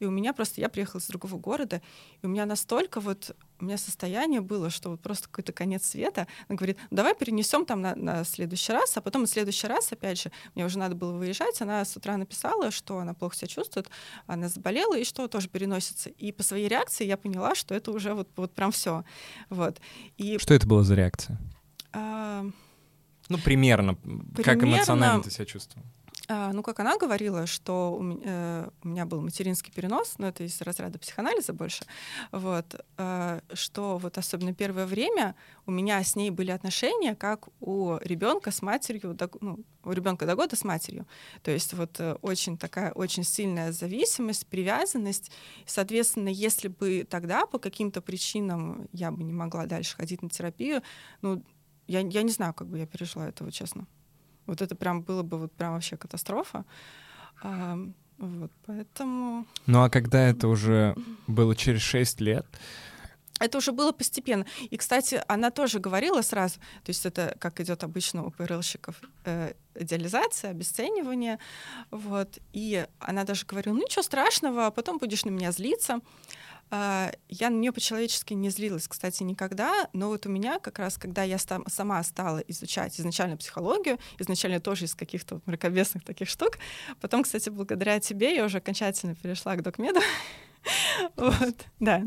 И 0.00 0.04
у 0.04 0.10
меня 0.10 0.32
просто, 0.32 0.60
я 0.60 0.68
приехала 0.68 1.00
из 1.00 1.08
другого 1.08 1.38
города, 1.38 1.82
и 2.22 2.26
у 2.26 2.28
меня 2.28 2.46
настолько 2.46 3.00
вот, 3.00 3.34
у 3.58 3.64
меня 3.64 3.76
состояние 3.76 4.40
было, 4.40 4.70
что 4.70 4.90
вот 4.90 5.00
просто 5.00 5.28
какой-то 5.28 5.52
конец 5.52 5.86
света. 5.86 6.26
Она 6.48 6.56
говорит, 6.56 6.78
давай 6.90 7.14
перенесем 7.14 7.66
там 7.66 7.80
на, 7.80 7.94
на 7.94 8.24
следующий 8.24 8.72
раз, 8.72 8.96
а 8.96 9.00
потом 9.00 9.22
на 9.22 9.28
следующий 9.28 9.66
раз, 9.66 9.92
опять 9.92 10.20
же, 10.20 10.30
мне 10.54 10.64
уже 10.64 10.78
надо 10.78 10.94
было 10.94 11.12
выезжать, 11.12 11.60
она 11.60 11.84
с 11.84 11.96
утра 11.96 12.16
написала, 12.16 12.70
что 12.70 12.98
она 12.98 13.14
плохо 13.14 13.36
себя 13.36 13.48
чувствует, 13.48 13.90
она 14.26 14.48
заболела, 14.48 14.96
и 14.96 15.04
что 15.04 15.26
тоже 15.28 15.48
переносится. 15.48 16.10
И 16.10 16.32
по 16.32 16.42
своей 16.42 16.68
реакции 16.68 17.04
я 17.04 17.16
поняла, 17.16 17.54
что 17.54 17.74
это 17.74 17.90
уже 17.90 18.14
вот, 18.14 18.28
вот 18.36 18.54
прям 18.54 18.70
все. 18.70 19.04
Вот. 19.50 19.80
И... 20.16 20.38
Что 20.38 20.54
это 20.54 20.66
была 20.66 20.84
за 20.84 20.94
реакция? 20.94 21.38
А... 21.92 22.44
Ну, 23.28 23.36
примерно, 23.38 23.94
примерно, 23.94 24.42
как 24.42 24.62
эмоционально 24.62 25.22
ты 25.22 25.30
себя 25.30 25.44
чувствовал? 25.44 25.86
А, 26.30 26.52
ну, 26.52 26.62
как 26.62 26.78
она 26.80 26.98
говорила, 26.98 27.46
что 27.46 27.96
у 27.98 28.02
меня, 28.02 28.20
э, 28.22 28.70
у 28.82 28.88
меня 28.88 29.06
был 29.06 29.22
материнский 29.22 29.72
перенос, 29.72 30.18
но 30.18 30.28
это 30.28 30.44
из 30.44 30.60
разряда 30.60 30.98
психоанализа 30.98 31.54
больше, 31.54 31.86
вот, 32.32 32.84
э, 32.98 33.40
что 33.54 33.96
вот 33.96 34.18
особенно 34.18 34.52
первое 34.52 34.84
время 34.84 35.36
у 35.64 35.70
меня 35.70 36.04
с 36.04 36.16
ней 36.16 36.28
были 36.28 36.50
отношения, 36.50 37.14
как 37.14 37.48
у 37.60 37.96
ребенка 38.02 38.50
с 38.50 38.60
матерью, 38.60 39.16
ну, 39.40 39.64
у 39.84 39.92
ребенка 39.92 40.26
до 40.26 40.34
года 40.34 40.54
с 40.54 40.64
матерью. 40.64 41.06
То 41.42 41.50
есть 41.50 41.72
вот 41.72 41.98
э, 41.98 42.18
очень 42.20 42.58
такая, 42.58 42.92
очень 42.92 43.24
сильная 43.24 43.72
зависимость, 43.72 44.46
привязанность. 44.48 45.32
Соответственно, 45.64 46.28
если 46.28 46.68
бы 46.68 47.06
тогда 47.08 47.46
по 47.46 47.58
каким-то 47.58 48.02
причинам 48.02 48.86
я 48.92 49.10
бы 49.10 49.24
не 49.24 49.32
могла 49.32 49.64
дальше 49.64 49.96
ходить 49.96 50.22
на 50.22 50.28
терапию, 50.28 50.82
ну, 51.22 51.42
я, 51.86 52.00
я 52.00 52.22
не 52.22 52.32
знаю, 52.32 52.52
как 52.52 52.68
бы 52.68 52.78
я 52.78 52.86
пережила 52.86 53.26
этого, 53.26 53.50
честно. 53.50 53.86
Вот 54.48 54.62
это 54.62 54.74
прям 54.74 55.02
было 55.02 55.22
бы 55.22 55.38
вот 55.38 55.52
прям 55.52 55.74
вообще 55.74 55.96
катастрофа. 55.96 56.64
А, 57.42 57.78
вот, 58.18 58.50
поэтому... 58.66 59.46
Ну 59.66 59.82
а 59.82 59.90
когда 59.90 60.28
это 60.28 60.48
уже 60.48 60.96
было 61.26 61.54
через 61.54 61.82
6 61.82 62.20
лет, 62.20 62.46
это 63.40 63.58
уже 63.58 63.72
было 63.72 63.92
постепенно. 63.92 64.44
И, 64.70 64.76
кстати, 64.76 65.22
она 65.28 65.50
тоже 65.50 65.78
говорила 65.78 66.22
сразу, 66.22 66.56
то 66.56 66.88
есть 66.88 67.06
это 67.06 67.36
как 67.38 67.60
идет 67.60 67.84
обычно 67.84 68.24
у 68.24 68.30
ПРЛщиков, 68.30 68.96
э, 69.24 69.52
идеализация, 69.76 70.50
обесценивание. 70.50 71.38
Вот. 71.90 72.38
И 72.52 72.84
она 72.98 73.24
даже 73.24 73.46
говорила, 73.46 73.74
ну 73.74 73.82
ничего 73.82 74.02
страшного, 74.02 74.66
а 74.66 74.70
потом 74.70 74.98
будешь 74.98 75.24
на 75.24 75.30
меня 75.30 75.52
злиться. 75.52 76.00
А, 76.70 77.12
я 77.28 77.50
на 77.50 77.56
нее 77.56 77.72
по-человечески 77.72 78.34
не 78.34 78.50
злилась, 78.50 78.88
кстати, 78.88 79.22
никогда, 79.22 79.88
но 79.92 80.08
вот 80.08 80.26
у 80.26 80.28
меня 80.28 80.58
как 80.58 80.78
раз, 80.78 80.98
когда 80.98 81.22
я 81.22 81.38
сама 81.38 82.02
стала 82.02 82.38
изучать 82.40 82.98
изначально 83.00 83.36
психологию, 83.36 83.98
изначально 84.18 84.60
тоже 84.60 84.84
из 84.84 84.94
каких-то 84.94 85.40
мракобесных 85.46 86.04
таких 86.04 86.28
штук, 86.28 86.58
потом, 87.00 87.22
кстати, 87.22 87.48
благодаря 87.48 88.00
тебе 88.00 88.34
я 88.34 88.44
уже 88.44 88.58
окончательно 88.58 89.14
перешла 89.14 89.56
к 89.56 89.62
докмеду, 89.62 90.00
вот, 91.16 91.66
да. 91.80 92.02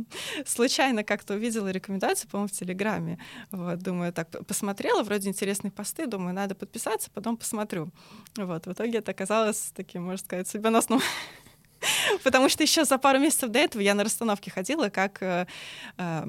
Случайно 0.46 1.04
как-то 1.04 1.36
увидела 1.36 1.70
рекомендацию, 1.70 2.30
по-моему, 2.30 2.48
в 2.48 2.52
Телеграме. 2.52 3.20
Вот, 3.52 3.80
думаю, 3.80 4.14
так, 4.14 4.30
посмотрела, 4.46 5.04
вроде 5.04 5.30
интересные 5.30 5.72
посты, 5.72 6.06
думаю, 6.06 6.34
надо 6.34 6.56
подписаться, 6.56 7.10
потом 7.14 7.38
посмотрю. 7.38 7.90
Вот, 8.36 8.66
в 8.66 8.72
итоге 8.72 9.00
это 9.00 9.12
оказалось 9.12 9.72
таким, 9.76 10.04
можно 10.04 10.26
сказать, 10.26 10.48
судьбоносным 10.48 11.02
Потому 12.24 12.50
что 12.50 12.64
еще 12.64 12.86
за 12.86 12.98
пару 12.98 13.20
месяцев 13.20 13.50
до 13.50 13.60
этого 13.60 13.82
я 13.82 13.94
на 13.94 14.04
расстановке 14.04 14.52
ходила 14.52 14.90
как, 14.90 15.22
э, 15.22 15.46
э, 15.98 16.26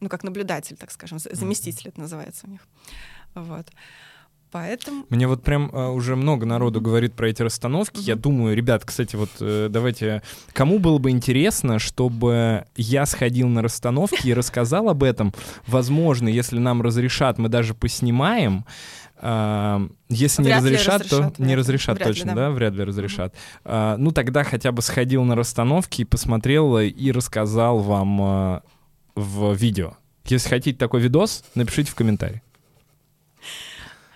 ну, 0.00 0.08
как 0.08 0.24
наблюдатель, 0.24 0.76
так 0.76 0.90
скажем, 0.90 1.18
заместитель 1.18 1.88
это 1.88 2.00
называется 2.00 2.46
у 2.46 2.50
них. 2.50 2.60
Вот. 3.34 3.68
Поэтому... 4.50 5.04
Мне 5.10 5.26
вот 5.26 5.42
прям 5.42 5.70
uh, 5.70 5.92
уже 5.92 6.16
много 6.16 6.46
народу 6.46 6.80
говорит 6.80 7.14
про 7.14 7.28
эти 7.28 7.42
расстановки. 7.42 7.98
Mm-hmm. 7.98 8.04
Я 8.04 8.16
думаю, 8.16 8.56
ребят, 8.56 8.84
кстати, 8.84 9.14
вот 9.14 9.28
uh, 9.40 9.68
давайте... 9.68 10.22
Кому 10.52 10.78
было 10.78 10.98
бы 10.98 11.10
интересно, 11.10 11.78
чтобы 11.78 12.64
я 12.76 13.04
сходил 13.04 13.48
на 13.48 13.62
расстановки 13.62 14.26
и 14.26 14.32
рассказал 14.32 14.88
об 14.88 15.02
этом? 15.02 15.34
Возможно, 15.66 16.28
если 16.28 16.58
нам 16.58 16.80
разрешат, 16.80 17.38
мы 17.38 17.48
даже 17.48 17.74
поснимаем. 17.74 18.64
Если 19.20 20.42
вряд 20.42 20.62
не 20.62 20.70
разрешат, 20.70 21.02
разрешат, 21.02 21.36
то 21.36 21.42
не 21.42 21.56
разрешат 21.56 21.96
вряд 21.96 22.08
точно, 22.08 22.30
ли, 22.30 22.34
да. 22.34 22.48
да, 22.48 22.50
вряд 22.50 22.74
ли 22.74 22.84
разрешат. 22.84 23.34
Mm-hmm. 23.64 23.72
Uh, 23.72 23.96
ну 23.96 24.12
тогда 24.12 24.44
хотя 24.44 24.72
бы 24.72 24.82
сходил 24.82 25.24
на 25.24 25.34
расстановки, 25.34 26.04
посмотрел 26.04 26.78
и 26.78 27.12
рассказал 27.12 27.78
вам 27.80 28.20
uh, 28.20 28.62
в 29.14 29.54
видео. 29.54 29.94
Если 30.26 30.48
хотите 30.48 30.78
такой 30.78 31.00
видос, 31.00 31.44
напишите 31.54 31.90
в 31.90 31.94
комментарии. 31.94 32.42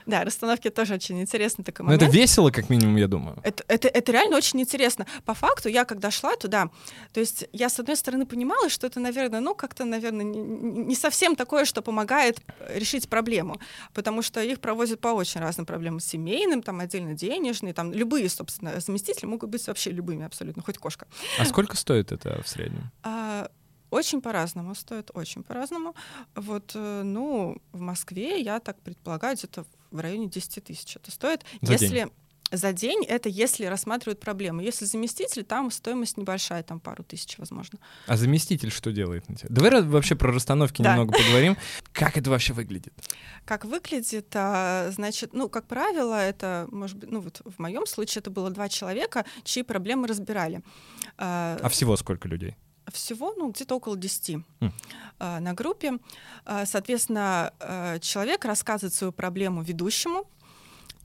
Да, 0.06 0.24
расстановки 0.24 0.70
тоже 0.70 0.94
очень 0.94 1.20
интересный 1.20 1.64
такой 1.64 1.84
момент. 1.84 2.02
Но 2.02 2.08
это 2.08 2.16
весело, 2.16 2.50
как 2.50 2.70
минимум, 2.70 2.96
я 2.96 3.08
думаю. 3.08 3.38
Это, 3.42 3.64
это, 3.68 3.88
это 3.88 4.12
реально 4.12 4.36
очень 4.36 4.60
интересно. 4.60 5.06
По 5.24 5.34
факту, 5.34 5.68
я 5.68 5.84
когда 5.84 6.10
шла 6.10 6.36
туда, 6.36 6.70
то 7.12 7.20
есть 7.20 7.46
я, 7.52 7.68
с 7.68 7.78
одной 7.78 7.96
стороны, 7.96 8.26
понимала, 8.26 8.68
что 8.68 8.86
это, 8.86 9.00
наверное, 9.00 9.40
ну, 9.40 9.54
как-то, 9.54 9.84
наверное, 9.84 10.24
не, 10.24 10.38
не 10.40 10.94
совсем 10.94 11.36
такое, 11.36 11.64
что 11.64 11.82
помогает 11.82 12.40
решить 12.74 13.08
проблему, 13.08 13.60
потому 13.94 14.22
что 14.22 14.42
их 14.42 14.60
проводят 14.60 15.00
по 15.00 15.08
очень 15.08 15.40
разным 15.40 15.66
проблемам. 15.66 16.00
Семейным, 16.00 16.62
там, 16.62 16.80
отдельно 16.80 17.14
денежные, 17.14 17.74
там, 17.74 17.92
любые, 17.92 18.28
собственно, 18.28 18.80
заместители 18.80 19.26
могут 19.26 19.50
быть 19.50 19.66
вообще 19.66 19.90
любыми 19.90 20.24
абсолютно, 20.24 20.62
хоть 20.62 20.78
кошка. 20.78 21.06
А 21.38 21.44
сколько 21.44 21.76
стоит 21.76 22.12
это 22.12 22.42
в 22.42 22.48
среднем? 22.48 22.90
А, 23.02 23.48
очень 23.92 24.22
по-разному, 24.22 24.74
стоит 24.74 25.10
очень 25.14 25.42
по-разному. 25.42 25.94
Вот, 26.34 26.72
э, 26.74 27.02
ну, 27.04 27.58
в 27.72 27.80
Москве, 27.80 28.40
я 28.40 28.58
так 28.58 28.80
предполагаю, 28.80 29.36
где-то 29.36 29.66
в 29.92 30.00
районе 30.00 30.28
10 30.28 30.64
тысяч 30.64 30.96
это 30.96 31.10
стоит. 31.10 31.44
За 31.60 31.72
если 31.72 31.88
день. 31.88 32.10
За 32.52 32.74
день 32.74 33.02
это 33.06 33.30
если 33.30 33.64
рассматривают 33.64 34.20
проблему. 34.20 34.60
Если 34.60 34.84
заместитель, 34.84 35.42
там 35.42 35.70
стоимость 35.70 36.18
небольшая, 36.18 36.62
там 36.62 36.80
пару 36.80 37.02
тысяч, 37.02 37.38
возможно. 37.38 37.78
А 38.06 38.18
заместитель 38.18 38.70
что 38.70 38.92
делает? 38.92 39.24
Давай 39.48 39.80
вообще 39.82 40.16
про 40.16 40.30
расстановки 40.30 40.82
да. 40.82 40.90
немного 40.90 41.16
поговорим. 41.16 41.56
Как 41.92 42.18
это 42.18 42.28
вообще 42.28 42.52
выглядит? 42.52 42.92
Как 43.46 43.64
выглядит, 43.64 44.26
а, 44.34 44.90
значит, 44.90 45.32
ну, 45.32 45.48
как 45.48 45.66
правило, 45.66 46.14
это, 46.14 46.68
может 46.70 46.98
быть, 46.98 47.10
ну 47.10 47.20
вот 47.20 47.40
в 47.44 47.58
моем 47.58 47.86
случае 47.86 48.20
это 48.20 48.30
было 48.30 48.50
два 48.50 48.68
человека, 48.68 49.24
чьи 49.44 49.62
проблемы 49.62 50.06
разбирали. 50.06 50.62
А, 51.16 51.58
а 51.60 51.68
всего 51.70 51.96
сколько 51.96 52.28
людей? 52.28 52.56
Всего, 52.90 53.34
ну, 53.36 53.50
где-то 53.50 53.76
около 53.76 53.96
10 53.96 54.30
mm. 54.30 54.42
э, 55.20 55.38
на 55.40 55.52
группе. 55.54 55.98
Э, 56.44 56.64
соответственно, 56.66 57.52
э, 57.60 57.98
человек 58.00 58.44
рассказывает 58.44 58.94
свою 58.94 59.12
проблему 59.12 59.62
ведущему, 59.62 60.26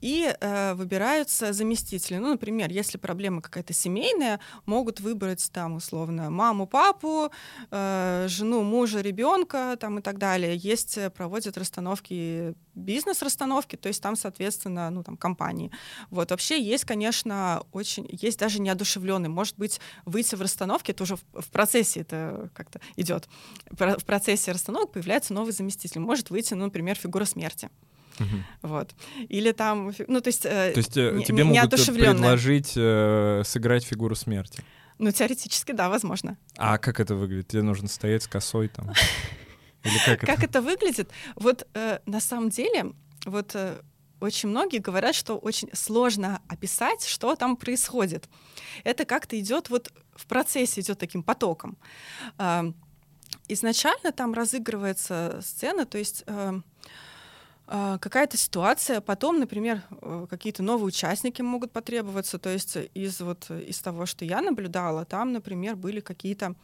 и 0.00 0.34
э, 0.40 0.74
выбираются 0.74 1.52
заместители. 1.52 2.18
Ну, 2.18 2.28
например, 2.30 2.70
если 2.70 2.98
проблема 2.98 3.42
какая-то 3.42 3.72
семейная, 3.72 4.40
могут 4.66 5.00
выбрать 5.00 5.50
там 5.52 5.76
условно 5.76 6.30
маму, 6.30 6.66
папу, 6.66 7.30
э, 7.70 8.26
жену, 8.28 8.62
мужа, 8.62 9.00
ребенка 9.00 9.76
там 9.80 9.98
и 9.98 10.02
так 10.02 10.18
далее. 10.18 10.56
Есть 10.56 10.98
э, 10.98 11.10
проводят 11.10 11.58
расстановки 11.58 12.54
бизнес-расстановки, 12.74 13.76
то 13.76 13.88
есть 13.88 14.02
там, 14.02 14.14
соответственно, 14.16 14.90
ну 14.90 15.02
там 15.02 15.16
компании. 15.16 15.70
Вот 16.10 16.30
вообще 16.30 16.62
есть, 16.62 16.84
конечно, 16.84 17.62
очень 17.72 18.08
есть 18.10 18.38
даже 18.38 18.60
неодушевленный, 18.60 19.28
может 19.28 19.56
быть, 19.58 19.80
выйти 20.04 20.36
в 20.36 20.42
расстановке, 20.42 20.92
это 20.92 21.02
уже 21.02 21.16
в, 21.16 21.22
в 21.32 21.50
процессе 21.50 22.00
это 22.00 22.50
как-то 22.54 22.80
идет. 22.96 23.28
В 23.70 24.04
процессе 24.04 24.52
расстановок 24.52 24.92
появляется 24.92 25.34
новый 25.34 25.52
заместитель, 25.52 26.00
может 26.00 26.30
выйти, 26.30 26.54
ну, 26.54 26.66
например, 26.66 26.96
фигура 26.96 27.24
смерти. 27.24 27.68
Угу. 28.18 28.36
Вот. 28.62 28.94
Или 29.28 29.52
там, 29.52 29.92
ну, 30.06 30.20
то 30.20 30.28
есть... 30.28 30.44
Э, 30.44 30.72
то 30.72 30.78
есть 30.78 30.96
э, 30.96 31.22
тебе 31.26 31.44
не, 31.44 31.60
могут 31.60 31.70
предложить 31.70 32.72
э, 32.76 33.42
сыграть 33.44 33.84
фигуру 33.84 34.14
смерти? 34.14 34.62
Ну, 34.98 35.12
теоретически, 35.12 35.72
да, 35.72 35.88
возможно. 35.88 36.36
А 36.56 36.78
как 36.78 37.00
это 37.00 37.14
выглядит? 37.14 37.48
Тебе 37.48 37.62
нужно 37.62 37.88
стоять 37.88 38.24
с 38.24 38.28
косой 38.28 38.68
там? 38.68 38.92
Или 39.84 39.98
как, 40.04 40.20
как 40.20 40.38
это? 40.38 40.44
это 40.44 40.62
выглядит? 40.62 41.10
Вот 41.36 41.66
э, 41.74 42.00
на 42.06 42.20
самом 42.20 42.50
деле, 42.50 42.92
вот 43.24 43.52
э, 43.54 43.80
очень 44.20 44.48
многие 44.48 44.78
говорят, 44.78 45.14
что 45.14 45.38
очень 45.38 45.70
сложно 45.72 46.40
описать, 46.48 47.04
что 47.04 47.36
там 47.36 47.56
происходит. 47.56 48.28
Это 48.84 49.04
как-то 49.04 49.38
идет 49.38 49.70
вот 49.70 49.92
в 50.14 50.26
процессе, 50.26 50.80
идет 50.80 50.98
таким 50.98 51.22
потоком. 51.22 51.78
А, 52.36 52.72
изначально 53.48 54.12
там 54.12 54.34
разыгрывается 54.34 55.40
сцена, 55.42 55.86
то 55.86 55.98
есть 55.98 56.24
э, 56.26 56.32
э, 56.32 56.60
какая-то 57.68 58.36
ситуация, 58.38 59.02
потом, 59.02 59.40
например, 59.40 59.82
э, 59.90 60.26
какие-то 60.30 60.62
новые 60.62 60.86
участники 60.86 61.42
могут 61.42 61.70
потребоваться, 61.70 62.38
то 62.38 62.48
есть 62.48 62.78
из 62.94 63.20
вот 63.20 63.50
из 63.50 63.78
того, 63.80 64.06
что 64.06 64.24
я 64.24 64.40
наблюдала, 64.40 65.04
там, 65.04 65.32
например, 65.32 65.76
были 65.76 66.00
какие-то 66.00 66.54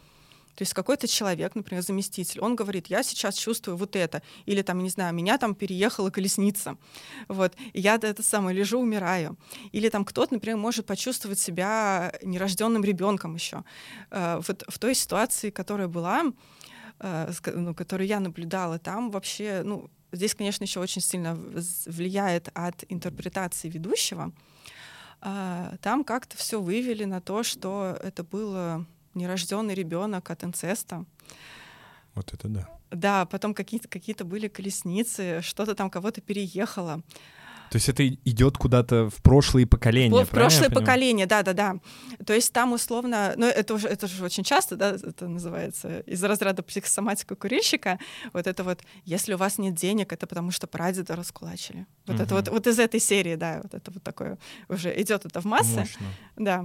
то 0.55 0.63
есть 0.63 0.73
какой-то 0.73 1.09
человек, 1.09 1.57
например, 1.57 1.83
заместитель, 1.83 2.41
он 2.41 2.55
говорит, 2.55 2.87
я 2.87 3.03
сейчас 3.03 3.35
чувствую 3.35 3.77
вот 3.77 3.97
это, 3.97 4.23
или 4.47 4.63
там, 4.63 4.79
не 4.83 4.89
знаю, 4.89 5.13
меня 5.13 5.37
там 5.37 5.55
переехала 5.55 6.11
колесница, 6.11 6.77
вот, 7.29 7.55
и 7.73 7.81
я 7.81 7.97
это 7.97 8.23
самое 8.23 8.57
лежу, 8.57 8.79
умираю. 8.79 9.37
Или 9.73 9.89
там 9.89 10.05
кто-то, 10.05 10.35
например, 10.35 10.57
может 10.57 10.87
почувствовать 10.87 11.41
себя 11.41 12.13
нерожденным 12.23 12.85
ребенком 12.85 13.35
еще. 13.35 13.65
Э, 14.11 14.41
вот 14.47 14.65
в 14.69 14.79
той 14.79 14.95
ситуации, 14.95 15.51
которая 15.51 15.89
была, 15.89 16.23
э, 17.01 17.33
ну, 17.53 17.75
которую 17.75 18.07
я 18.07 18.21
наблюдала, 18.21 18.79
там 18.79 19.11
вообще, 19.11 19.63
ну, 19.65 19.91
здесь, 20.15 20.35
конечно, 20.35 20.65
еще 20.65 20.81
очень 20.81 21.03
сильно 21.03 21.35
влияет 21.87 22.49
от 22.55 22.85
интерпретации 22.89 23.69
ведущего. 23.69 24.33
А, 25.21 25.77
там 25.81 26.05
как-то 26.05 26.37
все 26.37 26.61
вывели 26.61 27.05
на 27.05 27.21
то, 27.21 27.43
что 27.43 27.99
это 28.03 28.25
было 28.25 28.87
нерожденный 29.15 29.75
ребенок 29.75 30.31
от 30.31 30.45
инцеста. 30.45 31.05
Вот 32.15 32.33
это 32.33 32.49
да. 32.49 32.69
Да, 32.91 33.27
потом 33.27 33.55
какие-то 33.55 33.89
какие 33.89 34.15
были 34.23 34.49
колесницы, 34.49 35.41
что-то 35.43 35.75
там 35.75 35.91
кого-то 35.91 36.21
переехало. 36.21 37.03
То 37.71 37.77
есть 37.77 37.89
это 37.89 38.07
идет 38.09 38.59
куда-то 38.59 39.11
в 39.11 39.23
прошлые 39.23 39.67
поколения. 39.67 40.25
В, 40.25 40.27
в 40.27 40.31
прошлое 40.31 40.71
поколение, 40.71 41.27
да, 41.27 41.43
да, 41.43 41.53
да. 41.53 41.77
То 42.25 42.35
есть 42.35 42.53
там 42.53 42.73
условно, 42.73 43.35
ну 43.37 43.47
это 43.47 43.75
уже 43.75 43.89
это 43.89 44.07
же 44.07 44.25
очень 44.25 44.45
часто, 44.45 44.77
да, 44.77 44.91
это 44.91 45.29
называется 45.29 46.01
из 46.01 46.23
разряда 46.23 46.63
психосоматика 46.63 47.35
курильщика. 47.35 47.99
Вот 48.33 48.47
это 48.47 48.65
вот, 48.65 48.83
если 49.05 49.35
у 49.35 49.37
вас 49.37 49.59
нет 49.59 49.75
денег, 49.75 50.13
это 50.13 50.27
потому 50.27 50.51
что 50.51 50.67
прадеда 50.67 51.17
раскулачили. 51.17 51.87
Вот 52.07 52.17
угу. 52.17 52.23
это 52.23 52.35
вот 52.35 52.49
вот 52.49 52.67
из 52.67 52.79
этой 52.79 53.01
серии, 53.01 53.35
да, 53.37 53.61
вот 53.63 53.75
это 53.75 53.91
вот 53.91 54.03
такое 54.03 54.39
уже 54.69 55.01
идет 55.01 55.27
это 55.27 55.41
в 55.41 55.45
массы, 55.45 55.81
Мощно. 55.81 56.07
да. 56.37 56.65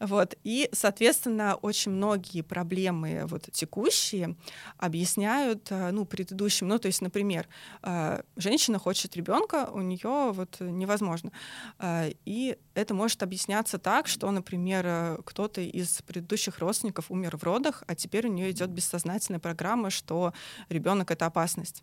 Вот 0.00 0.34
и 0.44 0.68
соответственно 0.72 1.54
очень 1.56 1.92
многие 1.92 2.42
проблемы 2.42 3.22
вот 3.26 3.48
текущие 3.52 4.36
объясняют 4.78 5.66
э, 5.70 5.90
ну 5.90 6.04
предыдущим, 6.04 6.68
ну 6.68 6.78
то 6.78 6.86
есть, 6.86 7.02
например, 7.02 7.48
э, 7.82 8.22
женщина 8.36 8.78
хочет 8.78 9.16
ребенка, 9.16 9.68
у 9.72 9.80
нее 9.80 10.32
вот 10.34 10.44
вот 10.44 10.60
невозможно. 10.60 11.30
А, 11.78 12.08
и 12.24 12.56
это 12.74 12.94
может 12.94 13.22
объясняться 13.22 13.78
так, 13.78 14.06
что, 14.06 14.30
например, 14.30 14.84
э, 14.86 15.18
кто-то 15.24 15.60
из 15.60 16.02
предыдущих 16.02 16.58
родственников 16.58 17.10
умер 17.10 17.36
в 17.36 17.44
родах, 17.44 17.82
а 17.86 17.94
теперь 17.94 18.28
у 18.28 18.32
нее 18.32 18.50
идет 18.50 18.70
бессознательная 18.70 19.40
программа, 19.40 19.90
что 19.90 20.32
ребенок 20.68 21.10
это 21.10 21.26
опасность. 21.26 21.82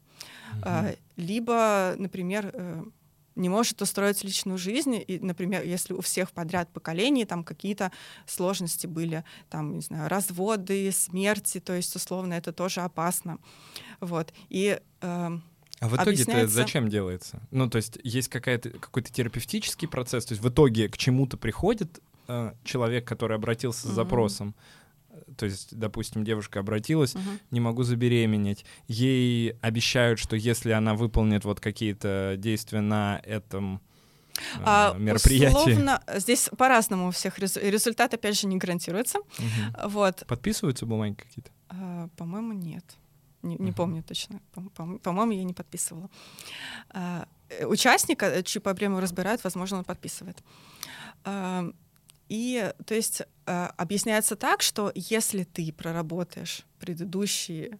Mm-hmm. 0.61 0.99
Либо, 1.17 1.95
например, 1.97 2.51
э, 2.53 2.83
не 3.35 3.49
может 3.49 3.81
устроить 3.81 4.23
личную 4.23 4.57
жизнь, 4.57 5.01
и, 5.07 5.19
например, 5.19 5.63
если 5.63 5.93
у 5.93 6.01
всех 6.01 6.31
подряд 6.31 6.71
поколений 6.73 7.25
там 7.25 7.43
какие-то 7.43 7.91
сложности 8.27 8.87
были, 8.87 9.23
там, 9.49 9.75
не 9.75 9.81
знаю, 9.81 10.09
разводы, 10.09 10.91
смерти, 10.91 11.59
то 11.59 11.73
есть, 11.73 11.95
условно, 11.95 12.33
это 12.33 12.51
тоже 12.51 12.81
опасно. 12.81 13.39
Вот. 13.99 14.33
И 14.49 14.79
э, 15.01 15.39
а 15.81 15.87
в 15.87 15.95
итоге 15.95 16.21
это 16.21 16.47
зачем 16.47 16.89
делается? 16.89 17.41
Ну, 17.49 17.67
то 17.67 17.77
есть 17.77 17.97
есть 18.03 18.29
какая-то, 18.29 18.69
какой-то 18.69 19.11
терапевтический 19.11 19.87
процесс, 19.87 20.25
то 20.25 20.33
есть 20.33 20.43
в 20.43 20.47
итоге 20.47 20.87
к 20.87 20.95
чему-то 20.95 21.37
приходит 21.37 21.99
э, 22.27 22.53
человек, 22.63 23.07
который 23.07 23.35
обратился 23.35 23.87
с 23.87 23.91
запросом, 23.91 24.55
то 25.37 25.45
есть, 25.45 25.75
допустим, 25.75 26.23
девушка 26.23 26.59
обратилась, 26.59 27.15
uh-huh. 27.15 27.39
не 27.49 27.59
могу 27.59 27.81
забеременеть, 27.81 28.63
ей 28.87 29.53
обещают, 29.61 30.19
что 30.19 30.35
если 30.35 30.71
она 30.71 30.93
выполнит 30.93 31.45
вот 31.45 31.59
какие-то 31.59 32.35
действия 32.37 32.81
на 32.81 33.19
этом 33.23 33.81
э, 34.35 34.61
а, 34.63 34.95
мероприятии. 34.99 35.71
Условно, 35.71 36.03
здесь 36.15 36.47
по-разному 36.55 37.07
у 37.07 37.11
всех 37.11 37.39
результат, 37.39 38.13
опять 38.13 38.39
же, 38.39 38.45
не 38.45 38.57
гарантируется. 38.57 39.17
Uh-huh. 39.17 39.89
Вот. 39.89 40.23
Подписываются 40.27 40.85
бумаги 40.85 41.15
какие-то? 41.15 41.49
А, 41.69 42.07
по-моему, 42.17 42.53
нет. 42.53 42.85
Не, 43.43 43.55
не 43.57 43.71
помню 43.71 44.03
точно. 44.03 44.39
По-моему, 45.03 45.31
я 45.31 45.43
не 45.43 45.53
подписывала. 45.53 46.09
А, 46.89 47.27
э, 47.49 47.65
участника, 47.65 48.25
э, 48.25 48.43
чью 48.43 48.61
проблему 48.61 48.99
разбирают, 48.99 49.43
возможно, 49.43 49.79
он 49.79 49.83
подписывает. 49.83 50.37
А, 51.23 51.65
и, 52.29 52.71
то 52.85 52.95
есть, 52.95 53.23
а, 53.45 53.73
объясняется 53.77 54.35
так, 54.35 54.61
что 54.61 54.91
если 54.95 55.43
ты 55.43 55.73
проработаешь 55.73 56.65
предыдущие 56.79 57.77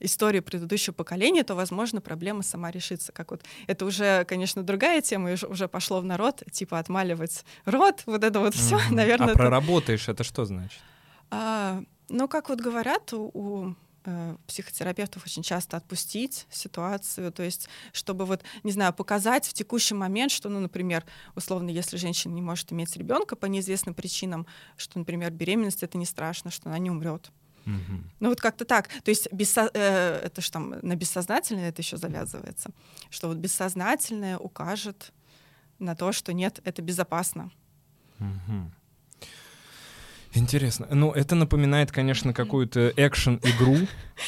истории 0.00 0.40
предыдущего 0.40 0.94
поколения, 0.94 1.44
то, 1.44 1.54
возможно, 1.54 2.00
проблема 2.00 2.42
сама 2.42 2.70
решится. 2.70 3.12
Как 3.12 3.30
вот 3.30 3.42
это 3.66 3.84
уже, 3.84 4.24
конечно, 4.24 4.62
другая 4.62 5.00
тема, 5.00 5.32
уже 5.32 5.68
пошло 5.68 6.00
в 6.00 6.04
народ, 6.04 6.42
типа 6.50 6.78
отмаливать 6.78 7.44
рот, 7.64 8.02
вот 8.06 8.24
это 8.24 8.40
вот 8.40 8.54
все, 8.54 8.78
наверное. 8.90 9.28
А 9.28 9.30
это... 9.30 9.38
проработаешь, 9.38 10.08
это 10.08 10.24
что 10.24 10.44
значит? 10.44 10.80
А, 11.30 11.82
ну, 12.08 12.28
как 12.28 12.48
вот 12.48 12.60
говорят, 12.60 13.12
у, 13.12 13.30
у 13.32 13.74
психотерапевтов 14.46 15.24
очень 15.24 15.42
часто 15.42 15.76
отпустить 15.76 16.46
ситуацию, 16.50 17.32
то 17.32 17.42
есть 17.42 17.68
чтобы 17.92 18.24
вот, 18.24 18.42
не 18.62 18.72
знаю, 18.72 18.92
показать 18.92 19.46
в 19.46 19.52
текущий 19.52 19.94
момент, 19.94 20.32
что, 20.32 20.48
ну, 20.48 20.60
например, 20.60 21.04
условно, 21.34 21.70
если 21.70 21.96
женщина 21.96 22.32
не 22.32 22.42
может 22.42 22.72
иметь 22.72 22.96
ребенка 22.96 23.36
по 23.36 23.46
неизвестным 23.46 23.94
причинам, 23.94 24.46
что, 24.76 24.98
например, 24.98 25.30
беременность 25.30 25.82
это 25.82 25.98
не 25.98 26.06
страшно, 26.06 26.50
что 26.50 26.68
она 26.68 26.78
не 26.78 26.90
умрет. 26.90 27.30
Mm-hmm. 27.64 28.02
Ну 28.20 28.28
вот 28.28 28.40
как-то 28.40 28.64
так. 28.64 28.88
То 29.04 29.10
есть 29.10 29.32
бессо... 29.32 29.70
э, 29.72 30.20
это 30.24 30.40
же 30.40 30.50
там 30.50 30.74
на 30.82 30.96
бессознательное 30.96 31.68
это 31.68 31.80
еще 31.82 31.96
завязывается, 31.96 32.70
что 33.10 33.28
вот 33.28 33.36
бессознательное 33.36 34.36
укажет 34.36 35.12
на 35.78 35.94
то, 35.94 36.12
что 36.12 36.32
нет, 36.32 36.60
это 36.64 36.82
безопасно. 36.82 37.50
Интересно. 40.34 40.88
Ну, 40.90 41.12
это 41.12 41.34
напоминает, 41.34 41.92
конечно, 41.92 42.32
какую-то 42.32 42.92
экшен-игру. 42.96 43.76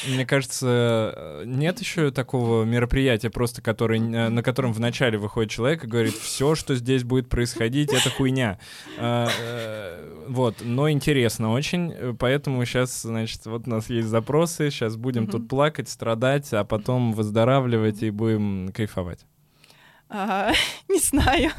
Мне 0.07 0.25
кажется, 0.25 1.41
нет 1.45 1.79
еще 1.79 2.11
такого 2.11 2.63
мероприятия, 2.63 3.31
просто 3.31 3.61
который, 3.61 3.99
на 3.99 4.43
котором 4.43 4.71
вначале 4.71 5.17
выходит 5.17 5.51
человек 5.51 5.83
и 5.83 5.87
говорит, 5.87 6.13
все, 6.13 6.53
что 6.53 6.75
здесь 6.75 7.03
будет 7.03 7.27
происходить, 7.27 7.91
это 7.91 8.09
хуйня. 8.09 8.59
А, 8.99 9.29
э, 9.39 10.25
вот, 10.27 10.57
но 10.61 10.91
интересно 10.91 11.51
очень, 11.51 12.15
поэтому 12.19 12.63
сейчас, 12.65 13.01
значит, 13.01 13.45
вот 13.45 13.67
у 13.67 13.69
нас 13.69 13.89
есть 13.89 14.07
запросы, 14.07 14.69
сейчас 14.69 14.97
будем 14.97 15.27
тут 15.27 15.47
плакать, 15.47 15.89
страдать, 15.89 16.53
а 16.53 16.63
потом 16.65 17.13
выздоравливать 17.13 18.03
и 18.03 18.11
будем 18.11 18.71
кайфовать. 18.73 19.25
А, 20.17 20.53
не 20.89 20.99
знаю. 20.99 21.51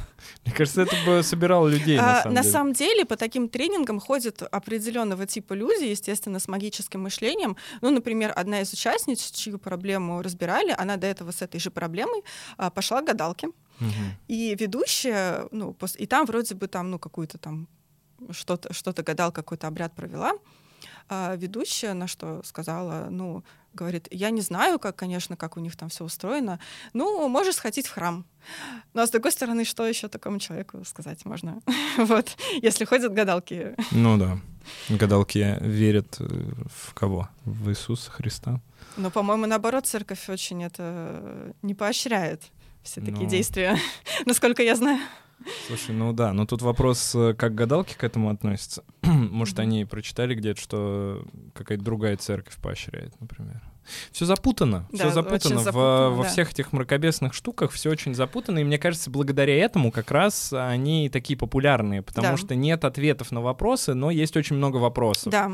Мне 0.45 0.55
кажется, 0.55 0.83
это 0.83 0.97
бы 1.05 1.23
собирало 1.23 1.69
людей. 1.69 1.99
На, 1.99 2.21
а, 2.21 2.23
самом, 2.23 2.35
на 2.35 2.41
деле. 2.41 2.53
самом 2.53 2.73
деле, 2.73 3.05
по 3.05 3.17
таким 3.17 3.49
тренингам 3.49 4.01
ходят 4.01 4.43
определенного 4.43 5.27
типа 5.27 5.53
люди, 5.53 5.85
естественно, 5.85 6.39
с 6.39 6.49
магическим 6.49 7.03
мышлением. 7.03 7.57
Ну, 7.83 7.91
например, 7.91 8.33
одна 8.35 8.63
из 8.63 8.73
участниц, 8.73 9.31
чью 9.31 9.59
проблему 9.59 10.23
разбирали, 10.23 10.75
она 10.79 10.97
до 10.97 11.07
этого 11.07 11.33
с 11.33 11.43
этой 11.43 11.61
же 11.61 11.71
проблемой 11.71 12.23
а, 12.57 12.71
пошла 12.71 13.03
к 13.03 13.07
гадалке. 13.07 13.49
Угу. 13.81 14.05
И 14.29 14.57
ведущая, 14.59 15.49
ну, 15.51 15.75
пос... 15.75 15.95
и 15.99 16.07
там 16.07 16.25
вроде 16.25 16.55
бы 16.55 16.67
там, 16.67 16.91
ну, 16.91 16.99
какую-то 16.99 17.37
там 17.37 17.69
что-то, 18.31 18.73
что-то 18.73 19.03
гадал, 19.03 19.33
какой-то 19.33 19.67
обряд 19.67 19.95
провела. 19.95 20.33
А 21.09 21.37
ведущая 21.37 21.95
на 21.95 22.07
что 22.09 22.43
сказала, 22.45 23.09
ну, 23.11 23.45
говорит, 23.77 24.09
я 24.11 24.31
не 24.31 24.41
знаю, 24.41 24.79
как, 24.79 24.97
конечно, 24.97 25.37
как 25.37 25.57
у 25.57 25.61
них 25.61 25.77
там 25.77 25.89
все 25.89 26.05
устроено, 26.05 26.59
ну, 26.93 27.29
можешь 27.29 27.55
сходить 27.55 27.87
в 27.87 27.93
храм. 27.93 28.25
Но 28.95 29.07
с 29.07 29.11
другой 29.11 29.33
стороны, 29.33 29.65
что 29.65 29.87
еще 29.87 30.09
такому 30.09 30.39
человеку 30.39 30.85
сказать 30.85 31.25
можно? 31.25 31.61
вот, 31.99 32.37
если 32.63 32.85
ходят 32.85 33.13
гадалки. 33.13 33.77
Ну 33.93 34.19
да, 34.19 34.39
гадалки 34.89 35.59
верят 35.61 36.17
э, 36.19 36.25
в 36.75 36.95
кого? 36.95 37.29
В 37.45 37.71
Иисуса 37.71 38.11
Христа. 38.11 38.61
Ну, 38.97 39.11
по-моему, 39.11 39.47
наоборот, 39.47 39.87
церковь 39.87 40.29
очень 40.29 40.65
это 40.65 41.53
не 41.63 41.75
поощряет 41.75 42.43
все 42.83 43.01
такие 43.01 43.25
ну... 43.25 43.29
действия, 43.29 43.79
насколько 44.27 44.63
я 44.63 44.77
знаю. 44.77 45.01
Слушай, 45.67 45.95
ну 45.95 46.13
да, 46.13 46.33
но 46.33 46.47
тут 46.47 46.63
вопрос, 46.63 47.15
э, 47.15 47.35
как 47.35 47.55
гадалки 47.55 47.95
к 47.95 48.05
этому 48.05 48.31
относятся. 48.31 48.85
Может, 49.03 49.59
они 49.59 49.85
прочитали 49.85 50.35
где-то, 50.35 50.61
что 50.61 51.25
какая-то 51.55 51.85
другая 51.85 52.17
церковь 52.17 52.57
поощряет, 52.57 53.19
например. 53.21 53.63
Все 54.11 54.25
запутано, 54.25 54.89
да, 54.91 54.99
все 54.99 55.11
запутано. 55.11 55.61
запутано 55.61 55.73
во, 55.73 56.11
да. 56.11 56.11
во 56.11 56.25
всех 56.25 56.51
этих 56.51 56.73
мракобесных 56.73 57.35
штуках 57.35 57.71
все 57.71 57.91
очень 57.91 58.15
запутано, 58.15 58.59
и 58.59 58.65
мне 58.65 58.79
кажется, 58.79 59.11
благодаря 59.11 59.57
этому 59.57 59.93
как 59.93 60.11
раз 60.11 60.53
они 60.53 61.09
такие 61.09 61.39
популярные, 61.39 62.03
потому 62.03 62.31
да. 62.31 62.37
что 62.37 62.57
нет 62.57 62.85
ответов 62.85 63.31
на 63.31 63.41
вопросы, 63.41 63.95
но 63.95 64.11
есть 64.11 64.37
очень 64.37 64.57
много 64.57 64.79
вопросов. 64.79 65.31
Да. 65.31 65.53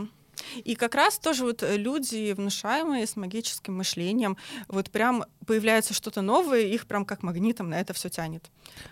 И 0.64 0.74
как 0.76 0.94
раз 0.94 1.18
тоже 1.18 1.44
вот 1.44 1.62
люди, 1.62 2.32
внушаемые 2.32 3.06
с 3.06 3.16
магическим 3.16 3.76
мышлением, 3.76 4.38
вот 4.66 4.90
прям 4.90 5.24
появляется 5.46 5.92
что-то 5.92 6.22
новое, 6.22 6.62
их 6.62 6.86
прям 6.86 7.04
как 7.04 7.22
магнитом 7.22 7.68
на 7.68 7.80
это 7.80 7.92
все 7.92 8.08
тянет. 8.08 8.50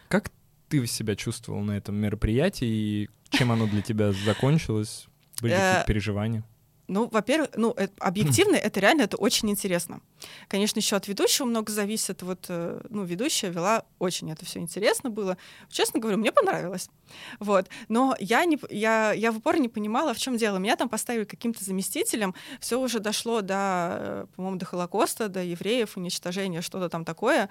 Как 0.09 0.31
ты 0.71 0.87
себя 0.87 1.17
чувствовал 1.17 1.61
на 1.61 1.73
этом 1.73 1.97
мероприятии 1.97 2.67
и 2.67 3.11
чем 3.31 3.53
оно 3.53 3.67
для 3.67 3.83
тебя 3.83 4.13
закончилось? 4.13 5.07
Были 5.43 5.53
какие-то 5.53 5.85
переживания? 5.87 6.45
Ну, 6.91 7.09
во-первых, 7.09 7.51
ну, 7.55 7.71
это, 7.71 7.93
объективно, 8.01 8.57
это 8.57 8.81
реально, 8.81 9.03
это 9.03 9.17
очень 9.17 9.49
интересно. 9.49 10.01
Конечно, 10.49 10.81
еще 10.81 10.97
от 10.97 11.07
ведущего 11.07 11.47
много 11.47 11.71
зависит. 11.71 12.23
Вот, 12.23 12.47
э, 12.49 12.81
ну, 12.91 13.05
ведущая 13.05 13.51
вела 13.51 13.85
очень 14.01 14.33
это 14.33 14.45
все 14.45 14.59
интересно 14.59 15.09
было. 15.09 15.37
Честно 15.69 16.01
говорю, 16.01 16.19
мне 16.19 16.33
понравилось. 16.33 16.91
Вот. 17.39 17.69
Но 17.89 18.17
я, 18.19 18.45
не, 18.45 18.59
я, 18.71 19.13
я 19.13 19.31
в 19.31 19.37
упор 19.37 19.59
не 19.59 19.69
понимала, 19.69 20.15
в 20.15 20.19
чем 20.19 20.37
дело. 20.37 20.59
Меня 20.59 20.75
там 20.75 20.89
поставили 20.89 21.25
каким-то 21.25 21.65
заместителем. 21.65 22.35
Все 22.59 22.81
уже 22.81 22.99
дошло 22.99 23.41
до, 23.41 23.55
э, 23.57 24.27
по-моему, 24.35 24.59
до 24.59 24.67
Холокоста, 24.67 25.29
до 25.29 25.45
евреев, 25.45 25.97
уничтожения, 25.97 26.61
что-то 26.61 26.89
там 26.89 27.05
такое. 27.05 27.49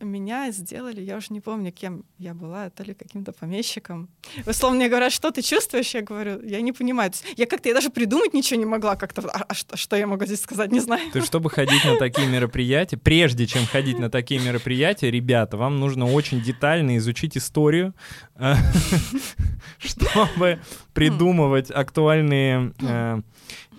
Э, 0.00 0.04
меня 0.04 0.50
сделали, 0.50 1.00
я 1.00 1.16
уже 1.16 1.28
не 1.30 1.40
помню, 1.40 1.72
кем 1.72 2.04
я 2.18 2.34
была, 2.34 2.70
то 2.70 2.82
ли 2.82 2.94
каким-то 2.94 3.32
помещиком. 3.32 4.08
Условно 4.46 4.78
мне 4.78 4.88
говорят, 4.88 5.12
что 5.12 5.30
ты 5.30 5.42
чувствуешь? 5.42 5.94
Я 5.94 6.02
говорю, 6.02 6.42
я 6.42 6.60
не 6.60 6.72
понимаю. 6.72 7.12
Я 7.36 7.46
как-то, 7.46 7.68
я 7.68 7.74
даже 7.74 7.90
придумать 7.90 8.34
ничего 8.34 8.58
не 8.60 8.66
могла 8.66 8.96
как-то. 8.96 9.22
А, 9.28 9.44
а 9.48 9.54
что, 9.54 9.76
что 9.76 9.96
я 9.96 10.06
могу 10.06 10.24
здесь 10.26 10.40
сказать, 10.40 10.72
не 10.72 10.80
знаю. 10.80 11.10
То 11.12 11.22
чтобы 11.22 11.50
ходить 11.50 11.84
на 11.84 11.96
такие 11.96 12.26
мероприятия, 12.28 12.96
прежде 12.96 13.46
чем 13.46 13.66
ходить 13.66 13.98
на 13.98 14.10
такие 14.10 14.40
мероприятия, 14.40 15.10
ребята, 15.10 15.56
вам 15.56 15.80
нужно 15.80 16.06
очень 16.06 16.40
детально 16.42 16.96
изучить 16.98 17.36
историю, 17.36 17.94
э, 18.36 18.54
чтобы 19.78 20.60
придумывать 20.92 21.70
актуальные 21.70 22.72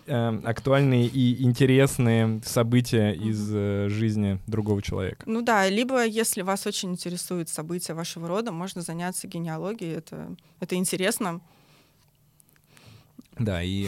э, 0.09 0.13
э, 0.13 0.41
актуальные 0.43 1.07
и 1.07 1.43
интересные 1.43 2.41
события 2.43 3.11
из 3.11 3.49
э, 3.53 3.87
жизни 3.89 4.39
другого 4.47 4.81
человека. 4.81 5.23
Ну 5.25 5.41
да, 5.41 5.69
либо 5.69 6.05
если 6.05 6.41
вас 6.41 6.65
очень 6.65 6.91
интересуют 6.91 7.49
события 7.49 7.93
вашего 7.93 8.27
рода, 8.27 8.51
можно 8.51 8.81
заняться 8.81 9.27
генеалогией, 9.27 9.95
это, 9.95 10.35
это 10.59 10.75
интересно. 10.75 11.41
Да, 13.37 13.63
и 13.63 13.87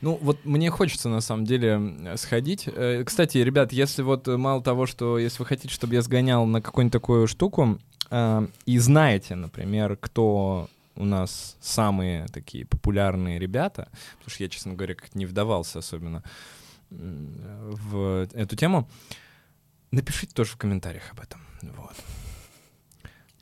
ну 0.00 0.18
вот 0.22 0.44
мне 0.44 0.70
хочется 0.70 1.08
на 1.08 1.20
самом 1.20 1.44
деле 1.44 2.16
сходить. 2.16 2.66
Э, 2.66 3.04
кстати, 3.04 3.38
ребят, 3.38 3.72
если 3.72 4.02
вот 4.02 4.26
мало 4.26 4.62
того, 4.62 4.86
что 4.86 5.18
если 5.18 5.38
вы 5.40 5.46
хотите, 5.46 5.72
чтобы 5.72 5.94
я 5.94 6.02
сгонял 6.02 6.46
на 6.46 6.62
какую-нибудь 6.62 6.92
такую 6.92 7.26
штуку, 7.26 7.78
э, 8.10 8.46
и 8.64 8.78
знаете, 8.78 9.34
например, 9.34 9.96
кто 10.00 10.68
у 10.96 11.04
нас 11.04 11.56
самые 11.60 12.26
такие 12.26 12.66
популярные 12.66 13.38
ребята, 13.38 13.88
потому 14.18 14.30
что 14.30 14.42
я, 14.42 14.48
честно 14.48 14.74
говоря, 14.74 14.94
как 14.94 15.14
не 15.14 15.26
вдавался 15.26 15.78
особенно 15.78 16.22
в 16.90 18.28
эту 18.32 18.56
тему, 18.56 18.88
напишите 19.90 20.32
тоже 20.34 20.52
в 20.52 20.56
комментариях 20.56 21.12
об 21.12 21.20
этом. 21.20 21.40
Вот. 21.62 21.94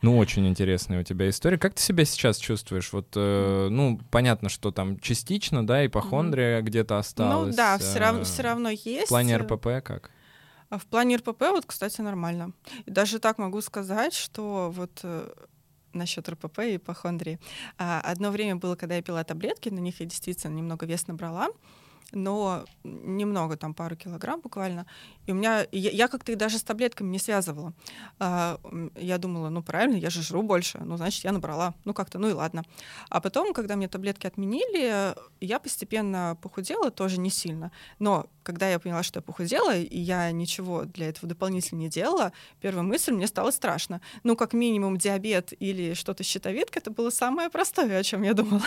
Ну, 0.02 0.18
очень 0.18 0.46
интересная 0.46 1.00
у 1.00 1.02
тебя 1.02 1.30
история. 1.30 1.56
Как 1.56 1.74
ты 1.74 1.80
себя 1.80 2.04
сейчас 2.04 2.36
чувствуешь? 2.36 2.92
Вот, 2.92 3.08
э, 3.16 3.68
ну, 3.70 3.98
понятно, 4.10 4.50
что 4.50 4.70
там 4.70 4.98
частично, 5.00 5.66
да, 5.66 5.86
ипохондрия 5.86 6.58
mm-hmm. 6.58 6.64
где-то 6.64 6.98
осталась. 6.98 7.52
Ну 7.52 7.56
да, 7.56 7.78
все, 7.78 7.98
рав- 7.98 8.26
все 8.26 8.42
равно 8.42 8.68
есть. 8.68 9.06
В 9.06 9.08
плане 9.08 9.38
РПП 9.38 9.82
как? 9.82 10.10
А 10.68 10.78
в 10.78 10.84
плане 10.84 11.16
РПП, 11.16 11.40
вот, 11.52 11.64
кстати, 11.64 12.02
нормально. 12.02 12.52
И 12.84 12.90
даже 12.90 13.18
так 13.18 13.38
могу 13.38 13.62
сказать, 13.62 14.12
что 14.12 14.70
вот 14.74 15.00
э, 15.04 15.32
насчет 15.94 16.28
РПП 16.28 16.60
и 16.60 16.76
ипохондрии. 16.76 17.38
А, 17.78 18.00
одно 18.00 18.30
время 18.30 18.56
было, 18.56 18.76
когда 18.76 18.96
я 18.96 19.02
пила 19.02 19.24
таблетки, 19.24 19.68
на 19.68 19.80
них 19.80 20.00
я 20.00 20.06
действительно 20.06 20.52
немного 20.52 20.86
вес 20.86 21.06
набрала 21.06 21.48
но 22.12 22.64
немного, 22.84 23.56
там 23.56 23.74
пару 23.74 23.96
килограмм 23.96 24.40
буквально. 24.40 24.86
И 25.26 25.32
у 25.32 25.34
меня, 25.34 25.66
я, 25.72 25.90
я 25.90 26.08
как-то 26.08 26.32
их 26.32 26.38
даже 26.38 26.58
с 26.58 26.62
таблетками 26.62 27.08
не 27.08 27.18
связывала. 27.18 27.72
А, 28.18 28.58
я 28.96 29.18
думала, 29.18 29.48
ну 29.48 29.62
правильно, 29.62 29.96
я 29.96 30.10
же 30.10 30.22
жру 30.22 30.42
больше, 30.42 30.78
ну 30.78 30.96
значит 30.96 31.24
я 31.24 31.32
набрала, 31.32 31.74
ну 31.84 31.94
как-то, 31.94 32.18
ну 32.18 32.28
и 32.28 32.32
ладно. 32.32 32.64
А 33.08 33.20
потом, 33.20 33.54
когда 33.54 33.76
мне 33.76 33.88
таблетки 33.88 34.26
отменили, 34.26 35.14
я 35.40 35.58
постепенно 35.58 36.36
похудела, 36.40 36.90
тоже 36.90 37.18
не 37.18 37.30
сильно. 37.30 37.72
Но 37.98 38.26
когда 38.42 38.68
я 38.68 38.78
поняла, 38.78 39.02
что 39.02 39.18
я 39.18 39.22
похудела, 39.22 39.76
и 39.76 39.98
я 39.98 40.30
ничего 40.30 40.84
для 40.84 41.08
этого 41.08 41.28
дополнительно 41.28 41.80
не 41.80 41.88
делала, 41.88 42.32
первая 42.60 42.82
мысль, 42.82 43.12
мне 43.12 43.26
стало 43.26 43.50
страшно. 43.50 44.00
Ну 44.22 44.36
как 44.36 44.52
минимум 44.52 44.98
диабет 44.98 45.52
или 45.58 45.94
что-то 45.94 46.22
щитовидка, 46.22 46.78
это 46.78 46.90
было 46.90 47.10
самое 47.10 47.50
простое, 47.50 47.98
о 47.98 48.02
чем 48.02 48.22
я 48.22 48.34
думала. 48.34 48.62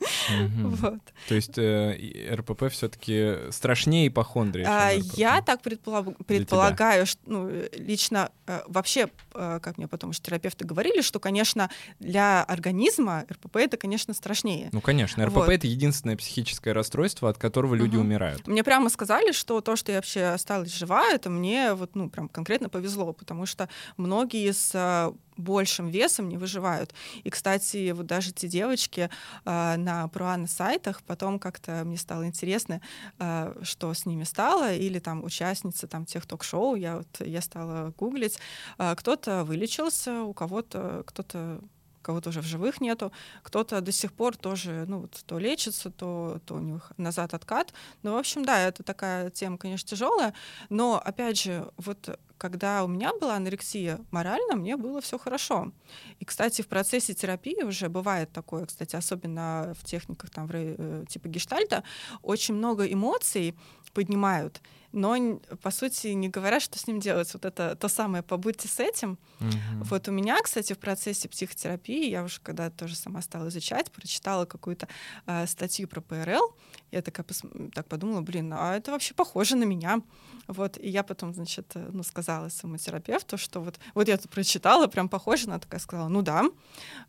Вот. 0.80 1.00
То 1.28 1.34
есть 1.34 1.58
э, 1.58 2.34
РПП 2.34 2.70
все-таки 2.70 3.50
страшнее 3.50 4.08
ипохондрии? 4.08 4.64
А, 4.66 4.90
я 5.16 5.42
так 5.42 5.60
предполагаю, 5.62 7.06
что 7.06 7.20
ну, 7.26 7.50
лично 7.72 8.30
э, 8.46 8.60
вообще, 8.66 9.10
э, 9.34 9.60
как 9.62 9.78
мне 9.78 9.88
потом 9.88 10.10
уже 10.10 10.20
терапевты 10.20 10.64
говорили, 10.64 11.02
что, 11.02 11.20
конечно, 11.20 11.70
для 11.98 12.42
организма 12.42 13.24
РПП 13.30 13.56
это, 13.56 13.76
конечно, 13.76 14.14
страшнее. 14.14 14.70
Ну, 14.72 14.80
конечно, 14.80 15.24
РПП 15.26 15.36
вот. 15.36 15.48
это 15.48 15.66
единственное 15.66 16.16
психическое 16.16 16.72
расстройство, 16.72 17.28
от 17.28 17.38
которого 17.38 17.74
люди 17.74 17.96
угу. 17.96 18.04
умирают. 18.04 18.46
Мне 18.46 18.64
прямо 18.64 18.88
сказали, 18.88 19.32
что 19.32 19.60
то, 19.60 19.76
что 19.76 19.92
я 19.92 19.98
вообще 19.98 20.24
осталась 20.26 20.74
жива, 20.74 21.08
это 21.10 21.30
мне 21.30 21.74
вот, 21.74 21.94
ну, 21.94 22.08
прям 22.08 22.28
конкретно 22.28 22.68
повезло, 22.68 23.12
потому 23.12 23.46
что 23.46 23.68
многие 23.96 24.52
с 24.52 24.70
э, 24.74 25.12
большим 25.40 25.88
весом 25.88 26.28
не 26.28 26.36
выживают. 26.36 26.94
И, 27.24 27.30
кстати, 27.30 27.90
вот 27.90 28.06
даже 28.06 28.32
те 28.32 28.48
девочки 28.48 29.10
э, 29.44 29.76
на 29.76 30.08
пруана 30.08 30.46
сайтах, 30.46 31.02
потом 31.02 31.38
как-то 31.38 31.82
мне 31.84 31.96
стало 31.96 32.26
интересно, 32.26 32.80
э, 33.18 33.54
что 33.62 33.92
с 33.92 34.06
ними 34.06 34.24
стало, 34.24 34.72
или 34.72 34.98
там 34.98 35.24
участницы 35.24 35.86
там 35.86 36.04
тех 36.04 36.26
ток-шоу, 36.26 36.74
я 36.76 36.98
вот 36.98 37.20
я 37.20 37.40
стала 37.40 37.92
гуглить, 37.98 38.38
э, 38.78 38.94
кто-то 38.96 39.44
вылечился, 39.44 40.22
у 40.22 40.32
кого-то 40.32 41.02
кто-то 41.06 41.60
кого-то 42.02 42.30
уже 42.30 42.40
в 42.40 42.46
живых 42.46 42.80
нету, 42.80 43.12
кто-то 43.42 43.80
до 43.80 43.92
сих 43.92 44.12
пор 44.12 44.36
тоже, 44.36 44.84
ну, 44.88 45.00
вот, 45.00 45.22
то 45.26 45.38
лечится, 45.38 45.90
то, 45.90 46.40
то 46.46 46.54
у 46.54 46.58
них 46.60 46.92
назад 46.96 47.34
откат. 47.34 47.72
Ну, 48.02 48.12
в 48.12 48.16
общем, 48.16 48.44
да, 48.44 48.60
это 48.60 48.82
такая 48.82 49.30
тема, 49.30 49.58
конечно, 49.58 49.88
тяжелая, 49.88 50.34
но, 50.68 51.00
опять 51.04 51.40
же, 51.40 51.70
вот 51.76 52.18
когда 52.40 52.84
у 52.84 52.88
меня 52.88 53.12
была 53.20 53.36
анорексия, 53.36 54.00
морально 54.10 54.56
мне 54.56 54.78
было 54.78 55.02
все 55.02 55.18
хорошо. 55.18 55.72
И, 56.20 56.24
кстати, 56.24 56.62
в 56.62 56.68
процессе 56.68 57.12
терапии 57.12 57.62
уже 57.62 57.90
бывает 57.90 58.32
такое, 58.32 58.64
кстати, 58.64 58.96
особенно 58.96 59.74
в 59.78 59.84
техниках 59.84 60.30
там, 60.30 60.48
э, 60.50 61.04
типа 61.06 61.28
гештальта, 61.28 61.84
очень 62.22 62.54
много 62.54 62.90
эмоций 62.90 63.54
поднимают, 63.92 64.62
но, 64.92 65.40
по 65.62 65.70
сути, 65.70 66.08
не 66.08 66.28
говорят, 66.28 66.62
что 66.62 66.78
с 66.78 66.86
ним 66.86 67.00
делать. 67.00 67.32
Вот 67.32 67.44
это 67.44 67.76
то 67.76 67.88
самое 67.88 68.22
«побудьте 68.22 68.68
с 68.68 68.80
этим». 68.80 69.18
Mm-hmm. 69.38 69.84
Вот 69.84 70.08
у 70.08 70.12
меня, 70.12 70.40
кстати, 70.42 70.72
в 70.72 70.78
процессе 70.78 71.28
психотерапии, 71.28 72.10
я 72.10 72.24
уже 72.24 72.40
когда 72.40 72.70
тоже 72.70 72.96
сама 72.96 73.22
стала 73.22 73.48
изучать, 73.48 73.92
прочитала 73.92 74.46
какую-то 74.46 74.88
э, 75.26 75.46
статью 75.46 75.88
про 75.88 76.00
ПРЛ, 76.00 76.56
я 76.90 77.02
такая 77.02 77.24
так 77.72 77.86
подумала, 77.86 78.20
блин, 78.20 78.52
а 78.52 78.76
это 78.76 78.90
вообще 78.90 79.14
похоже 79.14 79.56
на 79.56 79.64
меня. 79.64 80.00
Вот, 80.48 80.76
и 80.78 80.88
я 80.88 81.02
потом, 81.02 81.32
значит, 81.34 81.70
э, 81.74 81.88
ну, 81.92 82.02
сказала 82.02 82.48
своему 82.48 82.76
терапевту, 82.76 83.38
что 83.38 83.60
вот, 83.60 83.78
вот 83.94 84.08
я 84.08 84.14
это 84.14 84.28
прочитала, 84.28 84.88
прям 84.88 85.08
похоже, 85.08 85.46
она 85.46 85.58
такая 85.58 85.80
сказала, 85.80 86.08
ну 86.08 86.22
да. 86.22 86.44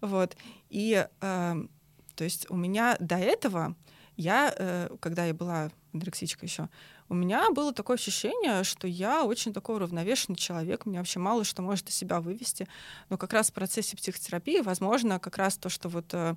Вот, 0.01 0.37
и, 0.69 1.07
э, 1.21 1.55
то 2.15 2.23
есть 2.23 2.45
у 2.49 2.55
меня 2.55 2.95
до 2.99 3.15
этого, 3.15 3.75
я, 4.17 4.53
э, 4.55 4.89
когда 4.99 5.25
я 5.25 5.33
была 5.33 5.71
анорексичка 5.93 6.45
еще, 6.45 6.69
у 7.09 7.13
меня 7.13 7.49
было 7.51 7.73
такое 7.73 7.97
ощущение, 7.97 8.63
что 8.63 8.87
я 8.87 9.23
очень 9.23 9.53
такой 9.53 9.75
уравновешенный 9.75 10.37
человек, 10.37 10.85
мне 10.85 10.97
вообще 10.97 11.19
мало 11.19 11.43
что 11.43 11.61
может 11.61 11.89
из 11.89 11.95
себя 11.95 12.21
вывести, 12.21 12.67
но 13.09 13.17
как 13.17 13.33
раз 13.33 13.49
в 13.49 13.53
процессе 13.53 13.97
психотерапии, 13.97 14.61
возможно, 14.61 15.19
как 15.19 15.37
раз 15.37 15.57
то, 15.57 15.69
что 15.69 15.89
вот 15.89 16.13
э, 16.13 16.35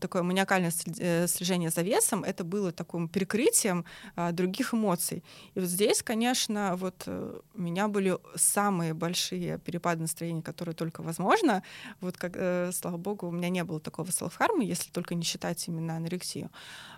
такое 0.00 0.22
маниакальное 0.22 0.72
э, 0.98 1.26
слежение 1.26 1.70
за 1.70 1.82
весом, 1.82 2.24
это 2.24 2.44
было 2.44 2.72
таким 2.72 3.08
перекрытием 3.08 3.84
а, 4.16 4.32
других 4.32 4.74
эмоций. 4.74 5.24
И 5.54 5.60
вот 5.60 5.68
здесь, 5.68 6.02
конечно, 6.02 6.76
вот 6.76 7.04
э, 7.06 7.40
у 7.54 7.60
меня 7.60 7.88
были 7.88 8.18
самые 8.34 8.94
большие 8.94 9.58
перепады 9.58 10.02
настроения, 10.02 10.42
которые 10.42 10.74
только 10.74 11.02
возможно. 11.02 11.62
Вот, 12.00 12.16
как, 12.16 12.32
э, 12.34 12.70
слава 12.72 12.96
богу, 12.96 13.28
у 13.28 13.30
меня 13.30 13.48
не 13.48 13.64
было 13.64 13.80
такого 13.80 14.12
селфхарма, 14.12 14.62
если 14.62 14.90
только 14.90 15.14
не 15.14 15.22
считать 15.22 15.66
именно 15.68 15.96
анорексию. 15.96 16.50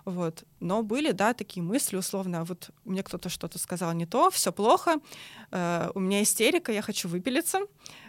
Вот. 0.05 0.45
Но 0.59 0.83
были, 0.83 1.13
да, 1.13 1.35
такие 1.35 1.63
мысли, 1.63 1.97
условно, 1.97 2.45
вот 2.45 2.71
мне 2.85 3.03
кто-то 3.03 3.29
что-то 3.29 3.59
сказал 3.59 3.93
не 3.93 4.07
то, 4.07 4.31
все 4.31 4.53
плохо, 4.53 4.97
у 5.51 6.01
меня 6.01 6.23
истерика, 6.23 6.73
я 6.73 6.83
хочу 6.83 7.09
выпилиться. 7.09 7.61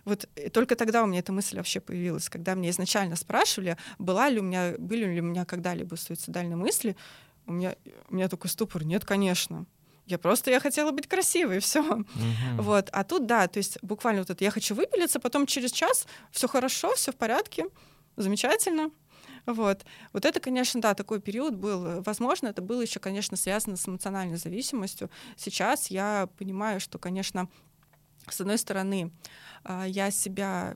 Вот 0.06 0.28
только 0.54 0.76
тогда 0.76 1.04
у 1.04 1.06
меня 1.06 1.20
эта 1.20 1.32
мысль 1.32 1.58
вообще 1.58 1.80
появилась, 1.80 2.30
когда 2.30 2.56
мне 2.56 2.70
изначально 2.70 3.16
спрашивали, 3.16 3.78
была 4.00 4.30
ли 4.30 4.40
у 4.40 4.44
меня, 4.44 4.71
были 4.78 5.06
ли 5.06 5.22
у 5.22 5.24
меня 5.24 5.46
когда-либо 5.46 5.96
суицидальные 5.96 6.56
мысли, 6.56 6.96
у 7.46 7.54
меня, 7.54 7.76
у 8.10 8.16
меня 8.16 8.28
такой 8.30 8.50
ступор, 8.50 8.84
нет, 8.84 9.06
конечно. 9.06 9.66
Я 10.06 10.18
просто 10.18 10.52
я 10.52 10.60
хотела 10.60 10.92
быть 10.92 11.08
красивой, 11.08 11.60
все. 11.60 11.82
Угу. 11.82 12.06
Вот. 12.58 12.90
А 12.92 13.04
тут 13.04 13.26
да, 13.26 13.48
то 13.48 13.58
есть 13.58 13.78
буквально 13.82 14.22
вот 14.22 14.30
это 14.30 14.44
я 14.44 14.52
хочу 14.52 14.76
выпилиться, 14.76 15.20
потом 15.20 15.46
через 15.46 15.72
час 15.72 16.08
все 16.32 16.48
хорошо, 16.48 16.94
все 16.96 17.12
в 17.12 17.16
порядке, 17.16 17.66
замечательно. 18.18 18.92
Вот. 19.46 19.86
Вот 20.14 20.26
это, 20.26 20.40
конечно, 20.40 20.82
да, 20.82 20.94
такой 20.94 21.20
период 21.22 21.56
был. 21.56 22.02
Возможно, 22.04 22.48
это 22.48 22.62
было 22.62 22.82
еще, 22.82 23.00
конечно, 23.00 23.38
связано 23.38 23.76
с 23.76 23.88
эмоциональной 23.88 24.38
зависимостью. 24.38 25.10
Сейчас 25.36 25.88
я 25.88 26.28
понимаю, 26.38 26.80
что, 26.80 27.00
конечно, 27.00 27.48
с 28.30 28.42
одной 28.42 28.58
стороны, 28.58 29.12
а, 29.64 29.86
я 29.86 30.12
себя 30.12 30.76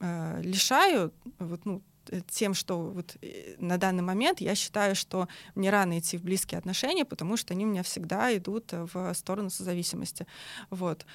а, 0.00 0.40
лишаю 0.40 1.12
вот, 1.38 1.64
ну, 1.64 1.82
тем, 2.28 2.54
что 2.54 2.80
вот 2.80 3.16
э, 3.22 3.54
на 3.58 3.78
данный 3.78 4.02
момент 4.02 4.40
я 4.40 4.54
считаю, 4.54 4.94
что 4.94 5.28
мне 5.54 5.70
рано 5.70 5.98
идти 5.98 6.16
в 6.18 6.22
близкие 6.22 6.58
отношения, 6.58 7.04
потому 7.04 7.36
что 7.36 7.54
они 7.54 7.64
у 7.64 7.68
меня 7.68 7.82
всегда 7.82 8.36
идут 8.36 8.72
в 8.72 9.14
сторону 9.14 9.50
созависимости. 9.50 10.26
Вот. 10.70 11.06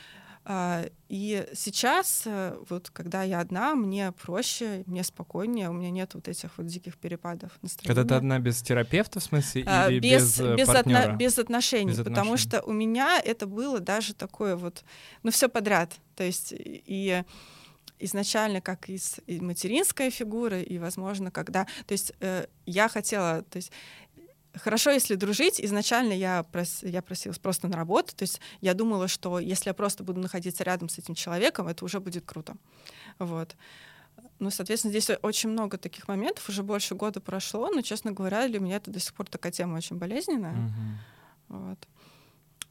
А, 0.43 0.85
и 1.07 1.47
сейчас, 1.53 2.23
э, 2.25 2.57
вот 2.67 2.89
когда 2.89 3.21
я 3.21 3.41
одна, 3.41 3.75
мне 3.75 4.11
проще, 4.11 4.83
мне 4.87 5.03
спокойнее, 5.03 5.69
у 5.69 5.73
меня 5.73 5.91
нет 5.91 6.15
вот 6.15 6.27
этих 6.27 6.57
вот 6.57 6.65
диких 6.65 6.97
перепадов 6.97 7.51
настроения. 7.61 7.95
Когда 7.95 8.15
ты 8.15 8.17
одна 8.17 8.39
без 8.39 8.59
терапевта, 8.63 9.19
в 9.19 9.23
смысле, 9.23 9.63
а, 9.67 9.91
или 9.91 9.99
без, 9.99 10.39
без, 10.39 10.57
без, 10.57 10.67
партнера? 10.67 11.15
Без 11.15 11.37
отношений, 11.37 11.91
без 11.91 12.03
потому 12.03 12.37
что 12.37 12.63
у 12.63 12.73
меня 12.73 13.21
это 13.23 13.45
было 13.45 13.79
даже 13.79 14.15
такое 14.15 14.55
вот, 14.55 14.83
ну 15.21 15.29
все 15.29 15.47
подряд, 15.47 15.93
то 16.15 16.23
есть 16.23 16.55
и 16.57 17.23
изначально 18.03 18.61
как 18.61 18.89
из 18.89 19.19
и 19.27 19.39
материнской 19.39 20.09
фигуры, 20.09 20.61
и, 20.61 20.77
возможно, 20.77 21.31
когда... 21.31 21.65
То 21.85 21.93
есть 21.93 22.13
э, 22.19 22.45
я 22.65 22.89
хотела... 22.89 23.43
То 23.43 23.57
есть 23.57 23.71
Хорошо, 24.53 24.91
если 24.91 25.15
дружить. 25.15 25.61
Изначально 25.61 26.11
я, 26.11 26.43
прос, 26.43 26.83
я 26.83 27.01
просилась 27.01 27.39
просто 27.39 27.69
на 27.69 27.77
работу. 27.77 28.13
То 28.13 28.23
есть 28.23 28.41
я 28.59 28.73
думала, 28.73 29.07
что 29.07 29.39
если 29.39 29.69
я 29.69 29.73
просто 29.73 30.03
буду 30.03 30.19
находиться 30.19 30.65
рядом 30.65 30.89
с 30.89 30.97
этим 30.97 31.15
человеком, 31.15 31.69
это 31.69 31.85
уже 31.85 32.01
будет 32.01 32.25
круто. 32.25 32.55
Вот. 33.17 33.55
Ну, 34.39 34.49
соответственно, 34.49 34.91
здесь 34.91 35.09
очень 35.21 35.49
много 35.49 35.77
таких 35.77 36.07
моментов. 36.07 36.49
Уже 36.49 36.63
больше 36.63 36.95
года 36.95 37.21
прошло, 37.21 37.69
но, 37.69 37.81
честно 37.81 38.11
говоря, 38.11 38.47
для 38.47 38.59
меня 38.59 38.75
это 38.77 38.91
до 38.91 38.99
сих 38.99 39.13
пор 39.13 39.27
такая 39.27 39.53
тема 39.53 39.77
очень 39.77 39.97
болезненная. 39.97 40.53
Угу. 40.53 41.59
Вот. 41.59 41.87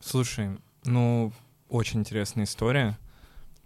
Слушай, 0.01 0.59
ну, 0.85 1.33
очень 1.69 2.01
интересная 2.01 2.45
история. 2.45 2.99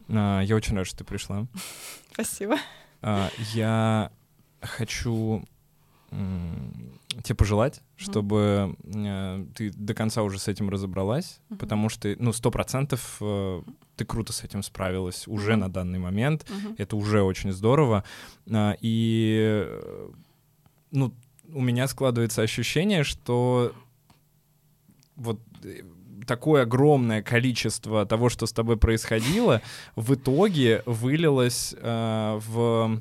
А, 0.09 0.41
я 0.41 0.57
очень 0.57 0.77
рад, 0.77 0.87
что 0.87 0.99
ты 0.99 1.05
пришла. 1.05 1.47
Спасибо. 2.13 2.57
А, 3.03 3.31
я 3.55 4.11
хочу 4.61 5.45
тебе 7.23 7.35
пожелать, 7.35 7.81
чтобы 7.97 8.77
э, 8.85 9.47
ты 9.55 9.71
до 9.73 9.95
конца 9.95 10.23
уже 10.23 10.39
с 10.39 10.49
этим 10.49 10.69
разобралась, 10.69 11.41
потому 11.59 11.89
что, 11.89 12.15
ну, 12.19 12.33
сто 12.33 12.51
процентов 12.51 13.19
э, 13.21 13.63
ты 13.97 14.05
круто 14.05 14.33
с 14.33 14.43
этим 14.43 14.63
справилась 14.63 15.27
уже 15.29 15.57
на 15.57 15.69
данный 15.69 15.99
момент, 15.99 16.47
это 16.77 16.97
уже 16.97 17.23
очень 17.23 17.53
здорово, 17.53 18.05
э, 18.47 18.75
и, 18.81 19.69
ну, 20.91 21.15
у 21.53 21.61
меня 21.61 21.87
складывается 21.87 22.43
ощущение, 22.43 23.05
что 23.05 23.73
вот 25.17 25.41
э, 25.63 25.83
такое 26.25 26.63
огромное 26.63 27.23
количество 27.23 28.07
того, 28.07 28.29
что 28.29 28.47
с 28.47 28.53
тобой 28.53 28.77
происходило, 28.77 29.61
в 29.97 30.15
итоге 30.15 30.83
вылилось 30.87 31.75
э, 31.79 32.41
в 32.47 33.01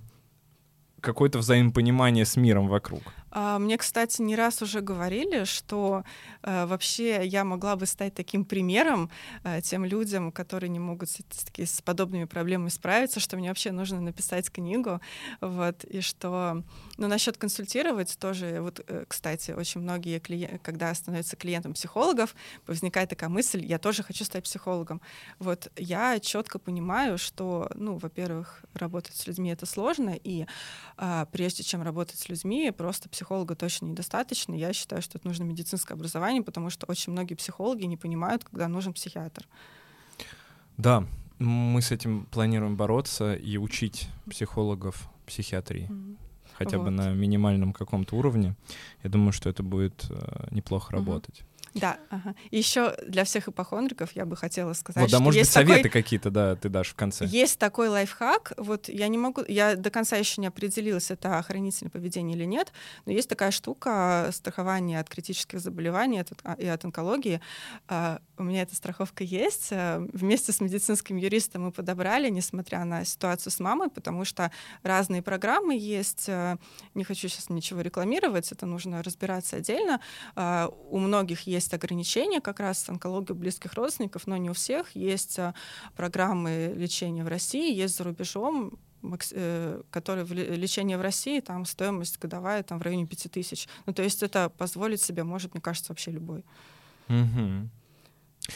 какое-то 1.02 1.40
взаимопонимание 1.40 2.26
с 2.26 2.36
миром 2.38 2.68
вокруг. 2.68 3.02
А, 3.36 3.58
мне, 3.58 3.80
кстати, 3.80 4.22
не 4.22 4.36
раз 4.36 4.62
уже 4.62 4.82
говорили, 4.82 5.46
что 5.46 6.04
э, 6.44 6.68
вообще 6.68 7.26
я 7.26 7.44
могла 7.44 7.76
бы 7.76 7.88
стать 7.88 8.14
таким 8.14 8.46
примером 8.46 9.10
э, 9.44 9.60
тем 9.62 9.86
людям, 9.86 10.32
которые 10.32 10.70
не 10.70 10.78
могут 10.78 11.10
с, 11.10 11.20
с, 11.58 11.82
подобными 11.82 12.26
проблемами 12.26 12.70
справиться, 12.70 13.20
что 13.20 13.36
мне 13.36 13.50
вообще 13.50 13.72
нужно 13.72 14.00
написать 14.02 14.52
книгу, 14.52 15.02
вот, 15.42 15.84
и 15.84 16.02
что, 16.02 16.64
ну, 16.98 17.08
насчет 17.08 17.38
консультировать 17.38 18.16
тоже, 18.20 18.62
вот, 18.62 18.82
э, 18.86 19.06
кстати, 19.08 19.50
очень 19.50 19.82
многие 19.82 20.20
клиенты, 20.20 20.60
когда 20.60 20.94
становятся 20.94 21.36
клиентом 21.36 21.74
психологов, 21.74 22.36
возникает 22.68 23.10
такая 23.10 23.32
мысль, 23.32 23.66
я 23.66 23.80
тоже 23.80 24.04
хочу 24.04 24.26
стать 24.26 24.44
психологом. 24.44 25.02
Вот, 25.40 25.72
я 25.76 26.20
четко 26.20 26.60
понимаю, 26.60 27.18
что, 27.18 27.72
ну, 27.74 27.98
во-первых, 27.98 28.62
работать 28.76 29.16
с 29.16 29.26
людьми 29.26 29.50
это 29.50 29.66
сложно, 29.66 30.16
и 30.24 30.46
а, 30.98 31.26
прежде 31.32 31.64
чем 31.64 31.82
работать 31.82 32.20
с 32.20 32.30
людьми, 32.30 32.70
просто 32.70 33.10
психолог 33.10 33.23
психолога 33.24 33.56
точно 33.56 33.86
недостаточно. 33.86 34.54
Я 34.54 34.74
считаю, 34.74 35.02
что 35.02 35.18
это 35.18 35.26
нужно 35.26 35.44
медицинское 35.44 35.94
образование, 35.94 36.44
потому 36.44 36.70
что 36.70 36.86
очень 36.88 37.14
многие 37.14 37.36
психологи 37.36 37.86
не 37.86 37.96
понимают, 37.96 38.44
когда 38.44 38.68
нужен 38.68 38.92
психиатр. 38.92 39.48
Да, 40.76 41.06
мы 41.40 41.82
с 41.82 41.92
этим 41.92 42.26
планируем 42.26 42.76
бороться 42.76 43.34
и 43.34 43.58
учить 43.58 44.10
психологов 44.30 45.10
психиатрии. 45.26 45.88
Mm-hmm. 45.90 46.18
Хотя 46.58 46.78
вот. 46.78 46.84
бы 46.84 46.92
на 46.92 47.14
минимальном 47.14 47.72
каком-то 47.72 48.18
уровне. 48.18 48.56
Я 49.04 49.10
думаю, 49.10 49.32
что 49.32 49.50
это 49.50 49.64
будет 49.64 50.06
э, 50.10 50.48
неплохо 50.52 50.92
mm-hmm. 50.92 50.98
работать. 50.98 51.44
Да, 51.84 51.98
ага. 52.10 52.36
Еще 52.52 52.96
для 53.08 53.24
всех 53.24 53.48
ипохондриков 53.48 54.12
я 54.14 54.26
бы 54.26 54.36
хотела 54.36 54.74
сказать, 54.74 55.02
вот, 55.02 55.12
да, 55.12 55.18
что 55.18 55.24
может 55.24 55.40
есть 55.40 55.50
быть, 55.50 55.54
советы 55.54 55.84
такой... 55.84 56.02
какие-то, 56.02 56.30
да, 56.30 56.56
ты 56.56 56.70
дашь 56.70 56.90
в 56.90 56.96
конце. 56.96 57.26
Есть 57.26 57.60
такой 57.60 57.90
лайфхак, 57.90 58.54
вот 58.58 58.90
я 58.90 59.08
не 59.08 59.18
могу, 59.18 59.42
я 59.48 59.76
до 59.76 59.90
конца 59.90 60.16
еще 60.18 60.40
не 60.40 60.48
определилась, 60.48 61.12
это 61.12 61.40
охранительное 61.40 61.92
поведение 61.92 62.38
или 62.38 62.46
нет, 62.46 62.72
но 63.06 63.12
есть 63.12 63.28
такая 63.28 63.52
штука 63.52 64.30
страхование 64.32 65.00
от 65.00 65.10
критических 65.10 65.60
заболеваний 65.60 66.24
а, 66.44 66.54
и 66.54 66.68
от 66.68 66.86
онкологии. 66.86 67.42
А, 67.88 68.20
у 68.38 68.44
меня 68.44 68.64
эта 68.64 68.76
страховка 68.76 69.24
есть. 69.24 69.68
Э, 69.72 70.06
вместе 70.12 70.52
с 70.52 70.60
медицинским 70.60 71.18
юристом 71.18 71.64
мы 71.64 71.72
подобрали, 71.72 72.30
несмотря 72.30 72.84
на 72.84 73.06
ситуацию 73.06 73.52
с 73.52 73.60
мамой, 73.60 73.90
потому 73.90 74.26
что 74.26 74.52
разные 74.82 75.22
программы 75.22 75.78
есть. 75.78 76.26
Э, 76.28 76.58
не 76.94 77.04
хочу 77.04 77.28
сейчас 77.28 77.50
ничего 77.50 77.82
рекламировать, 77.82 78.52
это 78.52 78.66
нужно 78.66 79.04
разбираться 79.04 79.58
отдельно. 79.58 80.00
А, 80.36 80.70
у 80.90 81.00
многих 81.00 81.42
есть 81.42 81.63
есть 81.64 81.74
ограничения 81.74 82.42
как 82.42 82.60
раз 82.60 82.84
с 82.84 82.90
онкологией 82.90 83.38
близких 83.38 83.74
родственников, 83.74 84.28
но 84.28 84.38
не 84.38 84.50
у 84.50 84.54
всех. 84.54 84.96
Есть 84.96 85.40
а, 85.40 85.54
программы 85.96 86.74
лечения 86.76 87.24
в 87.24 87.28
России, 87.28 87.74
есть 87.74 87.98
за 87.98 88.04
рубежом, 88.04 88.78
э, 89.32 89.82
которые 89.90 90.26
в 90.26 90.34
лечение 90.34 90.98
в 90.98 91.02
России, 91.02 91.40
там 91.40 91.66
стоимость 91.66 92.20
годовая 92.20 92.64
там 92.64 92.80
в 92.80 92.82
районе 92.82 93.08
5000. 93.08 93.68
Ну, 93.86 93.94
то 93.94 94.04
есть 94.04 94.24
это 94.24 94.50
позволить 94.50 95.02
себе 95.02 95.24
может, 95.24 95.54
мне 95.54 95.62
кажется, 95.62 95.92
вообще 95.92 96.12
любой. 96.12 96.44
Угу. 97.10 97.70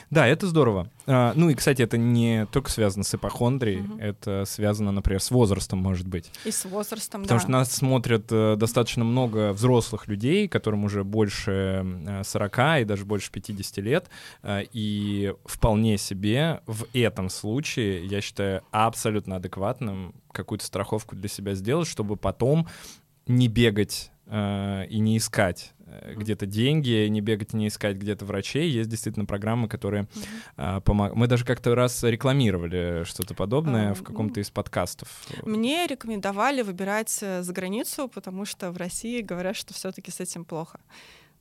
Да, 0.09 0.27
это 0.27 0.47
здорово. 0.47 0.89
А, 1.05 1.31
ну 1.35 1.49
и, 1.49 1.55
кстати, 1.55 1.81
это 1.81 1.97
не 1.97 2.45
только 2.47 2.69
связано 2.69 3.05
с 3.05 3.15
ипохондрией, 3.15 3.81
угу. 3.81 3.99
это 3.99 4.43
связано, 4.45 4.91
например, 4.91 5.21
с 5.21 5.31
возрастом, 5.31 5.79
может 5.79 6.07
быть. 6.07 6.29
И 6.43 6.51
с 6.51 6.65
возрастом, 6.65 7.21
Потому 7.23 7.39
да. 7.39 7.41
что 7.41 7.51
нас 7.51 7.71
смотрят 7.71 8.25
э, 8.29 8.55
достаточно 8.57 9.05
много 9.05 9.53
взрослых 9.53 10.07
людей, 10.07 10.49
которым 10.49 10.83
уже 10.83 11.05
больше 11.05 11.85
э, 12.05 12.23
40 12.25 12.81
и 12.81 12.83
даже 12.83 13.05
больше 13.05 13.31
50 13.31 13.77
лет, 13.77 14.09
э, 14.43 14.63
и 14.73 15.33
вполне 15.45 15.97
себе 15.97 16.61
в 16.65 16.85
этом 16.93 17.29
случае, 17.29 18.05
я 18.05 18.19
считаю, 18.19 18.63
абсолютно 18.71 19.37
адекватным 19.37 20.15
какую-то 20.33 20.65
страховку 20.65 21.15
для 21.15 21.29
себя 21.29 21.55
сделать, 21.55 21.87
чтобы 21.87 22.17
потом 22.17 22.67
не 23.25 23.47
бегать 23.47 24.11
э, 24.25 24.85
и 24.89 24.99
не 24.99 25.17
искать 25.17 25.73
Э, 25.89 26.13
где-то 26.15 26.45
деньги, 26.45 27.07
не 27.07 27.21
бегать, 27.21 27.53
не 27.53 27.67
искать 27.67 27.97
где-то 27.97 28.25
врачей. 28.25 28.69
Есть 28.69 28.89
действительно 28.89 29.25
программы, 29.25 29.67
которые 29.67 30.03
mm-hmm. 30.03 30.27
а, 30.57 30.81
помогают. 30.81 31.17
Мы 31.17 31.27
даже 31.27 31.45
как-то 31.45 31.75
раз 31.75 32.03
рекламировали 32.03 33.03
что-то 33.05 33.33
подобное 33.33 33.91
а, 33.91 33.93
в 33.93 34.03
каком-то 34.03 34.39
из 34.39 34.49
подкастов. 34.49 35.25
Мне 35.43 35.87
рекомендовали 35.87 36.61
выбирать 36.61 37.17
э, 37.21 37.41
за 37.41 37.53
границу, 37.53 38.09
потому 38.09 38.45
что 38.45 38.71
в 38.71 38.77
России 38.77 39.21
говорят, 39.21 39.55
что 39.55 39.73
все-таки 39.73 40.11
с 40.11 40.19
этим 40.19 40.43
плохо 40.43 40.79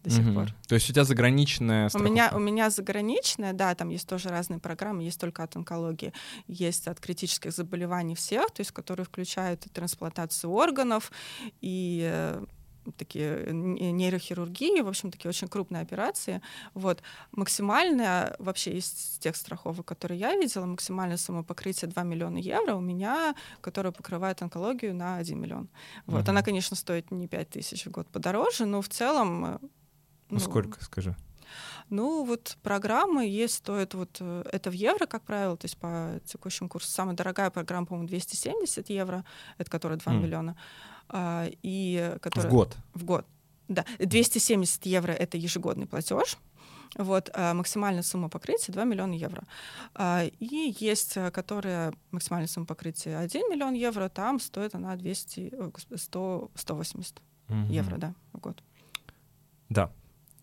до 0.05 0.10
сих 0.10 0.24
mm-hmm. 0.24 0.35
пор. 0.35 0.55
То 0.68 0.77
есть 0.77 0.89
у 0.89 0.93
тебя 0.93 1.05
заграничная 1.05 1.89
страховка? 1.89 2.10
У 2.10 2.12
меня, 2.12 2.31
у 2.32 2.39
меня 2.39 2.70
заграничная, 2.70 3.52
да, 3.52 3.74
там 3.74 3.89
есть 3.89 4.09
тоже 4.09 4.28
разные 4.28 4.60
программы, 4.60 5.02
есть 5.02 5.20
только 5.20 5.43
от 5.43 5.56
онкологии, 5.56 6.12
есть 6.47 6.86
от 6.86 7.01
критических 7.01 7.51
заболеваний 7.51 8.14
всех, 8.14 8.52
то 8.52 8.60
есть 8.60 8.70
которые 8.70 9.05
включают 9.05 9.66
и 9.66 9.68
трансплантацию 9.68 10.52
органов, 10.52 11.10
и 11.60 12.09
э, 12.09 12.44
такие 12.92 13.52
нейрохирургии, 13.52 14.80
в 14.80 14.88
общем, 14.88 15.10
такие 15.10 15.28
очень 15.28 15.48
крупные 15.48 15.82
операции. 15.82 16.40
Вот. 16.74 17.02
Максимальная, 17.32 18.36
вообще 18.38 18.78
из 18.78 19.18
тех 19.20 19.36
страховок, 19.36 19.86
которые 19.86 20.18
я 20.18 20.36
видела, 20.36 20.66
максимальная 20.66 21.16
сумма 21.16 21.42
покрытия 21.42 21.86
2 21.86 22.02
миллиона 22.02 22.38
евро 22.38 22.74
у 22.74 22.80
меня, 22.80 23.34
которая 23.60 23.92
покрывает 23.92 24.42
онкологию 24.42 24.94
на 24.94 25.16
1 25.16 25.38
миллион. 25.38 25.68
Вот. 26.06 26.24
Uh-huh. 26.24 26.30
Она, 26.30 26.42
конечно, 26.42 26.76
стоит 26.76 27.10
не 27.10 27.28
5 27.28 27.50
тысяч 27.50 27.86
в 27.86 27.90
год 27.90 28.08
подороже, 28.08 28.66
но 28.66 28.80
в 28.80 28.88
целом... 28.88 29.44
Э, 29.44 29.58
ну, 30.30 30.38
сколько, 30.38 30.82
скажи? 30.84 31.14
Ну, 31.88 32.24
вот 32.24 32.56
программы 32.62 33.26
есть, 33.26 33.54
стоят 33.54 33.94
вот, 33.94 34.16
э, 34.20 34.42
это 34.52 34.70
в 34.70 34.72
евро, 34.72 35.06
как 35.06 35.22
правило, 35.22 35.56
то 35.56 35.66
есть 35.66 35.78
по 35.78 36.20
текущему 36.24 36.68
курсу. 36.68 36.90
Самая 36.90 37.14
дорогая 37.14 37.50
программа, 37.50 37.86
по-моему, 37.86 38.08
270 38.08 38.90
евро, 38.90 39.24
это 39.58 39.70
которая 39.70 39.98
2 39.98 40.12
mm. 40.12 40.18
миллиона. 40.18 40.56
А, 41.08 41.46
и 41.62 42.16
которая... 42.20 42.48
В 42.50 42.52
год? 42.52 42.76
В 42.94 43.04
год, 43.04 43.26
да. 43.68 43.84
270 43.98 44.86
евро— 44.86 45.12
это 45.12 45.36
ежегодный 45.36 45.86
платеж. 45.86 46.36
Вот, 46.96 47.30
а 47.34 47.52
максимальная 47.52 48.02
сумма 48.02 48.28
покрытия 48.30 48.72
2 48.72 48.84
миллиона 48.84 49.12
евро. 49.12 49.42
А, 49.94 50.24
и 50.24 50.74
есть, 50.78 51.16
э, 51.16 51.30
которая 51.30 51.92
максимальная 52.10 52.48
сумма 52.48 52.64
покрытия 52.66 53.18
1 53.18 53.50
миллион 53.50 53.74
евро, 53.74 54.08
там 54.08 54.40
стоит 54.40 54.74
она 54.74 54.96
200, 54.96 55.52
100, 55.94 56.50
180. 56.54 57.20
Мгм. 57.48 57.68
евро, 57.70 57.96
да, 57.98 58.14
в 58.32 58.38
год. 58.38 58.62
Да. 59.68 59.90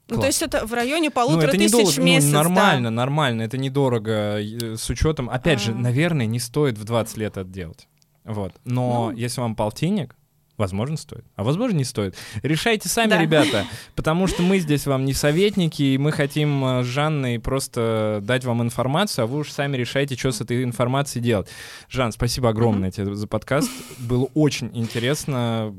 Ну, 0.10 0.16
Класс. 0.16 0.20
то 0.22 0.28
есть 0.28 0.42
это 0.42 0.66
в 0.68 0.74
районе 0.74 1.08
Ну, 1.08 1.12
полутора 1.12 1.48
это 1.48 1.58
тысяч 1.58 1.74
недолго, 1.74 1.92
в 1.92 1.98
ну, 1.98 2.04
месяц. 2.04 2.30
да. 2.32 2.38
нормально, 2.44 2.90
нормально, 2.90 3.42
это 3.42 3.58
недорого 3.58 4.40
э, 4.42 4.76
с 4.76 4.90
учетом. 4.90 5.30
Опять 5.30 5.62
же, 5.62 5.72
А. 5.72 5.76
наверное, 5.76 6.26
не 6.26 6.40
стоит 6.40 6.78
в 6.78 6.84
20 6.84 7.18
лет 7.18 7.38
это 7.38 7.50
делать. 7.50 7.88
Вот. 8.26 8.54
Но 8.66 9.10
Ну. 9.12 9.18
если 9.18 9.42
вам 9.42 9.56
полтинник, 9.56 10.16
возможно, 10.58 10.98
стоит. 10.98 11.26
А 11.36 11.44
возможно, 11.44 11.78
не 11.78 11.84
стоит. 11.84 12.16
Решайте 12.44 12.90
сами, 12.90 13.10
Да. 13.10 13.22
ребята, 13.22 13.66
потому 13.96 14.28
что 14.28 14.42
мы 14.44 14.60
здесь 14.60 14.86
вам 14.86 15.06
не 15.06 15.14
советники, 15.14 15.82
и 15.82 15.98
мы 15.98 16.12
хотим 16.12 16.64
э, 16.64 16.84
с 16.84 16.86
Жанной 16.86 17.40
просто 17.40 18.20
дать 18.24 18.46
вам 18.46 18.62
информацию, 18.62 19.24
а 19.24 19.28
вы 19.28 19.40
уж 19.40 19.52
сами 19.52 19.78
решайте, 19.78 20.16
что 20.16 20.32
с 20.32 20.42
этой 20.42 20.64
информацией 20.64 21.24
делать. 21.24 21.48
Жан, 21.90 22.12
спасибо 22.12 22.50
огромное 22.50 22.92
тебе 22.92 23.16
за 23.16 23.28
подкаст. 23.28 23.70
Было 24.00 24.30
очень 24.34 24.70
интересно. 24.74 25.74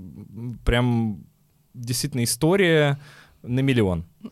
Прям 0.64 1.24
действительно 1.74 2.24
история 2.24 2.98
на 3.42 3.60
миллион. 3.60 4.04
А, 4.24 4.28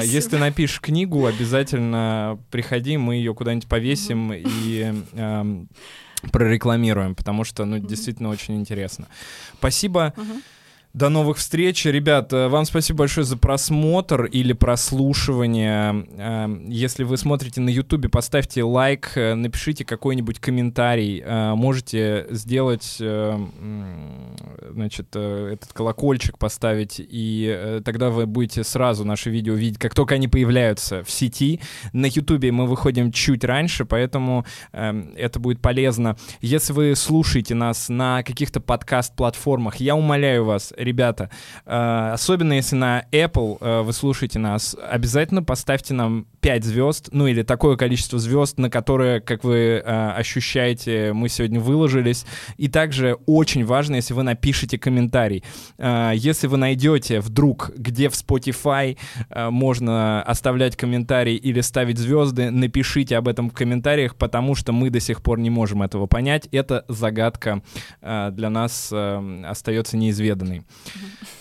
Спасибо. 0.00 0.14
Если 0.14 0.30
ты 0.30 0.38
напишешь 0.38 0.80
книгу, 0.80 1.26
обязательно 1.26 2.38
приходи, 2.50 2.96
мы 2.96 3.16
ее 3.16 3.34
куда-нибудь 3.34 3.68
повесим 3.68 4.32
и 4.32 4.94
эм, 5.12 5.68
прорекламируем, 6.32 7.14
потому 7.14 7.44
что, 7.44 7.64
ну, 7.64 7.78
действительно 7.78 8.28
очень 8.30 8.56
интересно. 8.56 9.06
Спасибо. 9.58 10.12
Мгм. 10.16 10.42
До 10.96 11.10
новых 11.10 11.36
встреч. 11.36 11.84
Ребят, 11.84 12.32
э, 12.32 12.48
вам 12.48 12.64
спасибо 12.64 13.00
большое 13.00 13.26
за 13.26 13.36
просмотр 13.36 14.24
или 14.24 14.54
прослушивание. 14.54 16.06
Эм, 16.16 16.70
Если 16.70 17.04
вы 17.04 17.18
смотрите 17.18 17.60
на 17.60 17.68
Ютубе, 17.68 18.08
поставьте 18.08 18.62
лайк, 18.62 19.12
э, 19.14 19.34
напишите 19.34 19.84
какой-нибудь 19.84 20.38
комментарий. 20.38 21.22
Э, 21.22 21.54
Можете 21.54 22.26
сделать, 22.30 22.96
значит, 24.70 25.14
этот 25.14 25.72
колокольчик 25.74 26.38
поставить, 26.38 26.94
и 26.98 27.80
тогда 27.84 28.08
вы 28.08 28.24
будете 28.24 28.64
сразу 28.64 29.04
наши 29.04 29.28
видео 29.28 29.52
видеть, 29.52 29.78
как 29.78 29.94
только 29.94 30.14
они 30.14 30.28
появляются 30.28 31.04
в 31.04 31.10
сети. 31.10 31.60
На 31.92 32.06
Ютубе 32.06 32.52
мы 32.52 32.66
выходим 32.66 33.12
чуть 33.12 33.44
раньше, 33.44 33.84
поэтому 33.84 34.46
эм, 34.72 35.12
это 35.16 35.40
будет 35.40 35.60
полезно. 35.60 36.16
Если 36.40 36.72
вы 36.72 36.94
слушаете 36.96 37.54
нас 37.54 37.90
на 37.90 38.22
каких-то 38.22 38.60
подкаст-платформах, 38.60 39.76
я 39.76 39.94
умоляю 39.94 40.44
вас, 40.46 40.72
ребята, 40.86 41.30
э, 41.66 42.10
особенно 42.14 42.54
если 42.54 42.76
на 42.76 43.04
Apple 43.12 43.58
э, 43.60 43.82
вы 43.82 43.92
слушаете 43.92 44.38
нас, 44.38 44.76
обязательно 44.90 45.42
поставьте 45.42 45.92
нам 45.92 46.26
5 46.40 46.64
звезд, 46.64 47.08
ну 47.12 47.26
или 47.26 47.42
такое 47.42 47.76
количество 47.76 48.18
звезд, 48.18 48.58
на 48.58 48.70
которое, 48.70 49.20
как 49.20 49.44
вы 49.44 49.82
э, 49.84 50.10
ощущаете, 50.16 51.12
мы 51.12 51.28
сегодня 51.28 51.60
выложились. 51.60 52.24
И 52.56 52.68
также 52.68 53.18
очень 53.26 53.64
важно, 53.64 53.96
если 53.96 54.14
вы 54.14 54.22
напишите 54.22 54.78
комментарий. 54.78 55.42
Если 55.78 56.46
вы 56.46 56.56
найдете 56.56 57.20
вдруг, 57.20 57.72
где 57.76 58.08
в 58.08 58.12
Spotify 58.12 58.96
можно 59.50 60.22
оставлять 60.22 60.76
комментарий 60.76 61.36
или 61.36 61.60
ставить 61.60 61.98
звезды, 61.98 62.50
напишите 62.50 63.16
об 63.16 63.28
этом 63.28 63.50
в 63.50 63.54
комментариях, 63.54 64.16
потому 64.16 64.54
что 64.54 64.72
мы 64.72 64.90
до 64.90 65.00
сих 65.00 65.22
пор 65.22 65.38
не 65.38 65.50
можем 65.50 65.82
этого 65.82 66.06
понять. 66.06 66.48
Это 66.52 66.84
загадка 66.88 67.62
для 68.00 68.50
нас 68.50 68.92
остается 68.92 69.96
неизведанной. 69.96 70.62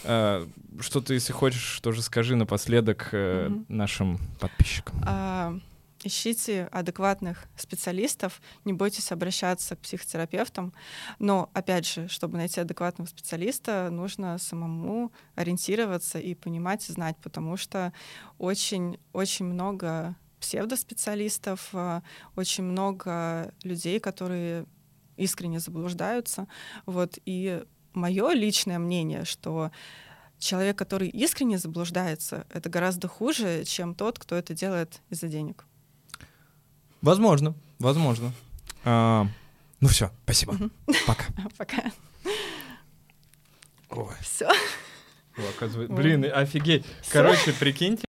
Э, 0.03 0.45
Что-то, 0.79 1.13
если 1.13 1.33
хочешь, 1.33 1.79
тоже 1.81 2.01
скажи 2.01 2.35
напоследок 2.35 3.09
э, 3.11 3.49
нашим 3.67 4.19
подписчикам. 4.39 5.01
А, 5.05 5.57
Ищите 6.03 6.65
адекватных 6.71 7.47
специалистов, 7.57 8.39
не 8.63 8.73
бойтесь 8.73 9.11
обращаться 9.11 9.75
к 9.75 9.79
психотерапевтам. 9.79 10.71
Но, 11.17 11.49
опять 11.53 11.87
же, 11.87 12.07
чтобы 12.09 12.37
найти 12.37 12.61
адекватного 12.61 13.07
специалиста, 13.07 13.89
нужно 13.89 14.37
самому 14.37 15.11
ориентироваться 15.33 16.19
и 16.19 16.35
понимать, 16.35 16.87
и 16.87 16.91
знать, 16.91 17.17
потому 17.23 17.57
что 17.57 17.91
очень-очень 18.37 19.45
много 19.45 20.15
псевдоспециалистов, 20.39 21.69
а, 21.73 22.03
очень 22.35 22.65
много 22.65 23.51
людей, 23.63 23.99
которые 23.99 24.67
искренне 25.17 25.59
заблуждаются. 25.59 26.47
Вот. 26.85 27.17
И 27.25 27.63
мое 27.95 28.33
личное 28.33 28.79
мнение, 28.79 29.25
что 29.25 29.71
человек, 30.39 30.77
который 30.77 31.07
искренне 31.07 31.57
заблуждается, 31.57 32.45
это 32.49 32.69
гораздо 32.69 33.07
хуже, 33.07 33.63
чем 33.65 33.95
тот, 33.95 34.19
кто 34.19 34.35
это 34.35 34.53
делает 34.53 35.01
из-за 35.09 35.27
денег. 35.27 35.65
Возможно, 37.01 37.55
возможно. 37.79 38.31
А, 38.83 39.27
ну 39.79 39.87
все, 39.87 40.11
спасибо. 40.23 40.57
Пока. 41.07 41.25
Пока. 41.57 41.83
Ой, 43.89 44.13
Все. 44.21 44.49
Блин, 45.89 46.25
офигеть. 46.33 46.85
Короче, 47.11 47.53
прикиньте. 47.53 48.03